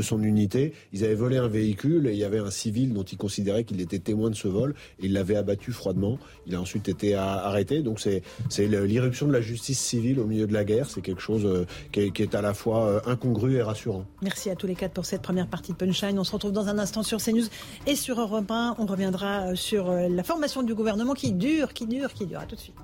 son 0.00 0.22
unité. 0.22 0.72
Ils 0.94 1.04
avaient 1.04 1.14
volé 1.14 1.36
un 1.36 1.48
véhicule 1.48 2.06
et 2.06 2.12
il 2.12 2.18
y 2.18 2.24
avait 2.24 2.38
un 2.38 2.50
civil 2.50 2.94
dont 2.94 3.02
il 3.02 3.18
considérait 3.18 3.64
qu'il 3.64 3.78
était 3.82 3.98
témoin 3.98 4.30
de 4.30 4.34
ce 4.34 4.48
vol 4.48 4.74
et 5.00 5.04
il 5.04 5.12
l'avait 5.12 5.36
abattu 5.36 5.70
froidement. 5.70 6.18
Il 6.46 6.54
a 6.54 6.62
ensuite 6.62 6.88
été 6.88 7.14
arrêté. 7.14 7.82
Donc 7.82 8.00
c'est 8.00 8.22
l'irruption 8.58 9.26
de 9.26 9.32
la 9.34 9.42
justice 9.42 9.78
civile 9.78 10.18
au 10.18 10.24
milieu 10.24 10.46
de 10.46 10.54
la 10.54 10.64
guerre. 10.64 10.88
C'est 10.88 11.02
quelque 11.02 11.20
chose 11.20 11.44
euh, 11.44 11.66
qui, 11.92 12.00
est, 12.00 12.34
à 12.34 12.40
la 12.40 12.54
fois 12.54 13.02
incongru 13.06 13.56
et 13.56 13.62
rassurant. 13.62 14.06
Merci 14.22 14.48
à 14.48 14.56
tous 14.56 14.66
les 14.66 14.76
quatre 14.76 14.94
pour 14.94 15.04
cette 15.04 15.20
première 15.20 15.46
partie 15.46 15.72
de 15.72 15.76
Punchline. 15.76 16.18
On 16.18 16.24
se 16.24 16.32
retrouve 16.32 16.52
dans 16.52 16.68
un 16.68 16.78
instant 16.78 17.02
sur 17.02 17.18
CNews 17.18 17.48
et 17.86 17.96
sur 17.96 18.18
Europe 18.18 18.50
1. 18.50 18.76
On 18.78 18.86
reviendra 18.86 19.54
sur 19.56 19.92
la 19.92 20.22
formation 20.22 20.62
du 20.62 20.74
gouvernement 20.74 21.12
qui 21.12 21.32
dure, 21.32 21.74
qui 21.74 21.81
qui 21.86 22.26
dure. 22.26 22.46
Tout 22.46 22.54
de 22.54 22.60
suite. 22.60 22.76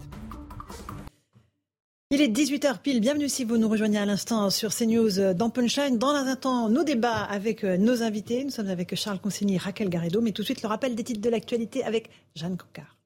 Il 2.11 2.23
est 2.23 2.29
18h 2.29 2.79
pile. 2.81 3.01
Bienvenue 3.01 3.29
si 3.29 3.45
vous 3.45 3.59
nous 3.59 3.69
rejoignez 3.69 3.99
à 3.99 4.07
l'instant 4.07 4.49
sur 4.51 4.75
CNews 4.75 5.19
euh, 5.19 5.35
dans 5.35 5.51
Punchline. 5.51 5.99
Dans 5.99 6.09
un 6.09 6.27
instant, 6.27 6.69
nos 6.69 6.83
débats 6.83 7.25
avec 7.25 7.65
euh, 7.65 7.77
nos 7.77 8.03
invités. 8.03 8.45
Nous 8.45 8.51
sommes 8.51 8.71
avec 8.71 8.95
Charles 8.95 9.21
Consigny 9.21 9.59
Raquel 9.59 9.91
Garrido. 9.91 10.21
Mais 10.21 10.33
tout 10.33 10.43
de 10.43 10.47
suite, 10.47 10.63
le 10.63 10.69
rappel 10.69 10.95
des 10.95 11.05
titres 11.05 11.21
de 11.21 11.29
l'actualité 11.29 11.85
avec 11.85 12.11
Jeanne 12.35 12.57
Cocard. 12.57 12.98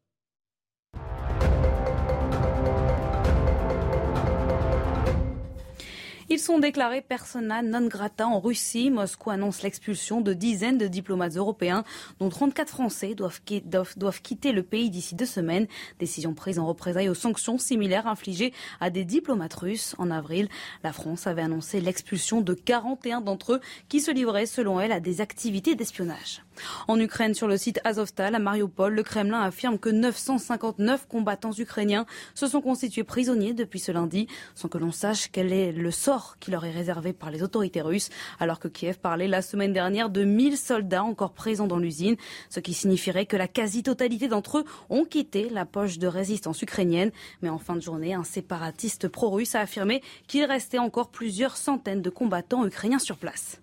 Ils 6.32 6.38
sont 6.38 6.58
déclarés 6.58 7.02
persona 7.02 7.60
non 7.60 7.88
grata 7.88 8.26
en 8.26 8.40
Russie. 8.40 8.90
Moscou 8.90 9.28
annonce 9.28 9.60
l'expulsion 9.60 10.22
de 10.22 10.32
dizaines 10.32 10.78
de 10.78 10.86
diplomates 10.86 11.36
européens, 11.36 11.84
dont 12.20 12.30
34 12.30 12.70
Français 12.70 13.14
doivent, 13.14 14.22
quitter 14.22 14.52
le 14.52 14.62
pays 14.62 14.88
d'ici 14.88 15.14
deux 15.14 15.26
semaines. 15.26 15.66
Décision 15.98 16.32
prise 16.32 16.58
en 16.58 16.66
représailles 16.66 17.10
aux 17.10 17.14
sanctions 17.14 17.58
similaires 17.58 18.06
infligées 18.06 18.54
à 18.80 18.88
des 18.88 19.04
diplomates 19.04 19.52
russes. 19.52 19.94
En 19.98 20.10
avril, 20.10 20.48
la 20.82 20.94
France 20.94 21.26
avait 21.26 21.42
annoncé 21.42 21.82
l'expulsion 21.82 22.40
de 22.40 22.54
41 22.54 23.20
d'entre 23.20 23.52
eux 23.52 23.60
qui 23.90 24.00
se 24.00 24.10
livraient, 24.10 24.46
selon 24.46 24.80
elle, 24.80 24.92
à 24.92 25.00
des 25.00 25.20
activités 25.20 25.74
d'espionnage. 25.74 26.40
En 26.88 26.98
Ukraine, 26.98 27.34
sur 27.34 27.48
le 27.48 27.56
site 27.56 27.80
Azovstal 27.84 28.34
à 28.34 28.38
Mariupol, 28.38 28.94
le 28.94 29.02
Kremlin 29.02 29.40
affirme 29.40 29.78
que 29.78 29.88
959 29.88 31.06
combattants 31.08 31.52
ukrainiens 31.52 32.06
se 32.34 32.46
sont 32.46 32.60
constitués 32.60 33.04
prisonniers 33.04 33.54
depuis 33.54 33.80
ce 33.80 33.92
lundi, 33.92 34.26
sans 34.54 34.68
que 34.68 34.78
l'on 34.78 34.92
sache 34.92 35.28
quel 35.30 35.52
est 35.52 35.72
le 35.72 35.90
sort 35.90 36.36
qui 36.40 36.50
leur 36.50 36.64
est 36.64 36.70
réservé 36.70 37.12
par 37.12 37.30
les 37.30 37.42
autorités 37.42 37.82
russes, 37.82 38.10
alors 38.40 38.58
que 38.58 38.68
Kiev 38.68 38.98
parlait 38.98 39.28
la 39.28 39.42
semaine 39.42 39.72
dernière 39.72 40.10
de 40.10 40.24
1000 40.24 40.56
soldats 40.56 41.04
encore 41.04 41.32
présents 41.32 41.66
dans 41.66 41.78
l'usine, 41.78 42.16
ce 42.50 42.60
qui 42.60 42.74
signifierait 42.74 43.26
que 43.26 43.36
la 43.36 43.48
quasi-totalité 43.48 44.28
d'entre 44.28 44.58
eux 44.58 44.64
ont 44.90 45.04
quitté 45.04 45.48
la 45.48 45.64
poche 45.64 45.98
de 45.98 46.06
résistance 46.06 46.62
ukrainienne. 46.62 47.10
Mais 47.42 47.48
en 47.48 47.58
fin 47.58 47.76
de 47.76 47.80
journée, 47.80 48.14
un 48.14 48.24
séparatiste 48.24 49.08
pro-russe 49.08 49.54
a 49.54 49.60
affirmé 49.60 50.02
qu'il 50.26 50.44
restait 50.44 50.78
encore 50.78 51.10
plusieurs 51.10 51.56
centaines 51.56 52.02
de 52.02 52.10
combattants 52.10 52.66
ukrainiens 52.66 52.98
sur 52.98 53.16
place. 53.16 53.60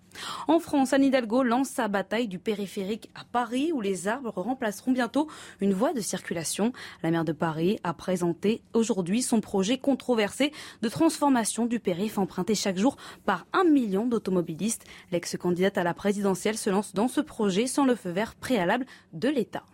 En 0.48 0.58
France, 0.58 0.92
Anne 0.92 1.04
Hidalgo 1.04 1.42
lance 1.42 1.68
sa 1.68 1.88
bataille 1.88 2.28
du 2.28 2.38
périphérique 2.38 3.10
à 3.14 3.24
Paris 3.24 3.72
où 3.72 3.80
les 3.80 4.08
arbres 4.08 4.32
remplaceront 4.36 4.92
bientôt 4.92 5.28
une 5.60 5.72
voie 5.72 5.92
de 5.92 6.00
circulation. 6.00 6.72
La 7.02 7.10
maire 7.10 7.24
de 7.24 7.32
Paris 7.32 7.78
a 7.84 7.94
présenté 7.94 8.62
aujourd'hui 8.74 9.22
son 9.22 9.40
projet 9.40 9.78
controversé 9.78 10.52
de 10.82 10.88
transformation 10.88 11.66
du 11.66 11.80
périph' 11.80 12.18
emprunté 12.18 12.54
chaque 12.54 12.78
jour 12.78 12.96
par 13.24 13.46
un 13.52 13.64
million 13.64 14.06
d'automobilistes. 14.06 14.84
L'ex-candidate 15.12 15.78
à 15.78 15.84
la 15.84 15.94
présidentielle 15.94 16.58
se 16.58 16.70
lance 16.70 16.94
dans 16.94 17.08
ce 17.08 17.20
projet 17.20 17.66
sans 17.66 17.84
le 17.84 17.94
feu 17.94 18.10
vert 18.10 18.34
préalable 18.34 18.86
de 19.12 19.28
l'État. 19.28 19.64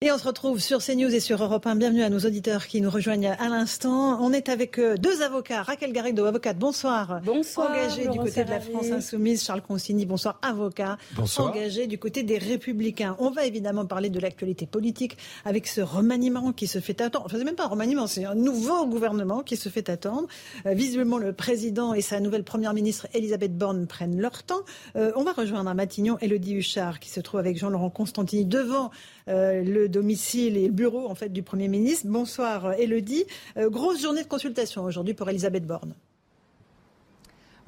Et 0.00 0.12
on 0.12 0.18
se 0.18 0.28
retrouve 0.28 0.60
sur 0.60 0.78
CNews 0.78 1.12
et 1.12 1.18
sur 1.18 1.42
Europe 1.42 1.66
1. 1.66 1.74
Bienvenue 1.74 2.04
à 2.04 2.08
nos 2.08 2.20
auditeurs 2.20 2.68
qui 2.68 2.80
nous 2.80 2.88
rejoignent 2.88 3.34
à 3.36 3.48
l'instant. 3.48 4.22
On 4.22 4.32
est 4.32 4.48
avec 4.48 4.78
euh, 4.78 4.96
deux 4.96 5.22
avocats. 5.22 5.64
Raquel 5.64 5.92
Garrido, 5.92 6.24
avocate, 6.24 6.56
bonsoir. 6.56 7.20
Bonsoir. 7.24 7.72
Engagée 7.72 8.06
du 8.06 8.16
côté 8.16 8.44
de 8.44 8.50
la 8.50 8.60
France 8.60 8.92
Insoumise. 8.92 9.42
Charles 9.42 9.60
Consigny, 9.60 10.06
bonsoir, 10.06 10.38
avocat. 10.40 10.98
Bonsoir. 11.16 11.50
Engagé 11.50 11.88
du 11.88 11.98
côté 11.98 12.22
des 12.22 12.38
Républicains. 12.38 13.16
On 13.18 13.32
va 13.32 13.44
évidemment 13.44 13.86
parler 13.86 14.08
de 14.08 14.20
l'actualité 14.20 14.66
politique 14.66 15.18
avec 15.44 15.66
ce 15.66 15.80
remaniement 15.80 16.52
qui 16.52 16.68
se 16.68 16.78
fait 16.78 17.00
attendre. 17.00 17.26
Enfin, 17.26 17.36
c'est 17.36 17.44
même 17.44 17.56
pas 17.56 17.64
un 17.64 17.68
remaniement, 17.68 18.06
c'est 18.06 18.24
un 18.24 18.36
nouveau 18.36 18.86
gouvernement 18.86 19.42
qui 19.42 19.56
se 19.56 19.68
fait 19.68 19.90
attendre. 19.90 20.28
Euh, 20.66 20.74
visiblement, 20.74 21.18
le 21.18 21.32
président 21.32 21.92
et 21.92 22.02
sa 22.02 22.20
nouvelle 22.20 22.44
première 22.44 22.72
ministre, 22.72 23.08
Elisabeth 23.14 23.58
Borne, 23.58 23.88
prennent 23.88 24.20
leur 24.20 24.44
temps. 24.44 24.62
Euh, 24.94 25.10
on 25.16 25.24
va 25.24 25.32
rejoindre 25.32 25.68
à 25.68 25.74
Matignon 25.74 26.18
Elodie 26.20 26.54
Huchard 26.54 27.00
qui 27.00 27.10
se 27.10 27.18
trouve 27.18 27.40
avec 27.40 27.58
Jean-Laurent 27.58 27.90
Constantini 27.90 28.44
devant 28.44 28.92
euh, 29.28 29.64
le 29.64 29.87
domicile 29.88 30.56
et 30.56 30.66
le 30.66 30.72
bureau 30.72 31.08
en 31.08 31.14
fait 31.14 31.30
du 31.30 31.42
Premier 31.42 31.68
ministre. 31.68 32.06
Bonsoir 32.08 32.74
Elodie. 32.74 33.24
Euh, 33.56 33.70
grosse 33.70 34.00
journée 34.00 34.22
de 34.22 34.28
consultation 34.28 34.84
aujourd'hui 34.84 35.14
pour 35.14 35.28
Elisabeth 35.28 35.66
Borne. 35.66 35.94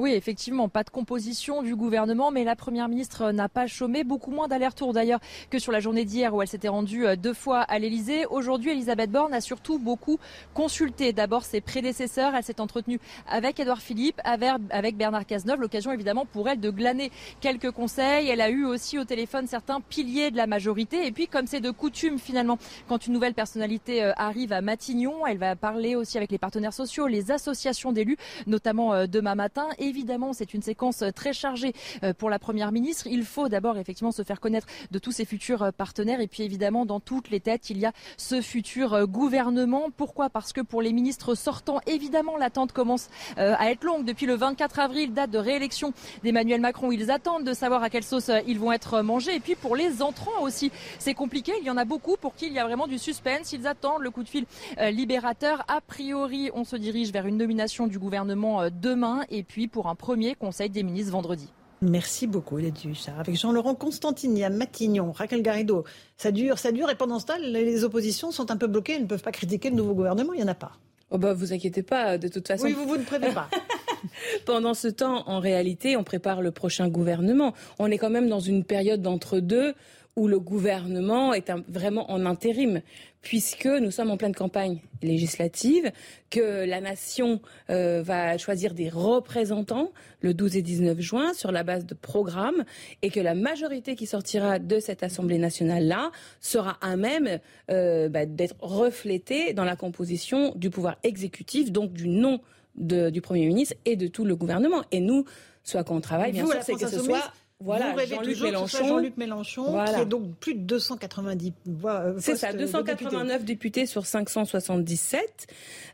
Oui, 0.01 0.13
effectivement, 0.13 0.71
pas 0.71 0.83
de 0.83 0.89
composition 0.89 1.63
du 1.63 1.77
gouvernement, 1.77 2.31
mais 2.31 2.43
la 2.43 2.57
Première 2.57 2.89
ministre 2.89 3.33
n'a 3.33 3.51
pas 3.51 3.67
chômé. 3.67 4.03
Beaucoup 4.03 4.31
moins 4.31 4.49
d'aller-retour 4.49 4.95
d'ailleurs 4.95 5.21
que 5.51 5.59
sur 5.59 5.73
la 5.73 5.81
journée 5.81 6.07
d'hier 6.07 6.35
où 6.35 6.41
elle 6.41 6.49
s'était 6.49 6.69
rendue 6.69 7.07
euh, 7.07 7.17
deux 7.17 7.35
fois 7.35 7.61
à 7.61 7.79
l'Elysée. 7.79 8.25
Aujourd'hui, 8.25 8.71
Elisabeth 8.71 9.11
Borne 9.11 9.35
a 9.35 9.43
surtout 9.43 9.79
beaucoup 9.79 10.19
consulté. 10.55 11.13
D'abord 11.13 11.45
ses 11.45 11.61
prédécesseurs. 11.61 12.35
Elle 12.35 12.43
s'est 12.43 12.63
entretenue 12.63 12.99
avec 13.29 13.61
Édouard 13.61 13.83
Philippe, 13.83 14.19
avec 14.25 14.97
Bernard 14.97 15.27
Cazeneuve. 15.27 15.61
L'occasion 15.61 15.93
évidemment 15.93 16.25
pour 16.25 16.49
elle 16.49 16.61
de 16.61 16.71
glaner 16.71 17.13
quelques 17.43 17.71
conseils. 17.71 18.31
Elle 18.31 18.41
a 18.41 18.49
eu 18.49 18.65
aussi 18.65 18.99
au 18.99 19.05
téléphone 19.05 19.49
certains 19.49 19.83
piliers 19.83 20.31
de 20.31 20.39
la 20.39 20.47
majorité. 20.47 21.07
Et 21.07 21.13
puis, 21.13 21.27
comme 21.27 21.47
c'est 21.47 21.61
de 21.61 21.71
coutume 21.71 22.19
finalement, 22.19 22.57
quand 22.89 23.07
une 23.07 23.13
nouvelle 23.13 23.35
personnalité 23.35 24.03
euh, 24.03 24.13
arrive 24.17 24.55
à 24.55 24.63
Matignon, 24.63 25.27
elle 25.27 25.37
va 25.37 25.57
parler 25.57 25.95
aussi 25.95 26.17
avec 26.17 26.31
les 26.31 26.39
partenaires 26.39 26.73
sociaux, 26.73 27.07
les 27.07 27.31
associations 27.31 27.93
d'élus, 27.93 28.17
notamment 28.47 28.95
euh, 28.95 29.07
demain 29.07 29.35
matin. 29.35 29.69
Évidemment, 29.91 30.33
c'est 30.33 30.55
une 30.55 30.63
séquence 30.63 31.03
euh, 31.03 31.11
très 31.11 31.33
chargée 31.33 31.73
pour 32.19 32.31
la 32.31 32.39
Première 32.39 32.71
ministre. 32.71 33.09
Il 33.09 33.25
faut 33.25 33.49
d'abord 33.49 33.77
effectivement 33.77 34.13
se 34.13 34.23
faire 34.23 34.39
connaître 34.39 34.69
de 34.93 35.01
tous 35.01 35.11
ses 35.11 35.25
futurs 35.25 35.73
partenaires. 35.73 36.21
Et 36.21 36.29
puis 36.29 36.45
évidemment, 36.45 36.87
dans 36.87 37.01
toutes 37.01 37.29
les 37.29 37.41
têtes, 37.41 37.71
il 37.71 37.79
y 37.79 37.87
a 37.87 37.93
ce 38.17 38.41
futur 38.41 39.09
gouvernement. 39.09 39.89
Pourquoi? 39.97 40.31
Parce 40.31 40.53
que 40.53 40.61
pour 40.61 40.81
les 40.81 40.93
ministres 40.93 41.35
sortants, 41.35 41.81
évidemment, 41.89 42.37
l'attente 42.37 42.71
commence 42.71 43.09
à 43.37 43.71
être 43.73 43.83
longue. 43.83 44.05
Depuis 44.05 44.27
le 44.27 44.35
24 44.35 44.79
avril, 44.79 45.13
date 45.13 45.33
de 45.33 45.39
réélection 45.39 45.93
d'Emmanuel 46.23 46.61
Macron, 46.61 46.93
ils 46.93 47.11
attendent 47.11 47.45
de 47.45 47.53
savoir 47.53 47.83
à 47.83 47.91
quelle 47.91 48.05
sauce 48.05 48.31
ils 48.47 48.61
vont 48.61 48.71
être 48.71 49.03
mangés. 49.03 49.35
Et 49.35 49.41
puis 49.41 49.57
pour 49.57 49.75
les 49.75 50.03
entrants 50.03 50.43
aussi, 50.43 50.71
c'est 51.01 51.15
compliqué. 51.15 51.53
Il 51.61 51.67
y 51.67 51.71
en 51.71 51.77
a 51.77 51.85
beaucoup 51.85 52.17
pour 52.17 52.37
qui 52.37 52.47
il 52.47 52.53
y 52.53 52.61
a 52.61 52.65
vraiment 52.65 52.87
du 52.87 52.99
suspense. 52.99 53.53
Ils 53.53 53.67
attendent 53.67 54.03
le 54.03 54.11
coup 54.11 54.23
de 54.23 54.29
fil 54.29 54.47
libérateur. 54.81 55.65
A 55.67 55.81
priori, 55.81 56.51
on 56.55 56.65
se 56.65 56.77
dirige 56.77 57.11
vers 57.11 57.27
une 57.27 57.37
nomination 57.37 57.87
du 57.87 57.99
gouvernement 57.99 58.69
demain 58.71 59.23
et 59.31 59.43
puis 59.43 59.69
un 59.89 59.95
premier 59.95 60.35
conseil 60.35 60.71
des 60.71 60.83
ministres 60.83 61.13
vendredi. 61.13 61.49
Merci 61.83 62.27
beaucoup, 62.27 62.59
Hélène 62.59 62.75
Huchard. 62.85 63.21
Avec 63.21 63.37
Jean-Laurent 63.37 63.75
Constantini 63.75 64.45
à 64.45 64.51
Matignon, 64.51 65.13
Raquel 65.13 65.43
Garrido. 65.43 65.85
Ça 66.19 66.31
dure, 66.31 66.59
ça 66.59 66.73
dure, 66.73 66.91
et 66.91 66.95
pendant 66.95 67.19
ce 67.19 67.27
temps, 67.27 67.39
les 67.41 67.85
oppositions 67.85 68.31
sont 68.31 68.51
un 68.51 68.57
peu 68.59 68.67
bloquées, 68.67 68.95
elles 68.97 69.03
ne 69.03 69.07
peuvent 69.07 69.23
pas 69.23 69.33
critiquer 69.33 69.71
le 69.71 69.77
nouveau 69.77 69.95
gouvernement, 69.95 70.35
il 70.35 70.39
n'y 70.39 70.45
en 70.45 70.49
a 70.49 70.55
pas. 70.55 70.73
Oh 71.11 71.19
bah 71.19 71.33
vous 71.33 71.53
inquiétez 71.53 71.83
pas, 71.83 72.19
de 72.19 72.29
toute 72.29 72.47
façon. 72.47 72.65
Oui, 72.65 72.73
vous, 72.73 72.87
vous 72.87 72.97
ne 72.97 73.03
prévenez 73.03 73.33
pas. 73.33 73.49
Pendant 74.47 74.75
ce 74.75 74.89
temps, 74.89 75.29
en 75.29 75.41
réalité, 75.41 75.97
on 75.97 76.05
prépare 76.05 76.41
le 76.43 76.51
prochain 76.51 76.89
gouvernement. 76.89 77.55
On 77.79 77.91
est 77.91 77.99
quand 77.99 78.11
même 78.11 78.29
dans 78.29 78.41
une 78.41 78.65
période 78.65 79.03
d'entre-deux 79.03 79.75
où 80.17 80.29
le 80.29 80.39
gouvernement 80.39 81.33
est 81.33 81.53
vraiment 81.69 82.11
en 82.11 82.27
intérim, 82.27 82.83
puisque 83.23 83.67
nous 83.67 83.91
sommes 83.91 84.11
en 84.11 84.17
pleine 84.17 84.35
campagne 84.35 84.81
législative, 85.03 85.93
que 86.31 86.65
la 86.65 86.81
nation 86.81 87.41
euh, 87.71 88.03
va 88.03 88.37
choisir 88.39 88.75
des 88.75 88.89
représentants 88.89 89.93
le 90.21 90.35
12 90.35 90.57
et 90.57 90.63
19 90.63 91.01
juin 91.01 91.33
sur 91.33 91.53
la 91.53 91.63
base 91.63 91.87
de 91.87 91.95
programmes, 91.95 92.65
et 93.03 93.11
que 93.11 93.21
la 93.21 93.35
majorité 93.35 93.95
qui 93.95 94.07
sortira 94.07 94.59
de 94.59 94.81
cette 94.81 95.03
Assemblée 95.03 95.39
nationale-là 95.39 96.11
sera 96.41 96.79
à 96.81 96.97
même 96.97 97.39
euh, 97.71 98.09
bah, 98.09 98.27
d'être 98.27 98.57
reflétée 98.61 99.53
dans 99.53 99.65
la 99.65 99.77
composition 99.77 100.53
du 100.57 100.71
pouvoir 100.71 100.97
exécutif, 101.03 101.73
donc 101.73 101.93
du 101.93 102.09
nom 102.09 102.41
du 102.77 103.21
Premier 103.21 103.47
ministre 103.47 103.75
et 103.85 103.97
de 103.97 104.07
tout 104.07 104.25
le 104.25 104.37
gouvernement. 104.37 104.83
Et 104.91 105.01
nous, 105.01 105.25
soit 105.63 105.85
qu'on 105.85 106.01
travaille, 106.01 106.33
bien 106.33 106.47
sûr, 106.47 106.63
c'est 106.63 106.75
que 106.75 106.89
ce 106.89 107.01
soit 107.01 107.33
voilà, 107.63 107.95
Jean-Luc 108.07 108.41
Mélenchon, 108.41 108.87
Jean-Luc 108.87 109.17
Mélenchon 109.19 109.85
qui 109.85 110.01
est 110.01 110.07
donc 110.07 110.35
plus 110.37 110.55
de 110.55 110.61
290 110.61 111.53
voix. 111.67 112.01
Euh, 112.01 112.15
c'est 112.19 112.37
ça, 112.37 112.53
289 112.53 113.45
députés. 113.45 113.87
sur 113.87 114.07
577. 114.07 115.47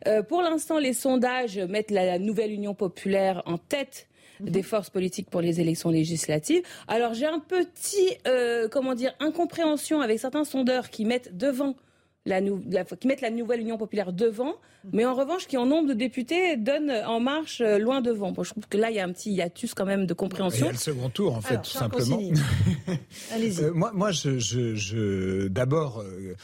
Euh, 0.06 0.22
pour 0.22 0.42
l'instant, 0.42 0.78
les 0.78 0.92
sondages 0.92 1.58
mettent 1.58 1.90
la 1.90 2.18
nouvelle 2.18 2.52
Union 2.52 2.74
populaire 2.74 3.42
en 3.46 3.58
tête 3.58 4.06
mhm. 4.40 4.50
des 4.50 4.62
forces 4.62 4.90
politiques 4.90 5.28
pour 5.28 5.40
les 5.40 5.60
élections 5.60 5.90
législatives. 5.90 6.62
Alors 6.86 7.14
j'ai 7.14 7.26
un 7.26 7.40
petit, 7.40 8.16
euh, 8.28 8.68
comment 8.68 8.94
dire, 8.94 9.14
incompréhension 9.18 10.00
avec 10.00 10.20
certains 10.20 10.44
sondeurs 10.44 10.90
qui 10.90 11.04
mettent 11.04 11.36
devant 11.36 11.74
la, 12.26 12.40
qui 12.84 13.06
mettent 13.06 13.20
la 13.20 13.30
nouvelle 13.30 13.60
Union 13.60 13.78
populaire 13.78 14.12
devant, 14.12 14.54
mais 14.92 15.06
en 15.06 15.14
revanche 15.14 15.46
qui 15.46 15.56
en 15.56 15.66
nombre 15.66 15.88
de 15.88 15.94
députés 15.94 16.56
donnent 16.56 16.90
En 17.06 17.20
Marche 17.20 17.60
euh, 17.60 17.78
loin 17.78 18.00
devant. 18.00 18.34
je 18.42 18.50
trouve 18.50 18.66
que 18.68 18.76
là, 18.76 18.90
il 18.90 18.96
y 18.96 19.00
a 19.00 19.04
un 19.04 19.12
petit 19.12 19.32
hiatus 19.32 19.74
quand 19.74 19.86
même 19.86 20.06
de 20.06 20.14
compréhension. 20.14 20.66
Il 20.66 20.68
y 20.68 20.70
a 20.70 20.72
le 20.72 20.78
second 20.78 21.08
tour, 21.08 21.36
en 21.36 21.40
fait, 21.40 21.58
tout 21.58 21.70
simplement. 21.70 22.18
Allez-y. 23.32 23.64
Euh, 23.64 23.72
moi, 23.72 23.92
moi, 23.94 24.10
je, 24.10 24.38
je, 24.38 25.48
d'abord. 25.48 26.00
Euh, 26.00 26.34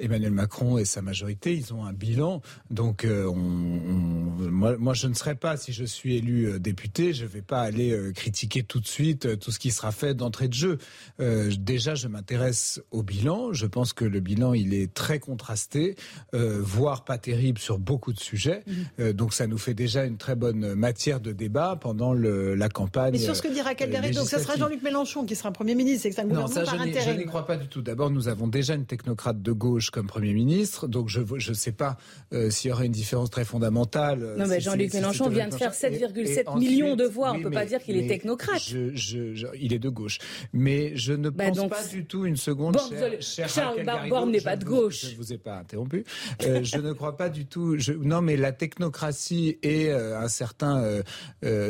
Emmanuel 0.00 0.32
Macron 0.32 0.78
et 0.78 0.84
sa 0.84 1.02
majorité, 1.02 1.54
ils 1.54 1.72
ont 1.72 1.84
un 1.84 1.92
bilan. 1.92 2.42
Donc, 2.70 3.04
euh, 3.04 3.26
on, 3.26 3.36
moi, 3.36 4.76
moi, 4.78 4.94
je 4.94 5.06
ne 5.06 5.14
serai 5.14 5.34
pas, 5.34 5.56
si 5.56 5.72
je 5.72 5.84
suis 5.84 6.16
élu 6.16 6.46
euh, 6.46 6.58
député, 6.58 7.12
je 7.12 7.24
ne 7.24 7.28
vais 7.28 7.42
pas 7.42 7.60
aller 7.60 7.92
euh, 7.92 8.12
critiquer 8.12 8.62
tout 8.62 8.80
de 8.80 8.86
suite 8.86 9.38
tout 9.38 9.50
ce 9.50 9.58
qui 9.58 9.70
sera 9.70 9.92
fait 9.92 10.14
d'entrée 10.14 10.48
de 10.48 10.54
jeu. 10.54 10.78
déjà, 11.18 11.94
je 11.94 12.08
m'intéresse 12.08 12.80
au 12.90 13.02
bilan. 13.02 13.52
Je 13.52 13.66
pense 13.66 13.92
que 13.92 14.04
le 14.04 14.20
bilan, 14.20 14.54
il 14.54 14.74
est 14.74 14.92
très 14.92 15.18
contrasté, 15.18 15.96
voire 16.32 17.04
pas 17.04 17.18
terrible 17.18 17.58
sur 17.58 17.78
beaucoup 17.78 18.12
de 18.12 18.20
sujets. 18.20 18.64
Mhm. 18.98 19.12
donc, 19.12 19.34
ça 19.34 19.46
nous 19.46 19.58
fait 19.58 19.74
déjà 19.74 20.04
une 20.04 20.16
très 20.16 20.34
bonne 20.34 20.74
matière 20.74 21.20
de 21.20 21.32
débat 21.32 21.76
pendant 21.80 22.12
le, 22.12 22.54
la 22.54 22.68
campagne. 22.68 23.12
Mais 23.12 23.18
sur 23.18 23.36
ce 23.36 23.42
que 23.42 23.48
Raquel 23.62 23.90
Garrido, 23.90 24.20
donc 24.20 24.28
ça 24.28 24.38
sera 24.38 24.56
Jean-Luc 24.56 24.82
Mélenchon 24.82 25.24
qui 25.24 25.36
sera 25.36 25.50
Premier 25.52 25.74
ministre, 25.74 26.02
c'est 26.02 26.10
que 26.10 26.16
ça 26.16 26.24
non, 26.24 26.46
ça, 26.46 26.64
je 26.64 27.16
n'y 27.16 27.24
crois 27.26 27.46
pas 27.46 27.56
du 27.56 27.66
tout. 27.66 27.82
D'abord, 27.82 28.10
nous 28.10 28.28
avons 28.28 28.46
déjà 28.46 28.74
une 28.74 28.86
technocrate 28.86 29.42
de 29.42 29.52
gauche 29.52 29.89
comme 29.90 30.06
Premier 30.06 30.32
ministre. 30.32 30.88
Donc 30.88 31.08
je 31.08 31.20
ne 31.20 31.54
sais 31.54 31.72
pas 31.72 31.96
euh, 32.32 32.50
s'il 32.50 32.70
y 32.70 32.72
aurait 32.72 32.86
une 32.86 32.92
différence 32.92 33.30
très 33.30 33.44
fondamentale. 33.44 34.34
Non, 34.36 34.46
mais 34.46 34.60
Jean-Luc 34.60 34.94
Mélenchon 34.94 35.28
vient 35.28 35.48
de 35.48 35.54
faire 35.54 35.72
7,7 35.72 36.58
millions 36.58 36.96
de 36.96 37.04
voix. 37.04 37.32
On 37.32 37.38
ne 37.38 37.42
peut 37.42 37.50
pas 37.50 37.66
dire 37.66 37.80
qu'il 37.80 37.96
est 37.96 38.06
technocrate. 38.06 38.70
il 38.70 39.72
est 39.72 39.78
de 39.78 39.88
gauche. 39.88 40.18
Mais 40.52 40.96
je 40.96 41.12
ne 41.12 41.30
bah, 41.30 41.50
pense 41.50 41.68
pas 41.68 41.84
du 41.84 42.04
tout 42.04 42.24
une 42.24 42.36
seconde. 42.36 42.78
Charles 43.20 43.84
Borne 44.08 44.30
n'est 44.30 44.40
pas 44.40 44.56
de 44.56 44.64
gauche. 44.64 45.06
Je 45.06 45.12
ne 45.12 45.16
vous 45.16 45.32
ai 45.32 45.38
pas 45.38 45.58
interrompu. 45.58 46.04
Euh, 46.42 46.62
je 46.62 46.78
ne 46.78 46.92
crois 46.92 47.16
pas 47.16 47.28
du 47.28 47.46
tout. 47.46 47.76
non, 48.00 48.20
mais 48.20 48.36
la 48.36 48.52
technocratie 48.52 49.58
et 49.62 49.90
euh, 49.90 50.18
un 50.18 50.28
certain 50.28 51.00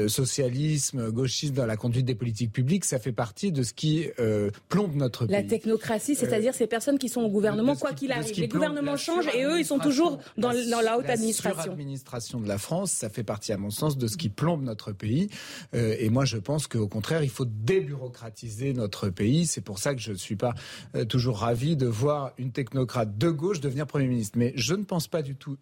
socialisme, 0.09 1.11
gauchisme 1.11 1.55
dans 1.55 1.67
la 1.67 1.77
conduite 1.77 2.07
des 2.07 2.15
politiques 2.15 2.53
publiques, 2.53 2.85
ça 2.85 2.99
fait 2.99 3.13
partie 3.13 3.53
de 3.53 3.63
ce 3.63 3.73
qui 3.73 4.09
plombe 4.69 4.95
notre 4.95 5.27
pays. 5.27 5.37
La 5.37 5.43
technocratie, 5.43 6.15
c'est-à-dire 6.15 6.55
ces 6.55 6.67
personnes 6.67 6.99
qui 6.99 7.09
sont 7.09 7.23
au 7.23 7.31
gouvernement, 7.31 7.77
quoi 7.77 7.93
qu'il 7.93 8.10
arrive. 8.13 8.39
Les 8.39 8.49
gouvernements 8.49 8.97
changent 8.97 9.29
et 9.35 9.45
eux, 9.45 9.59
ils 9.59 9.65
sont 9.65 9.79
toujours 9.79 10.19
dans, 10.37 10.53
la 10.53 10.99
haute 10.99 11.09
administration. 11.09 11.71
L'administration 11.71 12.41
de 12.41 12.49
la 12.49 12.59
France, 12.59 12.93
ça 12.93 13.09
fait 13.09 13.25
partie, 13.25 13.53
à 13.53 13.57
mon 13.57 13.71
sens, 13.71 13.97
de 13.97 14.07
ce 14.07 14.17
qui 14.17 14.29
plombe 14.29 14.63
notre 14.63 14.93
pays. 14.93 15.29
Euh, 15.75 15.97
et 15.99 16.11
moi, 16.11 16.25
je 16.25 16.39
pense 16.39 16.67
qu'au 16.67 16.89
contraire, 16.89 17.23
il 17.23 17.31
faut 17.31 17.47
débureaucratiser 17.47 18.73
notre 18.73 19.09
pays. 19.09 19.47
C'est 19.47 19.61
pour 19.61 19.79
ça 19.79 19.95
que 19.95 20.01
je 20.01 20.13
ne 20.13 20.17
suis 20.17 20.37
pas 20.37 20.55
euh, 20.95 21.05
toujours 21.05 21.39
ravi 21.39 21.77
de 21.77 21.87
voir 21.87 22.33
une 22.39 22.53
technocrate 22.53 23.17
de 23.17 23.31
gauche 23.31 23.61
devenir 23.61 23.87
Premier 23.87 24.07
ministre. 24.07 24.39
Mais 24.39 24.53
je 24.57 24.75
ne 24.75 24.85
pense 24.85 25.09
pas 25.09 25.23
du 25.23 25.37
tout 25.37 25.57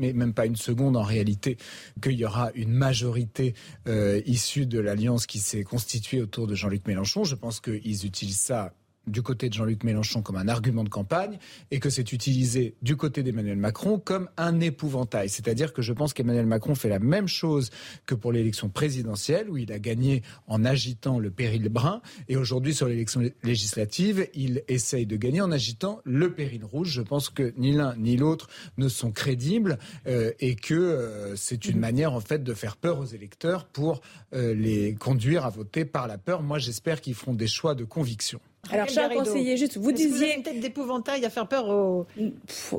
mais 0.00 0.12
même 0.14 0.32
pas 0.32 0.46
une 0.46 0.56
seconde 0.56 0.96
en 0.96 1.02
réalité, 1.02 1.58
qu'il 2.02 2.12
y 2.12 2.24
aura 2.24 2.50
une 2.54 2.72
majorité 2.72 3.54
euh, 3.86 4.20
issue 4.24 4.66
de 4.66 4.80
l'alliance 4.80 5.26
qui 5.26 5.38
s'est 5.38 5.62
constituée 5.62 6.22
autour 6.22 6.46
de 6.46 6.54
Jean-Luc 6.54 6.86
Mélenchon. 6.86 7.24
Je 7.24 7.34
pense 7.34 7.60
qu'ils 7.60 8.06
utilisent 8.06 8.40
ça 8.40 8.72
du 9.10 9.22
côté 9.22 9.48
de 9.48 9.54
Jean-Luc 9.54 9.84
Mélenchon 9.84 10.22
comme 10.22 10.36
un 10.36 10.48
argument 10.48 10.84
de 10.84 10.88
campagne 10.88 11.38
et 11.70 11.80
que 11.80 11.90
c'est 11.90 12.12
utilisé 12.12 12.74
du 12.82 12.96
côté 12.96 13.22
d'Emmanuel 13.22 13.56
Macron 13.56 13.98
comme 13.98 14.28
un 14.36 14.60
épouvantail. 14.60 15.28
C'est-à-dire 15.28 15.72
que 15.72 15.82
je 15.82 15.92
pense 15.92 16.14
qu'Emmanuel 16.14 16.46
Macron 16.46 16.74
fait 16.74 16.88
la 16.88 16.98
même 16.98 17.28
chose 17.28 17.70
que 18.06 18.14
pour 18.14 18.32
l'élection 18.32 18.68
présidentielle 18.68 19.50
où 19.50 19.56
il 19.56 19.72
a 19.72 19.78
gagné 19.78 20.22
en 20.46 20.64
agitant 20.64 21.18
le 21.18 21.30
péril 21.30 21.68
brun 21.68 22.00
et 22.28 22.36
aujourd'hui 22.36 22.74
sur 22.74 22.86
l'élection 22.86 23.22
législative, 23.42 24.28
il 24.34 24.62
essaye 24.68 25.06
de 25.06 25.16
gagner 25.16 25.40
en 25.40 25.52
agitant 25.52 26.00
le 26.04 26.32
péril 26.32 26.64
rouge. 26.64 26.90
Je 26.90 27.02
pense 27.02 27.28
que 27.28 27.52
ni 27.56 27.72
l'un 27.72 27.94
ni 27.96 28.16
l'autre 28.16 28.48
ne 28.78 28.88
sont 28.88 29.12
crédibles 29.12 29.78
euh, 30.06 30.32
et 30.40 30.54
que 30.54 30.74
euh, 30.74 31.36
c'est 31.36 31.66
une 31.66 31.78
manière 31.78 32.12
en 32.12 32.20
fait 32.20 32.42
de 32.42 32.54
faire 32.54 32.76
peur 32.76 32.98
aux 32.98 33.06
électeurs 33.06 33.66
pour 33.66 34.00
euh, 34.34 34.54
les 34.54 34.94
conduire 34.94 35.44
à 35.44 35.50
voter 35.50 35.84
par 35.84 36.06
la 36.06 36.18
peur. 36.18 36.42
Moi, 36.42 36.58
j'espère 36.58 37.00
qu'ils 37.00 37.14
feront 37.14 37.34
des 37.34 37.48
choix 37.48 37.74
de 37.74 37.84
conviction. 37.84 38.40
Alors, 38.68 38.88
cher 38.88 39.08
conseiller, 39.08 39.56
juste, 39.56 39.78
vous 39.78 39.92
disiez. 39.92 40.36
une 40.36 40.42
tête 40.42 40.60
d'épouvantail 40.60 41.24
à 41.24 41.30
faire 41.30 41.48
peur 41.48 41.68
aux. 41.68 42.06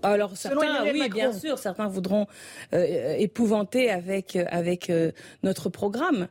Alors, 0.04 0.38
certains, 0.38 0.84
oui, 0.92 1.10
bien 1.10 1.34
sûr, 1.34 1.58
certains 1.58 1.88
voudront 1.88 2.28
euh, 2.74 3.16
épouvanter 3.18 3.90
avec, 3.90 4.36
avec 4.36 4.90
euh, 4.90 5.12
notre 5.44 5.70
programme. 5.70 6.28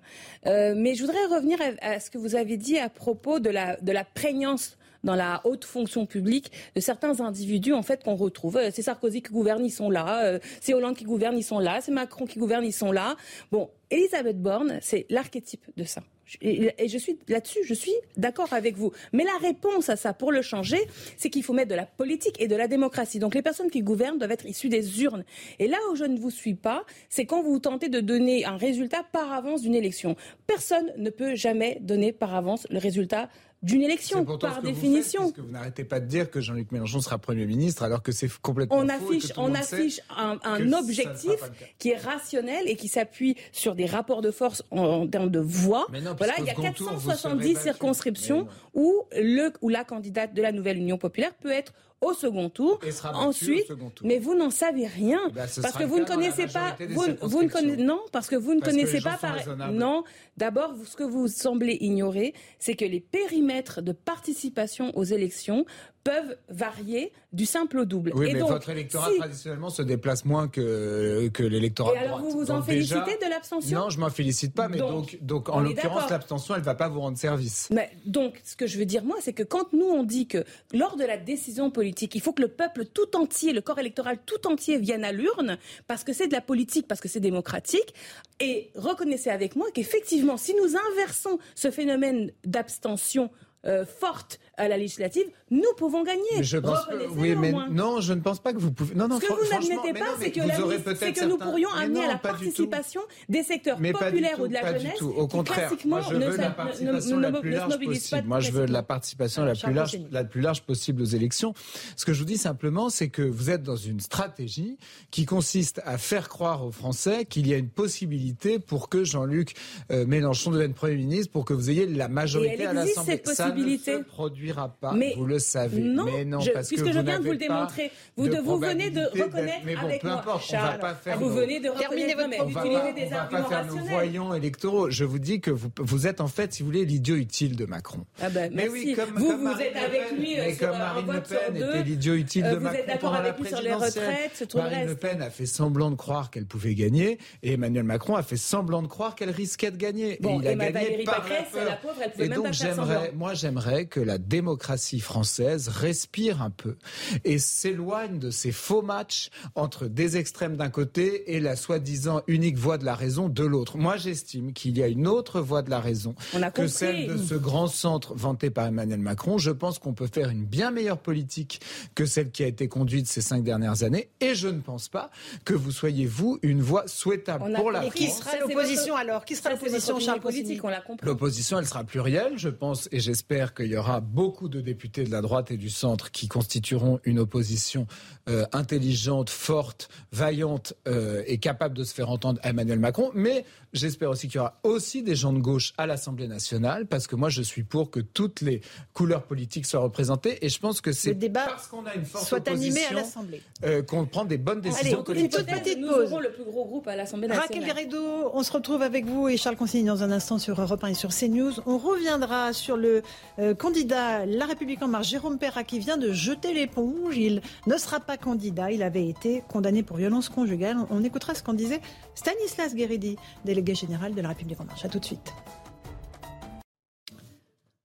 Euh, 0.47 0.75
mais 0.77 0.95
je 0.95 1.05
voudrais 1.05 1.25
revenir 1.27 1.59
à, 1.81 1.99
ce 2.01 2.11
que 2.11 2.19
vous 2.19 2.37
avez 2.37 2.57
dit 2.57 2.79
à 2.79 2.89
propos 2.89 3.41
de 3.41 3.51
la, 3.51 3.77
de 3.81 3.93
la 3.93 4.05
prégnance 4.05 4.77
dans 5.03 5.15
la 5.15 5.41
haute 5.45 5.65
fonction 5.65 6.05
publique 6.05 6.53
de 6.77 6.81
certains 6.81 7.21
individus 7.21 7.73
en 7.73 7.83
fait 7.83 8.05
qu'on 8.05 8.17
retrouve. 8.17 8.61
C'est 8.71 8.83
Sarkozy 8.83 9.23
qui 9.23 9.33
gouverne, 9.33 9.65
ils 9.65 9.71
sont 9.71 9.91
là. 9.91 10.39
C'est 10.61 10.75
Hollande 10.75 10.95
qui 10.95 11.05
gouverne, 11.05 11.37
ils 11.37 11.43
sont 11.43 11.59
là. 11.59 11.81
C'est 11.81 11.91
Macron 11.91 12.27
qui 12.27 12.39
gouverne, 12.39 12.65
ils 12.65 12.73
sont 12.73 12.93
là. 12.93 13.17
Bon, 13.51 13.71
Elisabeth 13.91 14.41
Borne, 14.41 14.79
c'est 14.83 15.07
l'archétype 15.09 15.65
de 15.77 15.85
ça 15.85 16.03
Et 16.41 16.89
je 16.89 16.99
suis 16.99 17.19
là-dessus, 17.29 17.61
je 17.65 17.75
suis 17.75 17.95
d'accord 18.17 18.53
avec 18.53 18.77
vous. 18.77 18.93
Mais 19.13 19.25
la 19.25 19.37
réponse 19.41 19.89
à 19.89 19.97
ça, 19.97 20.13
pour 20.13 20.33
le 20.33 20.43
changer, 20.43 20.81
c'est 21.17 21.31
qu'il 21.31 21.43
faut 21.43 21.53
mettre 21.53 21.71
de 21.71 21.75
la 21.75 21.87
politique 21.87 22.41
et 22.41 22.49
de 22.49 22.57
la 22.57 22.69
démocratie. 22.69 23.19
Donc 23.19 23.35
les 23.35 23.43
personnes 23.43 23.71
qui 23.71 23.83
gouvernent 23.83 24.19
doivent 24.19 24.33
être 24.33 24.47
issues 24.47 24.69
des 24.69 25.03
urnes. 25.03 25.25
Et 25.59 25.69
là 25.69 25.79
où 25.91 25.97
je 25.97 26.05
ne 26.05 26.19
vous 26.19 26.31
suis 26.31 26.55
pas, 26.55 26.85
c'est 27.09 27.27
quand 27.27 27.43
vous 27.43 27.59
tentez 27.59 27.89
de 27.89 28.01
donner 28.01 28.45
un 28.45 28.57
résultat 28.57 29.05
par 29.13 29.33
avance 29.33 29.63
d'une 29.63 29.75
élection. 29.75 30.17
Personne 30.47 30.93
ne 30.97 31.11
peut 31.11 31.35
jamais 31.35 31.79
donner 31.81 32.13
par 32.13 32.35
avance 32.35 32.67
le 32.71 32.79
résultat 32.79 33.29
d'une 33.63 33.83
élection, 33.83 34.25
par 34.25 34.63
définition. 34.63 35.33
Vous, 35.37 35.45
vous 35.45 35.53
n'arrêtez 35.53 35.85
pas 35.85 36.01
de 36.01 36.07
dire 36.07 36.31
que 36.31 36.41
Jean-Luc 36.41 36.73
Mélenchon 36.73 37.01
sera 37.01 37.19
Premier 37.19 37.47
ministre, 37.47 37.83
alors 37.83 38.03
que 38.03 38.13
c'est 38.13 38.31
complètement 38.41 38.77
on 38.77 38.89
faux 38.89 39.11
Affiche, 39.11 39.33
on 39.37 39.55
affiche 39.55 40.01
un, 40.17 40.73
objectif 40.73 41.41
qui 41.79 41.91
est 41.91 41.97
rationnel 41.97 42.69
et 42.69 42.77
qui 42.77 42.89
s'appuie 42.89 43.37
sur 43.53 43.75
des 43.75 43.87
rapports 43.87 44.23
de 44.23 44.31
force 44.31 44.63
en, 44.71 45.07
termes 45.07 45.31
de 45.31 45.41
voix. 45.41 45.87
voilà, 46.17 46.35
il 46.39 46.45
y 46.45 46.51
a 46.51 46.55
470 46.55 47.59
circonscriptions 47.59 48.49
où, 48.75 49.05
le, 49.13 49.53
où 49.61 49.69
la 49.69 49.85
candidate 49.85 50.33
de 50.33 50.43
la 50.43 50.53
nouvelle 50.53 50.79
Union 50.79 50.97
populaire 50.97 51.35
peut 51.35 51.53
être 51.53 51.75
au 52.01 52.15
second 52.15 52.49
tour. 52.49 52.81
Ensuite, 53.15 53.73
mais 54.03 54.19
vous 54.19 54.35
n'en 54.35 54.51
savez 54.51 54.87
rien 54.87 55.21
eh 55.29 55.33
ben, 55.33 55.47
parce 55.63 55.77
que 55.77 55.85
vous 55.85 55.99
ne 55.99 56.05
connaissez 56.05 56.47
pas. 56.47 56.77
Vous, 56.89 57.05
vous, 57.21 57.43
ne 57.43 57.49
connaissez 57.49 57.83
non 57.83 58.01
parce 58.13 58.29
que 58.29 58.37
vous 58.37 58.55
ne 58.55 58.61
connaissez 58.61 59.01
pas. 59.01 59.19
Par... 59.21 59.73
Non, 59.73 60.05
d'abord, 60.37 60.75
ce 60.85 60.97
que 60.97 61.05
vous 61.05 61.29
semblez 61.29 61.77
ignorer, 61.81 62.35
c'est 62.59 62.75
que 62.75 62.85
les 62.85 63.01
périmètres 63.01 63.83
de 63.83 63.93
participation 63.93 64.97
aux 64.97 65.05
élections 65.05 65.67
peuvent 66.05 66.37
varier 66.49 67.13
du 67.33 67.47
simple 67.47 67.79
au 67.79 67.85
double. 67.85 68.13
Oui, 68.15 68.33
mais 68.33 68.41
votre 68.41 68.71
électorat 68.71 69.11
traditionnellement 69.19 69.71
se 69.71 69.83
déplace 69.83 70.25
moins 70.25 70.49
que, 70.49 71.29
que 71.29 71.43
l'électorat 71.43 71.93
droite. 71.93 72.05
alors 72.05 72.21
vous 72.21 72.31
vous 72.31 72.51
en 72.51 72.63
félicitez 72.63 73.17
de 73.23 73.29
l'abstention 73.29 73.79
Non, 73.79 73.91
je 73.91 73.99
m'en 73.99 74.11
félicite 74.11 74.55
pas, 74.55 74.69
mais 74.69 74.79
donc, 74.79 75.19
donc, 75.21 75.49
en 75.49 75.61
l'occurrence, 75.61 76.11
l'abstention, 76.11 76.55
elle 76.55 76.61
ne 76.61 76.67
va 76.67 76.75
pas 76.75 76.89
vous 76.89 77.01
rendre 77.01 77.19
service. 77.19 77.69
Mais 77.71 77.91
donc, 78.07 78.41
ce 78.45 78.57
que 78.57 78.67
je 78.67 78.79
veux 78.79 78.87
dire 78.87 79.05
moi, 79.05 79.17
c'est 79.21 79.33
que 79.33 79.43
quand 79.43 79.73
nous 79.73 79.87
on 79.87 80.03
dit 80.03 80.27
que 80.27 80.45
lors 80.73 80.97
de 80.97 81.05
la 81.05 81.17
décision 81.17 81.71
politique, 81.71 82.15
il 82.15 82.21
faut 82.21 82.33
que 82.33 82.43
le 82.43 82.49
peuple 82.49 82.87
tout 82.87 83.17
entier, 83.17 83.53
le 83.53 83.61
corps 83.61 83.79
électoral 83.79 84.19
tout 84.25 84.47
entier 84.47 84.79
vienne 84.79 85.05
à 85.05 85.13
l'urne, 85.13 85.59
parce 85.87 86.05
que 86.05 86.13
c'est 86.13 86.29
de 86.29 86.33
la 86.33 86.41
politique, 86.41 86.89
parce 86.89 87.01
que 87.01 87.09
c'est 87.09 87.21
démocratique, 87.21 87.95
et 88.41 88.71
reconnaissez 88.75 89.31
avec 89.31 89.57
moi 89.57 89.67
qu'effectivement, 89.75 90.37
si 90.37 90.55
nous 90.55 90.77
inversons 90.93 91.39
ce 91.55 91.71
phénomène 91.71 92.33
d'abstention 92.45 93.31
euh, 93.67 93.85
forte 93.85 94.41
à 94.61 94.69
la 94.69 94.77
législative, 94.77 95.27
nous 95.51 95.73
pouvons 95.77 96.05
gagner. 96.05 96.43
je 96.43 96.59
pense 96.59 96.79
oui, 97.17 97.35
mais 97.35 97.53
non, 97.71 98.01
je 98.01 98.13
ne 98.13 98.21
pense 98.21 98.41
pas 98.41 98.53
que 98.53 98.59
vous 98.59 98.73
pouvez. 98.73 98.95
Non, 98.95 99.09
non, 99.09 99.19
Ce 99.19 99.27
que 99.27 99.33
vous 99.33 99.51
n'admettez 99.51 99.99
pas, 99.99 100.07
c'est 100.21 100.31
que, 100.31 101.21
que, 101.21 101.25
nous 101.25 101.39
pourrions 101.39 101.71
amener 101.71 102.05
à 102.05 102.09
la 102.09 102.19
participation 102.19 103.01
des 103.29 103.43
secteurs 103.43 103.79
populaires 103.79 104.41
ou 104.41 104.49
de 104.49 104.53
la 104.53 104.79
jeunesse. 104.79 105.03
Au 105.03 105.27
contraire, 105.27 105.73
moi 105.85 106.03
je 106.03 106.15
veux 106.15 106.37
la 106.37 106.51
participation 106.51 107.19
la 107.19 107.33
plus 107.33 107.51
large 107.51 107.79
possible. 107.79 108.29
Moi 108.29 108.41
je 108.41 108.53
veux 108.53 108.67
la 108.67 108.83
participation 108.83 109.45
la 109.45 109.55
plus 109.55 109.73
large, 109.73 109.99
la 110.11 110.25
plus 110.25 110.41
large 110.41 110.63
possible 110.63 111.03
aux 111.03 111.07
élections. 111.07 111.55
Ce 111.97 112.05
que 112.05 112.13
je 112.13 112.19
vous 112.19 112.25
dis 112.25 112.39
simplement, 112.39 112.91
c'est 112.91 113.09
que 113.09 113.23
vous 113.23 113.51
êtes 113.51 113.63
dans 113.63 113.77
une 113.77 114.01
stratégie 114.01 114.79
qui 115.11 115.25
consiste 115.25 115.81
à 115.85 115.99
faire 115.99 116.29
croire 116.29 116.65
aux 116.65 116.73
Français 116.73 117.25
qu'il 117.25 117.47
y 117.49 117.55
a 117.55 117.57
une 117.57 117.71
possibilité 117.71 118.59
pour 118.59 118.89
que 118.89 119.05
Jean-Luc 119.05 119.55
euh, 119.91 120.07
Mélenchon 120.07 120.51
devienne 120.51 120.75
Premier 120.75 120.97
ministre, 120.97 121.33
pour 121.33 121.45
que 121.45 121.55
vous 121.55 121.71
ayez 121.71 121.87
la 121.87 122.09
majorité 122.09 122.67
à 122.67 122.73
l'Assemblée 122.73 123.21
ne 123.25 123.79
se 123.79 124.03
produira 124.51 124.69
pas, 124.81 124.93
mais 124.93 125.15
vous 125.17 125.27
le 125.27 125.39
savez. 125.39 125.81
Non, 125.81 126.05
mais 126.05 126.25
non, 126.25 126.41
parce 126.53 126.69
puisque 126.69 126.85
que 126.85 126.93
je 126.93 127.01
viens 127.01 127.19
de 127.19 127.25
vous 127.25 127.33
le 127.33 127.39
démontrer. 127.39 127.91
Vous, 128.17 128.29
de, 128.29 128.37
vous 128.39 128.59
venez 128.59 128.91
de 128.91 129.03
reconnaître 129.05 129.65
mais 129.65 129.75
bon, 129.75 129.87
avec 129.87 130.03
peu 130.03 130.09
moi, 130.09 130.19
importe, 130.19 130.45
Charles, 130.45 130.69
on 130.69 130.73
va 130.73 130.79
pas 130.79 130.95
faire 130.95 131.19
vous 131.19 131.29
nos... 131.29 131.35
venez 131.35 131.61
de 131.61 131.69
reconnaître 131.69 132.17
votre 132.17 132.41
on 132.41 132.49
va 132.51 132.63
pas, 132.63 132.93
des 132.93 133.07
on 133.07 133.11
va 133.11 133.25
pas 133.25 133.43
faire 133.45 133.67
nos 133.67 133.77
voyants 133.77 134.35
électoraux. 134.35 134.91
Je 134.91 135.05
vous 135.05 135.19
dis 135.19 135.41
que 135.41 135.51
vous, 135.51 135.71
vous 135.79 136.07
êtes 136.07 136.21
en 136.21 136.29
fait, 136.29 136.53
si 136.53 136.63
vous 136.63 136.67
voulez, 136.67 136.85
l'idiot 136.85 137.17
utile 137.17 137.57
de 137.57 137.67
Macron. 137.67 138.05
Ah 138.21 138.29
ben, 138.31 138.53
mais 138.55 138.69
merci. 138.69 138.87
oui, 138.87 138.95
comme, 138.95 139.11
vous, 139.17 139.31
comme 139.31 139.53
vous 139.53 139.61
êtes 139.61 139.77
avec 139.77 140.13
lui 140.13 140.37
mais 140.37 140.55
sur 140.55 140.69
comme 140.69 140.79
Marine 140.79 141.13
Le 141.13 141.21
Pen 141.21 141.55
deux, 141.55 141.69
était 141.71 141.83
l'idiot 141.83 142.15
utile 142.15 142.45
euh, 142.47 142.55
de 142.55 142.57
Macron 142.57 142.71
Vous 142.71 142.81
êtes 142.81 142.87
d'accord 142.87 143.15
avec 143.15 143.39
lui 143.39 143.49
sur 143.49 143.61
les 143.61 143.75
retraites, 143.75 144.49
tout 144.49 144.57
le 144.57 144.63
Marine. 144.63 144.87
Le 144.87 144.95
Pen 144.97 145.23
a 145.23 145.31
fait 145.31 145.47
semblant 145.47 145.91
de 145.91 145.97
croire 145.97 146.31
qu'elle 146.31 146.47
pouvait 146.47 146.75
gagner 146.75 147.19
et 147.43 147.53
Emmanuel 147.53 147.85
Macron 147.85 148.17
a 148.17 148.23
fait 148.23 148.37
semblant 148.37 148.83
de 148.83 148.89
croire 148.89 149.15
qu'elle 149.15 149.31
risquait 149.31 149.71
de 149.71 149.77
gagner. 149.77 150.19
Bon, 150.21 150.41
et 150.41 150.43
il 150.43 150.49
a 150.49 150.55
gagné 150.55 151.05
par 151.05 151.25
la 151.29 151.77
pouvait 151.77 152.25
et 152.25 152.29
donc 152.29 152.55
semblant. 152.55 153.01
Moi, 153.15 153.35
j'aimerais 153.35 153.87
que 153.87 154.01
la 154.01 154.19
démocratie 154.31 155.01
française 155.01 155.69
respire 155.69 156.41
un 156.41 156.51
peu 156.51 156.77
et 157.25 157.39
s'éloigne 157.39 158.19
de 158.21 158.31
ces 158.31 158.53
faux 158.53 158.81
matchs 158.81 159.29
entre 159.57 159.89
des 159.89 160.17
extrêmes 160.17 160.57
d'un 160.57 160.71
côté 160.71 161.35
et 161.35 161.41
la 161.41 161.57
soi-disant 161.57 162.23
unique 162.29 162.57
voie 162.57 162.79
de 162.79 162.85
la 162.85 162.95
raison 162.95 163.29
de 163.29 163.45
l'autre. 163.45 163.77
Moi, 163.77 163.97
j'estime 163.97 164.53
qu'il 164.53 164.79
y 164.79 164.83
a 164.83 164.87
une 164.87 165.09
autre 165.09 165.41
voie 165.41 165.63
de 165.63 165.71
la 165.71 165.81
raison 165.81 166.15
que 166.55 166.69
celle 166.69 167.09
de 167.09 167.17
ce 167.19 167.35
grand 167.35 167.67
centre 167.67 168.15
vanté 168.15 168.51
par 168.51 168.67
Emmanuel 168.67 169.01
Macron. 169.01 169.37
Je 169.37 169.51
pense 169.51 169.81
qu'on 169.81 169.95
peut 169.95 170.09
faire 170.11 170.31
une 170.31 170.45
bien 170.45 170.71
meilleure 170.71 170.99
politique 170.99 171.61
que 171.97 172.07
celle 172.07 172.31
qui 172.31 172.45
a 172.45 172.47
été 172.47 172.69
conduite 172.69 173.09
ces 173.09 173.21
cinq 173.21 173.43
dernières 173.43 173.83
années 173.83 174.11
et 174.21 174.37
je 174.37 174.47
ne 174.47 174.61
pense 174.61 174.89
pas 174.89 175.11
que 175.45 175.55
vous 175.55 175.73
soyez, 175.73 176.07
vous, 176.07 176.39
une 176.43 176.63
voie 176.63 176.85
souhaitable 176.87 177.53
pour 177.57 177.73
la 177.73 177.81
et 177.81 177.91
France. 177.91 177.95
qui 177.95 178.11
sera 178.11 178.39
l'opposition 178.39 178.95
alors? 178.95 179.25
Qui 179.25 179.35
sera 179.35 179.51
l'opposition, 179.51 179.99
Charles 179.99 180.21
politique, 180.21 180.63
on 180.63 180.69
l'a 180.69 180.81
compris. 180.81 181.05
L'opposition, 181.05 181.59
elle 181.59 181.67
sera 181.67 181.83
plurielle, 181.83 182.35
je 182.37 182.49
pense, 182.49 182.89
et 182.93 183.01
j'espère 183.01 183.55
qu'il 183.55 183.67
y 183.67 183.77
aura 183.77 183.99
beaucoup 184.01 184.20
de 184.21 184.61
députés 184.61 185.05
de 185.05 185.11
la 185.11 185.23
droite 185.23 185.51
et 185.51 185.57
du 185.57 185.71
centre 185.71 186.11
qui 186.11 186.29
constitueront 186.29 187.01
une 187.05 187.19
opposition 187.19 187.87
euh, 188.29 188.45
intelligente, 188.53 189.31
forte, 189.31 189.89
vaillante 190.13 190.75
euh, 190.87 191.23
et 191.27 191.39
capable 191.39 191.75
de 191.75 191.85
se 191.85 191.95
faire 191.95 192.11
entendre 192.11 192.39
à 192.43 192.51
Emmanuel 192.51 192.79
Macron. 192.79 193.11
Mais 193.15 193.47
j'espère 193.73 194.11
aussi 194.11 194.27
qu'il 194.29 194.37
y 194.37 194.41
aura 194.41 194.59
aussi 194.63 195.03
des 195.03 195.15
gens 195.15 195.33
de 195.33 195.39
gauche 195.39 195.73
à 195.79 195.87
l'Assemblée 195.87 196.29
nationale, 196.29 196.87
parce 196.87 197.07
que 197.07 197.17
moi 197.17 197.29
je 197.29 197.43
suis 197.43 197.63
pour 197.63 197.91
que 197.91 198.01
toutes 198.01 198.41
les 198.41 198.61
couleurs 198.95 199.23
politiques 199.25 199.67
soient 199.67 199.81
représentées. 199.81 200.45
Et 200.45 200.49
je 200.49 200.59
pense 200.59 200.81
que 200.81 200.93
c'est 200.93 201.15
parce 201.33 201.69
qu'on 201.69 201.85
a 201.87 201.95
une 201.95 202.05
forte 202.05 202.25
soit 202.27 202.49
animé 202.49 202.81
à 202.91 202.95
l'Assemblée. 202.95 203.43
euh, 203.65 203.83
qu'on 203.83 204.07
prend 204.07 204.25
des 204.25 204.39
bonnes 204.39 204.61
décisions 204.61 204.81
Allez, 204.81 205.21
une 205.21 205.29
toute 205.29 205.47
collectivement. 205.47 205.59
petite 205.63 205.79
Nous 205.79 205.89
pause. 205.89 206.13
aurons 206.13 206.21
le 206.21 206.33
plus 206.33 206.45
gros 206.45 206.65
groupe 206.65 206.89
à 206.89 206.97
l'Assemblée 206.97 207.29
nationale. 207.29 207.49
Raquel 207.49 207.67
Garrido, 207.67 208.31
on 208.33 208.43
se 208.43 208.53
retrouve 208.53 208.83
avec 208.83 209.07
vous 209.07 209.29
et 209.29 209.37
Charles 209.37 209.57
Consigny 209.57 209.85
dans 209.85 210.03
un 210.03 210.11
instant 210.11 210.39
sur 210.39 210.61
Europe 210.61 210.83
1 210.83 210.89
et 210.89 210.95
sur 210.95 211.11
CNews. 211.11 211.53
On 211.67 211.79
reviendra 211.79 212.53
sur 212.53 212.77
le 212.77 213.03
euh, 213.39 213.55
candidat 213.55 214.27
La 214.27 214.47
République 214.47 214.83
en 214.83 214.89
marche, 214.89 215.09
Jérôme 215.11 215.39
Perra, 215.39 215.63
qui 215.65 215.79
vient 215.79 215.97
de 215.97 216.13
jeter 216.13 216.53
l'éponge. 216.55 217.17
Il 217.17 217.43
ne 217.67 217.77
sera 217.77 218.01
pas 218.01 218.17
candidat. 218.17 218.71
Il 218.73 218.83
avait 218.83 219.07
été 219.09 219.43
condamné 219.49 219.83
pour 219.83 219.97
violence 219.97 220.29
conjugale. 220.29 220.77
On 220.91 221.05
écoutera 221.05 221.35
ce 221.35 221.43
qu'en 221.43 221.53
disait 221.55 221.81
Stanislas 222.15 222.75
Guerridi, 222.75 223.17
délégué 223.45 223.60
général 223.69 224.15
de 224.15 224.21
La 224.21 224.29
République 224.29 224.61
en 224.61 224.65
marche. 224.65 224.85
À 224.85 224.89
tout 224.89 224.99
de 224.99 225.05
suite. 225.05 225.33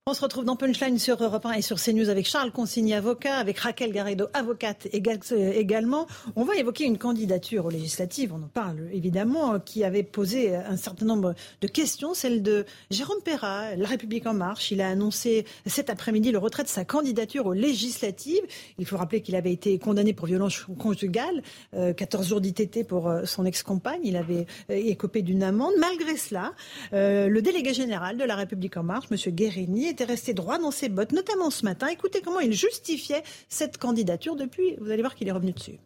On 0.08 0.14
se 0.14 0.22
retrouve 0.22 0.46
dans 0.46 0.56
Punchline 0.56 1.00
sur 1.00 1.24
Europe 1.24 1.48
1 1.48 1.54
et 1.54 1.62
sur 1.64 1.82
CNews 1.82 2.10
avec 2.10 2.28
Charles 2.28 2.52
Consigny, 2.52 2.94
avocat, 2.94 3.38
avec 3.38 3.58
Raquel 3.58 3.92
Garrido, 3.92 4.28
avocate 4.34 4.88
euh, 4.94 5.52
également. 5.52 6.06
On 6.36 6.44
va 6.44 6.58
évoquer 6.58 6.84
une 6.84 7.00
candidature 7.00 7.66
aux 7.66 7.72
législatives, 7.72 8.32
on 8.32 8.44
en 8.44 8.48
parle 8.48 8.88
évidemment, 8.94 9.56
euh, 9.56 9.58
qui 9.58 9.84
avait 9.84 10.04
posé 10.04 10.56
un 10.56 10.78
certain 10.78 11.08
nombre 11.08 11.34
de 11.60 11.68
questions, 11.68 12.14
celle 12.14 12.44
de 12.44 12.66
Jérôme 12.92 13.18
Perra, 13.26 13.76
La 13.76 13.88
République 13.88 14.28
en 14.28 14.36
marche. 14.36 14.70
Il 14.70 14.80
a 14.80 14.90
annoncé 14.90 15.48
cet 15.66 15.90
après-midi 15.90 16.32
le 16.32 16.38
retrait 16.38 16.62
de 16.62 16.70
sa 16.70 16.86
candidature 16.86 17.48
aux 17.48 17.54
législatives. 17.54 18.44
Il 18.78 18.86
faut 18.86 18.98
rappeler 18.98 19.24
qu'il 19.24 19.36
avait 19.36 19.54
été 19.54 19.80
condamné 19.80 20.14
pour 20.14 20.28
violence 20.28 20.68
conjugale, 20.78 21.42
euh, 21.74 21.94
14 21.94 22.28
jours 22.28 22.42
d'ITT 22.42 22.86
pour 22.88 23.10
euh, 23.10 23.26
son 23.26 23.44
ex-compagne. 23.44 24.02
Il 24.04 24.18
avait 24.18 24.46
euh, 24.70 24.76
écopé 24.76 25.24
d'une 25.24 25.42
amende. 25.42 25.74
Malgré 25.80 26.16
cela, 26.16 26.54
euh, 26.94 27.28
le 27.28 27.42
délégué 27.42 27.74
général 27.74 28.18
de 28.18 28.24
La 28.24 28.36
République 28.36 28.78
en 28.78 28.84
marche, 28.84 29.08
M. 29.10 29.18
Guérini, 29.34 29.95
était 29.96 30.04
resté 30.04 30.34
droit 30.34 30.58
dans 30.58 30.72
ses 30.72 30.90
bottes, 30.90 31.14
notamment 31.14 31.50
ce 31.50 31.64
matin. 31.64 31.88
Écoutez 31.88 32.22
comment 32.22 32.42
il 32.42 32.52
justifiait 32.52 33.24
cette 33.48 33.78
candidature 33.78 34.36
depuis. 34.36 34.76
Vous 34.82 34.92
allez 34.92 35.02
voir 35.02 35.16
qu'il 35.16 35.28
est 35.28 35.32
revenu 35.32 35.54
dessus. 35.54 35.80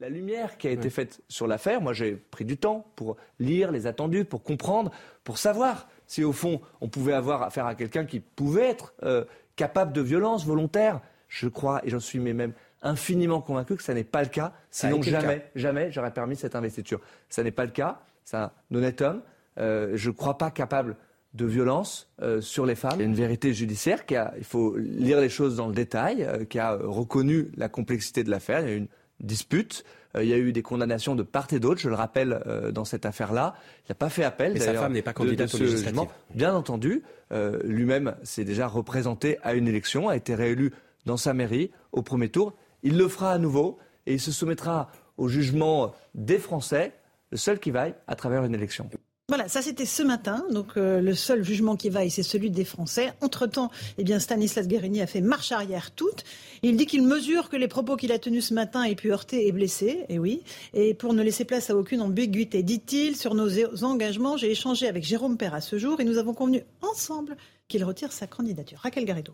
la 0.00 0.08
lumière 0.10 0.58
qui 0.58 0.66
a 0.68 0.72
été 0.72 0.90
faite 0.90 1.22
sur 1.28 1.46
l'affaire. 1.46 1.80
Moi, 1.80 1.94
j'ai 1.94 2.16
pris 2.16 2.44
du 2.44 2.58
temps 2.58 2.84
pour 2.96 3.16
lire 3.38 3.70
les 3.70 3.86
attendus, 3.86 4.24
pour 4.26 4.42
comprendre, 4.42 4.90
pour 5.24 5.38
savoir 5.38 5.88
si 6.06 6.22
au 6.22 6.32
fond 6.32 6.60
on 6.82 6.88
pouvait 6.88 7.14
avoir 7.14 7.42
affaire 7.42 7.64
à 7.66 7.74
quelqu'un 7.74 8.04
qui 8.04 8.20
pouvait 8.20 8.68
être 8.68 8.92
euh, 9.04 9.24
capable 9.54 9.92
de 9.92 10.02
violence 10.02 10.44
volontaire. 10.44 11.00
Je 11.28 11.48
crois, 11.48 11.80
et 11.84 11.90
j'en 11.90 12.00
suis 12.00 12.18
même 12.18 12.52
infiniment 12.82 13.40
convaincu 13.40 13.76
que 13.76 13.82
ça 13.82 13.94
n'est 13.94 14.04
pas 14.04 14.22
le 14.22 14.28
cas. 14.28 14.52
Sinon, 14.70 15.00
jamais, 15.00 15.38
cas. 15.38 15.44
jamais 15.54 15.90
j'aurais 15.92 16.12
permis 16.12 16.36
cette 16.36 16.56
investiture. 16.56 17.00
Ça 17.30 17.42
n'est 17.42 17.50
pas 17.52 17.64
le 17.64 17.72
cas. 17.72 18.00
C'est 18.24 18.36
un 18.36 18.50
honnête 18.74 19.00
homme. 19.00 19.22
Euh, 19.58 19.92
je 19.94 20.10
ne 20.10 20.14
crois 20.14 20.36
pas 20.36 20.50
capable 20.50 20.96
de 21.36 21.46
violence 21.46 22.08
euh, 22.22 22.40
sur 22.40 22.66
les 22.66 22.74
femmes. 22.74 22.94
Il 22.96 23.00
y 23.00 23.04
a 23.04 23.06
une 23.06 23.14
vérité 23.14 23.52
judiciaire 23.52 24.06
qui 24.06 24.16
a, 24.16 24.34
il 24.38 24.44
faut 24.44 24.76
lire 24.76 25.20
les 25.20 25.28
choses 25.28 25.56
dans 25.56 25.68
le 25.68 25.74
détail, 25.74 26.24
euh, 26.24 26.44
qui 26.44 26.58
a 26.58 26.72
euh, 26.72 26.78
reconnu 26.86 27.50
la 27.56 27.68
complexité 27.68 28.24
de 28.24 28.30
l'affaire. 28.30 28.60
Il 28.60 28.68
y 28.68 28.70
a 28.70 28.74
eu 28.74 28.78
une 28.78 28.88
dispute. 29.20 29.84
Euh, 30.16 30.24
il 30.24 30.28
y 30.28 30.32
a 30.32 30.38
eu 30.38 30.52
des 30.52 30.62
condamnations 30.62 31.14
de 31.14 31.22
part 31.22 31.46
et 31.52 31.60
d'autre, 31.60 31.80
je 31.80 31.88
le 31.88 31.94
rappelle, 31.94 32.40
euh, 32.46 32.72
dans 32.72 32.84
cette 32.84 33.06
affaire-là. 33.06 33.54
Il 33.84 33.92
n'a 33.92 33.94
pas 33.94 34.08
fait 34.08 34.24
appel. 34.24 34.54
Mais 34.54 34.60
sa 34.60 34.74
femme 34.74 34.92
n'est 34.92 35.02
pas 35.02 35.12
candidate 35.12 35.52
législatives. 35.52 35.86
jugement. 35.86 36.08
Bien 36.34 36.54
entendu, 36.54 37.02
euh, 37.32 37.60
lui-même 37.64 38.16
s'est 38.22 38.44
déjà 38.44 38.66
représenté 38.66 39.38
à 39.42 39.54
une 39.54 39.68
élection, 39.68 40.08
a 40.08 40.16
été 40.16 40.34
réélu 40.34 40.72
dans 41.04 41.16
sa 41.16 41.34
mairie 41.34 41.70
au 41.92 42.02
premier 42.02 42.28
tour. 42.28 42.54
Il 42.82 42.96
le 42.96 43.08
fera 43.08 43.32
à 43.32 43.38
nouveau 43.38 43.78
et 44.06 44.14
il 44.14 44.20
se 44.20 44.32
soumettra 44.32 44.90
au 45.16 45.28
jugement 45.28 45.94
des 46.14 46.38
Français, 46.38 46.92
le 47.30 47.36
seul 47.36 47.58
qui 47.58 47.70
vaille 47.70 47.94
à 48.06 48.14
travers 48.16 48.44
une 48.44 48.54
élection. 48.54 48.88
Voilà, 49.28 49.48
ça 49.48 49.60
c'était 49.60 49.86
ce 49.86 50.04
matin. 50.04 50.44
Donc 50.52 50.76
euh, 50.76 51.00
le 51.00 51.12
seul 51.16 51.42
jugement 51.42 51.74
qui 51.74 51.88
vaille, 51.88 52.12
c'est 52.12 52.22
celui 52.22 52.48
des 52.48 52.64
Français. 52.64 53.12
Entre-temps, 53.20 53.72
eh 53.98 54.04
bien 54.04 54.20
Stanislas 54.20 54.68
Guérini 54.68 55.00
a 55.00 55.08
fait 55.08 55.20
marche 55.20 55.50
arrière 55.50 55.90
toute. 55.90 56.22
Il 56.62 56.76
dit 56.76 56.86
qu'il 56.86 57.02
mesure 57.02 57.48
que 57.48 57.56
les 57.56 57.66
propos 57.66 57.96
qu'il 57.96 58.12
a 58.12 58.20
tenus 58.20 58.46
ce 58.46 58.54
matin 58.54 58.84
aient 58.84 58.94
pu 58.94 59.10
heurter 59.10 59.48
et 59.48 59.50
blesser. 59.50 60.04
Et 60.08 60.20
oui. 60.20 60.44
Et 60.74 60.94
pour 60.94 61.12
ne 61.12 61.24
laisser 61.24 61.44
place 61.44 61.70
à 61.70 61.76
aucune 61.76 62.02
ambiguïté, 62.02 62.62
dit-il, 62.62 63.16
sur 63.16 63.34
nos 63.34 63.48
engagements, 63.82 64.36
j'ai 64.36 64.52
échangé 64.52 64.86
avec 64.86 65.02
Jérôme 65.02 65.36
Perra 65.36 65.60
ce 65.60 65.76
jour 65.76 66.00
et 66.00 66.04
nous 66.04 66.18
avons 66.18 66.32
convenu 66.32 66.62
ensemble 66.80 67.36
qu'il 67.66 67.82
retire 67.82 68.12
sa 68.12 68.28
candidature. 68.28 68.78
Raquel 68.78 69.04
Garrido. 69.04 69.32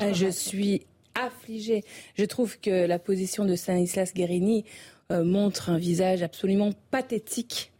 Euh, 0.00 0.14
je 0.14 0.28
suis 0.28 0.86
affligée. 1.16 1.82
Je 2.16 2.24
trouve 2.26 2.60
que 2.60 2.86
la 2.86 3.00
position 3.00 3.44
de 3.44 3.56
Stanislas 3.56 4.14
Guérini 4.14 4.64
euh, 5.10 5.24
montre 5.24 5.68
un 5.68 5.78
visage 5.78 6.22
absolument 6.22 6.70
pathétique, 6.92 7.72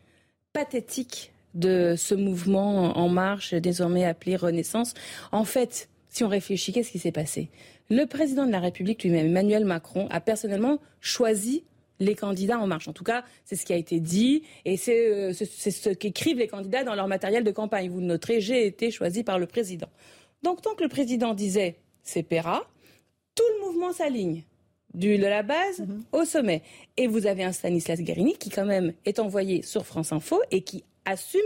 pathétique 0.52 1.31
de 1.54 1.94
ce 1.96 2.14
mouvement 2.14 2.96
en 2.96 3.08
marche, 3.08 3.54
désormais 3.54 4.04
appelé 4.04 4.36
Renaissance. 4.36 4.94
En 5.32 5.44
fait, 5.44 5.88
si 6.08 6.24
on 6.24 6.28
réfléchit, 6.28 6.72
qu'est-ce 6.72 6.90
qui 6.90 6.98
s'est 6.98 7.12
passé? 7.12 7.50
Le 7.90 8.06
président 8.06 8.46
de 8.46 8.52
la 8.52 8.60
République 8.60 9.02
lui-même, 9.02 9.26
Emmanuel 9.26 9.64
Macron, 9.64 10.08
a 10.10 10.20
personnellement 10.20 10.78
choisi 11.00 11.64
les 12.00 12.14
candidats 12.14 12.58
en 12.58 12.66
marche. 12.66 12.88
En 12.88 12.92
tout 12.92 13.04
cas, 13.04 13.24
c'est 13.44 13.56
ce 13.56 13.64
qui 13.64 13.72
a 13.72 13.76
été 13.76 14.00
dit 14.00 14.42
et 14.64 14.76
c'est 14.76 15.08
euh, 15.08 15.32
ce 15.32 15.90
qu'écrivent 15.90 16.38
les 16.38 16.48
candidats 16.48 16.84
dans 16.84 16.94
leur 16.94 17.06
matériel 17.06 17.44
de 17.44 17.50
campagne. 17.50 17.90
Vous 17.90 18.00
le 18.00 18.06
noterez, 18.06 18.40
j'ai 18.40 18.66
été 18.66 18.90
choisi 18.90 19.24
par 19.24 19.38
le 19.38 19.46
président. 19.46 19.88
Donc, 20.42 20.62
tant 20.62 20.74
que 20.74 20.82
le 20.82 20.88
président 20.88 21.34
disait 21.34 21.76
c'est 22.02 22.22
Péra, 22.22 22.66
tout 23.34 23.44
le 23.58 23.66
mouvement 23.66 23.92
s'aligne 23.92 24.42
de 24.94 25.16
la 25.16 25.42
base 25.42 25.80
mhm. 25.80 26.04
au 26.12 26.24
sommet. 26.24 26.62
Et 26.96 27.06
vous 27.06 27.26
avez 27.26 27.44
un 27.44 27.52
Stanislas 27.52 28.00
Guérini 28.00 28.34
qui, 28.36 28.50
quand 28.50 28.66
même, 28.66 28.92
est 29.04 29.18
envoyé 29.18 29.62
sur 29.62 29.86
France 29.86 30.12
Info 30.12 30.40
et 30.50 30.62
qui 30.62 30.84
assume 31.04 31.40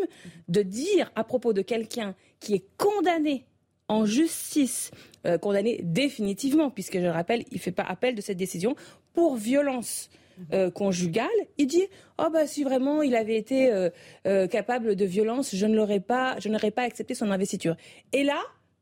de 0.48 0.62
dire 0.62 1.10
à 1.14 1.24
propos 1.24 1.52
de 1.52 1.62
quelqu'un 1.62 2.14
qui 2.40 2.54
est 2.54 2.64
condamné 2.76 3.46
en 3.88 4.04
justice, 4.04 4.90
euh, 5.26 5.38
condamné 5.38 5.80
définitivement, 5.82 6.70
puisque 6.70 6.94
je 6.94 7.04
le 7.04 7.10
rappelle, 7.10 7.44
il 7.50 7.54
ne 7.54 7.60
fait 7.60 7.72
pas 7.72 7.84
appel 7.84 8.14
de 8.14 8.20
cette 8.20 8.36
décision, 8.36 8.74
pour 9.12 9.36
violence 9.36 10.10
euh, 10.52 10.70
conjugale, 10.70 11.28
il 11.56 11.66
dit 11.66 11.86
Oh, 12.18 12.28
bah, 12.30 12.46
si 12.46 12.64
vraiment 12.64 13.02
il 13.02 13.14
avait 13.14 13.36
été 13.36 13.70
euh, 14.26 14.46
capable 14.48 14.96
de 14.96 15.04
violence, 15.04 15.54
je 15.54 15.66
ne 15.66 15.98
pas, 15.98 16.38
je 16.40 16.48
n'aurais 16.48 16.70
pas 16.70 16.82
accepté 16.82 17.14
son 17.14 17.30
investiture. 17.30 17.76
Et 18.12 18.24
là, 18.24 18.40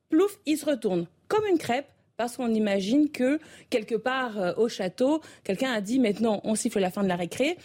plouf, 0.08 0.38
il 0.46 0.56
se 0.58 0.66
retourne 0.66 1.06
comme 1.28 1.46
une 1.46 1.58
crêpe 1.58 1.86
parce 2.16 2.36
qu'on 2.36 2.52
imagine 2.52 3.10
que 3.10 3.40
quelque 3.70 3.96
part 3.96 4.56
au 4.56 4.68
château, 4.68 5.20
quelqu'un 5.42 5.72
a 5.72 5.80
dit 5.80 5.98
maintenant 5.98 6.40
on 6.44 6.54
siffle 6.54 6.78
la 6.78 6.90
fin 6.90 7.02
de 7.02 7.08
la 7.08 7.16
récré. 7.16 7.56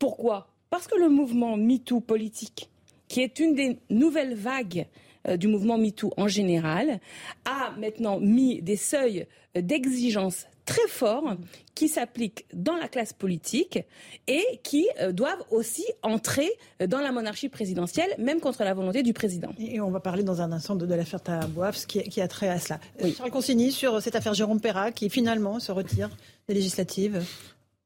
Pourquoi? 0.00 0.53
Parce 0.74 0.88
que 0.88 0.98
le 0.98 1.08
mouvement 1.08 1.56
MeToo 1.56 2.00
politique, 2.00 2.68
qui 3.06 3.20
est 3.20 3.38
une 3.38 3.54
des 3.54 3.78
nouvelles 3.90 4.34
vagues 4.34 4.88
euh, 5.28 5.36
du 5.36 5.46
mouvement 5.46 5.78
MeToo 5.78 6.12
en 6.16 6.26
général, 6.26 6.98
a 7.44 7.70
maintenant 7.78 8.18
mis 8.18 8.60
des 8.60 8.74
seuils 8.74 9.28
d'exigence 9.54 10.48
très 10.64 10.88
forts 10.88 11.36
qui 11.76 11.86
s'appliquent 11.86 12.46
dans 12.52 12.74
la 12.74 12.88
classe 12.88 13.12
politique 13.12 13.78
et 14.26 14.42
qui 14.64 14.88
euh, 15.00 15.12
doivent 15.12 15.44
aussi 15.52 15.84
entrer 16.02 16.50
dans 16.84 17.00
la 17.00 17.12
monarchie 17.12 17.48
présidentielle, 17.48 18.12
même 18.18 18.40
contre 18.40 18.64
la 18.64 18.74
volonté 18.74 19.04
du 19.04 19.12
président. 19.12 19.50
Et 19.60 19.80
on 19.80 19.92
va 19.92 20.00
parler 20.00 20.24
dans 20.24 20.40
un 20.40 20.50
instant 20.50 20.74
de, 20.74 20.92
l'affaire 20.92 21.20
Tabouaf, 21.20 21.86
qui, 21.86 22.02
qui, 22.02 22.20
a 22.20 22.26
trait 22.26 22.48
à 22.48 22.58
cela. 22.58 22.80
Oui. 23.00 23.14
Charles 23.16 23.30
Consigny 23.30 23.70
sur 23.70 24.02
cette 24.02 24.16
affaire 24.16 24.34
Jérôme 24.34 24.60
Perra, 24.60 24.90
qui 24.90 25.08
finalement 25.08 25.60
se 25.60 25.70
retire 25.70 26.10
des 26.48 26.54
législatives. 26.54 27.22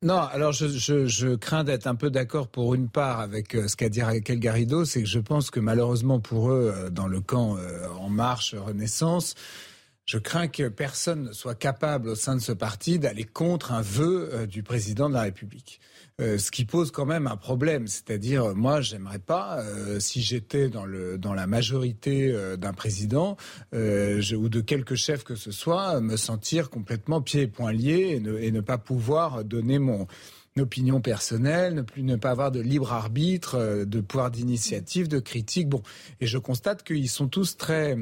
Non, 0.00 0.20
alors 0.20 0.52
je, 0.52 0.68
je, 0.68 1.34
crains 1.34 1.64
d'être 1.64 1.88
un 1.88 1.96
peu 1.96 2.08
d'accord 2.08 2.46
pour 2.46 2.76
une 2.76 2.88
part 2.88 3.18
avec 3.18 3.56
euh, 3.56 3.66
ce 3.66 3.74
qu'a 3.74 3.88
dit 3.88 4.00
Raquel 4.00 4.38
Garrido, 4.38 4.84
c'est 4.84 5.02
que 5.02 5.08
je 5.08 5.18
pense 5.18 5.50
que 5.50 5.58
malheureusement 5.58 6.20
pour 6.20 6.52
eux, 6.52 6.72
euh, 6.72 6.88
dans 6.88 7.08
le 7.08 7.20
camp 7.20 7.56
euh, 7.56 7.88
En 7.98 8.08
Marche, 8.08 8.54
Renaissance, 8.54 9.34
je 10.04 10.18
crains 10.18 10.46
que 10.46 10.68
personne 10.68 11.24
ne 11.24 11.32
soit 11.32 11.56
capable 11.56 12.10
au 12.10 12.14
sein 12.14 12.36
de 12.36 12.40
ce 12.40 12.52
parti 12.52 13.00
d'aller 13.00 13.24
contre 13.24 13.72
un 13.72 13.82
vœu 13.82 14.46
du 14.46 14.62
président 14.62 15.08
de 15.08 15.14
la 15.14 15.22
République. 15.22 15.80
Euh, 16.20 16.36
ce 16.36 16.50
qui 16.50 16.64
pose 16.64 16.90
quand 16.90 17.06
même 17.06 17.28
un 17.28 17.36
problème. 17.36 17.86
C'est-à-dire, 17.86 18.54
moi, 18.56 18.80
j'aimerais 18.80 19.20
pas, 19.20 19.60
euh, 19.60 20.00
si 20.00 20.20
j'étais 20.20 20.68
dans, 20.68 20.84
le, 20.84 21.16
dans 21.16 21.32
la 21.32 21.46
majorité 21.46 22.32
euh, 22.32 22.56
d'un 22.56 22.72
président 22.72 23.36
ou 23.72 24.48
de 24.48 24.60
quelque 24.60 24.96
chef 24.96 25.22
que 25.22 25.36
ce 25.36 25.52
soit, 25.52 26.00
me 26.00 26.16
sentir 26.16 26.70
complètement 26.70 27.22
pieds 27.22 27.42
et 27.42 27.46
poings 27.46 27.72
liés 27.72 28.14
et 28.16 28.20
ne, 28.20 28.36
et 28.36 28.50
ne 28.50 28.60
pas 28.60 28.78
pouvoir 28.78 29.44
donner 29.44 29.78
mon 29.78 30.06
opinion 30.58 31.00
personnelle, 31.00 31.74
ne 31.74 31.82
plus 31.82 32.02
ne 32.02 32.16
pas 32.16 32.30
avoir 32.30 32.50
de 32.50 32.60
libre 32.60 32.92
arbitre, 32.92 33.84
de 33.84 34.00
pouvoir 34.00 34.32
d'initiative, 34.32 35.06
de 35.06 35.20
critique. 35.20 35.68
Bon, 35.68 35.82
et 36.20 36.26
je 36.26 36.38
constate 36.38 36.82
qu'ils 36.82 37.08
sont 37.08 37.28
tous 37.28 37.56
très 37.56 37.96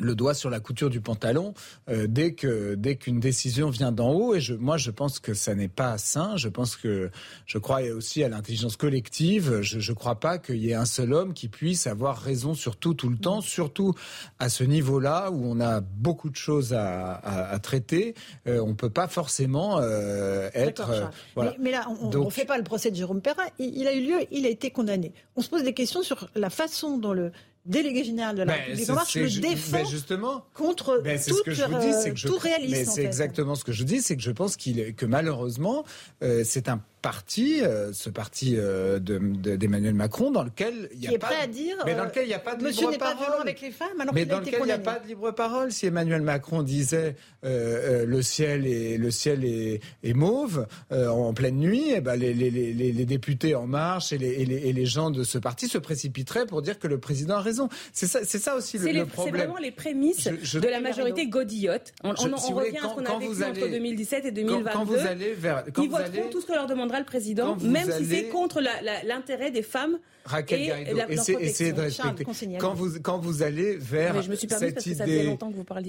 le 0.00 0.14
doigt 0.14 0.34
sur 0.34 0.50
la 0.50 0.60
couture 0.60 0.90
du 0.90 1.00
pantalon 1.00 1.54
euh, 1.88 2.06
dès 2.08 2.32
que 2.32 2.74
dès 2.74 2.96
qu'une 2.96 3.20
décision 3.20 3.70
vient 3.70 3.92
d'en 3.92 4.12
haut. 4.12 4.34
Et 4.34 4.40
je, 4.40 4.54
moi 4.54 4.76
je 4.76 4.90
pense 4.90 5.20
que 5.20 5.34
ça 5.34 5.54
n'est 5.54 5.68
pas 5.68 5.98
sain. 5.98 6.36
Je 6.36 6.48
pense 6.48 6.76
que 6.76 7.10
je 7.46 7.58
crois 7.58 7.82
aussi 7.94 8.24
à 8.24 8.28
l'intelligence 8.28 8.76
collective. 8.76 9.60
Je 9.60 9.90
ne 9.90 9.94
crois 9.94 10.18
pas 10.18 10.38
qu'il 10.38 10.56
y 10.56 10.70
ait 10.70 10.74
un 10.74 10.86
seul 10.86 11.12
homme 11.12 11.34
qui 11.34 11.48
puisse 11.48 11.86
avoir 11.86 12.18
raison 12.18 12.54
sur 12.54 12.76
tout 12.76 12.94
tout 12.94 13.08
le 13.08 13.18
temps 13.18 13.40
surtout 13.40 13.94
à 14.38 14.48
ce 14.48 14.64
niveau 14.64 14.98
là 14.98 15.30
où 15.30 15.44
on 15.44 15.60
a 15.60 15.80
beaucoup 15.80 16.30
de 16.30 16.36
choses 16.36 16.72
à, 16.72 17.14
à, 17.14 17.58
traiter. 17.58 18.14
Euh, 18.46 18.60
on 18.60 18.74
peut 18.74 18.90
pas 18.90 19.08
forcément 19.08 19.78
euh, 19.78 20.48
être 20.54 21.10
voilà. 21.34 21.54
mais, 21.60 21.70
là 21.70 21.86
on 22.00 22.24
ne 22.24 22.30
fait 22.30 22.44
pas 22.44 22.58
le 22.58 22.64
procès 22.64 22.90
de 22.90 22.96
Jérôme 22.96 23.20
Perrin. 23.20 23.44
Il, 23.58 23.76
il 23.76 23.86
a 23.86 23.94
eu 23.94 24.00
lieu 24.00 24.16
il 24.30 24.46
a 24.46 24.48
été 24.48 24.70
condamné. 24.70 25.12
On 25.36 25.42
se 25.42 25.48
pose 25.48 25.62
des 25.62 25.74
questions 25.74 26.02
sur 26.02 26.28
la 26.34 26.50
façon 26.50 26.98
dont 26.98 27.12
le 27.12 27.32
délégué 27.66 28.04
général 28.04 28.36
de 28.36 28.42
la 28.42 28.52
ben, 28.52 28.60
République 28.60 28.90
en 28.90 28.94
marche 28.94 29.16
le 29.16 29.28
défend 29.28 29.78
ben, 29.78 29.86
justement, 29.86 30.44
contre 30.54 31.00
ben, 31.02 31.20
toute, 31.20 31.44
que 31.44 31.52
je 31.52 31.64
vous 31.64 31.78
dis, 31.78 31.92
c'est 31.92 32.10
que 32.10 32.16
je, 32.16 32.26
tout 32.26 32.38
réaliste. 32.38 32.92
c'est 32.92 33.04
exactement 33.04 33.54
ce 33.54 33.64
que 33.64 33.72
je 33.72 33.84
dis, 33.84 34.00
c'est 34.02 34.16
que 34.16 34.22
je 34.22 34.30
pense 34.30 34.56
qu'il 34.56 34.94
que 34.94 35.06
malheureusement, 35.06 35.84
euh, 36.22 36.42
c'est 36.44 36.68
un 36.68 36.82
parti, 37.00 37.60
euh, 37.62 37.92
ce 37.92 38.10
parti 38.10 38.54
euh, 38.56 38.98
d'Emmanuel 38.98 39.94
Macron, 39.94 40.30
dans 40.30 40.42
lequel 40.42 40.88
il 40.94 41.02
y 41.02 41.06
a 41.06 41.08
qui 41.10 41.14
est 41.14 41.18
pas, 41.18 41.28
prêt 41.28 41.42
à 41.42 41.46
dire, 41.46 41.76
mais 41.86 41.94
dans 41.94 42.04
lequel 42.04 42.24
il 42.24 42.28
n'y 42.28 42.34
a 42.34 42.38
pas 42.38 42.56
de 42.56 42.64
Monsieur 42.64 42.90
libre 42.90 42.98
parole. 42.98 43.36
Pas 43.36 43.40
avec 43.42 43.60
les 43.60 43.70
femmes, 43.70 44.00
alors 44.00 44.14
mais 44.14 44.26
dans 44.26 44.40
lequel 44.40 44.60
il 44.60 44.66
n'y 44.66 44.72
a 44.72 44.78
pas 44.78 44.98
de 44.98 45.06
libre 45.06 45.30
parole. 45.32 45.72
Si 45.72 45.86
Emmanuel 45.86 46.22
Macron 46.22 46.62
disait 46.62 47.16
euh, 47.44 48.04
le 48.04 48.22
ciel 48.22 48.66
est 48.66 48.98
le 48.98 49.10
ciel 49.10 49.44
est, 49.44 49.80
est 50.02 50.14
mauve 50.14 50.66
en 50.90 51.32
pleine 51.32 51.56
nuit, 51.56 51.92
eh 51.94 52.00
ben 52.00 52.16
les, 52.16 52.34
les, 52.34 52.50
les, 52.50 52.72
les, 52.72 53.04
députés 53.04 53.54
en 53.54 53.66
marche 53.66 54.12
et 54.12 54.18
les, 54.18 54.28
et 54.28 54.44
les, 54.44 54.56
et 54.56 54.72
les 54.72 54.86
gens 54.86 55.10
de 55.10 55.24
ce 55.24 55.38
parti 55.38 55.68
se 55.68 55.78
précipiteraient 55.78 56.46
pour 56.46 56.62
dire 56.62 56.78
que 56.78 56.86
le 56.86 56.98
président 56.98 57.36
a 57.36 57.40
raison. 57.40 57.68
C'est 57.92 58.06
ça, 58.06 58.56
aussi 58.56 58.78
le, 58.78 59.06
problème. 59.06 59.34
C'est 59.34 59.44
vraiment 59.44 59.58
les 59.58 59.70
prémices 59.70 60.26
de 60.26 60.68
la 60.68 60.80
majorité 60.80 61.26
godillote. 61.26 61.92
On, 62.04 62.10
on, 62.10 62.32
on 62.32 62.54
revient 62.54 62.78
à 62.78 62.88
ce 62.88 62.94
qu'on 62.94 63.04
a 63.04 63.18
vécu 63.18 63.44
entre 63.44 63.70
2017 63.70 64.24
et 64.26 64.32
2022. 64.32 64.70
Quand, 64.72 64.84
vous 64.84 64.94
allez 64.94 65.32
vers, 65.32 65.64
quand 65.72 65.82
ils 65.82 65.90
voteront 65.90 66.30
tout 66.30 66.40
ce 66.40 66.46
que 66.46 66.52
leur 66.52 66.66
le 66.98 67.04
président 67.04 67.56
même 67.56 67.90
si 67.90 68.06
c'est 68.06 68.28
contre 68.28 68.60
l'intérêt 69.06 69.50
des 69.50 69.62
femmes. 69.62 69.98
Raquel 70.24 70.60
et 70.60 71.14
essayez 71.40 71.72
de 71.72 71.80
respecter. 71.80 72.24
Quand 72.58 72.74
vous, 72.74 73.00
quand 73.00 73.18
vous 73.18 73.42
allez 73.42 73.76
vers 73.76 74.14
cette 74.22 74.86
idée, 74.86 75.36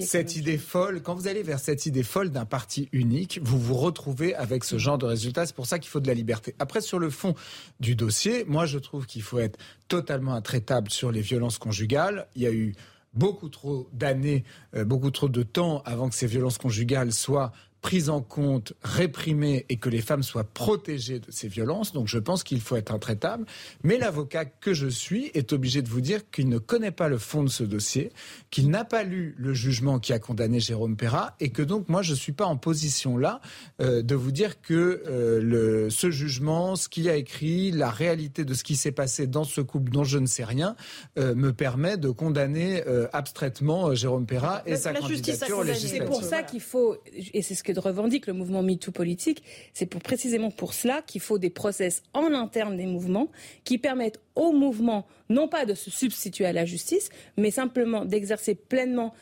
cette 0.00 0.36
idée 0.36 0.56
folle, 0.56 1.02
quand 1.02 1.14
vous 1.14 1.28
allez 1.28 1.42
vers 1.42 1.58
cette 1.58 1.84
idée 1.84 2.02
folle 2.02 2.30
d'un 2.30 2.46
parti 2.46 2.88
unique, 2.92 3.40
vous 3.42 3.58
vous 3.58 3.74
retrouvez 3.74 4.34
avec 4.34 4.64
ce 4.64 4.78
genre 4.78 4.96
de 4.96 5.04
résultats. 5.04 5.44
C'est 5.44 5.54
pour 5.54 5.66
ça 5.66 5.78
qu'il 5.78 5.90
faut 5.90 6.00
de 6.00 6.08
la 6.08 6.14
liberté. 6.14 6.54
Après, 6.58 6.80
sur 6.80 6.98
le 6.98 7.10
fond 7.10 7.34
du 7.78 7.94
dossier, 7.94 8.44
moi, 8.46 8.64
je 8.64 8.78
trouve 8.78 9.06
qu'il 9.06 9.22
faut 9.22 9.38
être 9.38 9.58
totalement 9.88 10.32
intraitable 10.32 10.90
sur 10.90 11.12
les 11.12 11.20
violences 11.20 11.58
conjugales. 11.58 12.26
Il 12.34 12.42
y 12.42 12.46
a 12.46 12.52
eu 12.52 12.74
beaucoup 13.14 13.48
trop 13.48 13.88
d'années, 13.92 14.44
euh, 14.74 14.84
beaucoup 14.84 15.10
trop 15.10 15.28
de 15.28 15.42
temps 15.42 15.82
avant 15.84 16.08
que 16.08 16.14
ces 16.14 16.26
violences 16.26 16.58
conjugales 16.58 17.12
soient 17.12 17.52
prise 17.82 18.08
en 18.08 18.22
compte, 18.22 18.72
réprimée 18.82 19.66
et 19.68 19.76
que 19.76 19.88
les 19.88 20.00
femmes 20.00 20.22
soient 20.22 20.44
protégées 20.44 21.18
de 21.18 21.30
ces 21.30 21.48
violences. 21.48 21.92
Donc 21.92 22.06
je 22.06 22.18
pense 22.18 22.44
qu'il 22.44 22.60
faut 22.60 22.76
être 22.76 22.94
intraitable. 22.94 23.44
Mais 23.82 23.98
l'avocat 23.98 24.44
que 24.44 24.72
je 24.72 24.86
suis 24.86 25.30
est 25.34 25.52
obligé 25.52 25.82
de 25.82 25.88
vous 25.88 26.00
dire 26.00 26.30
qu'il 26.30 26.48
ne 26.48 26.58
connaît 26.58 26.92
pas 26.92 27.08
le 27.08 27.18
fond 27.18 27.42
de 27.42 27.48
ce 27.48 27.64
dossier, 27.64 28.12
qu'il 28.50 28.70
n'a 28.70 28.84
pas 28.84 29.02
lu 29.02 29.34
le 29.36 29.52
jugement 29.52 29.98
qui 29.98 30.12
a 30.12 30.20
condamné 30.20 30.60
Jérôme 30.60 30.96
Perra 30.96 31.34
et 31.40 31.50
que 31.50 31.60
donc 31.60 31.88
moi 31.88 32.02
je 32.02 32.12
ne 32.12 32.16
suis 32.16 32.32
pas 32.32 32.46
en 32.46 32.56
position 32.56 33.18
là 33.18 33.40
euh, 33.80 34.02
de 34.02 34.14
vous 34.14 34.30
dire 34.30 34.62
que 34.62 35.02
euh, 35.06 35.42
le, 35.42 35.90
ce 35.90 36.10
jugement, 36.10 36.76
ce 36.76 36.88
qu'il 36.88 37.08
a 37.08 37.16
écrit, 37.16 37.72
la 37.72 37.90
réalité 37.90 38.44
de 38.44 38.54
ce 38.54 38.62
qui 38.62 38.76
s'est 38.76 38.92
passé 38.92 39.26
dans 39.26 39.44
ce 39.44 39.60
couple 39.60 39.90
dont 39.90 40.04
je 40.04 40.18
ne 40.18 40.26
sais 40.26 40.44
rien, 40.44 40.76
euh, 41.18 41.34
me 41.34 41.52
permet 41.52 41.96
de 41.96 42.10
condamner 42.10 42.82
abstraitement 43.12 43.94
Jérôme 43.94 44.26
Perra 44.26 44.62
et 44.66 44.76
sa 44.76 44.92
candidature 44.92 45.64
législative. 45.64 46.02
C'est 46.02 46.04
pour 46.04 46.22
ça 46.22 46.42
qu'il 46.42 46.60
faut, 46.60 46.96
et 47.12 47.42
c'est 47.42 47.54
ce 47.54 47.64
que 47.64 47.71
que 47.74 47.80
revendique 47.80 48.26
le 48.26 48.32
mouvement 48.32 48.62
MeToo 48.62 48.92
politique, 48.92 49.42
c'est 49.74 49.86
pour 49.86 50.00
précisément 50.00 50.50
pour 50.50 50.74
cela 50.74 51.02
qu'il 51.02 51.20
faut 51.20 51.38
des 51.38 51.50
process 51.50 52.02
en 52.14 52.32
interne 52.32 52.76
des 52.76 52.86
mouvements 52.86 53.30
qui 53.64 53.78
permettent 53.78 54.20
au 54.34 54.52
mouvement 54.52 55.06
non 55.28 55.48
pas 55.48 55.64
de 55.64 55.74
se 55.74 55.90
substituer 55.90 56.46
à 56.46 56.52
la 56.52 56.64
justice, 56.64 57.10
mais 57.36 57.50
simplement 57.50 58.04
d'exercer 58.04 58.54
pleinement 58.54 59.14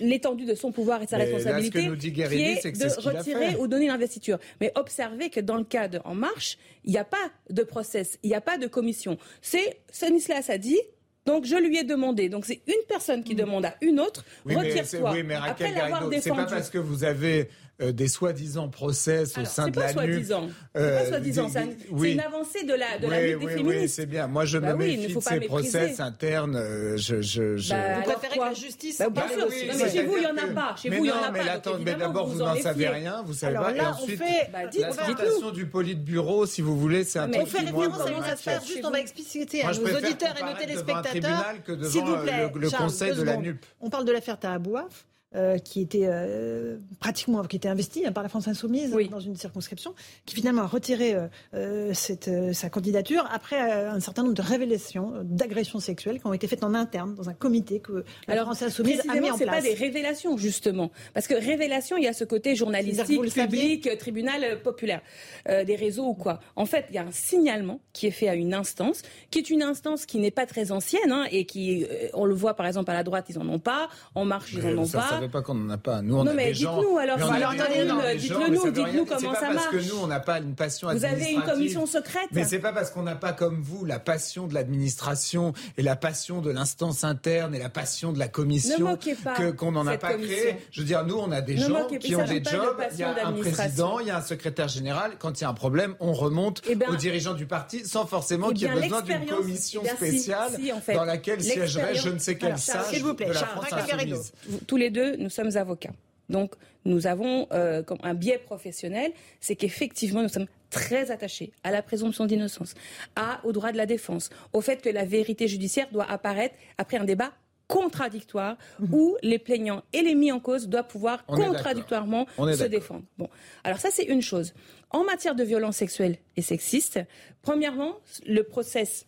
l'étendue 0.00 0.44
de 0.44 0.54
son 0.54 0.72
pouvoir 0.72 1.00
et 1.02 1.06
de 1.06 1.10
sa 1.10 1.16
responsabilité, 1.16 1.80
qui 1.80 2.20
est, 2.20 2.72
de 2.72 3.00
retirer 3.00 3.56
ou 3.56 3.66
donner 3.66 3.86
l'investiture. 3.86 4.38
Mais 4.60 4.72
observez 4.74 5.30
que 5.30 5.40
dans 5.40 5.56
le 5.56 5.64
cas 5.64 5.88
de 5.88 6.00
En 6.04 6.14
Marche, 6.14 6.58
il 6.84 6.90
n'y 6.90 6.98
a 6.98 7.04
pas 7.04 7.30
de 7.50 7.62
process, 7.62 8.18
il 8.22 8.28
n'y 8.28 8.34
a 8.34 8.40
pas 8.40 8.58
de 8.58 8.66
commission. 8.66 9.16
C'est 9.40 9.78
Stanislas 9.90 10.50
a 10.50 10.58
dit, 10.58 10.78
donc 11.26 11.46
je 11.46 11.56
lui 11.56 11.78
ai 11.78 11.84
demandé. 11.84 12.28
Donc 12.28 12.44
c'est 12.44 12.60
une 12.66 12.82
personne 12.88 13.24
qui 13.24 13.34
hmm. 13.34 13.38
demande 13.38 13.64
à 13.64 13.74
une 13.80 14.00
autre, 14.00 14.24
retire-toi. 14.44 15.12
Oui, 15.12 15.22
mais 15.22 15.34
Après 15.34 15.72
l'avoir 15.72 16.08
défendu. 16.08 16.22
C'est 16.22 16.30
pas 16.30 16.56
parce 16.56 16.70
que 16.70 16.78
vous 16.78 17.04
avez 17.04 17.48
euh, 17.82 17.90
des 17.90 18.06
soi-disant 18.06 18.68
process 18.68 19.36
au 19.36 19.44
sein 19.44 19.68
de 19.68 19.80
la 19.80 19.92
NUP. 19.92 20.24
C'est 20.24 20.32
euh, 20.76 20.98
pas 21.00 21.06
soi-disant. 21.06 21.48
C'est 21.48 22.12
une 22.12 22.20
avancée 22.20 22.62
de 22.62 22.74
la, 22.74 22.98
de 22.98 23.08
la 23.08 23.20
lutte 23.20 23.40
des 23.40 23.48
féministes. 23.48 23.80
Oui, 23.80 23.88
c'est 23.88 24.06
bien. 24.06 24.28
Moi, 24.28 24.44
je 24.44 24.58
bah 24.58 24.74
me 24.74 24.84
méfie 24.84 25.12
de 25.12 25.20
ces 25.20 25.40
process 25.40 25.98
internes. 25.98 26.54
Euh, 26.54 26.96
je, 26.96 27.20
je, 27.20 27.56
je... 27.56 27.70
Bah, 27.70 27.96
vous 27.96 28.12
préférez 28.12 28.38
que 28.38 28.44
la 28.44 28.54
justice 28.54 28.98
bah, 28.98 29.10
bien 29.10 29.28
sûr. 29.28 29.38
non, 29.38 29.74
mais 29.76 29.90
chez 29.90 30.04
vous, 30.04 30.16
il 30.16 30.20
n'y 30.20 30.26
en 30.26 30.36
a 30.36 30.46
pas. 30.54 30.76
Chez 30.80 30.88
vous, 30.88 30.96
il 30.96 31.02
n'y 31.02 31.10
en 31.10 31.16
a 31.16 31.32
pas. 31.32 31.78
Mais 31.84 31.94
d'abord, 31.94 32.28
vous 32.28 32.38
n'en 32.38 32.56
savez 32.56 32.88
rien. 32.88 33.22
Vous 33.26 33.34
savez 33.34 33.56
pas. 33.56 33.74
Et 33.74 33.80
ensuite, 33.80 34.22
la 34.52 34.92
citation 34.92 35.50
du 35.50 35.66
politburo, 35.66 36.46
si 36.46 36.62
vous 36.62 36.78
voulez, 36.78 37.02
c'est 37.02 37.18
un 37.18 37.28
truc 37.28 37.42
On 37.42 37.46
fait 37.46 37.58
référence 37.58 38.00
à 38.00 38.04
comment 38.04 38.22
ça 38.22 38.36
se 38.36 38.44
passe. 38.44 38.66
Juste, 38.68 38.84
on 38.84 38.90
va 38.90 39.00
expliciter 39.00 39.62
à 39.62 39.72
nos 39.72 39.96
auditeurs 39.96 40.34
et 40.38 40.44
nos 40.44 40.58
téléspectateurs. 40.58 41.54
S'il 41.90 42.04
vous 42.04 42.16
plaît, 42.18 42.50
le 42.54 42.70
conseil 42.70 43.16
de 43.16 43.22
la 43.22 43.36
NUP. 43.36 43.64
On 43.80 43.90
parle 43.90 44.04
de 44.04 44.12
l'affaire 44.12 44.38
Tahabouaf. 44.38 45.06
Euh, 45.36 45.58
qui 45.58 45.80
était 45.80 46.04
euh, 46.04 46.76
pratiquement 47.00 47.42
qui 47.42 47.56
était 47.56 47.66
investi 47.66 48.06
hein, 48.06 48.12
par 48.12 48.22
la 48.22 48.28
France 48.28 48.46
insoumise 48.46 48.96
dans 49.10 49.18
une 49.18 49.34
circonscription, 49.34 49.92
qui 50.26 50.36
finalement 50.36 50.62
a 50.62 50.66
retiré 50.68 51.16
euh, 51.54 51.92
cette, 51.92 52.30
sa 52.52 52.70
candidature 52.70 53.28
après 53.32 53.58
un 53.58 53.98
certain 53.98 54.22
nombre 54.22 54.36
de 54.36 54.42
révélations 54.42 55.12
d'agressions 55.24 55.80
sexuelles 55.80 56.20
qui 56.20 56.26
ont 56.28 56.34
été 56.34 56.46
faites 56.46 56.62
en 56.62 56.72
interne 56.72 57.16
dans 57.16 57.28
un 57.28 57.34
comité 57.34 57.80
que 57.80 58.04
la 58.28 58.42
France 58.42 58.62
insoumise 58.62 59.00
a 59.08 59.14
mis 59.14 59.28
en 59.28 59.36
place. 59.36 59.38
C'est 59.38 59.46
pas 59.46 59.60
des 59.60 59.74
révélations 59.74 60.36
justement, 60.36 60.92
parce 61.14 61.26
que 61.26 61.34
révélation, 61.34 61.96
il 61.96 62.04
y 62.04 62.08
a 62.08 62.12
ce 62.12 62.22
côté 62.22 62.54
journalistique, 62.54 63.20
public, 63.34 63.98
tribunal 63.98 64.62
populaire, 64.62 65.02
des 65.48 65.74
réseaux 65.74 66.06
ou 66.06 66.14
quoi. 66.14 66.38
En 66.54 66.64
fait, 66.64 66.86
il 66.90 66.94
y 66.94 66.98
a 66.98 67.02
un 67.02 67.10
signalement 67.10 67.80
qui 67.92 68.06
est 68.06 68.12
fait 68.12 68.28
à 68.28 68.36
une 68.36 68.54
instance, 68.54 69.02
qui 69.32 69.40
est 69.40 69.50
une 69.50 69.64
instance 69.64 70.06
qui 70.06 70.18
n'est 70.18 70.30
pas 70.30 70.46
très 70.46 70.70
ancienne 70.70 71.10
hein, 71.10 71.26
et 71.32 71.44
qui, 71.44 71.86
on 72.12 72.24
le 72.24 72.34
voit 72.34 72.54
par 72.54 72.66
exemple 72.66 72.92
à 72.92 72.94
la 72.94 73.02
droite, 73.02 73.26
ils 73.30 73.38
en 73.40 73.48
ont 73.48 73.58
pas, 73.58 73.88
en 74.14 74.24
marche, 74.24 74.52
ils 74.52 74.64
en 74.64 74.78
ont 74.78 74.88
pas 74.88 75.23
pas 75.28 75.42
qu'on 75.42 75.54
n'en 75.54 75.70
a 75.70 75.78
pas. 75.78 76.02
Nous, 76.02 76.16
on 76.16 76.24
non, 76.24 76.30
a 76.30 76.34
mais 76.34 76.52
dites-nous 76.52 76.98
alors. 76.98 77.18
dites-le 77.18 78.48
nous, 78.50 78.70
dites-nous 78.70 79.04
comment 79.04 79.34
ça 79.34 79.52
marche. 79.52 79.54
parce 79.54 79.68
que 79.68 79.88
nous, 79.88 79.98
on 80.00 80.06
n'a 80.06 80.20
pas 80.20 80.38
une 80.38 80.54
passion 80.54 80.88
Vous 80.92 81.04
avez 81.04 81.32
une 81.32 81.42
commission 81.42 81.86
secrète. 81.86 82.28
Mais 82.32 82.44
c'est 82.44 82.58
pas 82.58 82.72
parce 82.72 82.90
qu'on 82.90 83.02
n'a 83.02 83.16
pas 83.16 83.32
comme 83.32 83.62
vous 83.62 83.84
la 83.84 83.98
passion 83.98 84.46
de 84.46 84.54
l'administration 84.54 85.52
et 85.76 85.82
la 85.82 85.96
passion 85.96 86.40
de 86.40 86.50
l'instance 86.50 87.04
interne 87.04 87.54
et 87.54 87.58
la 87.58 87.68
passion 87.68 88.12
de 88.12 88.18
la 88.18 88.28
commission 88.28 88.96
que 89.36 89.50
qu'on 89.50 89.72
n'en 89.72 89.86
a 89.86 89.96
pas 89.96 90.14
créé. 90.14 90.56
Je 90.70 90.80
veux 90.80 90.86
dire, 90.86 91.04
nous, 91.04 91.16
on 91.16 91.30
a 91.30 91.40
des 91.40 91.56
gens 91.56 91.86
qui 91.86 92.14
ont 92.16 92.24
des 92.24 92.42
jobs. 92.42 92.80
Il 92.92 92.98
y 92.98 93.02
a 93.02 93.26
un 93.26 93.32
président, 93.32 93.98
il 94.00 94.08
y 94.08 94.10
a 94.10 94.18
un 94.18 94.22
secrétaire 94.22 94.68
général. 94.68 95.12
Quand 95.18 95.40
il 95.40 95.44
y 95.44 95.46
a 95.46 95.50
un 95.50 95.54
problème, 95.54 95.94
on 96.00 96.12
remonte 96.12 96.62
eh 96.68 96.74
ben, 96.74 96.88
aux 96.90 96.96
dirigeants 96.96 97.34
du 97.34 97.46
parti 97.46 97.84
sans 97.86 98.06
forcément 98.06 98.48
eh 98.50 98.54
qu'il 98.54 98.68
y 98.68 98.70
ait 98.70 98.80
besoin 98.80 99.02
d'une 99.02 99.26
commission 99.26 99.82
spéciale 99.84 100.52
dans 100.94 101.04
laquelle 101.04 101.42
siégerait 101.42 101.94
je 101.94 102.08
ne 102.08 102.18
sais 102.18 102.36
quel 102.36 102.58
sage 102.58 103.02
de 103.02 103.32
la 103.32 103.40
France 103.46 103.72
insoumise. 103.72 104.32
Tous 104.66 104.76
les 104.76 104.90
deux, 104.90 105.13
nous 105.18 105.30
sommes 105.30 105.56
avocats. 105.56 105.92
Donc, 106.28 106.54
nous 106.84 107.06
avons 107.06 107.46
euh, 107.52 107.82
un 108.02 108.14
biais 108.14 108.38
professionnel, 108.38 109.12
c'est 109.40 109.56
qu'effectivement, 109.56 110.22
nous 110.22 110.28
sommes 110.28 110.46
très 110.70 111.10
attachés 111.10 111.52
à 111.62 111.70
la 111.70 111.82
présomption 111.82 112.26
d'innocence, 112.26 112.74
à, 113.14 113.40
au 113.44 113.52
droit 113.52 113.72
de 113.72 113.76
la 113.76 113.86
défense, 113.86 114.30
au 114.52 114.60
fait 114.60 114.82
que 114.82 114.88
la 114.88 115.04
vérité 115.04 115.48
judiciaire 115.48 115.88
doit 115.92 116.10
apparaître 116.10 116.56
après 116.78 116.96
un 116.96 117.04
débat 117.04 117.32
contradictoire 117.68 118.56
mhm. 118.78 118.94
où 118.94 119.16
les 119.22 119.38
plaignants 119.38 119.82
et 119.92 120.02
les 120.02 120.14
mis 120.14 120.32
en 120.32 120.40
cause 120.40 120.68
doivent 120.68 120.86
pouvoir 120.86 121.24
contradictoirement 121.26 122.26
se 122.36 122.64
défendre. 122.64 123.04
Bon, 123.16 123.28
alors 123.62 123.78
ça 123.78 123.88
c'est 123.90 124.04
une 124.04 124.20
chose. 124.20 124.52
En 124.90 125.04
matière 125.04 125.34
de 125.34 125.42
violence 125.42 125.76
sexuelle 125.76 126.18
et 126.36 126.42
sexiste, 126.42 127.00
premièrement, 127.42 127.96
le 128.26 128.42
process 128.42 129.06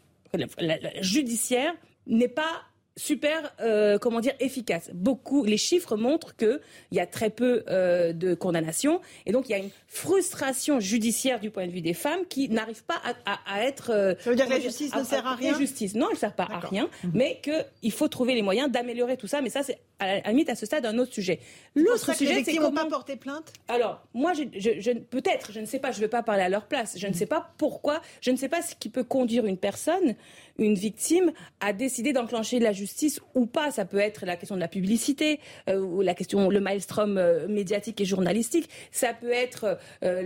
judiciaire 1.01 1.75
n'est 2.07 2.29
pas 2.29 2.63
super, 2.97 3.53
euh, 3.61 3.99
comment 3.99 4.21
dire, 4.21 4.33
efficace. 4.41 4.91
Beaucoup, 4.95 5.45
les 5.45 5.59
chiffres 5.59 5.97
montrent 5.97 6.35
qu'il 6.35 6.61
y 6.93 7.01
a 7.01 7.07
très 7.07 7.31
peu 7.31 7.63
euh, 7.69 8.13
de 8.13 8.35
condamnations 8.35 9.01
et 9.27 9.33
donc 9.33 9.49
il 9.49 9.53
y 9.53 9.55
a 9.55 9.59
une 9.59 9.71
frustration 9.87 10.81
judiciaire 10.81 11.39
du 11.39 11.51
point 11.51 11.67
de 11.67 11.73
vue 11.73 11.83
des 11.83 11.95
femmes 11.95 12.25
qui 12.29 12.49
n'arrivent 12.49 12.85
pas 12.85 13.01
à, 13.27 13.65
être. 13.65 13.91
Euh, 13.91 14.15
Ça 14.21 14.31
veut 14.31 14.37
dire 14.37 14.47
que 14.47 14.53
la 14.53 14.61
justice 14.61 14.95
ne 14.95 15.05
sert 15.05 15.27
à 15.27 15.35
rien. 15.35 15.57
Justice, 15.59 15.95
non, 15.95 16.07
elle 16.09 16.15
ne 16.15 16.19
sert 16.19 16.35
pas 16.35 16.49
à 16.51 16.59
rien, 16.59 16.89
mhm. 17.05 17.13
mais 17.15 17.41
qu'il 17.43 17.93
faut 17.93 18.09
trouver 18.09 18.35
les 18.35 18.43
moyens 18.43 18.71
d'améliorer 18.71 19.17
tout 19.17 19.27
ça. 19.27 19.43
Mais 19.43 19.51
ça, 19.51 19.63
c'est 19.63 19.79
à 19.99 20.21
la 20.21 20.31
limite 20.31 20.49
à 20.49 20.55
ce 20.55 20.67
stade 20.67 20.85
un 20.87 20.99
autre 20.99 21.13
sujet. 21.13 21.41
L'autre 21.75 22.15
sujet, 22.15 22.45
c'est 22.45 22.57
comment 22.57 22.85
pas 22.85 22.87
porter 22.87 23.17
plainte. 23.17 23.53
Alors, 23.69 24.07
moi, 24.15 24.33
je, 24.35 24.43
je, 24.59 24.91
peut-être, 24.93 25.53
je 25.53 25.61
ne 25.61 25.67
sais 25.67 25.79
pas, 25.79 25.91
je 25.91 25.97
ne 25.97 26.03
vais 26.03 26.09
pas 26.09 26.23
parler 26.23 26.43
à 26.43 26.49
leur 26.49 26.67
place. 26.67 26.99
Je 26.99 27.07
ne 27.07 27.13
sais 27.13 27.27
pas 27.27 27.53
pourquoi, 27.59 28.01
je 28.21 28.31
ne 28.31 28.37
sais 28.37 28.49
pas 28.49 28.63
ce 28.63 28.75
qui 28.75 28.89
peut 28.89 29.05
conduire 29.05 29.47
une 29.47 29.59
personne 29.59 30.15
une 30.59 30.75
victime 30.75 31.33
a 31.61 31.73
décidé 31.73 32.13
d'enclencher 32.13 32.59
la 32.59 32.73
justice 32.73 33.21
ou 33.35 33.47
pas. 33.47 33.71
Ça 33.71 33.85
peut 33.85 33.99
être 33.99 34.27
la 34.27 34.37
question 34.37 34.55
de 34.55 34.61
la 34.61 34.69
publicité, 34.69 35.41
euh, 35.69 35.81
ou 35.81 36.03
la 36.03 36.15
question, 36.15 36.49
le 36.49 36.61
maelstrom 36.61 37.19
euh, 37.19 37.49
médiatique 37.49 38.01
et 38.01 38.05
journalistique. 38.05 38.69
Ça 38.91 39.15
peut 39.15 39.33
être 39.33 39.79
euh, 40.03 40.23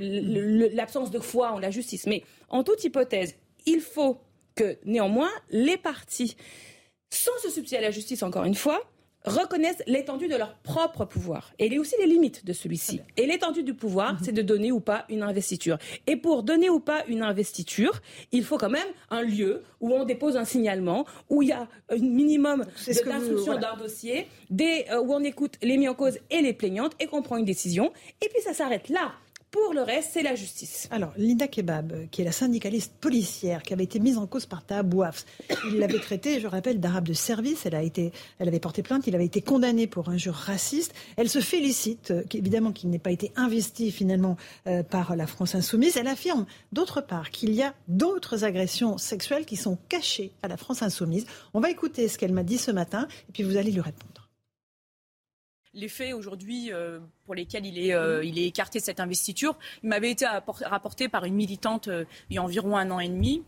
l'absence 0.73 1.11
de 1.11 1.19
foi 1.19 1.53
en 1.53 1.59
la 1.59 1.71
justice. 1.71 2.07
Mais 2.07 2.23
en 2.49 2.65
toute 2.65 2.83
hypothèse, 2.85 3.37
il 3.67 3.81
faut 3.81 4.19
que 4.55 4.79
néanmoins 4.85 5.31
les 5.51 5.77
partis, 5.77 6.37
sans 7.11 7.37
se 7.43 7.51
substituer 7.51 7.79
à 7.79 7.83
la 7.83 7.91
justice 7.91 8.23
encore 8.23 8.45
une 8.45 8.55
fois, 8.55 8.83
reconnaissent 9.25 9.83
l'étendue 9.87 10.29
de 10.29 10.37
leur 10.37 10.55
propre 10.57 11.05
pouvoir 11.05 11.53
et 11.59 11.79
aussi 11.79 11.95
les 11.99 12.07
limites 12.07 12.45
de 12.45 12.53
celui-ci. 12.53 13.01
Et 13.17 13.27
l'étendue 13.27 13.63
du 13.63 13.75
pouvoir, 13.75 14.15
mhm. 14.15 14.19
c'est 14.23 14.33
de 14.33 14.43
donner 14.43 14.73
ou 14.73 14.81
pas 14.81 15.05
une 15.09 15.23
investiture. 15.23 15.79
Et 16.07 16.17
pour 16.17 16.43
donner 16.43 16.71
ou 16.71 16.81
pas 16.81 17.05
une 17.07 17.23
investiture, 17.23 18.01
il 18.33 18.45
faut 18.45 18.59
quand 18.59 18.71
même 18.71 18.89
un 19.11 19.23
lieu 19.23 19.63
où 19.81 19.93
on 19.93 20.05
dépose 20.05 20.37
un 20.37 20.45
signalement, 20.45 21.07
où 21.29 21.43
il 21.43 21.49
y 21.49 21.53
a 21.53 21.69
un 21.91 21.97
minimum 21.97 22.65
d'instruction 22.87 23.59
d'un 23.59 23.77
dossier, 23.77 24.27
des, 24.49 24.87
euh, 24.91 25.01
où 25.01 25.13
on 25.13 25.23
écoute 25.23 25.55
les 25.63 25.77
mis 25.77 25.89
en 25.89 25.95
cause 25.95 26.19
et 26.31 26.41
les 26.41 26.53
plaignantes 26.53 26.93
et 27.01 27.07
qu'on 27.07 27.23
prend 27.23 27.37
une 27.37 27.45
décision. 27.45 27.93
Et 28.23 28.29
puis 28.29 28.43
ça 28.43 28.55
s'arrête 28.55 28.89
là. 28.89 29.13
Pour 29.51 29.75
le 29.75 29.83
reste, 29.83 30.11
c'est 30.13 30.23
la 30.23 30.37
justice. 30.37 30.87
Alors, 30.93 31.13
Linda 31.17 31.49
Kebab, 31.49 32.09
qui 32.13 32.23
est 32.23 32.25
la 32.25 32.31
syndicaliste 32.31 32.93
policière 33.01 33.65
qui 33.65 33.73
avait 33.73 33.83
été 33.83 33.99
mise 33.99 34.17
en 34.17 34.29
cause 34.29 34.47
par 34.47 34.65
Tahabouaf, 34.65 35.27
il 35.67 35.79
l'avait 35.79 35.99
traitée, 35.99 36.39
je 36.39 36.47
rappelle, 36.47 36.79
d'arabe 36.79 37.09
de 37.09 37.15
service. 37.15 37.67
Elle, 37.67 37.75
a 37.75 37.83
été, 37.83 38.13
elle 38.39 38.47
avait 38.47 38.61
porté 38.61 38.85
plainte, 38.85 39.09
il 39.09 39.15
avait 39.17 39.25
été 39.25 39.43
condamné 39.43 39.89
pour 39.89 40.09
injure 40.09 40.35
raciste. 40.35 40.95
Elle 41.17 41.29
se 41.29 41.41
félicite, 41.41 42.13
euh, 42.13 42.23
évidemment, 42.33 42.71
qu'il 42.71 42.91
n'ait 42.91 43.01
pas 43.01 43.11
été 43.11 43.33
investi 43.35 43.91
finalement 43.91 44.37
euh, 44.69 44.85
par 44.85 45.17
la 45.17 45.27
France 45.27 45.57
insoumise. 45.57 45.97
Elle 45.97 46.07
affirme, 46.07 46.47
d'autre 46.71 47.01
part, 47.01 47.31
qu'il 47.31 47.53
y 47.53 47.63
a 47.63 47.75
d'autres 47.89 48.45
agressions 48.45 48.99
sexuelles 48.99 49.47
qui 49.47 49.57
sont 49.57 49.79
cachées 49.89 50.31
à 50.45 50.49
la 50.49 50.57
France 50.57 50.83
insoumise. 50.83 51.27
On 51.55 51.61
va 51.61 51.71
écouter 51.71 52.07
ce 52.07 52.19
qu'elle 52.19 52.33
m'a 52.33 52.45
dit 52.45 52.59
ce 52.59 52.71
matin, 52.71 53.09
et 53.29 53.33
puis 53.33 53.43
vous 53.43 53.57
allez 53.57 53.73
lui 53.73 53.81
répondre. 53.81 54.10
Les 55.73 55.89
faits 55.89 56.15
aujourd'hui 56.15 56.73
euh, 56.73 56.99
pour 57.27 57.37
lesquels 57.37 57.65
il 57.65 57.79
est, 57.79 57.95
euh, 57.95 58.25
il 58.25 58.41
est 58.41 58.47
écarté 58.47 58.81
de 58.81 58.85
cette 58.85 58.99
investiture, 58.99 59.57
il 59.85 59.89
m'avait 59.89 60.11
été 60.11 60.27
rapporté 60.27 61.09
par 61.09 61.25
une 61.25 61.35
militante 61.35 61.87
euh, 61.87 62.05
il 62.29 62.35
y 62.35 62.39
a 62.39 62.43
environ 62.43 62.77
un 62.77 62.91
an 62.91 62.99
et 62.99 63.09
demi 63.09 63.45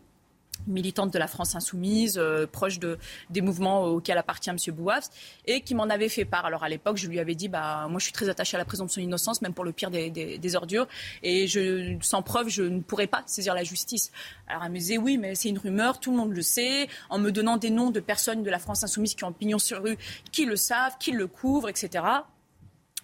militante 0.67 1.11
de 1.11 1.19
la 1.19 1.27
France 1.27 1.55
insoumise, 1.55 2.17
euh, 2.17 2.47
proche 2.47 2.79
de, 2.79 2.97
des 3.29 3.41
mouvements 3.41 3.85
auxquels 3.85 4.17
appartient 4.17 4.49
M. 4.49 4.57
Bouafs, 4.73 5.09
et 5.45 5.61
qui 5.61 5.75
m'en 5.75 5.83
avait 5.83 6.09
fait 6.09 6.25
part. 6.25 6.45
Alors 6.45 6.63
à 6.63 6.69
l'époque, 6.69 6.97
je 6.97 7.07
lui 7.07 7.19
avais 7.19 7.35
dit, 7.35 7.47
bah, 7.47 7.87
moi 7.89 7.99
je 7.99 8.05
suis 8.05 8.13
très 8.13 8.29
attachée 8.29 8.55
à 8.55 8.59
la 8.59 8.65
présomption 8.65 9.01
d'innocence, 9.01 9.41
même 9.41 9.53
pour 9.53 9.65
le 9.65 9.71
pire 9.71 9.91
des, 9.91 10.09
des, 10.09 10.55
ordures, 10.55 10.87
et 11.21 11.47
je, 11.47 11.97
sans 12.01 12.21
preuve, 12.21 12.49
je 12.49 12.63
ne 12.63 12.81
pourrais 12.81 13.07
pas 13.07 13.23
saisir 13.25 13.53
la 13.53 13.63
justice. 13.63 14.11
Alors 14.47 14.63
elle 14.63 14.71
me 14.71 14.77
disait, 14.77 14.97
oui, 14.97 15.17
mais 15.17 15.35
c'est 15.35 15.49
une 15.49 15.57
rumeur, 15.57 15.99
tout 15.99 16.11
le 16.11 16.17
monde 16.17 16.33
le 16.33 16.41
sait, 16.41 16.87
en 17.09 17.19
me 17.19 17.31
donnant 17.31 17.57
des 17.57 17.69
noms 17.69 17.91
de 17.91 17.99
personnes 17.99 18.43
de 18.43 18.49
la 18.49 18.59
France 18.59 18.83
insoumise 18.83 19.15
qui 19.15 19.23
ont 19.23 19.33
pignon 19.33 19.59
sur 19.59 19.83
rue, 19.83 19.97
qui 20.31 20.45
le 20.45 20.55
savent, 20.55 20.97
qui 20.99 21.11
le 21.11 21.27
couvrent, 21.27 21.69
etc. 21.69 22.03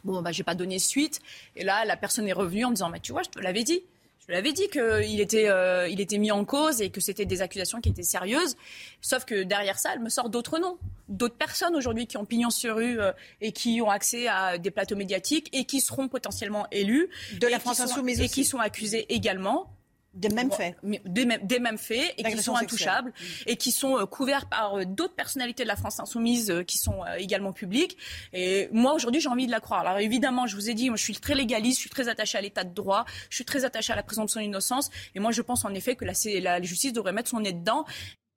Bon, 0.03 0.21
bah, 0.21 0.31
j'ai 0.31 0.43
pas 0.43 0.55
donné 0.55 0.79
suite. 0.79 1.21
Et 1.55 1.63
là, 1.63 1.85
la 1.85 1.97
personne 1.97 2.27
est 2.27 2.33
revenue 2.33 2.65
en 2.65 2.69
me 2.69 2.75
disant, 2.75 2.89
bah, 2.89 2.99
tu 2.99 3.11
vois, 3.11 3.23
je 3.23 3.29
te 3.29 3.39
l'avais 3.39 3.63
dit. 3.63 3.83
Je 4.29 4.33
l'avais 4.35 4.53
dit 4.53 4.67
qu'il 4.69 5.19
était, 5.21 5.49
euh, 5.49 5.87
il 5.87 5.99
était 5.99 6.19
mis 6.19 6.29
en 6.29 6.45
cause 6.45 6.81
et 6.81 6.91
que 6.91 7.01
c'était 7.01 7.25
des 7.25 7.41
accusations 7.41 7.81
qui 7.81 7.89
étaient 7.89 8.03
sérieuses. 8.03 8.57
Sauf 9.01 9.25
que 9.25 9.41
derrière 9.41 9.79
ça, 9.79 9.89
elle 9.95 10.01
me 10.01 10.09
sort 10.09 10.29
d'autres 10.29 10.59
noms, 10.59 10.77
d'autres 11.07 11.35
personnes 11.35 11.75
aujourd'hui 11.75 12.05
qui 12.05 12.15
ont 12.17 12.25
pignon 12.25 12.51
sur 12.51 12.75
rue 12.75 13.01
euh, 13.01 13.11
et 13.41 13.51
qui 13.53 13.81
ont 13.81 13.89
accès 13.89 14.27
à 14.27 14.59
des 14.59 14.69
plateaux 14.69 14.95
médiatiques 14.95 15.49
et 15.51 15.65
qui 15.65 15.81
seront 15.81 16.07
potentiellement 16.07 16.67
élus 16.71 17.09
de 17.39 17.47
la 17.47 17.59
France 17.59 17.79
insoumise 17.79 18.21
et 18.21 18.29
qui 18.29 18.45
sont 18.45 18.59
accusés 18.59 19.11
également 19.11 19.73
des 20.13 20.29
mêmes 20.29 20.51
faits. 20.51 20.75
Des, 20.83 21.59
mêmes, 21.59 21.77
faits 21.77 22.13
et 22.17 22.23
qui 22.23 22.37
sont 22.41 22.55
intouchables 22.55 23.13
et 23.45 23.57
qui 23.57 23.71
sont 23.71 23.97
euh, 23.97 24.05
couverts 24.05 24.47
par 24.47 24.75
euh, 24.75 24.85
d'autres 24.85 25.15
personnalités 25.15 25.63
de 25.63 25.67
la 25.67 25.75
France 25.75 25.99
insoumise 25.99 26.49
euh, 26.49 26.63
qui 26.63 26.77
sont 26.77 27.03
également 27.17 27.53
publiques. 27.53 27.97
Et 28.33 28.69
moi, 28.71 28.93
aujourd'hui, 28.93 29.21
j'ai 29.21 29.29
envie 29.29 29.45
de 29.45 29.51
la 29.51 29.59
croire. 29.59 29.81
Alors 29.81 29.99
évidemment, 29.99 30.47
je 30.47 30.55
vous 30.55 30.69
ai 30.69 30.73
dit, 30.73 30.89
moi, 30.89 30.97
je 30.97 31.03
suis 31.03 31.15
très 31.15 31.35
légaliste, 31.35 31.77
je 31.77 31.81
suis 31.81 31.89
très 31.89 32.07
attaché 32.07 32.37
à 32.37 32.41
l'état 32.41 32.63
de 32.63 32.73
droit, 32.73 33.05
je 33.29 33.35
suis 33.35 33.45
très 33.45 33.65
attaché 33.65 33.93
à 33.93 33.95
la 33.95 34.03
présomption 34.03 34.41
d'innocence. 34.41 34.89
Et 35.15 35.19
moi, 35.19 35.31
je 35.31 35.41
pense 35.41 35.63
en 35.65 35.73
effet 35.73 35.95
que 35.95 36.05
la, 36.05 36.13
la 36.41 36.61
justice 36.61 36.93
devrait 36.93 37.13
mettre 37.13 37.29
son 37.29 37.41
nez 37.41 37.53
dedans. 37.53 37.85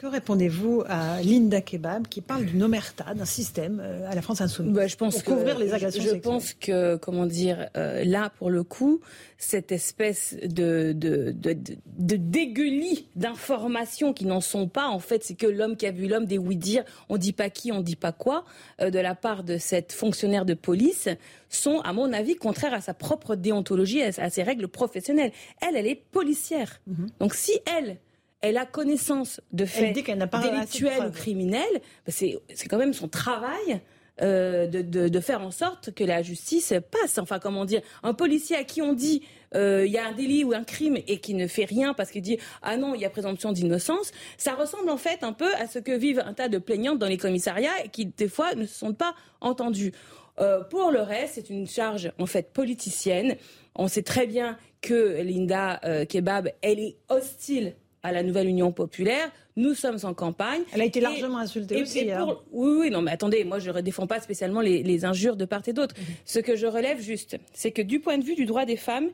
Que 0.02 0.08
répondez-vous 0.08 0.82
à 0.88 1.22
Linda 1.22 1.60
Kebab 1.60 2.08
qui 2.08 2.22
parle 2.22 2.44
d'une 2.44 2.64
omerta, 2.64 3.14
d'un 3.14 3.24
système 3.24 3.80
euh, 3.80 4.10
à 4.10 4.16
la 4.16 4.20
France 4.20 4.40
insoumise 4.40 4.74
bah, 4.74 4.88
je 4.88 4.96
pense 4.96 5.22
pour 5.22 5.36
couvrir 5.36 5.60
les 5.60 5.74
agressions 5.74 6.02
Je, 6.02 6.16
pense 6.16 6.54
que, 6.54 6.96
comment 6.96 7.24
dire, 7.24 7.68
euh, 7.76 8.02
là, 8.04 8.32
pour 8.36 8.50
le 8.50 8.64
coup, 8.64 9.00
cette 9.38 9.70
espèce 9.70 10.36
de, 10.42 10.92
de, 10.92 11.30
de, 11.30 11.56
de 11.98 12.16
dégueulis 12.16 13.06
d'informations 13.14 14.12
qui 14.12 14.24
n'en 14.24 14.40
sont 14.40 14.66
pas, 14.66 14.88
en 14.88 14.98
fait, 14.98 15.22
c'est 15.22 15.36
que 15.36 15.46
l'homme 15.46 15.76
qui 15.76 15.86
a 15.86 15.92
vu 15.92 16.08
l'homme, 16.08 16.26
des 16.26 16.36
oui-dire, 16.36 16.82
on 17.08 17.16
dit 17.16 17.32
pas 17.32 17.48
qui, 17.48 17.70
on 17.70 17.80
dit 17.80 17.94
pas 17.94 18.10
quoi, 18.10 18.44
euh, 18.80 18.90
de 18.90 18.98
la 18.98 19.14
part 19.14 19.44
de 19.44 19.56
cette 19.56 19.92
fonctionnaire 19.92 20.44
de 20.44 20.54
police, 20.54 21.10
sont, 21.48 21.78
à 21.82 21.92
mon 21.92 22.12
avis, 22.12 22.34
contraires 22.34 22.74
à 22.74 22.80
sa 22.80 22.92
propre 22.92 23.36
déontologie, 23.36 24.02
à, 24.02 24.30
ses 24.30 24.42
règles 24.42 24.66
professionnelles. 24.66 25.30
Elle, 25.60 25.76
elle 25.76 25.86
est 25.86 26.02
policière. 26.10 26.80
Mhm. 26.88 27.06
Donc 27.20 27.34
si 27.34 27.52
elle 27.78 27.98
elle 28.42 28.58
a 28.58 28.66
connaissance 28.66 29.40
de 29.52 29.64
faits 29.64 29.94
délictuels 29.94 31.06
ou 31.06 31.10
criminels, 31.10 31.80
bah, 32.06 32.12
c'est 32.12 32.68
quand 32.68 32.78
même 32.78 32.92
son 32.92 33.08
travail. 33.08 33.80
Euh, 34.20 34.66
de, 34.66 35.20
faire 35.20 35.40
en 35.40 35.50
sorte 35.50 35.94
que 35.94 36.04
la 36.04 36.22
justice 36.22 36.74
passe. 36.90 37.16
Enfin, 37.16 37.38
comment 37.38 37.64
dire, 37.64 37.80
un 38.02 38.12
policier 38.12 38.56
à 38.56 38.62
qui 38.62 38.82
on 38.82 38.92
dit 38.92 39.22
euh, 39.54 39.86
il 39.86 39.90
y 39.92 39.96
a 39.96 40.06
un 40.06 40.12
délit 40.12 40.44
ou 40.44 40.52
un 40.52 40.64
crime 40.64 40.98
et 41.08 41.18
qui 41.18 41.32
ne 41.32 41.46
fait 41.46 41.64
rien 41.64 41.94
parce 41.94 42.10
qu'il 42.10 42.20
dit 42.20 42.36
ah 42.60 42.76
non 42.76 42.94
il 42.94 43.00
y 43.00 43.06
a 43.06 43.10
présomption 43.10 43.52
d'innocence, 43.52 44.12
ça 44.36 44.54
ressemble 44.54 44.90
en 44.90 44.98
fait 44.98 45.24
un 45.24 45.32
peu 45.32 45.52
à 45.54 45.66
ce 45.66 45.78
que 45.78 45.92
vivent 45.92 46.22
un 46.26 46.34
tas 46.34 46.48
de 46.48 46.58
plaignantes 46.58 46.98
dans 46.98 47.06
les 47.06 47.16
commissariats 47.16 47.84
et 47.84 47.88
qui 47.88 48.04
des 48.04 48.28
fois 48.28 48.54
ne 48.54 48.66
se 48.66 48.74
sont 48.74 48.92
pas 48.92 49.14
entendues. 49.40 49.92
Euh, 50.40 50.62
pour 50.62 50.90
le 50.90 51.00
reste, 51.00 51.34
c'est 51.36 51.48
une 51.48 51.66
charge 51.66 52.12
en 52.18 52.26
fait 52.26 52.52
politicienne. 52.52 53.36
On 53.74 53.88
sait 53.88 54.02
très 54.02 54.26
bien 54.26 54.58
que 54.82 55.22
Linda 55.22 55.80
Kebab, 56.06 56.50
elle 56.60 56.80
est 56.80 56.96
hostile 57.08 57.74
à 58.02 58.12
la 58.12 58.22
nouvelle 58.22 58.48
Union 58.48 58.72
populaire. 58.72 59.30
Nous 59.56 59.74
sommes 59.74 59.98
en 60.02 60.14
campagne. 60.14 60.62
Elle 60.72 60.80
a 60.80 60.84
été 60.84 61.00
largement 61.00 61.38
insultée 61.38 61.82
aussi. 61.82 62.10
Hein. 62.10 62.36
Oui, 62.50 62.78
oui, 62.80 62.90
non, 62.90 63.02
mais 63.02 63.10
attendez, 63.10 63.44
moi 63.44 63.58
je 63.58 63.70
ne 63.70 63.80
défends 63.80 64.06
pas 64.06 64.20
spécialement 64.20 64.60
les, 64.60 65.04
injures 65.04 65.36
de 65.36 65.44
part 65.44 65.62
et 65.66 65.72
d'autre. 65.72 65.94
Mhm. 65.98 66.04
Ce 66.24 66.38
que 66.38 66.56
je 66.56 66.66
relève 66.66 67.00
juste, 67.00 67.36
c'est 67.52 67.70
que 67.70 67.82
du 67.82 68.00
point 68.00 68.18
de 68.18 68.24
vue 68.24 68.34
du 68.34 68.46
droit 68.46 68.64
des 68.64 68.76
femmes 68.76 69.10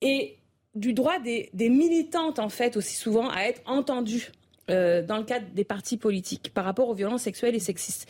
et 0.00 0.36
du 0.74 0.92
droit 0.92 1.18
des, 1.18 1.50
militantes, 1.54 2.38
en 2.38 2.48
fait, 2.48 2.76
aussi 2.76 2.94
souvent 2.94 3.28
à 3.30 3.42
être 3.42 3.60
entendues 3.66 4.30
euh, 4.70 5.02
dans 5.02 5.16
le 5.16 5.24
cadre 5.24 5.46
des 5.54 5.64
partis 5.64 5.96
politiques 5.96 6.52
par 6.54 6.64
rapport 6.64 6.88
aux 6.88 6.94
violences 6.94 7.22
sexuelles 7.22 7.54
et 7.54 7.60
sexistes. 7.60 8.08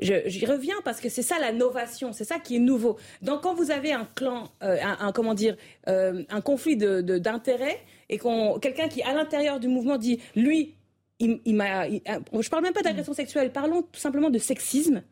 J'y 0.00 0.46
reviens 0.46 0.76
parce 0.84 1.00
que 1.00 1.08
c'est 1.08 1.22
ça 1.22 1.38
la 1.40 1.52
novation, 1.52 2.12
c'est 2.12 2.24
ça 2.24 2.38
qui 2.38 2.56
est 2.56 2.60
nouveau. 2.60 2.96
Donc 3.22 3.42
quand 3.42 3.54
vous 3.54 3.70
avez 3.70 3.92
un 3.92 4.06
clan, 4.14 4.44
euh, 4.62 4.76
un, 4.82 5.12
comment 5.12 5.34
dire, 5.34 5.56
euh, 5.88 6.22
un 6.28 6.40
conflit 6.40 6.76
d'intérêts, 6.76 7.80
et 8.08 8.18
quelqu'un 8.62 8.88
qui, 8.88 9.02
à 9.02 9.12
l'intérieur 9.12 9.60
du 9.60 9.68
mouvement, 9.68 9.98
dit 9.98 10.20
lui, 10.36 10.74
il, 11.18 11.40
il 11.44 11.54
m'a. 11.54 11.88
Je 11.88 12.48
parle 12.48 12.62
même 12.62 12.72
pas 12.72 12.82
d'agression 12.82 13.12
sexuelle, 13.12 13.52
parlons 13.52 13.82
tout 13.82 14.00
simplement 14.00 14.30
de 14.30 14.38
sexisme. 14.38 15.02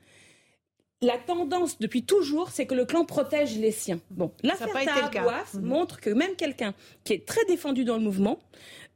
La 1.03 1.19
tendance 1.19 1.79
depuis 1.79 2.05
toujours, 2.05 2.49
c'est 2.51 2.65
que 2.65 2.75
le 2.75 2.87
clan 2.87 3.05
protège 3.05 3.59
les 3.59 3.71
siens. 3.71 4.01
Bon, 4.11 4.33
l'affaire 4.43 4.69
Tahabouaf 4.73 5.53
mhm. 5.53 5.63
montre 5.63 6.01
que 6.01 6.09
même 6.09 6.35
quelqu'un 6.37 6.73
qui 7.05 7.13
est 7.13 7.27
très 7.27 7.45
défendu 7.45 7.85
dans 7.85 7.97
le 7.97 8.03
mouvement 8.03 8.39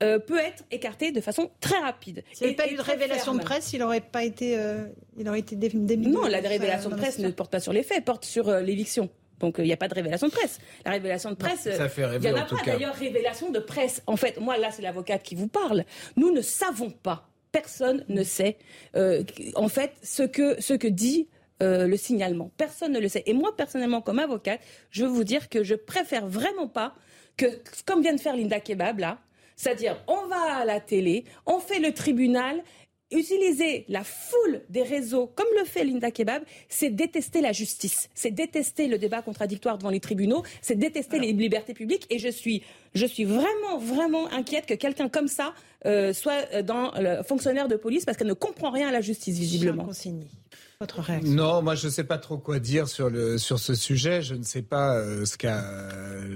euh, 0.02 0.18
peut 0.18 0.38
être 0.38 0.64
écarté 0.70 1.12
de 1.12 1.20
façon 1.20 1.50
très 1.60 1.76
rapide. 1.76 2.24
S'il 2.32 2.46
n'y 2.46 2.54
avait 2.54 2.56
pas 2.56 2.72
eu 2.72 2.76
de 2.76 2.80
révélation 2.80 3.34
de 3.34 3.40
presse, 3.40 3.74
il 3.74 3.80
n'aurait 3.80 4.00
pas 4.00 4.24
été, 4.24 4.58
euh, 4.58 4.86
il 5.18 5.28
aurait 5.28 5.40
été 5.40 5.56
démis. 5.56 6.06
Non, 6.08 6.26
la 6.26 6.40
révélation 6.40 6.88
de 6.88 6.94
presse 6.94 7.18
ne 7.18 7.28
porte 7.30 7.52
pas 7.52 7.60
sur 7.60 7.74
les 7.74 7.82
faits, 7.82 8.02
porte 8.02 8.24
sur 8.24 8.48
euh, 8.48 8.62
l'éviction. 8.62 9.10
Donc 9.38 9.56
il 9.58 9.64
n'y 9.64 9.72
a 9.72 9.76
pas 9.76 9.88
de 9.88 9.94
révélation 9.94 10.28
de 10.28 10.32
presse. 10.32 10.58
La 10.86 10.92
révélation 10.92 11.30
de 11.30 11.34
presse, 11.34 11.66
il 11.66 11.72
n'y 12.20 12.30
en 12.30 12.36
a 12.36 12.44
pas 12.44 12.56
d'ailleurs 12.64 12.94
révélation 12.94 13.50
de 13.50 13.58
presse. 13.58 14.02
En 14.06 14.16
fait, 14.16 14.40
moi 14.40 14.56
là 14.56 14.70
c'est 14.70 14.82
l'avocate 14.82 15.22
qui 15.22 15.34
vous 15.34 15.48
parle. 15.48 15.84
Nous 16.16 16.30
ne 16.30 16.40
savons 16.40 16.90
pas, 16.90 17.28
personne 17.52 18.04
ne 18.08 18.22
sait 18.22 18.56
euh, 18.96 19.22
en 19.54 19.68
fait 19.68 19.92
ce 20.02 20.22
que, 20.22 20.60
ce 20.60 20.72
que 20.72 20.88
dit 20.88 21.28
euh, 21.62 21.86
le 21.86 21.96
signalement. 21.96 22.50
Personne 22.56 22.92
ne 22.92 23.00
le 23.00 23.08
sait. 23.08 23.22
Et 23.26 23.32
moi 23.32 23.56
personnellement 23.56 24.00
comme 24.00 24.18
avocate, 24.18 24.60
je 24.90 25.04
veux 25.04 25.10
vous 25.10 25.24
dire 25.24 25.48
que 25.48 25.62
je 25.62 25.74
préfère 25.74 26.26
vraiment 26.26 26.68
pas 26.68 26.94
que, 27.36 27.46
comme 27.86 28.02
vient 28.02 28.14
de 28.14 28.20
faire 28.20 28.36
Linda 28.36 28.60
Kebab 28.60 28.98
là, 28.98 29.18
c'est-à-dire, 29.56 30.02
on 30.06 30.26
va 30.26 30.54
à 30.54 30.64
la 30.64 30.80
télé, 30.80 31.24
on 31.44 31.58
fait 31.58 31.80
le 31.80 31.92
tribunal 31.92 32.62
utiliser 33.10 33.84
la 33.88 34.04
foule 34.04 34.62
des 34.68 34.82
réseaux, 34.82 35.26
comme 35.34 35.46
le 35.58 35.64
fait 35.64 35.84
Linda 35.84 36.10
Kebab, 36.10 36.42
c'est 36.68 36.90
détester 36.90 37.40
la 37.40 37.52
justice, 37.52 38.08
c'est 38.14 38.30
détester 38.30 38.86
le 38.86 38.98
débat 38.98 39.20
contradictoire 39.20 39.78
devant 39.78 39.90
les 39.90 40.00
tribunaux, 40.00 40.44
c'est 40.62 40.76
détester 40.76 41.18
les 41.18 41.32
libertés 41.32 41.74
publiques. 41.74 42.06
Et 42.10 42.18
je 42.18 42.28
suis, 42.28 42.62
je 42.94 43.06
suis 43.06 43.24
vraiment, 43.24 43.78
vraiment 43.78 44.28
inquiète 44.32 44.66
que 44.66 44.74
quelqu'un 44.74 45.08
comme 45.08 45.28
ça 45.28 45.54
euh, 45.86 46.12
soit 46.12 46.46
euh, 46.54 46.62
dans 46.62 46.92
le 46.98 47.22
fonctionnaire 47.22 47.68
de 47.68 47.76
police 47.76 48.04
parce 48.04 48.16
qu'elle 48.16 48.28
ne 48.28 48.32
comprend 48.32 48.70
rien 48.70 48.88
à 48.88 48.92
la 48.92 49.00
justice, 49.00 49.38
visiblement. 49.38 49.88
Non, 51.26 51.60
moi 51.60 51.74
je 51.74 51.88
ne 51.88 51.92
sais 51.92 52.04
pas 52.04 52.16
trop 52.16 52.38
quoi 52.38 52.58
dire 52.58 52.88
sur 52.88 53.10
le 53.10 53.36
sur 53.36 53.58
ce 53.58 53.74
sujet. 53.74 54.22
Je 54.22 54.34
ne 54.34 54.42
sais 54.42 54.62
pas 54.62 54.96
euh, 54.96 55.26
ce 55.26 55.36
qu'a 55.36 55.62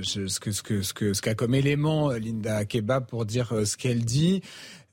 ce 0.03 0.39
que 0.39 0.53
ce 0.53 0.62
que 0.62 0.83
ce 0.83 0.93
que 0.93 1.15
ce 1.15 1.23
qu'a 1.23 1.35
comme 1.35 1.55
élément 1.55 2.11
Linda 2.11 2.66
Kebab 2.66 3.07
pour 3.07 3.25
dire 3.25 3.55
ce 3.65 3.77
qu'elle 3.79 4.05
dit. 4.05 4.43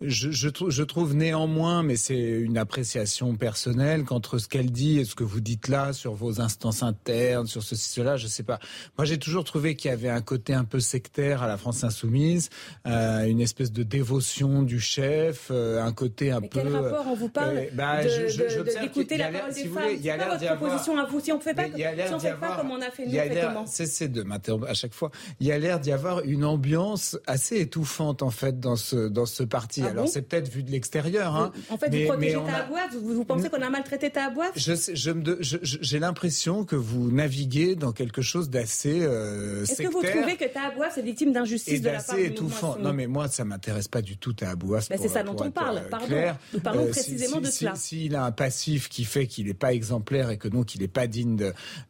Je, 0.01 0.31
je, 0.31 0.49
je, 0.67 0.83
trouve 0.83 1.13
néanmoins, 1.13 1.83
mais 1.83 1.95
c'est 1.95 2.17
une 2.17 2.57
appréciation 2.57 3.35
personnelle, 3.35 4.03
qu'entre 4.03 4.39
ce 4.39 4.47
qu'elle 4.47 4.71
dit 4.71 4.99
et 4.99 5.05
ce 5.05 5.13
que 5.13 5.23
vous 5.23 5.41
dites 5.41 5.67
là 5.67 5.93
sur 5.93 6.15
vos 6.15 6.41
instances 6.41 6.81
internes, 6.81 7.45
sur 7.45 7.61
ceci, 7.61 7.87
cela, 7.89 8.17
je 8.17 8.25
sais 8.25 8.41
pas. 8.41 8.59
Moi, 8.97 9.05
j'ai 9.05 9.19
toujours 9.19 9.43
trouvé 9.43 9.75
qu'il 9.75 9.91
y 9.91 9.93
avait 9.93 10.09
un 10.09 10.21
côté 10.21 10.55
un 10.55 10.63
peu 10.63 10.79
sectaire 10.79 11.43
à 11.43 11.47
la 11.47 11.57
France 11.57 11.83
insoumise, 11.83 12.49
euh, 12.87 13.25
une 13.25 13.41
espèce 13.41 13.71
de 13.71 13.83
dévotion 13.83 14.63
du 14.63 14.79
chef, 14.79 15.49
euh, 15.51 15.83
un 15.83 15.93
côté 15.93 16.31
un 16.31 16.39
mais 16.39 16.49
peu. 16.49 16.61
Quel 16.61 16.75
rapport 16.75 17.05
on 17.07 17.15
vous 17.15 17.29
parle 17.29 17.57
euh, 17.57 17.65
bah, 17.73 17.99
d'écouter 18.03 19.17
la 19.17 19.29
parole 19.29 19.53
des 19.53 19.65
femmes 19.65 19.83
C'est 20.01 20.17
pas 20.17 20.37
votre 20.37 20.55
proposition 20.55 20.97
à 20.97 21.05
vous 21.05 21.19
Si 21.19 21.31
on 21.31 21.37
ne 21.37 21.41
fait 21.41 21.53
pas, 21.53 21.65
si 21.65 22.13
on 22.13 22.19
fait 22.19 22.39
pas 22.39 22.57
comme 22.57 22.71
on 22.71 22.81
a 22.81 22.89
fait 22.89 23.05
nous, 23.05 23.67
Cessez 23.67 24.07
de 24.07 24.23
m'interrompre 24.23 24.67
à 24.67 24.73
chaque 24.73 24.95
fois. 24.95 25.11
Il 25.39 25.45
y 25.45 25.51
a 25.51 25.59
l'air 25.59 25.79
d'y 25.79 25.91
avoir 25.91 26.21
une 26.21 26.43
ambiance 26.43 27.19
assez 27.27 27.59
étouffante 27.59 28.23
en 28.23 28.31
fait 28.31 28.59
dans 28.59 28.75
ce 28.75 29.07
dans 29.07 29.27
ce 29.27 29.43
parti. 29.43 29.83
Ah 29.85 29.90
Alors 29.91 30.07
c'est 30.07 30.21
peut-être 30.21 30.49
vu 30.49 30.63
de 30.63 30.71
l'extérieur. 30.71 31.35
Hein, 31.35 31.51
en 31.69 31.77
fait, 31.77 31.89
vous 31.89 32.07
protégez 32.07 32.33
Tahabouaf 32.33 32.95
vous, 32.95 33.13
vous, 33.13 33.25
pensez 33.25 33.49
qu'on 33.49 33.61
a 33.61 33.69
maltraité 33.69 34.09
Tahabouaf 34.09 34.51
J'ai 34.55 34.75
je, 34.75 35.57
je, 35.61 35.97
l'impression 35.97 36.65
que 36.65 36.75
vous 36.75 37.11
naviguez 37.11 37.75
dans 37.75 37.91
quelque 37.91 38.21
chose 38.21 38.49
d'assez 38.49 39.01
euh, 39.01 39.63
Est-ce 39.63 39.81
que 39.81 39.87
vous 39.87 40.01
trouvez 40.01 40.35
que 40.35 40.51
Tahabouaf 40.51 40.97
est 40.97 41.01
victime 41.01 41.31
d'injustice 41.31 41.81
de 41.81 41.89
la 41.89 42.01
part 42.01 42.15
du 42.15 42.23
étouffant. 42.23 42.77
Non, 42.79 42.93
mais 42.93 43.07
moi, 43.07 43.27
ça 43.27 43.45
m'intéresse 43.45 43.87
pas 43.87 44.01
du 44.01 44.17
tout 44.17 44.33
Tahabouaf. 44.33 44.89
Ben, 44.89 44.99
c'est 45.01 45.07
ça 45.07 45.23
dont 45.23 45.35
on 45.39 45.51
parle. 45.51 45.77
Euh, 45.77 45.89
Pardon. 45.89 46.15
Nous 46.53 46.59
parlons 46.59 46.85
euh, 46.85 46.91
précisément 46.91 47.39
de 47.39 47.47
cela. 47.47 47.75
S'il 47.75 48.15
a 48.15 48.25
un 48.25 48.31
passif 48.31 48.89
qui 48.89 49.03
fait 49.03 49.27
qu'il 49.27 49.47
n'est 49.47 49.53
pas 49.53 49.73
exemplaire 49.73 50.29
et 50.29 50.37
que 50.37 50.47
donc 50.47 50.75
il 50.75 50.81
n'est 50.81 50.87
pas 50.87 51.07
digne 51.07 51.35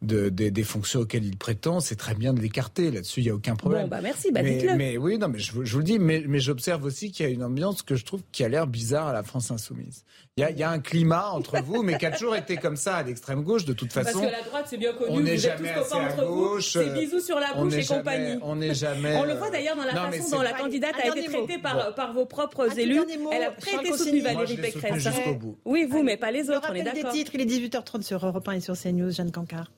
de, 0.02 0.30
des 0.30 0.64
fonctions 0.64 1.02
auxquelles 1.02 1.26
il 1.26 1.38
prétend, 1.38 1.80
c'est 1.80 1.96
très 1.96 2.16
bien 2.16 2.34
de 2.34 2.42
l'écarter. 2.42 2.92
Là-dessus, 2.92 3.22
il 3.22 3.24
n'y 3.24 3.30
a 3.30 3.36
aucun 3.36 3.56
problème. 3.56 3.84
Bon, 3.84 3.88
bah 3.90 4.02
merci, 4.02 4.32
bah 4.32 4.42
mais, 4.44 4.64
mais, 4.76 4.98
oui, 4.98 5.18
non, 5.18 5.28
mais 5.28 5.40
je, 5.40 5.52
je 5.64 5.74
vous 5.74 5.80
le 5.80 5.84
dis, 5.84 6.00
mais, 6.00 6.24
mais 6.28 6.40
j'observe 6.40 6.84
aussi 6.84 7.12
qu'il 7.12 7.26
y 7.26 7.30
a 7.30 7.32
une 7.32 7.44
ambiance 7.44 7.82
que 7.82 7.91
je 7.96 8.06
trouve 8.06 8.22
qui 8.32 8.44
a 8.44 8.50
l'air 8.50 8.68
bizarre 8.68 9.08
à 9.08 9.14
la 9.14 9.24
France 9.24 9.52
insoumise. 9.52 10.04
Il 10.38 10.58
y, 10.58 10.64
a, 10.64 10.70
un 10.70 10.80
climat 10.80 11.30
entre 11.32 11.62
vous, 11.62 11.84
mais 11.84 11.98
qui 11.98 12.06
a 12.06 12.12
toujours 12.12 12.36
été 12.36 12.56
comme 12.56 12.78
ça 12.78 12.96
à 12.96 13.04
l'extrême 13.04 13.44
gauche, 13.44 13.66
de 13.66 13.74
toute 13.74 13.92
façon. 13.92 14.22
Parce 14.22 14.32
que 14.32 14.38
la 14.38 14.44
droite, 14.44 14.66
c'est 14.70 14.78
bien 14.78 14.94
connu. 14.94 15.12
On 15.12 15.20
n'est 15.20 15.38
jamais 15.38 15.74
tous 15.74 15.94
assez 15.94 16.20
à 16.22 16.26
gauche. 16.26 16.72
C'est 16.72 16.94
bisous 16.94 17.20
sur 17.20 17.38
la 17.40 17.54
bouche 17.54 17.74
et 17.74 17.86
compagnie. 17.86 18.40
On 18.42 18.56
n'est 18.56 18.74
jamais. 18.74 19.18
On 19.18 19.26
le 19.26 19.34
voit 19.34 19.50
d'ailleurs 19.50 19.76
dans 19.76 19.84
la 19.84 19.94
façon 19.94 20.38
dont 20.38 20.42
la 20.42 20.54
candidate 20.54 20.96
a 21.04 21.08
été 21.08 21.28
traitée 21.28 21.58
par, 21.58 21.94
par 21.96 22.14
vos 22.14 22.26
propres 22.26 22.80
élus. 22.80 23.02
Elle 23.32 23.44
a 23.44 23.52
très 23.52 23.76
été 23.76 23.98
soutenue, 23.98 24.22
Valérie 24.22 24.58
Pécresse. 24.58 25.08
Oui, 25.66 25.86
vous, 25.90 26.04
mais 26.04 26.18
pas 26.18 26.32
les 26.32 26.50
autres. 26.50 26.68
On 26.70 26.74
est 26.74 26.84
d'accord. 26.84 27.12
titres, 27.12 27.32
il 27.36 27.42
est 27.42 27.46
18h30 27.46 28.04
sur 28.04 28.26
Europe 28.26 28.48
1 28.48 28.54
et 28.54 28.62
sur 28.62 28.78
CNews. 28.78 29.12
Jeanne 29.12 29.32
Cancard. 29.32 29.72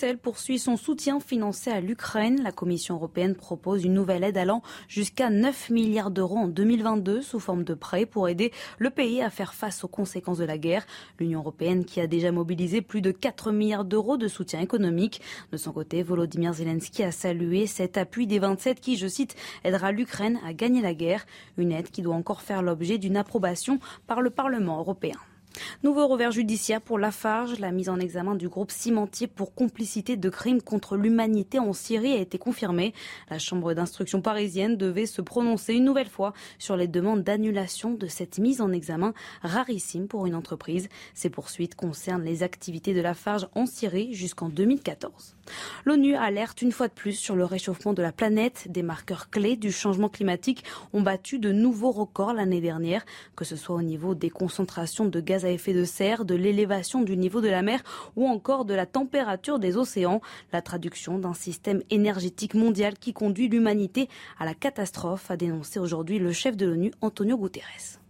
Bruxelles 0.00 0.16
poursuit 0.16 0.58
son 0.58 0.78
soutien 0.78 1.20
financier 1.20 1.72
à 1.72 1.82
l'Ukraine. 1.82 2.42
La 2.42 2.52
Commission 2.52 2.94
européenne 2.94 3.34
propose 3.34 3.84
une 3.84 3.92
nouvelle 3.92 4.24
aide 4.24 4.38
allant 4.38 4.62
jusqu'à 4.88 5.28
9 5.28 5.68
milliards 5.68 6.10
d'euros 6.10 6.38
en 6.38 6.48
2022 6.48 7.20
sous 7.20 7.38
forme 7.38 7.64
de 7.64 7.74
prêts 7.74 8.06
pour 8.06 8.26
aider 8.26 8.50
le 8.78 8.88
pays 8.88 9.20
à 9.20 9.28
faire 9.28 9.52
face 9.52 9.84
aux 9.84 9.88
conséquences 9.88 10.38
de 10.38 10.46
la 10.46 10.56
guerre. 10.56 10.86
L'Union 11.18 11.40
européenne 11.40 11.84
qui 11.84 12.00
a 12.00 12.06
déjà 12.06 12.32
mobilisé 12.32 12.80
plus 12.80 13.02
de 13.02 13.10
4 13.10 13.52
milliards 13.52 13.84
d'euros 13.84 14.16
de 14.16 14.26
soutien 14.26 14.60
économique. 14.60 15.20
De 15.52 15.58
son 15.58 15.70
côté, 15.70 16.02
Volodymyr 16.02 16.54
Zelensky 16.54 17.02
a 17.02 17.12
salué 17.12 17.66
cet 17.66 17.98
appui 17.98 18.26
des 18.26 18.38
27 18.38 18.80
qui, 18.80 18.96
je 18.96 19.06
cite, 19.06 19.36
aidera 19.64 19.92
l'Ukraine 19.92 20.40
à 20.46 20.54
gagner 20.54 20.80
la 20.80 20.94
guerre. 20.94 21.26
Une 21.58 21.72
aide 21.72 21.90
qui 21.90 22.00
doit 22.00 22.14
encore 22.14 22.40
faire 22.40 22.62
l'objet 22.62 22.96
d'une 22.96 23.18
approbation 23.18 23.80
par 24.06 24.22
le 24.22 24.30
Parlement 24.30 24.78
européen. 24.78 25.18
Nouveau 25.82 26.06
revers 26.06 26.30
judiciaire 26.30 26.80
pour 26.80 26.98
Lafarge. 26.98 27.58
La 27.58 27.72
mise 27.72 27.88
en 27.88 27.98
examen 27.98 28.34
du 28.34 28.48
groupe 28.48 28.70
cimentier 28.70 29.26
pour 29.26 29.54
complicité 29.54 30.16
de 30.16 30.28
crimes 30.28 30.62
contre 30.62 30.96
l'humanité 30.96 31.58
en 31.58 31.72
Syrie 31.72 32.12
a 32.12 32.20
été 32.20 32.38
confirmée. 32.38 32.94
La 33.30 33.38
chambre 33.38 33.74
d'instruction 33.74 34.22
parisienne 34.22 34.76
devait 34.76 35.06
se 35.06 35.22
prononcer 35.22 35.74
une 35.74 35.84
nouvelle 35.84 36.08
fois 36.08 36.32
sur 36.58 36.76
les 36.76 36.88
demandes 36.88 37.22
d'annulation 37.22 37.94
de 37.94 38.06
cette 38.06 38.38
mise 38.38 38.60
en 38.60 38.72
examen 38.72 39.14
rarissime 39.42 40.08
pour 40.08 40.26
une 40.26 40.34
entreprise. 40.34 40.88
Ces 41.14 41.30
poursuites 41.30 41.74
concernent 41.74 42.24
les 42.24 42.42
activités 42.42 42.94
de 42.94 43.00
Lafarge 43.00 43.48
en 43.54 43.66
Syrie 43.66 44.14
jusqu'en 44.14 44.48
2014. 44.48 45.36
L'ONU 45.84 46.14
alerte 46.14 46.62
une 46.62 46.72
fois 46.72 46.88
de 46.88 46.92
plus 46.92 47.12
sur 47.12 47.36
le 47.36 47.44
réchauffement 47.44 47.92
de 47.92 48.02
la 48.02 48.12
planète. 48.12 48.66
Des 48.68 48.82
marqueurs 48.82 49.30
clés 49.30 49.56
du 49.56 49.72
changement 49.72 50.08
climatique 50.08 50.64
ont 50.92 51.02
battu 51.02 51.38
de 51.38 51.52
nouveaux 51.52 51.90
records 51.90 52.34
l'année 52.34 52.60
dernière, 52.60 53.04
que 53.36 53.44
ce 53.44 53.56
soit 53.56 53.76
au 53.76 53.82
niveau 53.82 54.14
des 54.14 54.30
concentrations 54.30 55.06
de 55.06 55.20
gaz 55.20 55.44
à 55.44 55.50
effet 55.50 55.72
de 55.72 55.84
serre, 55.84 56.24
de 56.24 56.34
l'élévation 56.34 57.02
du 57.02 57.16
niveau 57.16 57.40
de 57.40 57.48
la 57.48 57.62
mer 57.62 57.80
ou 58.16 58.26
encore 58.26 58.64
de 58.64 58.74
la 58.74 58.86
température 58.86 59.58
des 59.58 59.76
océans. 59.76 60.20
La 60.52 60.62
traduction 60.62 61.18
d'un 61.18 61.34
système 61.34 61.82
énergétique 61.90 62.54
mondial 62.54 62.98
qui 62.98 63.12
conduit 63.12 63.48
l'humanité 63.48 64.08
à 64.38 64.44
la 64.44 64.54
catastrophe, 64.54 65.30
a 65.30 65.36
dénoncé 65.36 65.78
aujourd'hui 65.78 66.18
le 66.18 66.32
chef 66.32 66.56
de 66.56 66.66
l'ONU, 66.66 66.92
Antonio 67.00 67.36
Guterres. 67.36 68.00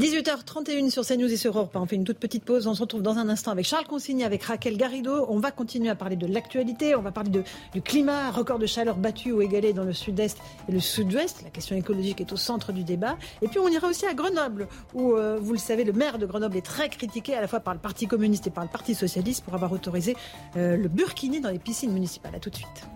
18h31 0.00 0.88
sur 0.88 1.04
CNews 1.04 1.30
et 1.30 1.36
sur 1.36 1.54
Europe. 1.54 1.72
On 1.74 1.84
fait 1.84 1.96
une 1.96 2.04
toute 2.04 2.18
petite 2.18 2.42
pause. 2.42 2.66
On 2.66 2.72
se 2.72 2.80
retrouve 2.80 3.02
dans 3.02 3.18
un 3.18 3.28
instant 3.28 3.50
avec 3.50 3.66
Charles 3.66 3.84
Consigny, 3.86 4.24
avec 4.24 4.42
Raquel 4.42 4.78
Garrido. 4.78 5.26
On 5.28 5.40
va 5.40 5.50
continuer 5.50 5.90
à 5.90 5.94
parler 5.94 6.16
de 6.16 6.26
l'actualité. 6.26 6.94
On 6.96 7.02
va 7.02 7.12
parler 7.12 7.30
du 7.30 7.82
climat, 7.82 8.30
record 8.30 8.58
de 8.58 8.64
chaleur 8.64 8.96
battu 8.96 9.30
ou 9.32 9.42
égalé 9.42 9.74
dans 9.74 9.84
le 9.84 9.92
sud-est 9.92 10.38
et 10.70 10.72
le 10.72 10.80
sud-ouest. 10.80 11.42
La 11.44 11.50
question 11.50 11.76
écologique 11.76 12.22
est 12.22 12.32
au 12.32 12.36
centre 12.36 12.72
du 12.72 12.82
débat. 12.82 13.18
Et 13.42 13.48
puis 13.48 13.58
on 13.58 13.68
ira 13.68 13.88
aussi 13.88 14.06
à 14.06 14.14
Grenoble, 14.14 14.68
où, 14.94 15.16
euh, 15.16 15.36
vous 15.38 15.52
le 15.52 15.58
savez, 15.58 15.84
le 15.84 15.92
maire 15.92 16.16
de 16.16 16.24
Grenoble 16.24 16.56
est 16.56 16.64
très 16.64 16.88
critiqué 16.88 17.34
à 17.34 17.42
la 17.42 17.46
fois 17.46 17.60
par 17.60 17.74
le 17.74 17.80
Parti 17.80 18.06
communiste 18.06 18.46
et 18.46 18.50
par 18.50 18.64
le 18.64 18.70
Parti 18.70 18.94
socialiste 18.94 19.44
pour 19.44 19.52
avoir 19.52 19.70
autorisé 19.70 20.16
euh, 20.56 20.78
le 20.78 20.88
burkini 20.88 21.42
dans 21.42 21.50
les 21.50 21.58
piscines 21.58 21.92
municipales. 21.92 22.34
À 22.34 22.40
tout 22.40 22.48
de 22.48 22.56
suite. 22.56 22.86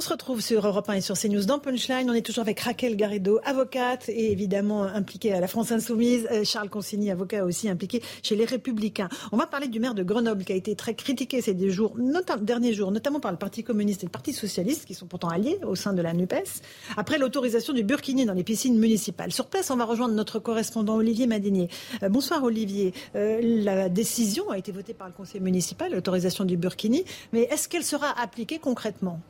On 0.00 0.02
se 0.02 0.08
retrouve 0.08 0.40
sur 0.40 0.66
Europe 0.66 0.88
1 0.88 0.94
et 0.94 1.00
sur 1.02 1.14
CNews 1.14 1.44
dans 1.44 1.58
Punchline. 1.58 2.08
On 2.08 2.14
est 2.14 2.24
toujours 2.24 2.40
avec 2.40 2.58
Raquel 2.60 2.96
Garrido, 2.96 3.38
avocate 3.44 4.08
et 4.08 4.32
évidemment 4.32 4.84
impliquée 4.84 5.34
à 5.34 5.40
la 5.40 5.46
France 5.46 5.72
Insoumise. 5.72 6.26
Euh, 6.32 6.42
Charles 6.42 6.70
Consigny, 6.70 7.10
avocat 7.10 7.44
aussi 7.44 7.68
impliqué 7.68 8.02
chez 8.22 8.34
les 8.34 8.46
Républicains. 8.46 9.10
On 9.30 9.36
va 9.36 9.46
parler 9.46 9.68
du 9.68 9.78
maire 9.78 9.92
de 9.92 10.02
Grenoble 10.02 10.46
qui 10.46 10.52
a 10.52 10.56
été 10.56 10.74
très 10.74 10.94
critiqué 10.94 11.42
ces 11.42 11.52
derniers 11.52 12.72
jours, 12.72 12.90
notamment 12.92 13.20
par 13.20 13.30
le 13.30 13.36
Parti 13.36 13.62
communiste 13.62 14.02
et 14.02 14.06
le 14.06 14.10
Parti 14.10 14.32
socialiste, 14.32 14.86
qui 14.86 14.94
sont 14.94 15.04
pourtant 15.04 15.28
alliés 15.28 15.58
au 15.66 15.74
sein 15.74 15.92
de 15.92 16.00
la 16.00 16.14
NUPES, 16.14 16.62
après 16.96 17.18
l'autorisation 17.18 17.74
du 17.74 17.82
burkini 17.82 18.24
dans 18.24 18.32
les 18.32 18.42
piscines 18.42 18.78
municipales. 18.78 19.32
Sur 19.32 19.48
place, 19.48 19.70
on 19.70 19.76
va 19.76 19.84
rejoindre 19.84 20.14
notre 20.14 20.38
correspondant 20.38 20.96
Olivier 20.96 21.26
Madinier. 21.26 21.68
Euh, 22.02 22.08
bonsoir 22.08 22.42
Olivier. 22.42 22.94
Euh, 23.16 23.38
la 23.42 23.90
décision 23.90 24.48
a 24.48 24.56
été 24.56 24.72
votée 24.72 24.94
par 24.94 25.08
le 25.08 25.12
conseil 25.12 25.42
municipal, 25.42 25.92
l'autorisation 25.92 26.46
du 26.46 26.56
burkini, 26.56 27.04
mais 27.34 27.42
est-ce 27.50 27.68
qu'elle 27.68 27.84
sera 27.84 28.18
appliquée 28.18 28.58
concrètement? 28.58 29.20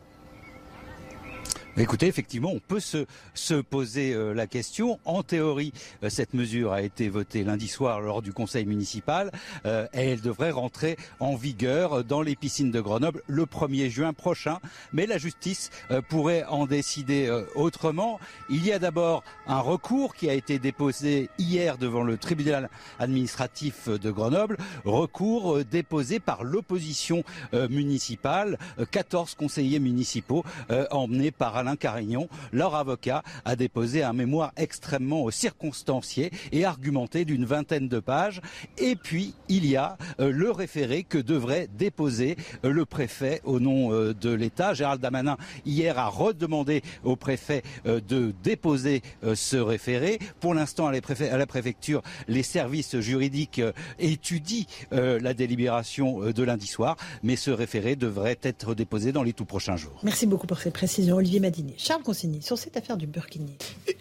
Écoutez, 1.80 2.08
effectivement, 2.08 2.50
on 2.52 2.58
peut 2.58 2.78
se, 2.78 3.06
se 3.32 3.54
poser 3.54 4.12
euh, 4.12 4.34
la 4.34 4.46
question. 4.46 5.00
En 5.06 5.22
théorie, 5.22 5.72
euh, 6.02 6.10
cette 6.10 6.34
mesure 6.34 6.74
a 6.74 6.82
été 6.82 7.08
votée 7.08 7.42
lundi 7.42 7.68
soir 7.68 8.02
lors 8.02 8.20
du 8.20 8.34
conseil 8.34 8.66
municipal 8.66 9.30
euh, 9.64 9.86
et 9.94 10.10
elle 10.10 10.20
devrait 10.20 10.50
rentrer 10.50 10.98
en 11.20 11.36
vigueur 11.36 12.04
dans 12.04 12.20
les 12.20 12.36
piscines 12.36 12.70
de 12.70 12.82
Grenoble 12.82 13.22
le 13.26 13.46
1er 13.46 13.88
juin 13.88 14.12
prochain. 14.12 14.58
Mais 14.92 15.06
la 15.06 15.16
justice 15.16 15.70
pourrait 16.10 16.44
en 16.44 16.66
décider 16.66 17.30
autrement. 17.54 18.20
Il 18.50 18.66
y 18.66 18.72
a 18.72 18.78
d'abord 18.78 19.24
un 19.46 19.60
recours 19.60 20.14
qui 20.14 20.28
a 20.28 20.34
été 20.34 20.58
déposé 20.58 21.30
hier 21.38 21.78
devant 21.78 22.02
le 22.02 22.18
tribunal 22.18 22.68
administratif 22.98 23.88
de 23.88 24.10
Grenoble, 24.10 24.58
recours 24.84 25.64
déposé 25.64 26.20
par 26.20 26.44
l'opposition 26.44 27.24
municipale, 27.52 28.58
14 28.90 29.34
conseillers 29.34 29.80
municipaux 29.80 30.44
emmenés 30.90 31.30
par 31.30 31.56
Alain 31.56 31.69
Carignon, 31.76 32.28
leur 32.52 32.74
avocat, 32.74 33.22
a 33.44 33.56
déposé 33.56 34.02
un 34.02 34.12
mémoire 34.12 34.52
extrêmement 34.56 35.30
circonstancié 35.30 36.30
et 36.52 36.64
argumenté 36.64 37.24
d'une 37.24 37.44
vingtaine 37.44 37.88
de 37.88 38.00
pages. 38.00 38.40
Et 38.78 38.96
puis, 38.96 39.34
il 39.48 39.66
y 39.66 39.76
a 39.76 39.96
euh, 40.20 40.32
le 40.32 40.50
référé 40.50 41.02
que 41.02 41.18
devrait 41.18 41.68
déposer 41.76 42.36
euh, 42.64 42.70
le 42.70 42.84
préfet 42.84 43.40
au 43.44 43.60
nom 43.60 43.92
euh, 43.92 44.14
de 44.14 44.30
l'État. 44.30 44.74
Gérald 44.74 45.00
Damanin, 45.00 45.36
hier, 45.66 45.98
a 45.98 46.08
redemandé 46.08 46.82
au 47.04 47.16
préfet 47.16 47.62
de 47.84 48.32
déposer 48.42 49.02
ce 49.34 49.56
référé. 49.56 50.18
Pour 50.40 50.54
l'instant, 50.54 50.86
à, 50.86 50.92
à 50.92 51.36
la 51.36 51.46
préfecture, 51.46 52.02
les 52.28 52.42
services 52.42 52.98
juridiques 53.00 53.60
étudient 53.98 54.64
la 54.90 55.34
délibération 55.34 56.30
de 56.30 56.42
lundi 56.42 56.66
soir, 56.66 56.96
mais 57.22 57.36
ce 57.36 57.50
référé 57.50 57.96
devrait 57.96 58.38
être 58.42 58.74
déposé 58.74 59.12
dans 59.12 59.22
les 59.22 59.32
tout 59.32 59.44
prochains 59.44 59.76
jours. 59.76 59.98
Merci 60.02 60.26
beaucoup 60.26 60.46
pour 60.46 60.58
ces 60.58 60.70
précisions, 60.70 61.16
Olivier 61.16 61.40
Charles 61.76 62.02
Consigny, 62.02 62.42
sur 62.42 62.58
cette 62.58 62.76
affaire 62.76 62.96
du 62.96 63.06
Burkini, 63.06 63.56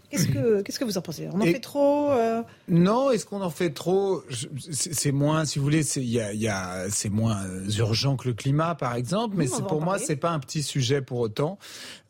qu'est-ce 0.09 0.27
que, 0.27 0.61
qu'est-ce 0.61 0.79
que 0.79 0.85
vous 0.85 0.97
en 0.97 1.01
pensez? 1.01 1.27
On 1.31 1.41
en 1.41 1.45
fait 1.45 1.59
trop 1.59 2.11
euh? 2.11 2.41
Non, 2.67 3.11
est-ce 3.11 3.25
qu'on 3.25 3.41
en 3.41 3.49
fait 3.49 3.71
trop? 3.71 4.23
C'est 4.71 5.11
moins, 5.11 5.45
si 5.45 5.59
vous 5.59 5.65
voulez, 5.65 5.83
c'est, 5.83 6.03
y 6.03 6.19
a, 6.19 6.33
y 6.33 6.47
a, 6.47 6.85
moins 7.09 7.41
urgent 7.77 8.15
que 8.15 8.27
le 8.27 8.33
climat, 8.33 8.75
par 8.75 8.95
exemple, 8.95 9.35
mais 9.37 9.47
pour 9.67 9.81
moi, 9.81 9.97
c'est 9.99 10.15
pas 10.15 10.31
un 10.31 10.39
petit 10.39 10.63
sujet 10.63 11.01
pour 11.01 11.19
autant. 11.19 11.57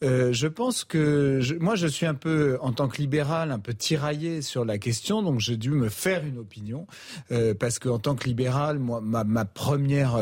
Euh, 0.03 0.31
je 0.31 0.47
pense 0.47 0.83
que 0.83 1.41
moi, 1.59 1.75
je 1.75 1.87
suis 1.87 2.05
un 2.05 2.13
peu, 2.13 2.57
en 2.61 2.71
tant 2.71 2.87
que 2.87 2.97
libéral, 2.97 3.51
un 3.51 3.59
peu 3.59 3.73
tiraillé 3.73 4.41
sur 4.41 4.65
la 4.65 4.77
question, 4.77 5.21
donc 5.21 5.39
j'ai 5.39 5.57
dû 5.57 5.71
me 5.71 5.89
faire 5.89 6.25
une 6.25 6.37
opinion, 6.37 6.87
euh, 7.31 7.53
parce 7.53 7.79
qu'en 7.79 7.99
tant 7.99 8.15
que 8.15 8.25
libéral, 8.25 8.79
moi, 8.79 9.01
ma, 9.01 9.23
ma 9.23 9.45
première 9.45 10.17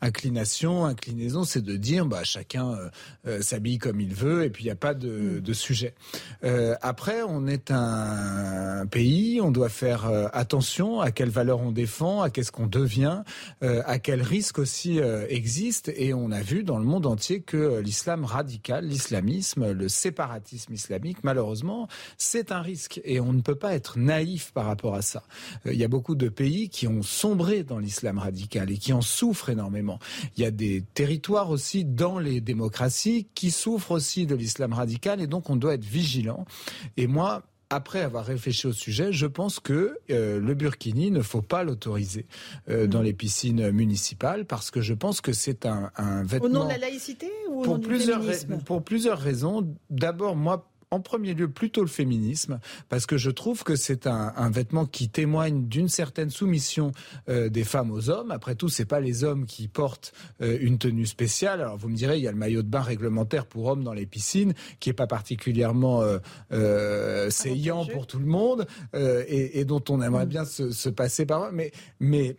inclination, 0.00 0.84
inclinaison, 0.84 1.44
c'est 1.44 1.62
de 1.62 1.76
dire, 1.76 2.06
bah, 2.06 2.24
chacun 2.24 2.76
s'habille 3.40 3.78
comme 3.78 4.00
il 4.00 4.14
veut, 4.14 4.44
et 4.44 4.50
puis 4.54 4.64
il 4.64 4.66
n'y 4.68 4.72
a 4.72 4.76
pas 4.76 4.94
de, 4.94 5.40
de 5.40 5.52
sujet. 5.52 5.94
Euh, 6.44 6.74
après, 6.80 7.22
on 7.22 7.46
est 7.46 7.70
un 7.70 8.86
pays, 8.86 9.40
on 9.40 9.50
doit 9.50 9.68
faire 9.68 10.06
euh, 10.06 10.28
attention 10.32 11.00
à 11.00 11.10
quelles 11.10 11.30
valeurs 11.30 11.60
on 11.60 11.72
défend, 11.72 12.22
à 12.22 12.30
qu'est-ce 12.30 12.52
qu'on 12.52 12.68
devient, 12.68 13.22
euh, 13.62 13.82
à 13.84 13.98
quels 13.98 14.22
risques 14.22 14.58
aussi 14.58 15.00
euh, 15.00 15.26
existent. 15.28 15.90
Et 15.96 16.14
on 16.14 16.30
a 16.30 16.40
vu 16.40 16.62
dans 16.62 16.78
le 16.78 16.84
monde 16.84 17.06
entier 17.06 17.40
que 17.40 17.80
l'islam 17.80 18.24
radical, 18.24 18.86
l'islamisme, 18.86 19.72
le 19.72 19.88
séparatisme 19.88 20.72
islamique, 20.72 21.18
malheureusement, 21.24 21.88
c'est 22.16 22.52
un 22.52 22.60
risque. 22.60 23.00
Et 23.04 23.20
on 23.20 23.32
ne 23.32 23.42
peut 23.42 23.56
pas 23.56 23.74
être 23.74 23.98
naïf 23.98 24.52
par 24.52 24.66
rapport 24.66 24.94
à 24.94 25.02
ça. 25.02 25.24
Il 25.66 25.76
y 25.76 25.84
a 25.84 25.88
beaucoup 25.88 26.14
de 26.14 26.28
pays 26.28 26.68
qui 26.68 26.86
ont 26.86 27.02
sombré 27.02 27.64
dans 27.64 27.80
l'islam 27.80 28.18
radical 28.18 28.70
et 28.70 28.78
qui 28.78 28.92
en 28.92 29.00
souffrent 29.00 29.50
énormément. 29.50 29.98
Il 30.36 30.42
y 30.42 30.46
a 30.46 30.50
des 30.52 30.84
territoires 30.94 31.50
aussi 31.50 31.84
dans 31.84 32.20
les 32.20 32.40
démocraties 32.40 33.26
qui 33.34 33.50
souffrent 33.50 33.90
aussi 33.90 34.26
de 34.26 34.34
l'islam 34.44 34.72
radical 34.72 35.20
et 35.20 35.26
donc 35.26 35.50
on 35.50 35.56
doit 35.56 35.74
être 35.74 35.84
vigilant. 35.84 36.44
Et 36.96 37.06
moi, 37.06 37.42
après 37.70 38.02
avoir 38.02 38.24
réfléchi 38.24 38.66
au 38.66 38.72
sujet, 38.72 39.12
je 39.12 39.26
pense 39.26 39.58
que 39.58 39.98
euh, 40.10 40.38
le 40.38 40.54
burkini 40.54 41.10
ne 41.10 41.22
faut 41.22 41.42
pas 41.42 41.64
l'autoriser 41.64 42.26
euh, 42.68 42.86
dans 42.86 43.00
mm. 43.00 43.04
les 43.04 43.12
piscines 43.12 43.70
municipales 43.70 44.44
parce 44.44 44.70
que 44.70 44.80
je 44.80 44.94
pense 44.94 45.20
que 45.20 45.32
c'est 45.32 45.66
un, 45.66 45.90
vêtement. 46.24 46.46
Au 46.46 46.52
nom 46.52 46.64
de 46.64 46.70
la 46.70 46.78
laïcité 46.78 47.30
ou 47.50 47.60
au 47.60 47.62
pour 47.62 47.74
nom 47.74 47.78
du 47.78 47.88
plusieurs 47.88 48.22
Pour 48.64 48.82
plusieurs 48.82 49.18
raisons. 49.18 49.66
D'abord, 49.90 50.36
moi, 50.36 50.68
en 50.94 51.00
premier 51.00 51.34
lieu 51.34 51.48
plutôt 51.48 51.80
le 51.80 51.88
féminisme, 51.88 52.60
parce 52.88 53.04
que 53.04 53.16
je 53.16 53.30
trouve 53.30 53.64
que 53.64 53.74
c'est 53.74 54.06
un, 54.06 54.32
un, 54.36 54.50
vêtement 54.50 54.86
qui 54.86 55.08
témoigne 55.08 55.66
d'une 55.66 55.88
certaine 55.88 56.30
soumission 56.30 56.92
euh, 57.28 57.48
des 57.48 57.64
femmes 57.64 57.90
aux 57.90 58.10
hommes. 58.10 58.30
Après 58.30 58.54
tout, 58.54 58.68
c'est 58.68 58.84
pas 58.84 59.00
les 59.00 59.24
hommes 59.24 59.44
qui 59.44 59.66
portent 59.66 60.12
euh, 60.40 60.56
une 60.60 60.78
tenue 60.78 61.06
spéciale. 61.06 61.60
Alors 61.60 61.76
vous 61.76 61.88
me 61.88 61.96
direz, 61.96 62.18
il 62.18 62.22
y 62.22 62.28
a 62.28 62.32
le 62.32 62.38
maillot 62.38 62.62
de 62.62 62.68
bain 62.68 62.80
réglementaire 62.80 63.46
pour 63.46 63.66
hommes 63.66 63.82
dans 63.82 63.92
les 63.92 64.06
piscines, 64.06 64.54
qui 64.78 64.90
est 64.90 64.94
pas 64.94 65.08
particulièrement 65.08 66.02
euh, 66.02 66.18
euh 66.52 67.28
saillant 67.30 67.84
pour 67.86 68.06
tout 68.06 68.18
le 68.18 68.26
monde 68.26 68.66
et, 68.94 69.58
et, 69.58 69.64
dont 69.64 69.82
on 69.88 70.00
aimerait 70.00 70.26
bien 70.26 70.44
se, 70.44 70.70
se 70.70 70.88
passer 70.88 71.26
par. 71.26 71.50
Mais, 71.52 71.72
mais 71.98 72.36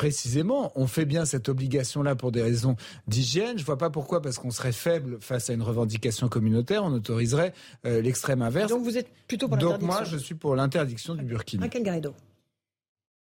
précisément, 0.00 0.72
on 0.76 0.86
fait 0.86 1.04
bien 1.04 1.26
cette 1.26 1.50
obligation-là 1.50 2.16
pour 2.16 2.32
des 2.32 2.40
raisons 2.40 2.74
d'hygiène. 3.06 3.58
Je 3.58 3.62
ne 3.62 3.66
vois 3.66 3.76
pas 3.76 3.90
pourquoi, 3.90 4.22
parce 4.22 4.38
qu'on 4.38 4.50
serait 4.50 4.72
faible 4.72 5.18
face 5.20 5.50
à 5.50 5.52
une 5.52 5.60
revendication 5.60 6.30
communautaire, 6.30 6.82
on 6.84 6.92
autoriserait 6.94 7.52
euh, 7.84 8.00
l'extrême 8.00 8.40
inverse. 8.40 8.70
Donc 8.70 8.82
vous 8.82 8.96
êtes 8.96 9.10
plutôt 9.28 9.46
pour 9.46 9.58
l'interdiction 9.58 9.88
Donc 9.88 9.98
moi, 9.98 10.04
je 10.04 10.16
suis 10.16 10.34
pour 10.34 10.56
l'interdiction 10.56 11.14
du 11.14 11.22
burkini. 11.22 11.62
Raquel 11.62 11.82
Garrido. 11.82 12.14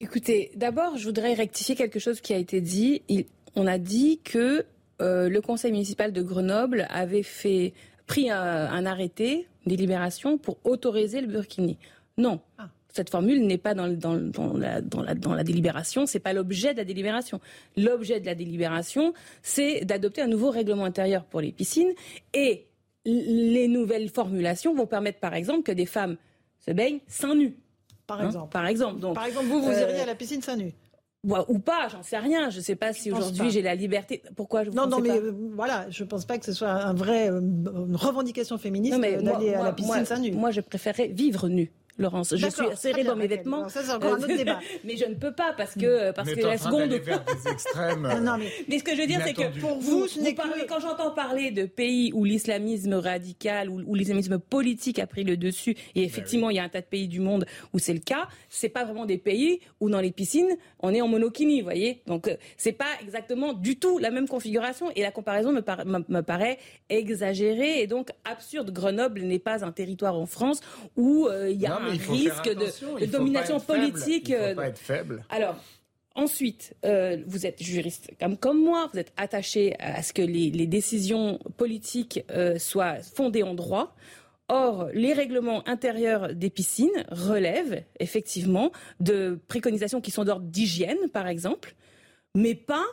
Écoutez, 0.01 0.51
d'abord, 0.57 0.97
je 0.97 1.05
voudrais 1.05 1.35
rectifier 1.35 1.77
quelque 1.77 2.01
chose 2.01 2.21
qui 2.21 2.35
a 2.35 2.39
été 2.39 2.61
dit. 2.61 3.03
Il, 3.09 3.27
on 3.55 3.69
a 3.69 3.79
dit 3.79 4.19
que 4.25 4.67
euh, 5.01 5.29
le 5.29 5.41
conseil 5.41 5.71
municipal 5.71 6.13
de 6.13 6.23
Grenoble 6.23 6.89
avait 6.91 7.23
fait, 7.23 7.73
pris 8.09 8.31
un, 8.31 8.37
un 8.37 8.85
arrêté, 8.85 9.47
une 9.65 9.71
délibération, 9.71 10.39
pour 10.39 10.59
autoriser 10.65 11.21
le 11.21 11.29
burkini. 11.29 11.79
Non. 12.19 12.41
Ah 12.59 12.69
cette 12.95 13.11
formule 13.11 13.45
n'est 13.47 13.59
pas 13.59 13.75
dans, 13.75 13.89
dans, 13.89 14.17
dans, 14.17 14.57
la, 14.57 14.81
dans, 14.81 15.03
la, 15.03 15.15
dans 15.15 15.35
la 15.35 15.43
délibération, 15.43 16.07
c'est 16.07 16.21
pas 16.21 16.33
l'objet 16.33 16.73
de 16.73 16.79
la 16.79 16.85
délibération. 16.85 17.41
L'objet 17.77 18.21
de 18.21 18.27
la 18.27 18.37
délibération, 18.37 19.15
c'est 19.43 19.85
d'adopter 19.85 20.23
un 20.23 20.29
nouveau 20.29 20.51
règlement 20.51 20.85
intérieur 20.85 21.25
pour 21.25 21.41
les 21.41 21.51
piscines 21.51 21.93
et 22.33 22.67
les 23.05 23.69
nouvelles 23.69 24.09
formulations 24.09 24.75
vont 24.75 24.87
permettre, 24.87 25.19
par 25.19 25.35
exemple, 25.35 25.65
que 25.65 25.73
des 25.73 25.87
femmes 25.87 26.17
se 26.65 26.71
baignent 26.71 27.01
seins 27.09 27.35
nus. 27.35 27.57
Par 28.07 28.21
hein 28.21 28.27
exemple. 28.27 28.53
par 28.53 28.67
exemple. 28.67 29.01
Donc, 29.01 29.15
par 29.15 29.27
exemple, 29.27 29.47
vous, 29.47 29.61
vous 29.61 29.73
iriez 29.73 30.01
à 30.01 30.07
la 30.07 30.15
piscine 30.15 30.41
seins 30.41 30.57
nus 30.57 30.73
ou 31.49 31.59
pas, 31.59 31.89
j'en 31.91 32.03
sais 32.03 32.19
rien. 32.19 32.51
Je 32.51 32.59
ne 32.59 32.63
sais 32.63 32.77
pas 32.77 32.93
si 32.93 33.11
aujourd'hui 33.11 33.51
j'ai 33.51 33.63
la 33.63 33.75
liberté. 33.75 34.23
Pourquoi 34.37 34.65
je 34.65 34.71
Non, 34.71 34.87
non, 34.87 35.01
mais 35.01 35.11
euh, 35.11 35.33
voilà, 35.55 35.87
je 35.91 36.05
ne 36.05 36.09
pense 36.09 36.25
pas 36.25 36.39
que 36.39 36.45
ce 36.45 36.53
soit 36.53 36.71
un 36.71 36.95
vrai, 36.95 37.31
euh, 37.31 37.41
une 37.41 37.97
revendication 37.97 38.59
féministe 38.59 39.01
d'aller 39.01 39.55
à 39.55 39.63
la 39.63 39.73
piscine 39.73 40.05
seins 40.05 40.19
nus. 40.19 40.33
Moi, 40.33 40.51
je 40.51 40.61
préférais 40.61 41.09
vivre 41.09 41.49
nu. 41.49 41.73
Laurence. 41.99 42.35
Je 42.37 42.47
suis 42.49 42.77
serrée 42.77 43.05
dans 43.05 43.17
mes 43.17 43.27
vêtements. 43.27 43.69
ça, 43.69 43.83
c'est 43.83 43.93
encore 43.93 44.15
un 44.15 44.19
autre 44.19 44.27
débat. 44.27 44.61
mais 44.85 44.97
je 44.97 45.05
ne 45.05 45.15
peux 45.15 45.33
pas 45.33 45.53
parce 45.57 45.75
que 45.75 46.13
parce 46.13 46.33
que 46.33 46.41
la 46.41 46.59
seconde. 46.59 46.93
Vers 46.93 47.25
des 47.25 47.51
extrêmes. 47.51 48.09
non, 48.23 48.37
mais... 48.39 48.51
mais... 48.69 48.79
ce 48.79 48.85
que 48.85 48.95
je 48.95 49.01
veux 49.01 49.07
dire, 49.07 49.21
c'est 49.25 49.35
que 49.35 49.61
pour 49.61 49.79
vous, 49.79 50.07
vous, 50.07 50.35
parlez, 50.35 50.67
quand 50.67 50.81
j'entends 50.81 51.11
parler 51.11 51.51
de 51.51 51.65
pays 51.65 52.13
où 52.15 52.25
l'islamisme 52.25 52.95
radical 52.95 53.69
ou 53.71 53.83
où 53.87 53.95
l'islamisme 53.95 54.39
politique 54.39 54.99
a 54.99 55.07
pris 55.07 55.25
le 55.25 55.37
dessus, 55.37 55.73
et 55.95 56.01
ben 56.01 56.05
effectivement, 56.05 56.51
il 56.51 56.57
y 56.57 56.59
a 56.59 56.65
un 56.65 56.69
tas 56.69 56.81
de 56.81 56.87
pays 56.87 57.09
du 57.09 57.21
monde 57.21 57.47
où 57.73 57.79
c'est 57.79 57.95
le 57.95 58.01
cas. 58.01 58.29
C'est 58.49 58.69
pas 58.69 58.85
vraiment 58.85 59.07
des 59.07 59.19
pays 59.19 59.61
où 59.81 59.91
dans 59.91 60.01
les 60.01 60.13
piscines 60.13 60.57
on 60.81 60.93
est 60.93 61.01
en 61.01 61.09
monokini, 61.09 61.61
vous 61.61 61.67
voyez. 61.67 62.03
Donc 62.07 62.29
euh, 62.29 62.37
c'est 62.57 62.73
pas 62.73 62.91
exactement 63.03 63.53
du 63.53 63.79
tout 63.79 63.99
la 63.99 64.11
même 64.11 64.29
configuration 64.29 64.91
et 64.97 65.03
la 65.03 65.11
comparaison 65.11 65.53
me, 65.53 65.63
me 66.09 66.21
paraît 66.23 66.59
exagérée 66.89 67.81
et 67.81 67.87
donc 67.87 68.11
absurde. 68.25 68.73
Grenoble 68.73 69.23
n'est 69.23 69.39
pas 69.39 69.65
un 69.65 69.73
territoire 69.73 70.19
en 70.19 70.27
France 70.27 70.61
où 70.97 71.27
euh, 71.27 71.51
il 71.51 71.61
y 71.61 71.67
a 71.67 71.84
un 71.85 72.13
risque 72.13 72.49
de, 72.49 73.07
domination 73.07 73.61
politique. 73.61 74.29
Il 74.29 74.37
faut 74.37 74.43
euh, 74.43 74.55
pas 74.55 74.69
être 74.69 74.79
faible. 74.79 75.25
Alors, 75.31 75.57
Ensuite, 76.17 76.77
euh, 76.85 77.19
vous 77.27 77.45
êtes 77.45 77.61
juriste 77.61 78.13
comme, 78.21 78.37
comme 78.37 78.63
moi, 78.63 78.89
vous 78.93 79.01
êtes 79.01 79.13
attaché 79.17 79.75
à 79.81 80.01
ce 80.01 80.13
que 80.13 80.23
les, 80.23 80.67
décisions 80.69 81.41
politiques 81.57 82.21
euh, 82.31 82.57
soient 82.57 83.01
fondées 83.01 83.43
en 83.43 83.55
droit. 83.55 83.97
Or, 84.49 84.91
les 84.93 85.13
règlements 85.13 85.67
intérieurs 85.67 86.33
des 86.33 86.51
piscines 86.51 87.05
relèvent 87.11 87.83
effectivement 87.99 88.71
de 89.01 89.41
préconisations 89.49 90.01
qui 90.01 90.13
sont 90.13 90.23
d'ordre 90.23 90.47
d'hygiène, 90.47 91.09
par 91.13 91.27
exemple, 91.27 91.75
mais 92.37 92.55
pas 92.55 92.85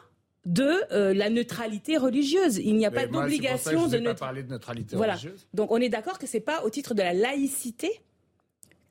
de 0.46 1.14
la 1.14 1.30
neutralité 1.30 1.98
religieuse. 1.98 2.58
Il 2.58 2.76
n'y 2.76 2.88
a 2.88 2.92
pas 2.92 3.06
d'obligation 3.06 3.88
de, 3.88 4.00
pas 4.00 4.16
parler 4.16 4.42
de 4.42 4.50
neutralité 4.50 4.96
voilà. 4.96 5.14
religieuse. 5.14 5.46
Donc 5.54 5.70
on 5.72 5.78
est 5.78 5.90
d'accord 5.90 6.18
que 6.18 6.26
c'est 6.26 6.40
pas 6.40 6.64
au 6.64 6.72
titre 6.72 6.96
de 6.96 7.04
la 7.04 7.14
laïcité 7.14 8.02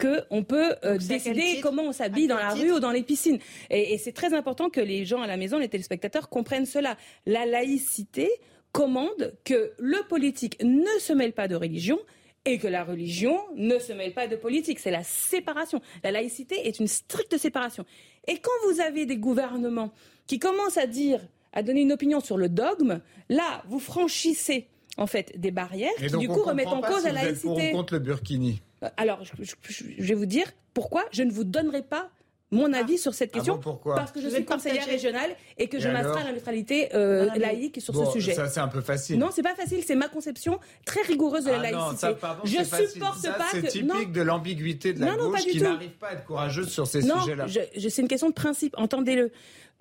qu'on 0.01 0.43
peut 0.43 0.75
euh, 0.85 0.99
décider 0.99 1.61
comment 1.63 1.83
on 1.83 1.93
s'habille 1.93 2.27
dans 2.27 2.37
la 2.37 2.51
rue 2.51 2.73
ou 2.73 2.81
dans 2.81 2.91
les 2.91 3.03
piscines. 3.03 3.39
Et, 3.71 3.99
c'est 3.99 4.13
très 4.13 4.35
important 4.35 4.71
que 4.71 4.81
les 4.81 5.05
gens 5.05 5.23
à 5.23 5.27
la 5.27 5.37
maison, 5.37 5.59
les 5.59 5.69
téléspectateurs, 5.69 6.29
comprennent 6.29 6.67
cela. 6.67 6.97
La 7.27 7.47
laïcité 7.47 8.31
commande 8.73 9.35
que 9.45 9.73
le 9.79 10.07
politique 10.09 10.57
ne 10.63 10.99
se 10.99 11.13
mêle 11.13 11.33
pas 11.33 11.49
de 11.49 11.57
religion 11.57 11.99
et 12.47 12.59
que 12.59 12.69
la 12.69 12.85
religion 12.85 13.39
ne 13.57 13.79
se 13.79 13.93
mêle 13.93 14.15
pas 14.15 14.27
de 14.27 14.37
politique. 14.37 14.79
C'est 14.79 14.91
la 14.91 15.05
séparation. 15.05 15.81
La 16.03 16.11
laïcité 16.11 16.67
est 16.67 16.79
une 16.79 16.87
stricte 16.87 17.37
séparation. 17.37 17.85
Et 18.27 18.39
quand 18.39 18.51
vous 18.69 18.81
avez 18.81 19.07
des 19.07 19.19
gouvernements 19.19 19.93
qui 20.27 20.39
commencent 20.39 20.79
à 20.79 20.87
dire, 20.87 21.21
à 21.53 21.63
donner 21.63 21.83
une 21.83 21.93
opinion 21.93 22.21
sur 22.21 22.39
le 22.39 22.49
dogme, 22.49 23.01
là, 23.29 23.63
vous 23.69 23.81
franchissez 23.81 24.69
en 24.97 25.07
fait 25.07 25.39
des 25.39 25.51
barrières 25.51 25.91
qui 25.99 26.17
du 26.17 26.29
coup 26.29 26.43
remettent 26.43 26.69
en 26.69 26.81
cause 26.81 27.05
la 27.05 27.13
laïcité. 27.13 27.49
Vous 27.49 27.59
êtes 27.59 27.71
pour 27.71 27.81
contre 27.81 27.95
le 27.95 28.01
burkini 28.01 28.63
alors, 28.97 29.21
je, 29.25 29.85
vais 29.99 30.15
vous 30.15 30.27
dire 30.27 30.47
pourquoi 30.75 31.05
je 31.13 31.23
ne 31.23 31.31
vous 31.31 31.45
donnerai 31.45 31.83
pas 31.83 32.11
mon 32.53 32.73
avis 32.73 32.99
sur 32.99 33.15
cette 33.15 33.31
ah 33.33 33.39
question 33.39 33.61
parce 33.85 34.11
que 34.11 34.21
je, 34.21 34.29
suis 34.29 34.45
conseillère 34.45 34.87
régionale 34.87 35.31
et 35.57 35.69
que 35.69 35.79
je 35.79 35.89
m'astreins 35.89 36.23
à 36.23 36.25
la 36.25 36.33
neutralité 36.33 36.89
euh, 36.95 37.29
laïque 37.37 37.81
sur 37.81 37.95
ce 37.95 38.11
sujet. 38.11 38.35
Ça 38.35 38.49
c'est 38.49 38.61
un 38.61 38.69
peu 38.69 38.81
facile. 38.81 39.19
Non, 39.19 39.29
c'est 39.33 39.43
pas 39.43 39.55
facile, 39.55 39.85
c'est 39.87 39.95
ma 39.95 40.09
conception 40.09 40.59
très 40.85 41.03
rigoureuse 41.03 41.45
de 41.45 41.51
la 41.51 41.59
ah 41.59 41.63
laïcité. 41.71 42.07
Non, 42.09 42.17
ça, 42.21 42.39
je 42.45 42.87
supporte 42.89 43.23
pas 43.23 43.47
c'est 43.53 43.69
typique 43.69 44.13
de 44.13 44.23
l'ambiguïté 44.23 44.93
de 44.93 45.05
la 45.05 45.15
gauche 45.15 45.45
qui 45.45 45.61
n'arrive 45.61 45.91
pas 45.91 46.09
à 46.09 46.13
être 46.15 46.25
courageuse 46.25 46.69
sur 46.69 46.87
ces 46.87 47.03
sujets-là. 47.03 47.47
Non, 47.47 47.53
c'est 47.89 48.03
une 48.03 48.09
question 48.09 48.29
de 48.29 48.35
principe, 48.35 48.75
entendez-le. 48.77 49.31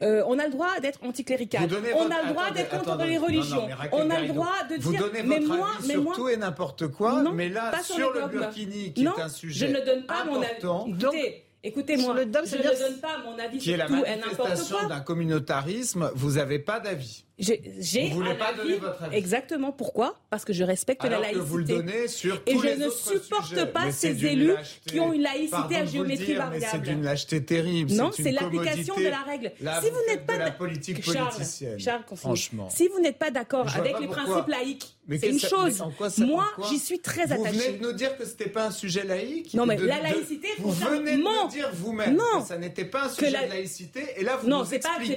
Euh, 0.02 0.24
on 0.28 0.40
a 0.40 0.46
le 0.46 0.52
droit 0.52 0.80
d'être 0.82 1.04
anticlérical. 1.04 1.70
On 1.96 2.10
a 2.10 2.24
le 2.24 2.30
droit 2.30 2.52
d'être 2.52 2.82
contre 2.82 3.06
les 3.06 3.18
religions. 3.18 3.68
on 3.92 4.10
a 4.10 4.22
le 4.22 4.28
droit 4.30 4.64
de 4.70 4.76
dire. 4.76 4.82
Vous 4.82 4.96
donnez 4.96 5.24
mais 5.24 5.40
votre 5.40 5.58
moi, 5.58 5.70
avis 5.78 5.88
mais 5.88 5.94
sur 5.94 6.04
moi, 6.04 6.16
tout 6.16 6.30
et 6.30 6.38
n'importe 6.38 6.88
quoi, 6.88 7.24
mais 7.34 7.50
là, 7.50 7.72
sur, 7.84 8.14
le 8.14 8.28
burkini, 8.28 8.94
qui 8.94 9.06
est 9.06 9.22
un 9.22 9.30
sujet 9.30 9.68
je 9.68 9.74
ne 9.74 9.86
donne 9.86 10.06
pas 10.06 10.22
important, 10.24 10.88
mon 10.88 10.94
avis. 10.94 11.04
Écoutez, 11.12 11.46
Écoutez-moi, 11.62 12.16
je 12.18 12.20
ne 12.22 12.32
donne 12.32 13.00
pas 13.02 13.18
mon 13.26 13.38
avis 13.38 13.60
sur 13.60 13.86
tout 13.86 14.06
et 14.06 14.16
n'importe 14.16 14.70
quoi. 14.70 14.86
d'un 14.86 15.02
communautarisme, 15.02 16.10
vous 16.16 16.32
n'avez 16.34 16.60
pas 16.60 16.80
d'avis. 16.80 17.26
J'ai 17.40 18.10
vous 18.10 18.16
voulez 18.16 18.34
pas 18.36 18.54
donner 18.54 18.76
votre 18.76 19.02
avis. 19.04 19.16
Exactement. 19.16 19.72
Pourquoi? 19.72 20.16
Parce 20.30 20.44
que 20.44 20.52
je 20.52 20.64
respecte 20.64 21.04
la 21.04 21.12
laïcité. 21.12 21.34
Que 21.36 21.40
vous 21.40 21.58
le 21.58 21.64
donnez 21.64 22.08
sur 22.08 22.42
et 22.46 22.58
je 22.58 22.84
ne 22.84 22.90
supporte 22.90 23.66
pas 23.72 23.92
ces 23.92 24.26
élus 24.26 24.56
qui 24.86 25.00
ont 25.00 25.14
une 25.14 25.22
laïcité 25.22 25.78
à 25.78 25.86
géométrie 25.86 26.34
variable. 26.34 26.66
C'est 26.72 26.82
d'une 26.82 27.04
lâcheté 27.04 27.44
terrible. 27.44 27.94
Non, 27.94 28.12
c'est 28.12 28.32
l'application 28.32 28.96
de 28.96 29.08
la 29.08 29.22
règle. 29.22 29.52
si 29.58 29.90
vous 29.90 30.02
n'êtes 30.08 30.26
pas 30.26 30.34
de 30.34 30.40
la 30.40 30.52
politique 30.52 31.04
politicienne, 31.04 31.80
Charles, 31.80 32.04
franchement, 32.16 32.70
si 32.70 32.88
vous 32.88 33.00
n'êtes 33.00 33.18
pas 33.18 33.32
d'accord 33.32 33.68
avec 33.76 34.00
les 34.00 34.08
principes 34.08 34.48
laïques, 34.48 34.96
c'est 35.10 35.30
une 35.30 35.40
chose. 35.40 35.84
Moi, 36.20 36.46
j'y 36.70 36.80
suis 36.80 37.00
très 37.00 37.24
attachée. 37.24 37.38
Vous 37.38 37.52
venez 37.52 37.78
de 37.78 37.84
nous 37.84 37.94
dire 37.94 38.18
que 38.18 38.26
c'était 38.26 38.50
pas 38.50 38.68
un 38.68 38.72
sujet 38.72 39.04
laïque. 39.06 39.54
Non, 39.54 39.66
mais 39.66 39.78
la 39.78 40.02
laïcité. 40.02 40.50
Vous 40.60 40.72
venez 40.72 41.16
de 41.16 41.22
nous 41.22 41.48
dire 41.50 41.70
vous-même 41.74 42.18
que 42.18 42.48
ça 42.48 42.58
n'était 42.58 42.86
pas 42.86 43.06
un 43.06 43.10
sujet 43.10 43.46
de 43.46 43.50
laïcité, 43.50 44.04
et 44.18 44.24
là 44.24 44.38
vous 44.38 44.50
nous 44.50 44.74
expliquez 44.74 45.16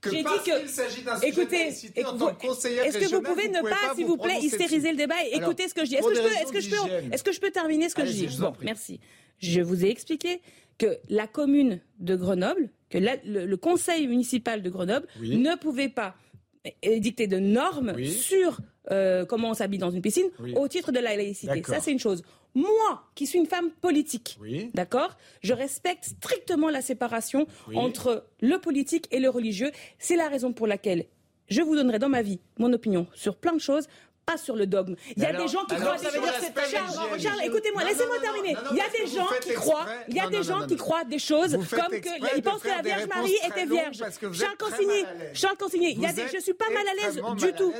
que 0.00 0.22
parce 0.24 0.42
qu'il 0.42 0.68
s'agit 0.68 1.02
d'un 1.02 1.18
sujet 1.20 1.46
est-ce 1.56 2.98
que 2.98 3.14
vous 3.14 3.22
pouvez 3.22 3.48
ne 3.48 3.62
pas, 3.62 3.94
s'il 3.94 4.06
vous 4.06 4.16
plaît, 4.16 4.38
hystériser 4.40 4.90
le 4.90 4.96
débat 4.96 5.14
et 5.24 5.36
écouter 5.36 5.68
ce 5.68 5.74
que 5.74 5.84
je 5.84 5.90
dis. 5.90 5.94
Est-ce 5.96 6.08
que, 6.08 6.14
je 6.60 6.70
peux, 6.70 7.12
est-ce 7.12 7.22
que 7.22 7.32
je 7.32 7.40
peux 7.40 7.50
terminer 7.50 7.88
ce 7.88 7.94
que 7.94 8.04
je 8.04 8.12
dis? 8.12 8.36
Bon, 8.38 8.52
merci. 8.62 9.00
Je 9.38 9.60
vous 9.60 9.84
ai 9.84 9.90
expliqué 9.90 10.40
que 10.78 10.98
la 11.08 11.26
commune 11.26 11.80
de 11.98 12.16
Grenoble, 12.16 12.70
que 12.90 12.98
le, 12.98 13.56
conseil 13.56 14.06
municipal 14.06 14.62
de 14.62 14.70
Grenoble 14.70 15.06
ne 15.20 15.56
pouvait 15.56 15.88
pas 15.88 16.14
édicter 16.82 17.26
de 17.26 17.38
normes 17.38 18.02
sur 18.04 18.60
euh, 18.90 19.24
comment 19.24 19.50
on 19.50 19.54
s'habille 19.54 19.78
dans 19.78 19.90
une 19.90 20.02
piscine 20.02 20.28
au 20.56 20.68
titre 20.68 20.92
de 20.92 20.98
la 20.98 21.16
laïcité. 21.16 21.62
Ça, 21.66 21.80
c'est 21.80 21.92
une 21.92 21.98
chose. 21.98 22.22
Moi, 22.54 23.02
qui 23.14 23.26
suis 23.26 23.38
une 23.38 23.46
femme 23.46 23.70
politique, 23.70 24.38
d'accord, 24.74 25.16
je 25.42 25.54
respecte 25.54 26.04
strictement 26.04 26.68
la 26.68 26.82
séparation 26.82 27.46
entre 27.74 28.26
le 28.40 28.58
politique 28.58 29.08
et 29.10 29.20
le 29.20 29.30
religieux. 29.30 29.70
C'est 29.98 30.16
la 30.16 30.28
raison 30.28 30.52
pour 30.52 30.66
laquelle 30.66 31.06
je 31.48 31.62
vous 31.62 31.74
donnerai 31.74 31.98
dans 31.98 32.08
ma 32.08 32.22
vie 32.22 32.40
mon 32.58 32.72
opinion 32.72 33.06
sur 33.14 33.36
plein 33.36 33.52
de 33.52 33.60
choses 33.60 33.88
pas 34.24 34.36
sur 34.36 34.56
le 34.56 34.66
dogme. 34.66 34.94
Il 35.16 35.22
y 35.22 35.26
a 35.26 35.32
des 35.32 35.48
gens 35.48 35.64
qui 35.64 35.76
croient. 35.76 35.98
Ça 35.98 36.10
veut 36.10 36.20
dire 36.20 36.32
c'est 36.40 36.70
Charles, 36.70 37.20
Charles 37.20 37.40
écoutez-moi, 37.44 37.84
laissez-moi 37.84 38.18
terminer. 38.20 38.56
Il 38.70 38.76
y 38.76 38.80
a 38.80 38.88
des 38.88 39.10
gens 39.10 39.26
qui 39.40 39.54
croient. 39.54 39.86
Il 40.08 40.14
y 40.14 40.20
a 40.20 40.28
des 40.28 40.42
gens 40.42 40.66
qui 40.66 40.76
croient 40.76 41.04
des 41.04 41.18
choses 41.18 41.52
comme 41.52 42.00
que 42.00 42.36
ils 42.36 42.42
pensent 42.42 42.62
que 42.62 42.68
la 42.68 42.82
Vierge 42.82 43.06
Marie 43.06 43.36
était 43.46 43.66
vierge. 43.66 43.98
Charles 44.32 44.56
Consigny, 44.58 45.04
Charles 45.34 45.56
Consigny. 45.56 45.92
Il 45.92 46.00
y 46.00 46.06
a 46.06 46.12
des. 46.12 46.22
Je 46.32 46.40
suis 46.40 46.54
pas 46.54 46.70
mal 46.70 46.84
à 46.86 46.94
l'aise 46.94 47.20
du 47.36 47.52
tout. 47.52 47.72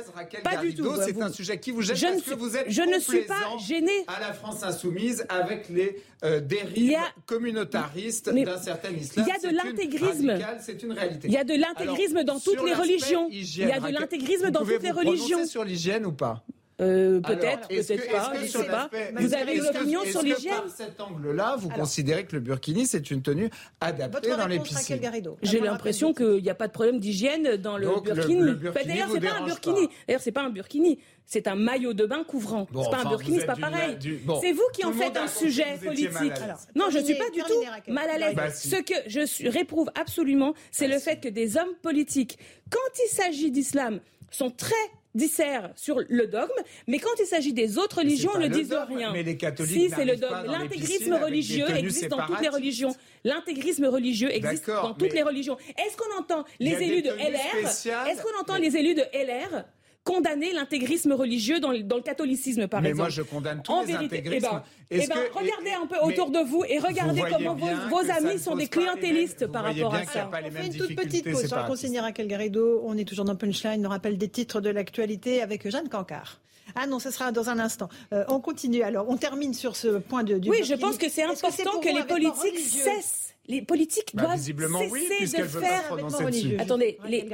Pas 0.43 0.57
du 0.57 0.75
tout. 0.75 0.93
C'est 1.03 1.21
un 1.21 1.31
sujet 1.31 1.59
qui 1.59 1.71
vous 1.71 1.81
gêne 1.81 2.15
parce 2.15 2.29
que 2.29 2.35
vous 2.35 2.57
êtes. 2.57 2.69
Je 2.69 2.81
ne 2.81 2.99
suis 2.99 3.21
pas 3.21 3.57
gênée. 3.65 4.05
À 4.07 4.19
la 4.19 4.33
France 4.33 4.63
insoumise 4.63 5.25
avec 5.29 5.69
les 5.69 6.01
euh, 6.23 6.39
dérives 6.39 6.97
communautaristes 7.25 8.29
d'un 8.29 8.57
certain 8.57 8.91
islam. 8.91 9.25
Il 9.27 9.29
y 9.29 9.35
a 9.35 9.51
de 9.51 9.55
l'intégrisme. 9.55 10.37
C'est 10.59 10.81
une 10.83 10.91
réalité. 10.91 11.27
Il 11.27 11.33
y 11.33 11.37
a 11.37 11.43
de 11.43 11.55
l'intégrisme 11.55 12.23
dans 12.23 12.39
toutes 12.39 12.63
les 12.63 12.73
religions. 12.73 13.27
Il 13.31 13.57
y 13.57 13.71
a 13.71 13.79
de 13.79 13.91
l'intégrisme 13.91 14.49
dans 14.51 14.65
toutes 14.65 14.83
les 14.83 14.91
religions. 14.91 15.45
sur 15.45 15.63
l'hygiène 15.63 16.05
ou 16.05 16.11
pas 16.11 16.32
euh, 16.81 17.21
peut-être, 17.21 17.67
peut-être 17.67 18.11
pas, 18.11 18.33
je 18.41 18.47
sais 18.47 18.65
pas. 18.65 18.89
Vous 19.15 19.33
avez 19.33 19.55
une 19.57 19.65
opinion 19.65 20.03
sur 20.05 20.21
l'hygiène 20.21 20.53
Par 20.53 20.69
cet 20.69 20.99
angle-là, 20.99 21.55
vous 21.57 21.69
considérez 21.69 22.25
que 22.25 22.35
le 22.35 22.41
burkini, 22.41 22.87
c'est 22.87 23.11
une 23.11 23.21
tenue 23.21 23.49
adaptée 23.79 24.29
dans 24.35 24.47
les 24.47 24.59
piscines? 24.59 24.99
J'ai 25.41 25.59
l'impression 25.59 26.13
qu'il 26.13 26.41
n'y 26.41 26.49
a 26.49 26.55
pas 26.55 26.67
de 26.67 26.73
problème 26.73 26.99
d'hygiène 26.99 27.57
dans 27.57 27.77
le 27.77 27.87
burkini. 28.01 28.53
D'ailleurs, 28.85 29.09
c'est 29.11 29.21
pas 29.21 29.33
un 29.33 29.45
burkini. 29.45 29.89
D'ailleurs, 30.07 30.21
c'est 30.21 30.31
pas 30.31 30.43
un 30.43 30.49
burkini. 30.49 30.99
C'est 31.25 31.47
un 31.47 31.55
maillot 31.55 31.93
de 31.93 32.05
bain 32.05 32.23
couvrant. 32.25 32.67
c'est 32.73 32.89
pas 32.89 33.01
un 33.05 33.09
burkini, 33.09 33.39
c'est 33.39 33.45
pas 33.45 33.55
pareil. 33.55 33.97
c'est 34.41 34.51
vous 34.51 34.67
qui 34.73 34.85
en 34.85 34.91
faites 34.91 35.17
un 35.17 35.27
sujet 35.27 35.77
politique. 35.83 36.33
non, 36.75 36.85
je 36.89 36.99
suis 36.99 37.15
pas 37.15 37.29
du 37.29 37.39
tout 37.41 37.91
mal 37.91 38.09
à 38.09 38.17
l'aise. 38.17 38.35
Bah, 38.35 38.49
Ce 38.49 38.75
que 38.75 38.93
je 39.07 39.49
réprouve 39.49 39.89
absolument, 39.95 40.53
c'est 40.71 40.87
le 40.87 40.99
fait 40.99 41.19
que 41.19 41.29
des 41.29 41.57
hommes 41.57 41.73
politiques, 41.81 42.37
quand 42.69 42.99
il 43.05 43.09
s'agit 43.09 43.51
d'islam, 43.51 43.99
sont 44.31 44.49
très 44.49 44.73
dissèrent 45.15 45.71
sur 45.75 46.01
le 46.07 46.27
dogme, 46.27 46.49
mais 46.87 46.99
quand 46.99 47.11
il 47.19 47.25
s'agit 47.25 47.53
des 47.53 47.77
autres 47.77 47.99
religions, 47.99 48.31
on 48.35 48.39
ne 48.39 48.47
disent 48.47 48.75
rien. 48.89 49.11
Mais 49.11 49.23
les 49.23 49.37
catholiques 49.37 49.73
si, 49.73 49.89
c'est 49.89 50.05
le 50.05 50.15
dogme. 50.15 50.45
L'intégrisme 50.45 51.13
religieux 51.13 51.69
existe 51.69 52.09
dans 52.09 52.25
toutes 52.25 52.41
les 52.41 52.49
religions. 52.49 52.95
L'intégrisme 53.23 53.85
religieux 53.85 54.33
existe 54.33 54.67
dans 54.67 54.93
toutes 54.93 55.13
les 55.13 55.23
religions. 55.23 55.57
Est-ce 55.77 55.97
qu'on 55.97 56.19
entend 56.19 56.45
les 56.59 56.73
élus 56.73 57.01
de 57.01 57.09
LR 57.09 58.07
Est-ce 58.07 58.21
qu'on 58.21 58.39
entend 58.39 58.57
les 58.57 58.75
élus 58.75 58.95
de 58.95 59.03
LR 59.13 59.65
condamner 60.03 60.51
l'intégrisme 60.51 61.13
religieux 61.13 61.59
dans, 61.59 61.71
le 61.71 62.01
catholicisme, 62.01 62.67
par 62.67 62.79
exemple. 62.79 62.95
Mais 62.95 63.03
moi, 63.03 63.09
je 63.09 63.21
condamne 63.21 63.61
tous 63.63 63.71
en 63.71 63.81
les 63.81 63.93
vérité, 63.93 64.15
eh 64.15 64.19
intégrismes. 64.19 64.49
Ben, 64.49 64.63
eh 64.91 65.07
ben, 65.07 65.15
regardez 65.33 65.71
un 65.71 65.87
peu 65.87 65.97
autour 66.05 66.29
de 66.29 66.39
vous 66.39 66.63
et 66.67 66.79
regardez 66.79 67.23
comment 67.29 67.55
vos, 67.55 68.11
amis 68.11 68.39
sont 68.39 68.55
des 68.55 68.67
clientélistes 68.67 69.47
par 69.47 69.63
rapport 69.63 69.95
à 69.95 70.03
ça. 70.05 70.29
On 70.31 70.51
fait 70.51 70.67
une 70.67 70.77
toute 70.77 70.95
petite 70.95 71.31
pause 71.31 71.47
sur 71.47 71.55
la 71.55 71.63
consignera 71.63 72.11
Calgarido. 72.11 72.81
On 72.85 72.97
est 72.97 73.05
toujours 73.05 73.25
dans 73.25 73.35
Punchline, 73.35 73.85
on 73.85 73.89
rappelle 73.89 74.17
des 74.17 74.29
titres 74.29 74.61
de 74.61 74.69
l'actualité 74.69 75.41
avec 75.41 75.69
Jeanne 75.69 75.89
Cancard. 75.89 76.39
Ah 76.75 76.87
non, 76.87 76.99
ce 76.99 77.11
sera 77.11 77.31
dans 77.31 77.49
un 77.49 77.59
instant. 77.59 77.89
Euh, 78.13 78.23
on 78.29 78.39
continue 78.39 78.83
alors. 78.83 79.07
On 79.09 79.17
termine 79.17 79.53
sur 79.53 79.75
ce 79.75 79.99
point 79.99 80.23
de. 80.23 80.37
Du 80.37 80.49
oui, 80.49 80.63
je 80.63 80.75
pense 80.75 80.97
que 80.97 81.09
c'est 81.09 81.23
important 81.23 81.79
que 81.79 81.93
les 81.93 82.03
politiques 82.03 82.59
cessent 82.59 83.22
les 83.47 83.61
politiques 83.61 84.15
doivent 84.15 84.37
cesser 84.39 84.53
de 84.53 85.43
faire 85.43 85.91
un 85.91 85.95
vêtement 85.95 86.17
religieux. 86.17 86.57
Attendez, 86.59 86.97
les... 87.07 87.27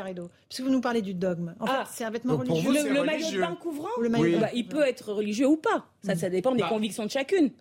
puisque 0.48 0.62
vous 0.62 0.70
nous 0.70 0.82
parlez 0.82 1.02
du 1.02 1.14
dogme, 1.14 1.54
en 1.60 1.66
ah, 1.68 1.86
c'est 1.92 2.04
un 2.04 2.10
vêtement 2.10 2.38
religieux. 2.38 2.72
Le, 2.72 3.04
maillot 3.04 3.32
de 3.32 3.40
bain 3.40 3.56
couvrant, 3.56 3.90
bah, 4.10 4.50
il 4.54 4.68
peut 4.68 4.84
être 4.88 5.14
religieux 5.14 5.48
ou 5.48 5.58
pas. 5.58 5.86
Ça, 6.04 6.16
ça 6.16 6.30
dépend 6.30 6.56
des 6.56 6.64
convictions 6.64 7.06
de 7.06 7.12
chacune. 7.12 7.52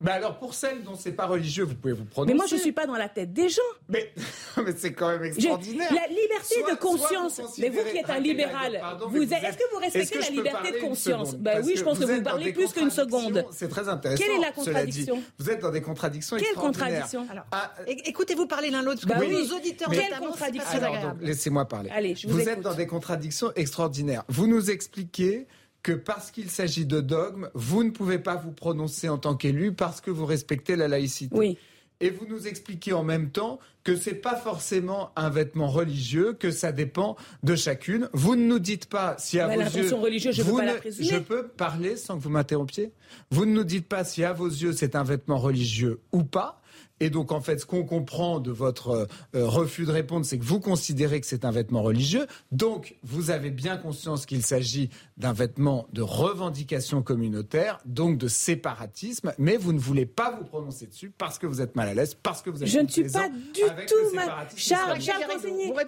Mais 0.00 0.10
alors, 0.10 0.38
pour 0.38 0.54
celles 0.54 0.82
dont 0.82 0.96
c'est 0.96 1.12
pas 1.12 1.26
religieux, 1.26 1.64
vous 1.64 1.76
pouvez 1.76 1.94
vous 1.94 2.04
prononcer. 2.04 2.32
Mais 2.32 2.36
moi, 2.36 2.46
je 2.46 2.56
suis 2.56 2.72
pas 2.72 2.86
dans 2.86 2.96
la 2.96 3.08
tête 3.08 3.32
des 3.32 3.48
gens. 3.48 3.62
Mais, 3.88 4.12
mais 4.64 4.74
c'est 4.76 4.92
quand 4.92 5.08
même 5.08 5.24
extraordinaire. 5.24 5.92
La 5.92 6.08
liberté 6.08 6.62
de 6.68 6.76
conscience. 6.76 7.40
Mais 7.58 7.68
vous 7.70 7.82
qui 7.90 7.98
êtes 7.98 8.10
un 8.10 8.18
libéral, 8.18 8.74
est-ce 8.74 9.56
que 9.56 9.70
vous 9.72 9.78
respectez 9.78 10.18
la 10.18 10.28
liberté 10.30 10.72
de 10.72 10.78
conscience 10.78 11.36
bah, 11.36 11.60
Oui, 11.62 11.74
je 11.76 11.82
pense 11.82 11.98
que 11.98 12.04
vous 12.04 12.22
parlez 12.22 12.52
plus 12.52 12.72
qu'une 12.72 12.90
seconde. 12.90 13.46
C'est 13.50 13.68
très 13.68 13.88
intéressant. 13.88 14.22
Quelle 14.22 14.36
est 14.36 14.40
la 14.40 14.52
contradiction 14.52 15.22
Vous 15.38 15.50
êtes 15.50 15.60
dans 15.60 15.70
des 15.70 15.82
contradictions 15.82 16.36
Quelle 16.36 16.54
contradiction 16.54 17.26
ah, 17.52 17.72
Écoutez-vous 17.86 18.46
parler 18.46 18.70
l'un 18.70 18.82
l'autre, 18.82 19.06
parce 19.06 19.20
bah 19.20 19.24
que 19.24 19.30
oui. 19.30 19.48
nos 19.48 19.56
auditeurs 19.56 19.88
mais 19.90 19.98
Quelle 19.98 20.18
contradiction 20.18 20.80
Laissez-moi 21.20 21.66
parler. 21.66 22.14
Vous 22.26 22.48
êtes 22.48 22.60
dans 22.60 22.74
des 22.74 22.86
contradictions 22.86 23.52
extraordinaires. 23.54 24.24
Vous 24.28 24.46
nous 24.46 24.70
expliquez 24.70 25.46
que 25.84 25.92
parce 25.92 26.32
qu'il 26.32 26.50
s'agit 26.50 26.86
de 26.86 27.00
dogmes, 27.00 27.50
vous 27.54 27.84
ne 27.84 27.90
pouvez 27.90 28.18
pas 28.18 28.34
vous 28.34 28.50
prononcer 28.50 29.08
en 29.08 29.18
tant 29.18 29.36
qu'élu 29.36 29.72
parce 29.72 30.00
que 30.00 30.10
vous 30.10 30.26
respectez 30.26 30.74
la 30.74 30.88
laïcité. 30.88 31.36
Oui. 31.36 31.58
Et 32.00 32.10
vous 32.10 32.26
nous 32.26 32.48
expliquez 32.48 32.92
en 32.92 33.04
même 33.04 33.30
temps 33.30 33.60
que 33.84 33.94
c'est 33.94 34.14
pas 34.14 34.34
forcément 34.34 35.12
un 35.14 35.30
vêtement 35.30 35.68
religieux, 35.68 36.32
que 36.32 36.50
ça 36.50 36.72
dépend 36.72 37.16
de 37.44 37.54
chacune. 37.54 38.08
Vous 38.12 38.34
ne 38.34 38.46
nous 38.46 38.58
dites 38.58 38.86
pas 38.86 39.14
si 39.18 39.38
à 39.38 39.46
bah, 39.46 39.54
vos 39.54 39.60
la 39.60 39.68
yeux, 39.68 39.94
religieuse, 39.94 40.34
je, 40.34 40.42
vous 40.42 40.56
peux 40.56 40.64
pas 40.64 40.90
je 40.98 41.18
peux 41.18 41.48
parler 41.48 41.96
sans 41.96 42.16
que 42.16 42.22
vous 42.22 42.30
m'interrompiez. 42.30 42.90
Vous 43.30 43.44
ne 43.44 43.52
nous 43.52 43.64
dites 43.64 43.86
pas 43.86 44.04
si 44.04 44.24
à 44.24 44.32
vos 44.32 44.48
yeux 44.48 44.72
c'est 44.72 44.96
un 44.96 45.04
vêtement 45.04 45.38
religieux 45.38 46.00
ou 46.12 46.24
pas. 46.24 46.62
Et 47.00 47.10
donc, 47.10 47.32
en 47.32 47.40
fait, 47.40 47.58
ce 47.58 47.66
qu'on 47.66 47.84
comprend 47.84 48.38
de 48.38 48.52
votre 48.52 48.90
euh, 48.90 49.06
euh, 49.34 49.46
refus 49.46 49.84
de 49.84 49.90
répondre, 49.90 50.24
c'est 50.24 50.38
que 50.38 50.44
vous 50.44 50.60
considérez 50.60 51.20
que 51.20 51.26
c'est 51.26 51.44
un 51.44 51.50
vêtement 51.50 51.82
religieux. 51.82 52.26
Donc, 52.52 52.96
vous 53.02 53.30
avez 53.30 53.50
bien 53.50 53.76
conscience 53.76 54.26
qu'il 54.26 54.42
s'agit 54.42 54.90
d'un 55.16 55.32
vêtement 55.32 55.86
de 55.92 56.02
revendication 56.02 57.02
communautaire, 57.02 57.80
donc 57.84 58.16
de 58.16 58.28
séparatisme, 58.28 59.32
mais 59.38 59.56
vous 59.56 59.72
ne 59.72 59.78
voulez 59.78 60.06
pas 60.06 60.30
vous 60.30 60.44
prononcer 60.44 60.86
dessus 60.86 61.10
parce 61.16 61.38
que 61.38 61.46
vous 61.46 61.60
êtes 61.60 61.74
mal 61.74 61.88
à 61.88 61.94
l'aise, 61.94 62.14
parce 62.14 62.42
que 62.42 62.50
vous 62.50 62.62
êtes 62.62 62.68
Je 62.68 62.78
ne 62.78 62.88
suis 62.88 63.04
pas 63.04 63.28
du 63.28 63.52
tout 63.52 64.14
mal. 64.14 64.28
Charles, 64.56 65.00
Charles 65.00 65.24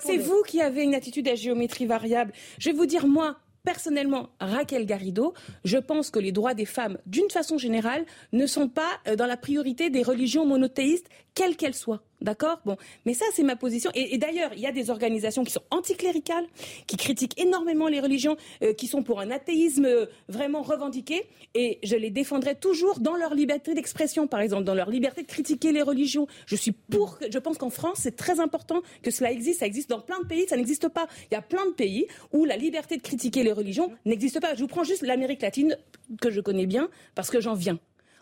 c'est 0.00 0.18
vous 0.18 0.42
qui 0.46 0.60
avez 0.60 0.82
une 0.82 0.94
attitude 0.94 1.28
à 1.28 1.34
géométrie 1.34 1.86
variable. 1.86 2.32
Je 2.58 2.70
vais 2.70 2.76
vous 2.76 2.86
dire, 2.86 3.06
moi, 3.06 3.36
personnellement 3.66 4.30
Raquel 4.38 4.86
Garrido, 4.86 5.34
je 5.64 5.76
pense 5.76 6.10
que 6.10 6.20
les 6.20 6.30
droits 6.30 6.54
des 6.54 6.64
femmes, 6.64 6.98
d'une 7.04 7.28
façon 7.28 7.58
générale, 7.58 8.06
ne 8.32 8.46
sont 8.46 8.68
pas 8.68 9.00
euh, 9.08 9.16
dans 9.16 9.26
la 9.26 9.36
priorité 9.36 9.90
des 9.90 10.04
religions 10.04 10.46
monothéistes, 10.46 11.08
quelles 11.34 11.56
qu'elles 11.56 11.74
soient. 11.74 12.02
D'accord? 12.22 12.60
Bon, 12.64 12.76
mais 13.04 13.12
ça, 13.12 13.26
c'est 13.34 13.42
ma 13.42 13.56
position. 13.56 13.90
Et, 13.94 14.16
d'ailleurs, 14.16 14.50
il 14.54 14.60
y 14.60 14.66
a 14.66 14.72
des 14.72 14.90
organisations 14.90 15.44
qui 15.44 15.52
sont 15.52 15.62
anticléricales, 15.70 16.46
qui 16.86 16.96
critiquent 16.96 17.38
énormément 17.38 17.88
les 17.88 18.00
religions, 18.00 18.36
euh, 18.62 18.72
qui 18.72 18.86
sont 18.86 19.02
pour 19.02 19.20
un 19.20 19.30
athéisme 19.30 19.84
euh, 19.84 20.06
vraiment 20.28 20.62
revendiqué. 20.62 21.26
Et 21.54 21.78
je 21.82 21.94
les 21.94 22.10
défendrai 22.10 22.54
toujours 22.54 23.00
dans 23.00 23.16
leur 23.16 23.34
liberté 23.34 23.74
d'expression, 23.74 24.26
par 24.26 24.40
exemple, 24.40 24.64
dans 24.64 24.74
leur 24.74 24.88
liberté 24.88 25.22
de 25.22 25.26
critiquer 25.26 25.72
les 25.72 25.82
religions. 25.82 26.26
Je 26.46 26.56
suis 26.56 26.72
pour. 26.72 27.18
Je 27.30 27.38
pense 27.38 27.58
qu'en 27.58 27.70
France, 27.70 27.98
c'est 28.00 28.16
très 28.16 28.40
important 28.40 28.80
que 29.02 29.10
cela 29.10 29.30
existe. 29.30 29.60
Ça 29.60 29.66
existe 29.66 29.90
dans 29.90 30.00
plein 30.00 30.20
de 30.20 30.26
pays. 30.26 30.46
Ça 30.48 30.56
n'existe 30.56 30.88
pas. 30.88 31.06
Il 31.30 31.34
y 31.34 31.36
a 31.36 31.42
plein 31.42 31.66
de 31.66 31.72
pays 31.72 32.06
où 32.32 32.46
la 32.46 32.56
liberté 32.56 32.96
de 32.96 33.02
critiquer 33.02 33.42
les 33.42 33.52
religions 33.52 33.92
n'existe 34.06 34.40
pas. 34.40 34.54
Je 34.54 34.60
vous 34.60 34.68
prends 34.68 34.84
juste 34.84 35.02
l'Amérique 35.02 35.42
latine 35.42 35.76
que 36.20 36.30
je 36.30 36.40
connais 36.40 36.66
bien 36.66 36.88
parce 37.14 37.30
que 37.30 37.40
j'en 37.40 37.54
viens 37.54 37.78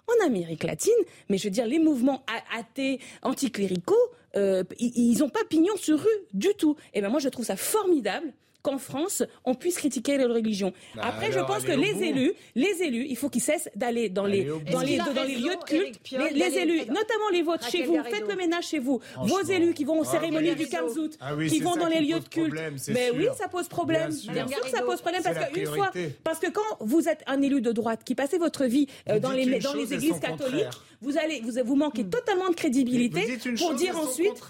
en 0.08 0.26
Amérique 0.26 0.64
latine, 0.64 0.92
mais 1.28 1.38
je 1.38 1.44
veux 1.44 1.50
dire, 1.50 1.66
les 1.66 1.78
mouvements 1.78 2.24
athées, 2.56 3.00
anticléricaux, 3.22 3.94
euh, 4.36 4.64
ils 4.78 5.18
n'ont 5.18 5.28
pas 5.28 5.44
pignon 5.48 5.76
sur 5.76 5.98
rue 5.98 6.08
du 6.32 6.48
tout. 6.58 6.76
Et 6.92 7.00
ben 7.00 7.08
moi, 7.08 7.20
je 7.20 7.28
trouve 7.28 7.44
ça 7.44 7.56
formidable 7.56 8.32
qu'en 8.64 8.78
France, 8.78 9.22
on 9.44 9.54
puisse 9.54 9.76
critiquer 9.76 10.16
les 10.16 10.24
religions. 10.24 10.72
Après, 11.00 11.30
je 11.30 11.38
pense 11.38 11.62
que 11.64 11.72
les 11.72 12.02
élus, 12.02 12.32
les 12.54 12.82
élus, 12.82 13.06
il 13.08 13.16
faut 13.16 13.28
qu'ils 13.28 13.42
cessent 13.42 13.68
d'aller 13.76 14.08
dans 14.08 14.24
les, 14.24 14.44
lieux 14.44 14.58
de 14.58 15.64
culte. 15.64 16.00
Les, 16.10 16.58
élus, 16.58 16.80
notamment 16.88 17.28
les 17.30 17.42
vôtres 17.42 17.70
chez 17.70 17.84
vous, 17.84 18.02
faites 18.02 18.26
le 18.26 18.34
ménage 18.36 18.68
chez 18.68 18.78
vous. 18.78 19.00
Vos 19.18 19.42
élus 19.42 19.74
qui 19.74 19.84
vont 19.84 20.00
aux 20.00 20.04
cérémonies 20.04 20.54
du 20.54 20.66
Kamzout, 20.66 21.10
ah 21.20 21.34
oui, 21.36 21.48
qui 21.48 21.60
vont 21.60 21.76
dans 21.76 21.88
les 21.88 22.00
lieux 22.00 22.20
de 22.20 22.28
culte. 22.28 22.54
Mais 22.88 23.10
oui, 23.14 23.28
ça 23.36 23.48
pose 23.48 23.68
problème. 23.68 24.10
Bien, 24.32 24.48
sûr, 24.48 24.66
ça 24.68 24.82
pose 24.82 25.00
problème 25.00 25.22
parce 25.22 25.50
qu'une 25.52 25.66
fois, 25.66 25.90
parce 26.24 26.38
que 26.38 26.50
quand 26.50 26.62
vous 26.80 27.08
êtes 27.08 27.22
un 27.26 27.42
élu 27.42 27.60
de 27.60 27.70
droite 27.70 28.00
qui 28.04 28.14
passez 28.14 28.38
votre 28.38 28.64
vie 28.64 28.86
euh, 29.10 29.20
dans 29.20 29.32
les 29.32 29.52
églises 29.92 30.20
catholiques, 30.20 30.64
vous 31.00 31.18
allez 31.18 31.40
vous, 31.40 31.52
vous 31.64 31.76
manquez 31.76 32.04
totalement 32.04 32.50
de 32.50 32.54
crédibilité 32.54 33.38
pour 33.58 33.74
dire 33.74 33.98
ensuite 33.98 34.40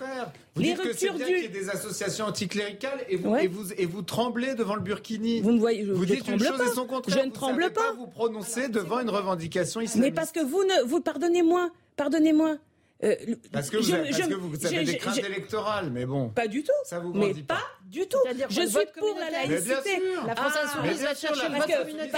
vous 0.55 0.63
les 0.63 0.75
dites 0.75 0.81
ruptures 0.81 1.13
que 1.15 1.19
bien 1.19 1.27
du... 1.27 1.45
y 1.45 1.49
des 1.49 1.69
associations 1.69 2.27
anticléricales 2.27 3.05
et 3.09 3.17
vous, 3.17 3.31
ouais. 3.31 3.45
et 3.45 3.49
vous, 3.49 3.73
et 3.73 3.87
vous 3.87 4.03
tremblez 4.03 4.55
devant 4.55 4.77
le 4.77 4.83
burkini. 4.83 5.41
Vous 5.41 5.53
ne 5.53 5.59
voyez, 5.59 5.85
vous 5.85 6.07
dites 6.07 6.25
je 6.27 6.33
une 6.33 6.41
chose 6.41 6.59
pas. 6.59 6.67
et 6.67 6.75
son 6.75 6.87
contraire. 6.87 7.19
Je 7.19 7.21
ne 7.23 7.27
vous 7.27 7.33
tremble 7.33 7.73
pas. 7.73 7.83
pas. 7.83 7.93
Vous 7.97 8.07
prononcez 8.07 8.69
devant 8.69 9.01
une 9.01 9.11
revendication 9.11 9.81
islamiste. 9.81 9.97
Mais 9.97 10.15
parce 10.15 10.31
que 10.31 10.41
vous 10.41 10.63
ne 10.63 10.87
vous 10.87 11.01
pardonnez-moi, 11.01 11.71
pardonnez-moi. 11.97 12.57
Euh, 13.03 13.17
parce 13.53 13.71
que 13.71 13.77
vous, 13.77 13.93
avez, 13.93 14.85
des 14.85 14.97
craintes 14.97 15.19
électorales, 15.19 15.91
mais 15.91 16.07
bon. 16.07 16.29
Pas 16.29 16.47
du 16.47 16.63
tout. 16.63 16.73
Ça 16.85 17.01
vous 17.01 17.13
mais 17.13 17.35
pas 17.35 17.61
du 17.95 18.07
tout. 18.09 18.19
Je 18.51 18.61
suis 18.67 18.87
pour 18.99 19.17
la 19.19 19.31
laïcité. 19.31 20.03
La 20.27 20.35
France 20.35 20.53
Insoumise 20.63 21.03
va 21.03 21.15
chercher 21.15 21.49
le 21.49 21.59
vote 21.59 22.11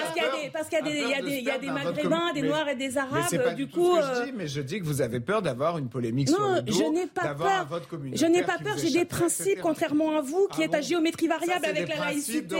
Parce 0.52 0.68
qu'il 0.68 1.44
y 1.44 1.50
a 1.50 1.58
des 1.58 1.70
Maghrébins, 1.70 2.32
des 2.32 2.42
Noirs 2.42 2.68
et 2.68 2.76
des 2.76 2.96
Arabes. 2.98 3.54
Du 3.56 3.68
coup, 3.68 3.96
euh, 3.96 4.26
mais 4.34 4.48
je 4.48 4.60
dis 4.60 4.80
que 4.80 4.84
vous 4.84 5.00
avez 5.00 5.20
peur 5.20 5.42
d'avoir 5.42 5.78
une 5.78 5.88
polémique 5.88 6.28
sur 6.28 6.40
le 6.40 6.62
dos. 6.62 6.72
Je 6.74 6.84
n'ai 6.84 7.06
pas 7.06 8.58
peur. 8.58 8.76
J'ai 8.78 8.90
des 8.90 9.04
principes, 9.04 9.60
contrairement 9.60 10.16
à 10.18 10.20
vous, 10.20 10.48
qui 10.52 10.62
est 10.62 10.74
à 10.74 10.80
géométrie 10.80 11.28
variable 11.28 11.64
avec 11.64 11.88
la 11.88 11.96
laïcité. 11.96 12.56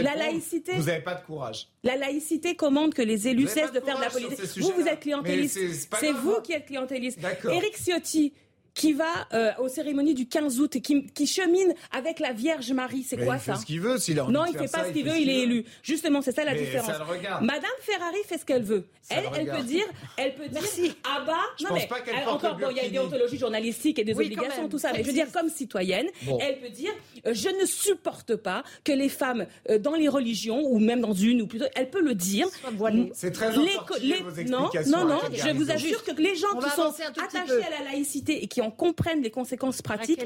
La 0.00 0.14
laïcité. 0.16 0.72
Vous 0.76 0.84
n'avez 0.84 1.02
pas 1.02 1.14
de 1.14 1.24
courage. 1.24 1.68
La 1.82 1.96
laïcité 1.96 2.54
commande 2.54 2.94
que 2.94 3.02
les 3.02 3.28
élus 3.28 3.48
cessent 3.48 3.72
de 3.72 3.80
faire 3.80 3.96
de 3.96 4.02
la 4.02 4.10
politique. 4.10 4.58
Vous, 4.58 4.72
vous 4.76 4.86
êtes 4.86 5.00
clientéliste. 5.00 5.58
C'est 5.98 6.12
vous 6.12 6.40
qui 6.42 6.52
êtes 6.52 6.66
clientéliste. 6.66 7.18
Éric 7.50 7.76
Ciotti, 7.76 8.32
qui 8.74 8.92
va 8.92 9.28
euh, 9.32 9.50
aux 9.58 9.68
cérémonies 9.68 10.14
du 10.14 10.26
15 10.26 10.60
août 10.60 10.76
et 10.76 10.80
qui, 10.80 11.26
chemine 11.26 11.74
avec 11.92 12.20
la 12.20 12.32
Vierge 12.32 12.72
Marie. 12.72 13.02
C'est 13.02 13.16
quoi 13.16 13.36
il 13.36 13.40
ça 13.40 13.54
fait 13.54 13.60
ce 13.60 13.66
qu'il 13.66 13.80
veut, 13.80 13.98
s'il 13.98 14.18
a 14.18 14.24
envie 14.24 14.32
Non, 14.32 14.44
de 14.44 14.48
il 14.48 14.54
ne 14.54 14.58
fait 14.58 14.72
pas 14.72 14.84
ce 14.86 14.92
qu'il 14.92 15.04
veut, 15.04 15.18
il 15.18 15.28
est 15.28 15.40
élu. 15.40 15.64
Justement, 15.82 16.22
c'est 16.22 16.32
ça 16.32 16.44
la 16.44 16.52
mais 16.52 16.60
différence. 16.60 16.96
Madame 17.40 17.70
Ferrari 17.80 18.18
fait 18.26 18.38
ce 18.38 18.44
qu'elle 18.44 18.62
veut. 18.62 18.84
Elle, 19.10 19.24
elle 19.36 19.50
peut 19.50 19.62
dire, 19.62 19.84
elle 20.16 20.34
peut 20.34 20.48
dire, 20.48 20.94
ah 21.04 21.22
bah, 21.26 21.34
je 21.58 21.64
non 21.64 21.70
pense 21.70 21.80
mais, 21.80 21.86
pas 21.88 22.00
qu'elle 22.00 22.24
porte 22.24 22.44
encore, 22.44 22.56
bon, 22.56 22.68
il 22.70 22.76
y 22.76 22.80
a 22.80 22.84
une 22.84 22.92
déontologie 22.92 23.36
journalistique 23.36 23.98
et 23.98 24.04
des 24.04 24.14
obligations, 24.14 24.68
tout 24.68 24.78
ça. 24.78 24.92
Mais 24.92 25.02
je 25.02 25.08
veux 25.08 25.12
dire, 25.12 25.30
comme 25.32 25.48
citoyenne, 25.48 26.06
elle 26.40 26.60
peut 26.60 26.70
dire, 26.70 26.92
euh, 27.26 27.34
je 27.34 27.48
ne 27.48 27.66
supporte 27.66 28.36
pas 28.36 28.62
que 28.84 28.92
les 28.92 29.08
femmes 29.08 29.46
euh, 29.68 29.78
dans 29.78 29.94
les 29.94 30.08
religions 30.08 30.62
ou 30.64 30.78
même 30.78 31.00
dans 31.00 31.12
une 31.12 31.42
ou 31.42 31.46
plutôt, 31.46 31.66
elle 31.74 31.90
peut 31.90 32.00
le 32.00 32.14
dire. 32.14 32.46
C'est 33.12 33.32
très 33.32 33.50
les, 33.52 33.64
les, 34.00 34.40
explications 34.40 34.98
Non, 34.98 35.04
non, 35.04 35.14
non. 35.14 35.20
Je 35.32 35.50
vous 35.50 35.70
assure 35.70 36.04
que 36.04 36.12
les 36.12 36.36
gens 36.36 36.54
qui 36.58 36.70
sont 36.70 36.94
attachés 37.22 37.64
à 37.64 37.82
la 37.82 37.90
laïcité 37.90 38.42
et 38.42 38.46
qui 38.46 38.61
en 38.62 38.70
comprennent 38.70 39.22
les 39.22 39.30
conséquences 39.30 39.82
pratiques, 39.82 40.24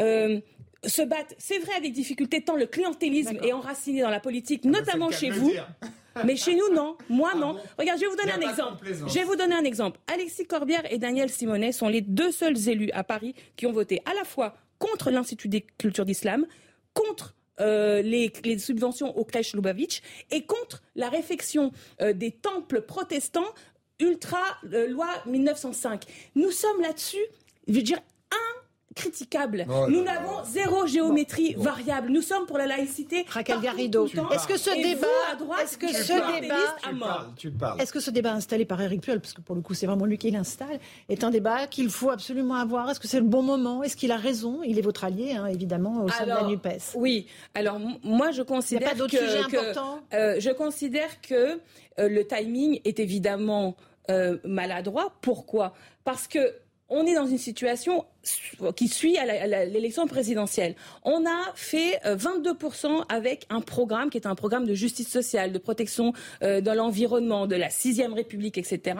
euh, 0.00 0.40
se 0.84 1.02
battent, 1.02 1.34
c'est 1.38 1.58
vrai, 1.58 1.74
avec 1.74 1.92
difficulté, 1.92 2.42
tant 2.42 2.56
le 2.56 2.66
clientélisme 2.66 3.38
est 3.42 3.52
enraciné 3.52 4.02
dans 4.02 4.10
la 4.10 4.20
politique, 4.20 4.64
notamment 4.64 5.10
chez 5.10 5.30
vous. 5.30 5.52
Mais 6.24 6.36
chez 6.36 6.54
nous, 6.54 6.72
non. 6.72 6.96
Moi, 7.08 7.34
non. 7.34 7.58
Regarde, 7.76 7.98
je 7.98 8.04
vais 8.04 8.10
vous 8.10 8.16
donner 8.16 8.32
un 8.32 8.48
exemple. 8.48 8.86
Je 8.86 9.14
vais 9.14 9.24
vous 9.24 9.36
donner 9.36 9.54
un 9.54 9.64
exemple. 9.64 9.98
Alexis 10.06 10.46
Corbière 10.46 10.90
et 10.92 10.98
Daniel 10.98 11.28
Simonet 11.28 11.72
sont 11.72 11.88
les 11.88 12.02
deux 12.02 12.30
seuls 12.30 12.68
élus 12.68 12.90
à 12.92 13.02
Paris 13.02 13.34
qui 13.56 13.66
ont 13.66 13.72
voté 13.72 14.00
à 14.04 14.14
la 14.14 14.24
fois 14.24 14.54
contre 14.78 15.10
l'Institut 15.10 15.48
des 15.48 15.62
cultures 15.62 16.04
d'islam, 16.04 16.46
contre 16.92 17.34
euh, 17.60 18.02
les, 18.02 18.32
subventions 18.58 19.16
aux 19.16 19.24
crèches 19.24 19.54
Lubavitch 19.54 20.02
et 20.30 20.44
contre 20.44 20.82
la 20.94 21.08
réfection 21.08 21.72
euh, 22.00 22.12
des 22.12 22.32
temples 22.32 22.82
protestants 22.82 23.46
ultra 24.00 24.42
loi 24.62 25.06
1905. 25.26 26.02
Nous 26.34 26.50
sommes 26.50 26.80
là-dessus 26.80 27.24
veux 27.68 27.82
dire, 27.82 27.98
critiquable. 28.94 29.66
Nous 29.88 30.02
n'avons 30.04 30.44
zéro 30.44 30.86
géométrie 30.86 31.54
variable. 31.58 32.10
Nous 32.10 32.22
sommes 32.22 32.46
pour 32.46 32.58
la 32.58 32.66
laïcité. 32.66 33.24
Raquel 33.28 33.60
Garrido. 33.60 34.06
Est-ce 34.06 34.46
que 34.46 34.56
ce 34.56 34.70
débat, 34.70 35.60
est-ce 35.62 35.76
que 35.76 35.88
ce 35.88 36.40
débat, 36.40 36.76
tu 37.36 37.50
parles. 37.50 37.80
Est-ce 37.80 37.92
que 37.92 38.00
ce 38.00 38.10
débat 38.10 38.32
installé 38.32 38.64
par 38.64 38.80
Éric 38.80 39.00
Piolle, 39.02 39.20
parce 39.20 39.32
que 39.32 39.40
pour 39.40 39.56
le 39.56 39.62
coup 39.62 39.74
c'est 39.74 39.86
vraiment 39.86 40.04
lui 40.06 40.16
qui 40.18 40.30
l'installe, 40.30 40.78
est 41.08 41.24
un 41.24 41.30
débat 41.30 41.66
qu'il 41.66 41.90
faut 41.90 42.10
absolument 42.10 42.54
avoir? 42.54 42.88
Est-ce 42.90 43.00
que 43.00 43.08
c'est 43.08 43.18
le 43.18 43.26
bon 43.26 43.42
moment? 43.42 43.82
Est-ce 43.82 43.96
qu'il 43.96 44.12
a 44.12 44.16
raison? 44.16 44.60
Il 44.62 44.78
est 44.78 44.82
votre 44.82 45.04
allié, 45.04 45.32
hein, 45.32 45.46
évidemment, 45.46 46.04
au 46.04 46.08
sein 46.08 46.24
de 46.24 46.28
la 46.28 46.44
Nupes. 46.44 46.68
Oui. 46.94 47.26
Alors 47.54 47.80
moi 48.04 48.30
je 48.30 48.42
considère 48.42 48.92
Il 48.94 48.98
y 48.98 49.00
a 49.00 49.04
pas 49.04 49.48
que, 49.48 49.56
importants? 49.56 49.98
euh, 50.12 50.36
je 50.38 50.50
considère 50.50 51.20
que 51.20 51.34
euh, 51.98 52.08
le 52.08 52.24
timing 52.26 52.80
est 52.84 53.00
évidemment 53.00 53.76
euh, 54.10 54.38
maladroit. 54.44 55.14
Pourquoi? 55.20 55.74
Parce 56.04 56.28
que 56.28 56.54
on 56.94 57.06
est 57.06 57.14
dans 57.14 57.26
une 57.26 57.38
situation 57.38 58.06
qui 58.76 58.88
suit 58.88 59.18
à 59.18 59.66
l'élection 59.66 60.06
présidentielle. 60.06 60.76
On 61.02 61.26
a 61.26 61.52
fait 61.54 62.00
22% 62.04 62.86
euh, 62.86 63.00
avec 63.08 63.46
un 63.50 63.60
programme 63.60 64.10
qui 64.10 64.16
est 64.16 64.26
un 64.26 64.36
programme 64.36 64.64
de 64.64 64.74
justice 64.74 65.08
sociale, 65.08 65.52
de 65.52 65.58
protection 65.58 66.12
euh, 66.42 66.60
de 66.60 66.70
l'environnement, 66.70 67.46
de 67.46 67.56
la 67.56 67.68
sixième 67.68 68.14
République, 68.14 68.56
etc. 68.58 68.96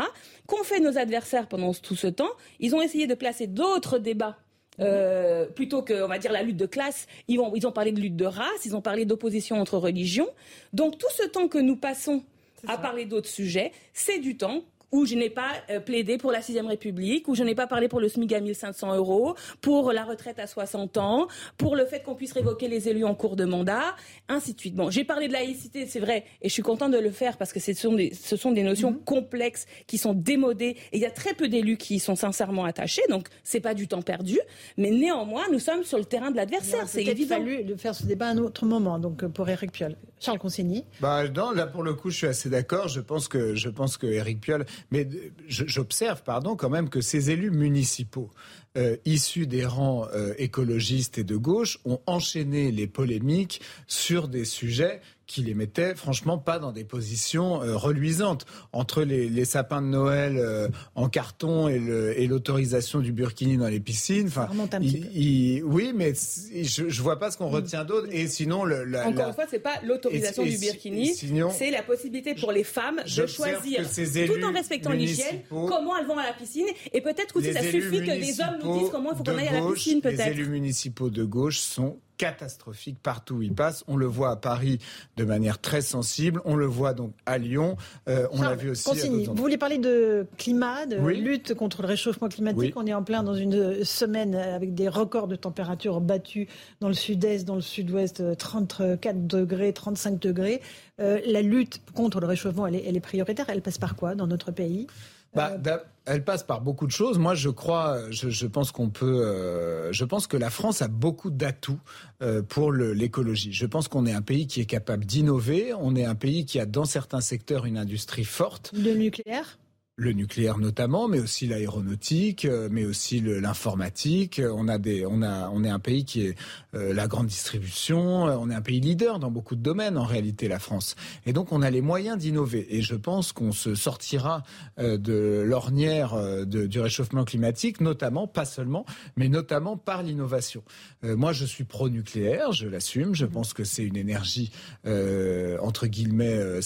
Qu'ont 0.46 0.64
fait 0.64 0.80
nos 0.80 0.98
adversaires 0.98 1.46
pendant 1.46 1.72
tout 1.72 1.94
ce 1.94 2.08
temps 2.08 2.30
Ils 2.58 2.74
ont 2.74 2.82
essayé 2.82 3.06
de 3.06 3.14
placer 3.14 3.46
d'autres 3.46 3.98
débats 3.98 4.36
euh, 4.80 5.46
plutôt 5.46 5.82
que, 5.82 6.02
on 6.02 6.08
va 6.08 6.18
dire, 6.18 6.32
la 6.32 6.42
lutte 6.42 6.56
de 6.56 6.66
classe, 6.66 7.06
ils 7.28 7.38
ont, 7.38 7.54
ils 7.54 7.64
ont 7.64 7.72
parlé 7.72 7.92
de 7.92 8.00
lutte 8.00 8.16
de 8.16 8.26
race, 8.26 8.64
ils 8.64 8.74
ont 8.74 8.82
parlé 8.82 9.04
d'opposition 9.04 9.60
entre 9.60 9.78
religions. 9.78 10.28
Donc 10.72 10.98
tout 10.98 11.10
ce 11.16 11.26
temps 11.28 11.46
que 11.46 11.58
nous 11.58 11.76
passons 11.76 12.24
à 12.66 12.76
parler 12.76 13.04
d'autres 13.04 13.28
sujets, 13.28 13.72
c'est 13.92 14.18
du 14.18 14.36
temps 14.36 14.64
où 14.94 15.06
je 15.06 15.16
n'ai 15.16 15.28
pas 15.28 15.50
euh, 15.70 15.80
plaidé 15.80 16.18
pour 16.18 16.30
la 16.30 16.40
sixième 16.40 16.68
République, 16.68 17.26
où 17.26 17.34
je 17.34 17.42
n'ai 17.42 17.56
pas 17.56 17.66
parlé 17.66 17.88
pour 17.88 17.98
le 17.98 18.08
SMIC 18.08 18.32
à 18.32 18.38
1500 18.38 18.94
euros, 18.94 19.34
pour 19.60 19.90
la 19.90 20.04
retraite 20.04 20.38
à 20.38 20.46
60 20.46 20.98
ans, 20.98 21.26
pour 21.58 21.74
le 21.74 21.84
fait 21.84 22.04
qu'on 22.04 22.14
puisse 22.14 22.30
révoquer 22.30 22.68
les 22.68 22.88
élus 22.88 23.04
en 23.04 23.16
cours 23.16 23.34
de 23.34 23.44
mandat, 23.44 23.96
ainsi 24.28 24.54
de 24.54 24.60
suite. 24.60 24.76
Bon, 24.76 24.90
j'ai 24.90 25.02
parlé 25.02 25.26
de 25.26 25.32
laïcité, 25.32 25.86
c'est 25.86 25.98
vrai, 25.98 26.24
et 26.40 26.48
je 26.48 26.52
suis 26.52 26.62
contente 26.62 26.92
de 26.92 26.98
le 26.98 27.10
faire 27.10 27.36
parce 27.36 27.52
que 27.52 27.58
ce 27.58 27.72
sont 27.72 27.94
des, 27.94 28.14
ce 28.14 28.36
sont 28.36 28.52
des 28.52 28.62
notions 28.62 28.92
mhm. 28.92 29.00
complexes 29.04 29.66
qui 29.88 29.98
sont 29.98 30.14
démodées, 30.14 30.76
et 30.92 30.98
il 30.98 31.00
y 31.00 31.06
a 31.06 31.10
très 31.10 31.34
peu 31.34 31.48
d'élus 31.48 31.76
qui 31.76 31.96
y 31.96 31.98
sont 31.98 32.14
sincèrement 32.14 32.64
attachés, 32.64 33.02
donc 33.10 33.26
c'est 33.42 33.58
pas 33.58 33.74
du 33.74 33.88
temps 33.88 34.02
perdu, 34.02 34.38
mais 34.76 34.92
néanmoins, 34.92 35.42
nous 35.50 35.58
sommes 35.58 35.82
sur 35.82 35.98
le 35.98 36.04
terrain 36.04 36.30
de 36.30 36.36
l'adversaire, 36.36 36.86
c'est 36.86 37.02
évident. 37.02 37.16
Il 37.16 37.32
a 37.32 37.56
fallu 37.56 37.78
faire 37.78 37.96
ce 37.96 38.06
débat 38.06 38.28
à 38.28 38.30
un 38.30 38.38
autre 38.38 38.64
moment, 38.64 39.00
donc 39.00 39.26
pour 39.26 39.48
Éric 39.48 39.72
Piolle. 39.72 39.96
Charles 40.20 40.38
Consigny? 40.38 40.84
Bah, 41.00 41.28
non, 41.28 41.50
là 41.50 41.66
pour 41.66 41.82
le 41.82 41.94
coup, 41.94 42.10
je 42.10 42.16
suis 42.16 42.26
assez 42.26 42.48
d'accord. 42.48 42.88
Je 42.88 43.00
pense 43.00 43.28
que 43.28 43.54
je 43.54 43.68
pense 43.68 43.98
que 43.98 44.06
Éric 44.06 44.40
Piolle, 44.40 44.64
mais 44.90 45.08
j'observe, 45.46 46.22
pardon, 46.22 46.56
quand 46.56 46.70
même 46.70 46.88
que 46.88 47.00
ces 47.00 47.30
élus 47.30 47.50
municipaux 47.50 48.30
euh, 48.76 48.96
issus 49.04 49.46
des 49.46 49.64
rangs 49.64 50.06
euh, 50.12 50.34
écologistes 50.38 51.18
et 51.18 51.24
de 51.24 51.36
gauche 51.36 51.78
ont 51.84 52.00
enchaîné 52.06 52.72
les 52.72 52.86
polémiques 52.86 53.60
sur 53.86 54.28
des 54.28 54.44
sujets 54.44 55.00
qui 55.26 55.42
les 55.42 55.54
mettait 55.54 55.94
franchement 55.94 56.38
pas 56.38 56.58
dans 56.58 56.72
des 56.72 56.84
positions 56.84 57.62
euh, 57.62 57.76
reluisantes 57.76 58.44
entre 58.72 59.02
les, 59.02 59.28
les, 59.28 59.44
sapins 59.44 59.80
de 59.80 59.86
Noël 59.86 60.36
euh, 60.36 60.68
en 60.94 61.08
carton 61.08 61.68
et 61.68 62.26
l'autorisation 62.26 63.00
du 63.00 63.12
burkini 63.12 63.56
dans 63.56 63.68
les 63.68 63.80
piscines. 63.80 64.28
Enfin, 64.28 64.48
oui, 64.52 65.92
mais 65.94 66.12
je, 66.14 66.88
je 66.88 67.02
vois 67.02 67.18
pas 67.18 67.30
ce 67.30 67.38
qu'on 67.38 67.50
mm. 67.50 67.54
retient 67.54 67.84
d'autre. 67.84 68.08
Et 68.10 68.26
sinon, 68.28 68.64
le, 68.64 68.84
la, 68.84 69.08
encore 69.08 69.28
une 69.28 69.34
fois, 69.34 69.46
c'est 69.50 69.58
pas 69.58 69.80
l'autorisation 69.84 70.42
du 70.42 70.58
burkini, 70.58 71.14
c'est 71.14 71.70
la 71.70 71.82
possibilité 71.82 72.34
pour 72.34 72.52
les 72.52 72.64
femmes 72.64 73.00
de 73.04 73.26
choisir, 73.26 73.82
tout 74.26 74.44
en 74.44 74.52
respectant 74.52 74.92
l'hygiène, 74.92 75.40
comment 75.48 75.96
elles 75.96 76.06
vont 76.06 76.18
à 76.18 76.24
la 76.24 76.32
piscine. 76.32 76.66
Et 76.92 77.00
peut-être 77.00 77.32
que 77.32 77.52
ça 77.52 77.62
suffit 77.62 78.00
que 78.00 78.20
des 78.20 78.40
hommes 78.40 78.58
nous 78.64 78.78
disent 78.78 78.90
comment 78.90 79.12
il 79.12 79.16
faut 79.16 79.24
qu'on 79.24 79.38
aille 79.38 79.48
à 79.48 79.60
la 79.60 79.72
piscine. 79.72 80.00
Peut-être. 80.00 80.24
Les 80.24 80.32
élus 80.32 80.48
municipaux 80.48 81.10
de 81.10 81.24
gauche 81.24 81.58
sont 81.58 81.98
catastrophique 82.16 82.98
partout 83.02 83.36
où 83.36 83.42
il 83.42 83.54
passe. 83.54 83.84
On 83.88 83.96
le 83.96 84.06
voit 84.06 84.30
à 84.30 84.36
Paris 84.36 84.78
de 85.16 85.24
manière 85.24 85.60
très 85.60 85.80
sensible. 85.80 86.40
On 86.44 86.56
le 86.56 86.66
voit 86.66 86.94
donc 86.94 87.12
à 87.26 87.38
Lyon. 87.38 87.76
Euh, 88.08 88.26
on 88.32 88.42
l'a 88.42 88.54
vu 88.54 88.70
aussi. 88.70 89.08
vous 89.26 89.34
voulez 89.34 89.58
parler 89.58 89.78
de 89.78 90.26
climat, 90.38 90.86
de 90.86 90.96
lutte 90.96 91.54
contre 91.54 91.82
le 91.82 91.88
réchauffement 91.88 92.28
climatique? 92.28 92.74
On 92.76 92.86
est 92.86 92.94
en 92.94 93.02
plein 93.02 93.22
dans 93.22 93.34
une 93.34 93.84
semaine 93.84 94.34
avec 94.34 94.74
des 94.74 94.88
records 94.88 95.28
de 95.28 95.36
température 95.36 96.00
battus 96.00 96.48
dans 96.80 96.88
le 96.88 96.94
sud-est, 96.94 97.44
dans 97.44 97.56
le 97.56 97.60
sud-ouest, 97.60 98.36
34 98.36 99.26
degrés, 99.26 99.72
35 99.72 100.18
degrés. 100.18 100.60
Euh, 101.00 101.20
la 101.26 101.42
lutte 101.42 101.80
contre 101.94 102.20
le 102.20 102.26
réchauffement, 102.26 102.66
elle 102.66 102.76
est, 102.76 102.84
elle 102.86 102.96
est 102.96 103.00
prioritaire. 103.00 103.46
Elle 103.48 103.62
passe 103.62 103.78
par 103.78 103.96
quoi 103.96 104.14
dans 104.14 104.26
notre 104.26 104.52
pays? 104.52 104.86
Bah, 105.34 105.56
euh, 105.66 105.78
elle 106.06 106.24
passe 106.24 106.42
par 106.42 106.60
beaucoup 106.60 106.86
de 106.86 106.92
choses. 106.92 107.18
Moi, 107.18 107.34
je 107.34 107.48
crois, 107.48 108.10
je, 108.10 108.28
je 108.28 108.46
pense 108.46 108.72
qu'on 108.72 108.90
peut, 108.90 109.24
euh, 109.24 109.92
je 109.92 110.04
pense 110.04 110.26
que 110.26 110.36
la 110.36 110.50
France 110.50 110.82
a 110.82 110.88
beaucoup 110.88 111.30
d'atouts 111.30 111.80
euh, 112.22 112.42
pour 112.42 112.72
l'écologie. 112.72 113.52
Je 113.52 113.66
pense 113.66 113.88
qu'on 113.88 114.06
est 114.06 114.12
un 114.12 114.22
pays 114.22 114.46
qui 114.46 114.60
est 114.60 114.66
capable 114.66 115.04
d'innover. 115.04 115.72
On 115.74 115.96
est 115.96 116.04
un 116.04 116.14
pays 116.14 116.44
qui 116.44 116.60
a 116.60 116.66
dans 116.66 116.84
certains 116.84 117.20
secteurs 117.20 117.64
une 117.66 117.78
industrie 117.78 118.24
forte. 118.24 118.72
Le 118.74 118.94
nucléaire? 118.94 119.58
Le 119.96 120.12
nucléaire 120.12 120.58
notamment, 120.58 121.06
mais 121.06 121.20
aussi 121.20 121.46
l'aéronautique, 121.46 122.46
euh, 122.46 122.68
mais 122.70 122.84
aussi 122.84 123.20
l'informatique. 123.20 124.40
On 124.44 124.66
a 124.66 124.78
des, 124.78 125.06
on 125.06 125.22
a, 125.22 125.48
on 125.50 125.62
est 125.62 125.68
un 125.68 125.78
pays 125.78 126.04
qui 126.04 126.26
est 126.26 126.34
euh, 126.74 126.92
la 126.92 127.06
grande 127.06 127.28
distribution. 127.28 128.24
On 128.24 128.50
est 128.50 128.54
un 128.54 128.60
pays 128.60 128.80
leader 128.80 129.20
dans 129.20 129.30
beaucoup 129.30 129.54
de 129.54 129.62
domaines 129.62 129.96
en 129.96 130.04
réalité, 130.04 130.48
la 130.48 130.58
France. 130.58 130.96
Et 131.26 131.32
donc 131.32 131.52
on 131.52 131.62
a 131.62 131.70
les 131.70 131.80
moyens 131.80 132.18
d'innover. 132.18 132.66
Et 132.76 132.82
je 132.82 132.96
pense 132.96 133.32
qu'on 133.32 133.52
se 133.52 133.76
sortira 133.76 134.42
euh, 134.80 134.98
de 134.98 135.44
l'ornière 135.46 136.14
du 136.44 136.80
réchauffement 136.80 137.24
climatique, 137.24 137.80
notamment, 137.80 138.26
pas 138.26 138.44
seulement, 138.44 138.84
mais 139.16 139.28
notamment 139.28 139.76
par 139.76 140.02
l'innovation. 140.02 140.62
moi, 141.02 141.32
je 141.32 141.44
suis 141.44 141.64
pro-nucléaire, 141.64 142.52
je 142.52 142.66
l'assume. 142.66 143.14
Je 143.14 143.26
pense 143.26 143.52
que 143.52 143.64
c'est 143.64 143.84
une 143.84 143.96
énergie 143.96 144.50
entre 144.84 145.86
guillemets. 145.86 146.60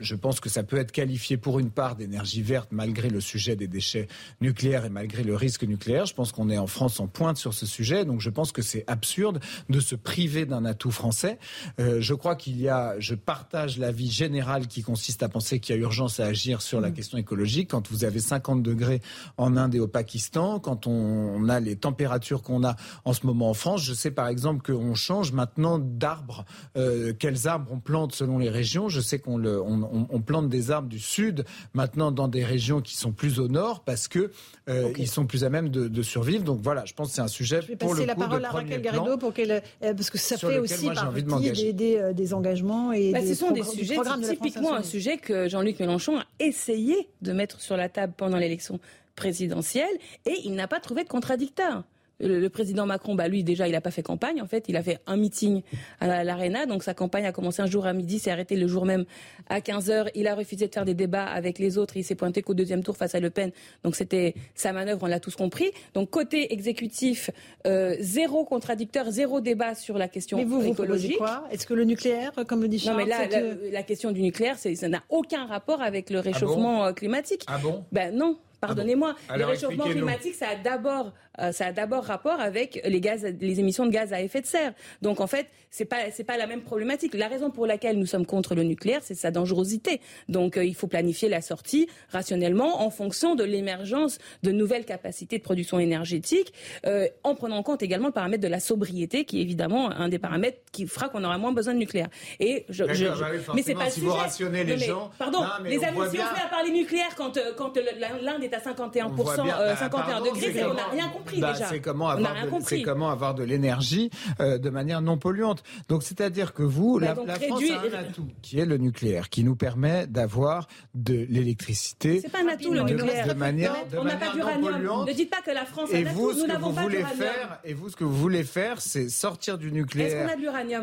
je 0.00 0.14
pense 0.14 0.40
que 0.40 0.48
ça 0.48 0.62
peut 0.62 0.76
être 0.76 0.92
qualifié 0.92 1.36
pour 1.36 1.58
une 1.58 1.70
part 1.70 1.96
d'énergie 1.96 2.42
verte 2.42 2.65
malgré 2.70 3.10
le 3.10 3.20
sujet 3.20 3.56
des 3.56 3.68
déchets 3.68 4.08
nucléaires 4.40 4.84
et 4.84 4.90
malgré 4.90 5.22
le 5.22 5.34
risque 5.34 5.64
nucléaire. 5.64 6.06
Je 6.06 6.14
pense 6.14 6.32
qu'on 6.32 6.50
est 6.50 6.58
en 6.58 6.66
France 6.66 7.00
en 7.00 7.06
pointe 7.06 7.36
sur 7.36 7.54
ce 7.54 7.66
sujet, 7.66 8.04
donc 8.04 8.20
je 8.20 8.30
pense 8.30 8.52
que 8.52 8.62
c'est 8.62 8.84
absurde 8.86 9.40
de 9.68 9.80
se 9.80 9.94
priver 9.94 10.46
d'un 10.46 10.64
atout 10.64 10.90
français. 10.90 11.38
Euh, 11.80 12.00
je 12.00 12.14
crois 12.14 12.36
qu'il 12.36 12.60
y 12.60 12.68
a, 12.68 12.98
je 12.98 13.14
partage 13.14 13.78
l'avis 13.78 14.10
général 14.10 14.66
qui 14.66 14.82
consiste 14.82 15.22
à 15.22 15.28
penser 15.28 15.60
qu'il 15.60 15.74
y 15.74 15.78
a 15.78 15.80
urgence 15.80 16.20
à 16.20 16.26
agir 16.26 16.62
sur 16.62 16.80
la 16.80 16.90
mm. 16.90 16.94
question 16.94 17.18
écologique. 17.18 17.70
Quand 17.70 17.90
vous 17.90 18.04
avez 18.04 18.20
50 18.20 18.62
degrés 18.62 19.00
en 19.36 19.56
Inde 19.56 19.74
et 19.74 19.80
au 19.80 19.88
Pakistan, 19.88 20.58
quand 20.58 20.86
on, 20.86 21.48
a 21.48 21.60
les 21.60 21.76
températures 21.76 22.42
qu'on 22.42 22.64
a 22.64 22.76
en 23.04 23.12
ce 23.12 23.26
moment 23.26 23.50
en 23.50 23.54
France, 23.54 23.84
je 23.84 23.94
sais 23.94 24.10
par 24.10 24.28
exemple 24.28 24.62
qu'on 24.62 24.94
change 24.94 25.32
maintenant 25.32 25.78
d'arbres. 25.78 26.44
Euh, 26.76 27.12
quels 27.18 27.46
arbres 27.46 27.70
on 27.70 27.78
plante 27.78 28.14
selon 28.14 28.38
les 28.38 28.50
régions 28.50 28.88
Je 28.88 29.00
sais 29.00 29.18
qu'on 29.18 29.44
on, 29.44 30.06
on 30.10 30.20
plante 30.20 30.48
des 30.48 30.70
arbres 30.70 30.88
du 30.88 30.98
sud 30.98 31.44
maintenant 31.74 32.10
dans 32.10 32.28
des 32.28 32.44
régions 32.44 32.55
régions 32.56 32.80
qui 32.80 32.96
sont 32.96 33.12
plus 33.12 33.38
au 33.38 33.48
nord 33.48 33.80
parce 33.80 34.08
que 34.08 34.30
euh, 34.68 34.92
ils 34.96 35.08
sont 35.08 35.26
plus 35.26 35.44
à 35.44 35.50
même 35.50 35.68
de, 35.68 36.02
survivre. 36.02 36.42
Donc 36.42 36.60
voilà, 36.62 36.84
je 36.86 36.94
pense 36.94 37.08
que 37.08 37.14
c'est 37.14 37.20
un 37.20 37.28
sujet 37.28 37.60
je 37.60 37.68
vais 37.68 37.76
pour 37.76 37.90
passer 37.90 38.06
la 38.06 38.14
parole 38.14 38.44
à 38.44 38.50
Raquel 38.50 38.80
Garrido 38.80 39.18
pour 39.18 39.34
qu'elle 39.34 39.50
euh, 39.52 39.60
parce 39.94 40.10
que 40.10 40.18
ça 40.18 40.38
fait 40.38 40.58
aussi 40.58 40.88
partie 40.90 41.52
des, 41.52 41.72
des, 41.72 41.96
euh, 41.98 42.12
des, 42.14 42.32
engagements 42.32 42.92
et 42.92 43.12
bah, 43.12 43.20
des, 43.20 43.28
ce 43.28 43.34
sont 43.34 43.50
des 43.50 43.62
sujets 43.62 43.98
typiquement 44.28 44.74
un 44.74 44.82
sujet 44.82 45.18
que 45.18 45.48
Jean-Luc 45.48 45.78
Mélenchon 45.80 46.18
a 46.18 46.24
essayé 46.40 47.08
de 47.20 47.32
mettre 47.32 47.60
sur 47.60 47.76
la 47.76 47.88
table 47.88 48.14
pendant 48.16 48.38
l'élection 48.38 48.80
présidentielle 49.16 49.94
et 50.24 50.34
il 50.44 50.54
n'a 50.54 50.68
pas 50.68 50.80
trouvé 50.80 51.04
de 51.04 51.08
contradicteur 51.08 51.84
le, 52.20 52.48
président 52.48 52.86
Macron, 52.86 53.14
bah 53.14 53.28
lui 53.28 53.44
déjà, 53.44 53.68
il 53.68 53.72
n'a 53.72 53.80
pas 53.80 53.90
fait 53.90 54.02
campagne. 54.02 54.40
En 54.40 54.46
fait, 54.46 54.64
il 54.68 54.76
a 54.76 54.82
fait 54.82 54.98
un 55.06 55.16
meeting 55.16 55.62
à 56.00 56.24
l'Arena. 56.24 56.66
Donc 56.66 56.82
sa 56.82 56.94
campagne 56.94 57.26
a 57.26 57.32
commencé 57.32 57.62
un 57.62 57.66
jour 57.66 57.86
à 57.86 57.92
midi, 57.92 58.18
s'est 58.18 58.30
arrêtée 58.30 58.56
le 58.56 58.66
jour 58.66 58.86
même 58.86 59.04
à 59.48 59.60
15 59.60 59.90
h 59.90 60.10
Il 60.14 60.26
a 60.26 60.34
refusé 60.34 60.66
de 60.66 60.72
faire 60.72 60.84
des 60.84 60.94
débats 60.94 61.24
avec 61.26 61.58
les 61.58 61.78
autres. 61.78 61.96
Il 61.96 62.04
s'est 62.04 62.14
pointé 62.14 62.42
qu'au 62.42 62.54
deuxième 62.54 62.82
tour 62.82 62.96
face 62.96 63.14
à 63.14 63.20
Le 63.20 63.30
Pen. 63.30 63.50
Donc 63.84 63.96
c'était 63.96 64.34
sa 64.54 64.72
manœuvre, 64.72 65.02
on 65.02 65.06
l'a 65.06 65.20
tous 65.20 65.36
compris. 65.36 65.70
Donc 65.94 66.10
côté 66.10 66.52
exécutif, 66.52 67.30
euh, 67.66 67.96
zéro 68.00 68.44
contradicteur, 68.44 69.10
zéro 69.10 69.40
débat 69.40 69.74
sur 69.74 69.98
la 69.98 70.08
question 70.08 70.38
mais 70.38 70.44
vous, 70.44 70.62
écologique. 70.62 71.12
Vous 71.12 71.18
quoi? 71.18 71.44
Est-ce 71.50 71.66
que 71.66 71.74
le 71.74 71.84
nucléaire, 71.84 72.32
comme 72.46 72.62
le 72.62 72.68
dit 72.68 72.78
Charles, 72.78 72.98
Non, 72.98 73.04
mais 73.04 73.10
là, 73.10 73.54
la, 73.72 73.82
question 73.82 74.10
du 74.10 74.22
nucléaire, 74.22 74.56
ça 74.58 74.88
n'a 74.88 75.02
aucun 75.10 75.46
rapport 75.46 75.82
avec 75.82 76.10
le 76.10 76.18
ah 76.18 76.22
réchauffement 76.22 76.86
euh, 76.86 76.92
climatique. 76.92 77.42
Ah 77.46 77.58
bon? 77.58 77.84
Ben 77.92 78.14
non. 78.14 78.38
Pardonnez-moi, 78.60 79.14
le 79.36 79.44
réchauffement 79.44 79.84
climatique, 79.84 80.34
ça 80.34 80.48
a 80.48 80.56
d'abord, 80.56 81.12
euh, 81.40 81.52
ça 81.52 81.66
a 81.66 81.72
d'abord 81.72 82.04
rapport 82.04 82.40
avec 82.40 82.80
les 82.84 83.00
gaz, 83.00 83.24
les 83.24 83.60
émissions 83.60 83.86
de 83.86 83.90
gaz 83.90 84.12
à 84.12 84.20
effet 84.20 84.40
de 84.40 84.46
serre. 84.46 84.72
Donc 85.02 85.20
en 85.20 85.26
fait, 85.26 85.46
c'est 85.70 85.84
pas, 85.84 86.10
c'est 86.10 86.24
pas 86.24 86.38
la 86.38 86.46
même 86.46 86.62
problématique. 86.62 87.14
La 87.14 87.28
raison 87.28 87.50
pour 87.50 87.66
laquelle 87.66 87.98
nous 87.98 88.06
sommes 88.06 88.24
contre 88.24 88.54
le 88.54 88.62
nucléaire, 88.62 89.00
c'est 89.02 89.14
sa 89.14 89.30
dangerosité. 89.30 90.00
Donc 90.28 90.56
euh, 90.56 90.64
il 90.64 90.74
faut 90.74 90.86
planifier 90.86 91.28
la 91.28 91.42
sortie 91.42 91.88
rationnellement 92.10 92.82
en 92.82 92.90
fonction 92.90 93.34
de 93.34 93.44
l'émergence 93.44 94.18
de 94.42 94.52
nouvelles 94.52 94.84
capacités 94.84 95.38
de 95.38 95.42
production 95.42 95.78
énergétique, 95.78 96.52
euh, 96.86 97.06
en 97.24 97.34
prenant 97.34 97.56
en 97.56 97.62
compte 97.62 97.82
également 97.82 98.06
le 98.06 98.12
paramètre 98.12 98.42
de 98.42 98.48
la 98.48 98.60
sobriété, 98.60 99.24
qui 99.24 99.38
est 99.38 99.42
évidemment 99.42 99.90
un 99.90 100.08
des 100.08 100.18
paramètres 100.18 100.58
qui 100.72 100.86
fera 100.86 101.08
qu'on 101.08 101.24
aura 101.24 101.36
moins 101.38 101.52
besoin 101.52 101.74
de 101.74 101.78
nucléaire. 101.78 102.08
Et 102.40 102.64
je, 102.68 102.84
je, 102.94 103.06
mais 103.54 103.62
c'est 103.62 103.74
pas 103.74 103.90
si 103.90 104.00
le 104.00 104.06
sujet. 104.06 104.06
vous 104.06 104.12
rationnez 104.12 104.64
les 104.64 104.78
gens. 104.78 105.10
Pardon, 105.18 105.40
les 105.64 105.82
amis, 105.84 105.98
si 106.10 106.18
on 106.18 106.34
fait 106.34 106.44
à 106.44 106.48
parler 106.48 106.70
nucléaire 106.70 107.14
quand, 107.16 107.38
quand 107.56 107.76
l'un 108.22 108.38
des 108.38 108.46
est 108.46 108.54
à 108.54 108.58
51%, 108.58 109.60
euh, 109.60 109.76
51 109.76 110.06
bah, 110.06 110.26
degrés, 110.26 110.64
on 110.64 110.74
n'a 110.74 110.86
rien 110.86 111.08
compris 111.08 111.25
bah, 111.38 111.52
déjà. 111.52 111.68
C'est 111.68 111.80
comment, 111.80 112.08
avoir 112.08 112.34
de, 112.34 112.84
comment 112.84 113.10
avoir 113.10 113.34
de 113.34 113.44
l'énergie 113.44 114.10
euh, 114.40 114.58
de 114.58 114.70
manière 114.70 115.00
non 115.00 115.18
polluante. 115.18 115.62
Donc 115.88 116.02
c'est-à-dire 116.02 116.54
que 116.54 116.62
vous, 116.62 116.98
bah, 116.98 117.14
la, 117.26 117.34
France 117.34 117.62
a 117.70 117.96
un 117.96 118.00
atout 118.00 118.28
qui 118.42 118.58
est 118.58 118.66
le 118.66 118.76
nucléaire, 118.76 119.28
qui 119.28 119.44
nous 119.44 119.56
permet 119.56 120.06
d'avoir 120.06 120.68
de 120.94 121.26
l'électricité. 121.28 122.20
C'est 122.22 122.30
pas 122.30 122.42
un 122.42 122.48
atout 122.48 122.72
le 122.72 122.82
nucléaire. 122.82 123.28
De 123.28 123.34
manière, 123.34 123.74
on 123.96 124.04
n'a 124.04 124.16
pas 124.16 124.32
d'uranium. 124.32 125.06
Ne 125.06 125.12
dites 125.12 125.30
pas 125.30 125.42
que 125.42 125.50
la 125.50 125.64
France 125.64 125.90
a 125.92 125.96
un 125.96 126.06
atout. 126.06 126.32
Nous 126.32 126.46
n'avons 126.46 126.72
pas 126.72 126.86
d'uranium. 126.86 127.28
Et 127.64 127.74
vous, 127.74 127.88
ce 127.88 127.96
que 127.96 128.04
vous 128.04 128.16
voulez 128.16 128.44
faire, 128.44 128.80
c'est 128.80 129.08
sortir 129.08 129.58
du 129.58 129.72
nucléaire 129.72 130.30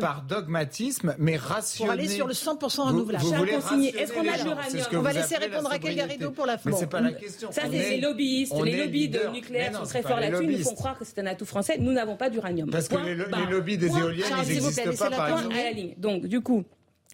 par 0.00 0.22
dogmatisme, 0.22 1.14
mais 1.18 1.36
rationner. 1.36 1.86
Pour 1.86 1.92
aller 1.92 2.08
sur 2.08 2.26
le 2.26 2.34
100% 2.34 2.80
renouvelable. 2.88 3.24
Est-ce 3.24 4.12
qu'on 4.12 4.20
a 4.20 4.38
de 4.38 4.44
l'uranium 4.44 4.86
On 4.94 5.00
va 5.00 5.12
laisser 5.12 5.36
répondre 5.36 5.70
à 5.72 5.78
quel 5.78 5.94
Garrido 5.94 6.30
pour 6.30 6.46
la 6.46 6.58
France. 6.58 6.72
Mais 6.72 6.78
c'est 6.78 6.86
pas 6.86 7.00
la 7.00 7.12
question. 7.12 7.52
Ça, 7.52 7.62
c'est 7.70 7.90
les 7.90 8.00
lobbyistes. 8.00 8.54
Les 8.64 8.76
lobbies 8.76 9.08
de 9.08 9.28
nucléaire 9.32 9.76
sont 9.76 9.84
très 9.84 10.02
forts 10.02 10.20
là-dessus. 10.42 10.52
Ils 10.52 10.58
nous 10.58 10.64
font 10.64 10.74
croire 10.74 10.98
que 10.98 11.04
c'est 11.04 11.18
un 11.18 11.26
atout 11.26 11.46
français. 11.46 11.78
Nous 11.78 11.92
n'avons 11.92 12.16
pas 12.16 12.30
d'uranium. 12.30 12.70
Parce 12.70 12.88
que 12.88 12.96
les 12.96 13.50
lobbies 13.50 13.78
des 13.78 13.88
éoliennes, 13.88 14.26
ils 14.42 14.54
n'existent 14.54 14.94
pas, 14.98 15.10
par 15.10 15.38
exemple. 15.38 15.54
Donc, 15.98 16.26
du 16.26 16.40
coup, 16.40 16.64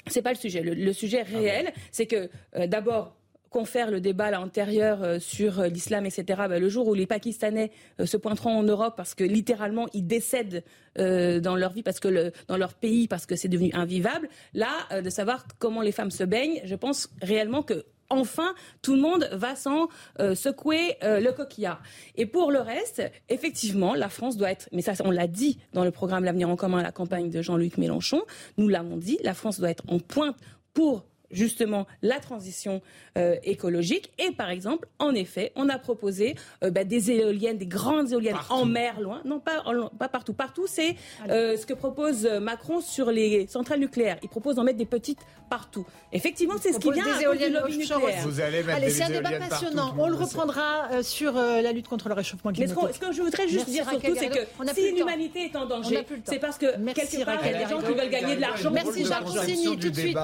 c'est 0.07 0.23
pas 0.23 0.33
le 0.33 0.39
sujet. 0.39 0.63
Le, 0.63 0.93
sujet 0.93 1.25
ah 1.27 1.39
réel, 1.39 1.73
c'est 1.91 2.07
que 2.07 2.29
euh, 2.57 2.67
d'abord, 2.67 3.17
confère 3.49 3.91
le 3.91 4.01
débat 4.01 4.27
à 4.27 4.31
l'intérieur 4.31 5.03
euh, 5.03 5.19
sur 5.19 5.61
euh, 5.61 5.67
l'islam, 5.69 6.07
etc., 6.07 6.25
bah, 6.49 6.59
le 6.59 6.69
jour 6.69 6.87
où 6.87 6.95
les 6.95 7.07
Pakistanais 7.07 7.71
se 8.05 8.17
pointeront 8.17 8.57
en 8.59 8.63
Europe 8.63 8.95
parce 8.97 9.15
que 9.15 9.25
littéralement 9.25 9.87
ils 9.93 10.07
décèdent 10.07 10.65
dans 10.97 11.57
leur 11.57 11.73
vie, 11.73 11.85
parce 11.85 12.01
que 12.01 12.33
dans 12.49 12.57
leur 12.57 12.75
pays, 12.75 13.07
parce 13.07 13.25
que 13.25 13.37
c'est 13.37 13.49
devenu 13.49 13.71
invivable, 13.73 14.29
là, 14.55 15.01
de 15.01 15.09
savoir 15.09 15.47
comment 15.59 15.83
les 15.83 15.93
femmes 15.93 16.11
se 16.11 16.25
baignent, 16.25 16.61
je 16.65 16.75
pense 16.75 17.09
réellement 17.23 17.63
que 17.63 17.85
enfin, 18.11 18.55
tout 18.83 18.95
le 18.95 19.01
monde 19.01 19.29
va 19.33 19.57
s'en 19.57 19.89
euh, 20.19 20.35
secouer 20.35 20.97
euh, 21.03 21.21
le 21.21 21.33
coquillard. 21.33 21.83
Et 22.17 22.27
pour 22.27 22.51
le 22.51 22.61
reste, 22.61 23.03
effectivement, 23.29 23.95
la 23.95 24.09
France 24.09 24.37
doit 24.37 24.51
être, 24.51 24.69
mais 24.73 24.83
ça, 24.83 24.93
on 25.05 25.11
l'a 25.11 25.27
dit 25.27 25.59
dans 25.73 25.85
le 25.85 25.91
programme 25.91 26.25
L'avenir 26.25 26.51
en 26.51 26.57
commun, 26.57 26.83
la 26.83 26.93
campagne 26.93 27.31
de 27.31 27.41
Jean-Luc 27.41 27.79
Mélenchon, 27.79 28.23
nous 28.59 28.69
l'avons 28.69 28.97
dit, 28.97 29.19
la 29.23 29.35
France 29.35 29.59
doit 29.59 29.71
être 29.71 29.85
en 29.89 29.99
pointe 29.99 30.37
pour 30.75 31.05
justement 31.31 31.87
la 32.03 32.19
transition 32.19 32.83
euh, 33.19 33.37
écologique. 33.43 34.13
Et 34.19 34.31
par 34.31 34.51
exemple, 34.51 34.87
en 34.99 35.15
effet, 35.15 35.53
on 35.57 35.69
a 35.69 35.79
proposé 35.79 36.37
euh, 36.63 36.71
bah, 36.71 36.85
des 36.85 37.11
éoliennes, 37.11 37.59
des 37.59 37.67
grandes 37.67 38.13
éoliennes 38.13 38.37
en 38.51 38.65
mer 38.65 39.01
loin. 39.01 39.21
Non, 39.25 39.41
pas, 39.41 39.65
pas 39.99 40.09
partout. 40.09 40.33
Partout, 40.33 40.67
c'est 40.69 40.95
euh, 41.29 41.57
ce 41.57 41.67
que 41.67 41.75
propose 41.75 42.25
Macron 42.25 42.81
sur 42.81 43.11
les 43.11 43.47
centrales 43.49 43.81
nucléaires. 43.81 44.19
Il 44.23 44.29
propose 44.29 44.57
d'en 44.57 44.65
mettre 44.65 44.79
des 44.79 44.87
petites 44.87 45.19
partout. 45.49 45.85
Effectivement, 46.13 46.55
c'est 46.61 46.73
ce 46.73 46.79
qui 46.79 46.93
vient 46.93 47.05
des 47.05 47.25
éoliennes 47.25 47.51
du 47.51 47.59
lobby 47.59 47.79
nucléaire. 47.79 48.23
Vous 48.23 48.41
allez 48.41 48.63
mettre 48.63 48.77
Allez, 48.77 48.91
c'est 48.91 49.03
un 49.03 49.11
débat 49.11 49.33
passionnant. 49.39 49.95
On 49.99 50.09
le 50.09 50.15
reprendra 50.15 51.03
sur 51.03 51.33
la 51.33 51.73
lutte 51.73 51.89
contre 51.89 52.09
le 52.09 52.15
réchauffement 52.15 52.53
climatique. 52.53 52.77
Mais 52.81 52.93
ce, 52.93 52.99
que 53.01 53.13
je 53.13 53.23
voudrais 53.23 53.49
juste 53.49 53.69
dire 53.69 53.89
surtout, 53.89 54.15
c'est 54.17 54.29
que 54.29 54.73
si 54.73 54.93
l'humanité 54.93 55.47
est 55.47 55.57
en 55.57 55.67
danger, 55.67 56.07
c'est 56.25 56.39
parce 56.39 56.59
que 56.59 56.67
quelque 56.93 57.25
part, 57.25 57.39
il 57.45 57.51
y 57.51 57.55
a 57.55 57.65
des 57.65 57.71
gens 57.71 57.81
qui 57.81 57.93
veulent 57.93 58.09
gagner 58.09 58.37
de 58.37 58.41
l'argent. 58.41 58.71
Merci 58.71 59.05
Jacques 59.05 59.27
Rossini. 59.27 59.77
Tout 59.77 59.91
de 59.91 59.95
suite, 59.95 60.17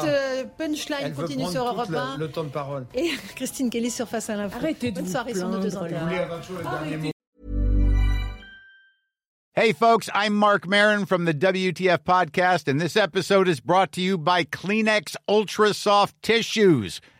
punchline 0.56 0.95
continue 1.14 1.46
sur 1.50 1.66
Europe 1.66 1.92
1. 1.94 2.18
Le 2.18 2.28
temps 2.28 2.44
de 2.44 2.48
parole. 2.48 2.86
Et 2.94 3.10
Christine 3.34 3.70
Kelly 3.70 3.90
sur 3.90 4.08
Face 4.08 4.30
à 4.30 4.36
l'info. 4.36 4.56
Arrêtez 4.58 4.90
de 4.90 5.00
Bonne 5.00 5.08
soirée 5.08 5.34
sur 5.34 5.48
nos 5.48 5.58
deux 5.58 5.76
antennes. 5.76 7.12
Hey 9.58 9.72
folks, 9.72 10.10
I'm 10.12 10.34
Mark 10.34 10.66
Marin 10.68 11.06
from 11.06 11.24
the 11.24 11.32
WTF 11.32 12.04
podcast 12.04 12.68
and 12.68 12.78
this 12.78 12.94
episode 12.94 13.48
is 13.48 13.58
brought 13.58 13.90
to 13.92 14.02
you 14.02 14.18
by 14.18 14.44
Kleenex 14.44 15.16
Ultra 15.26 15.72
Soft 15.72 16.14
Tissues 16.20 17.00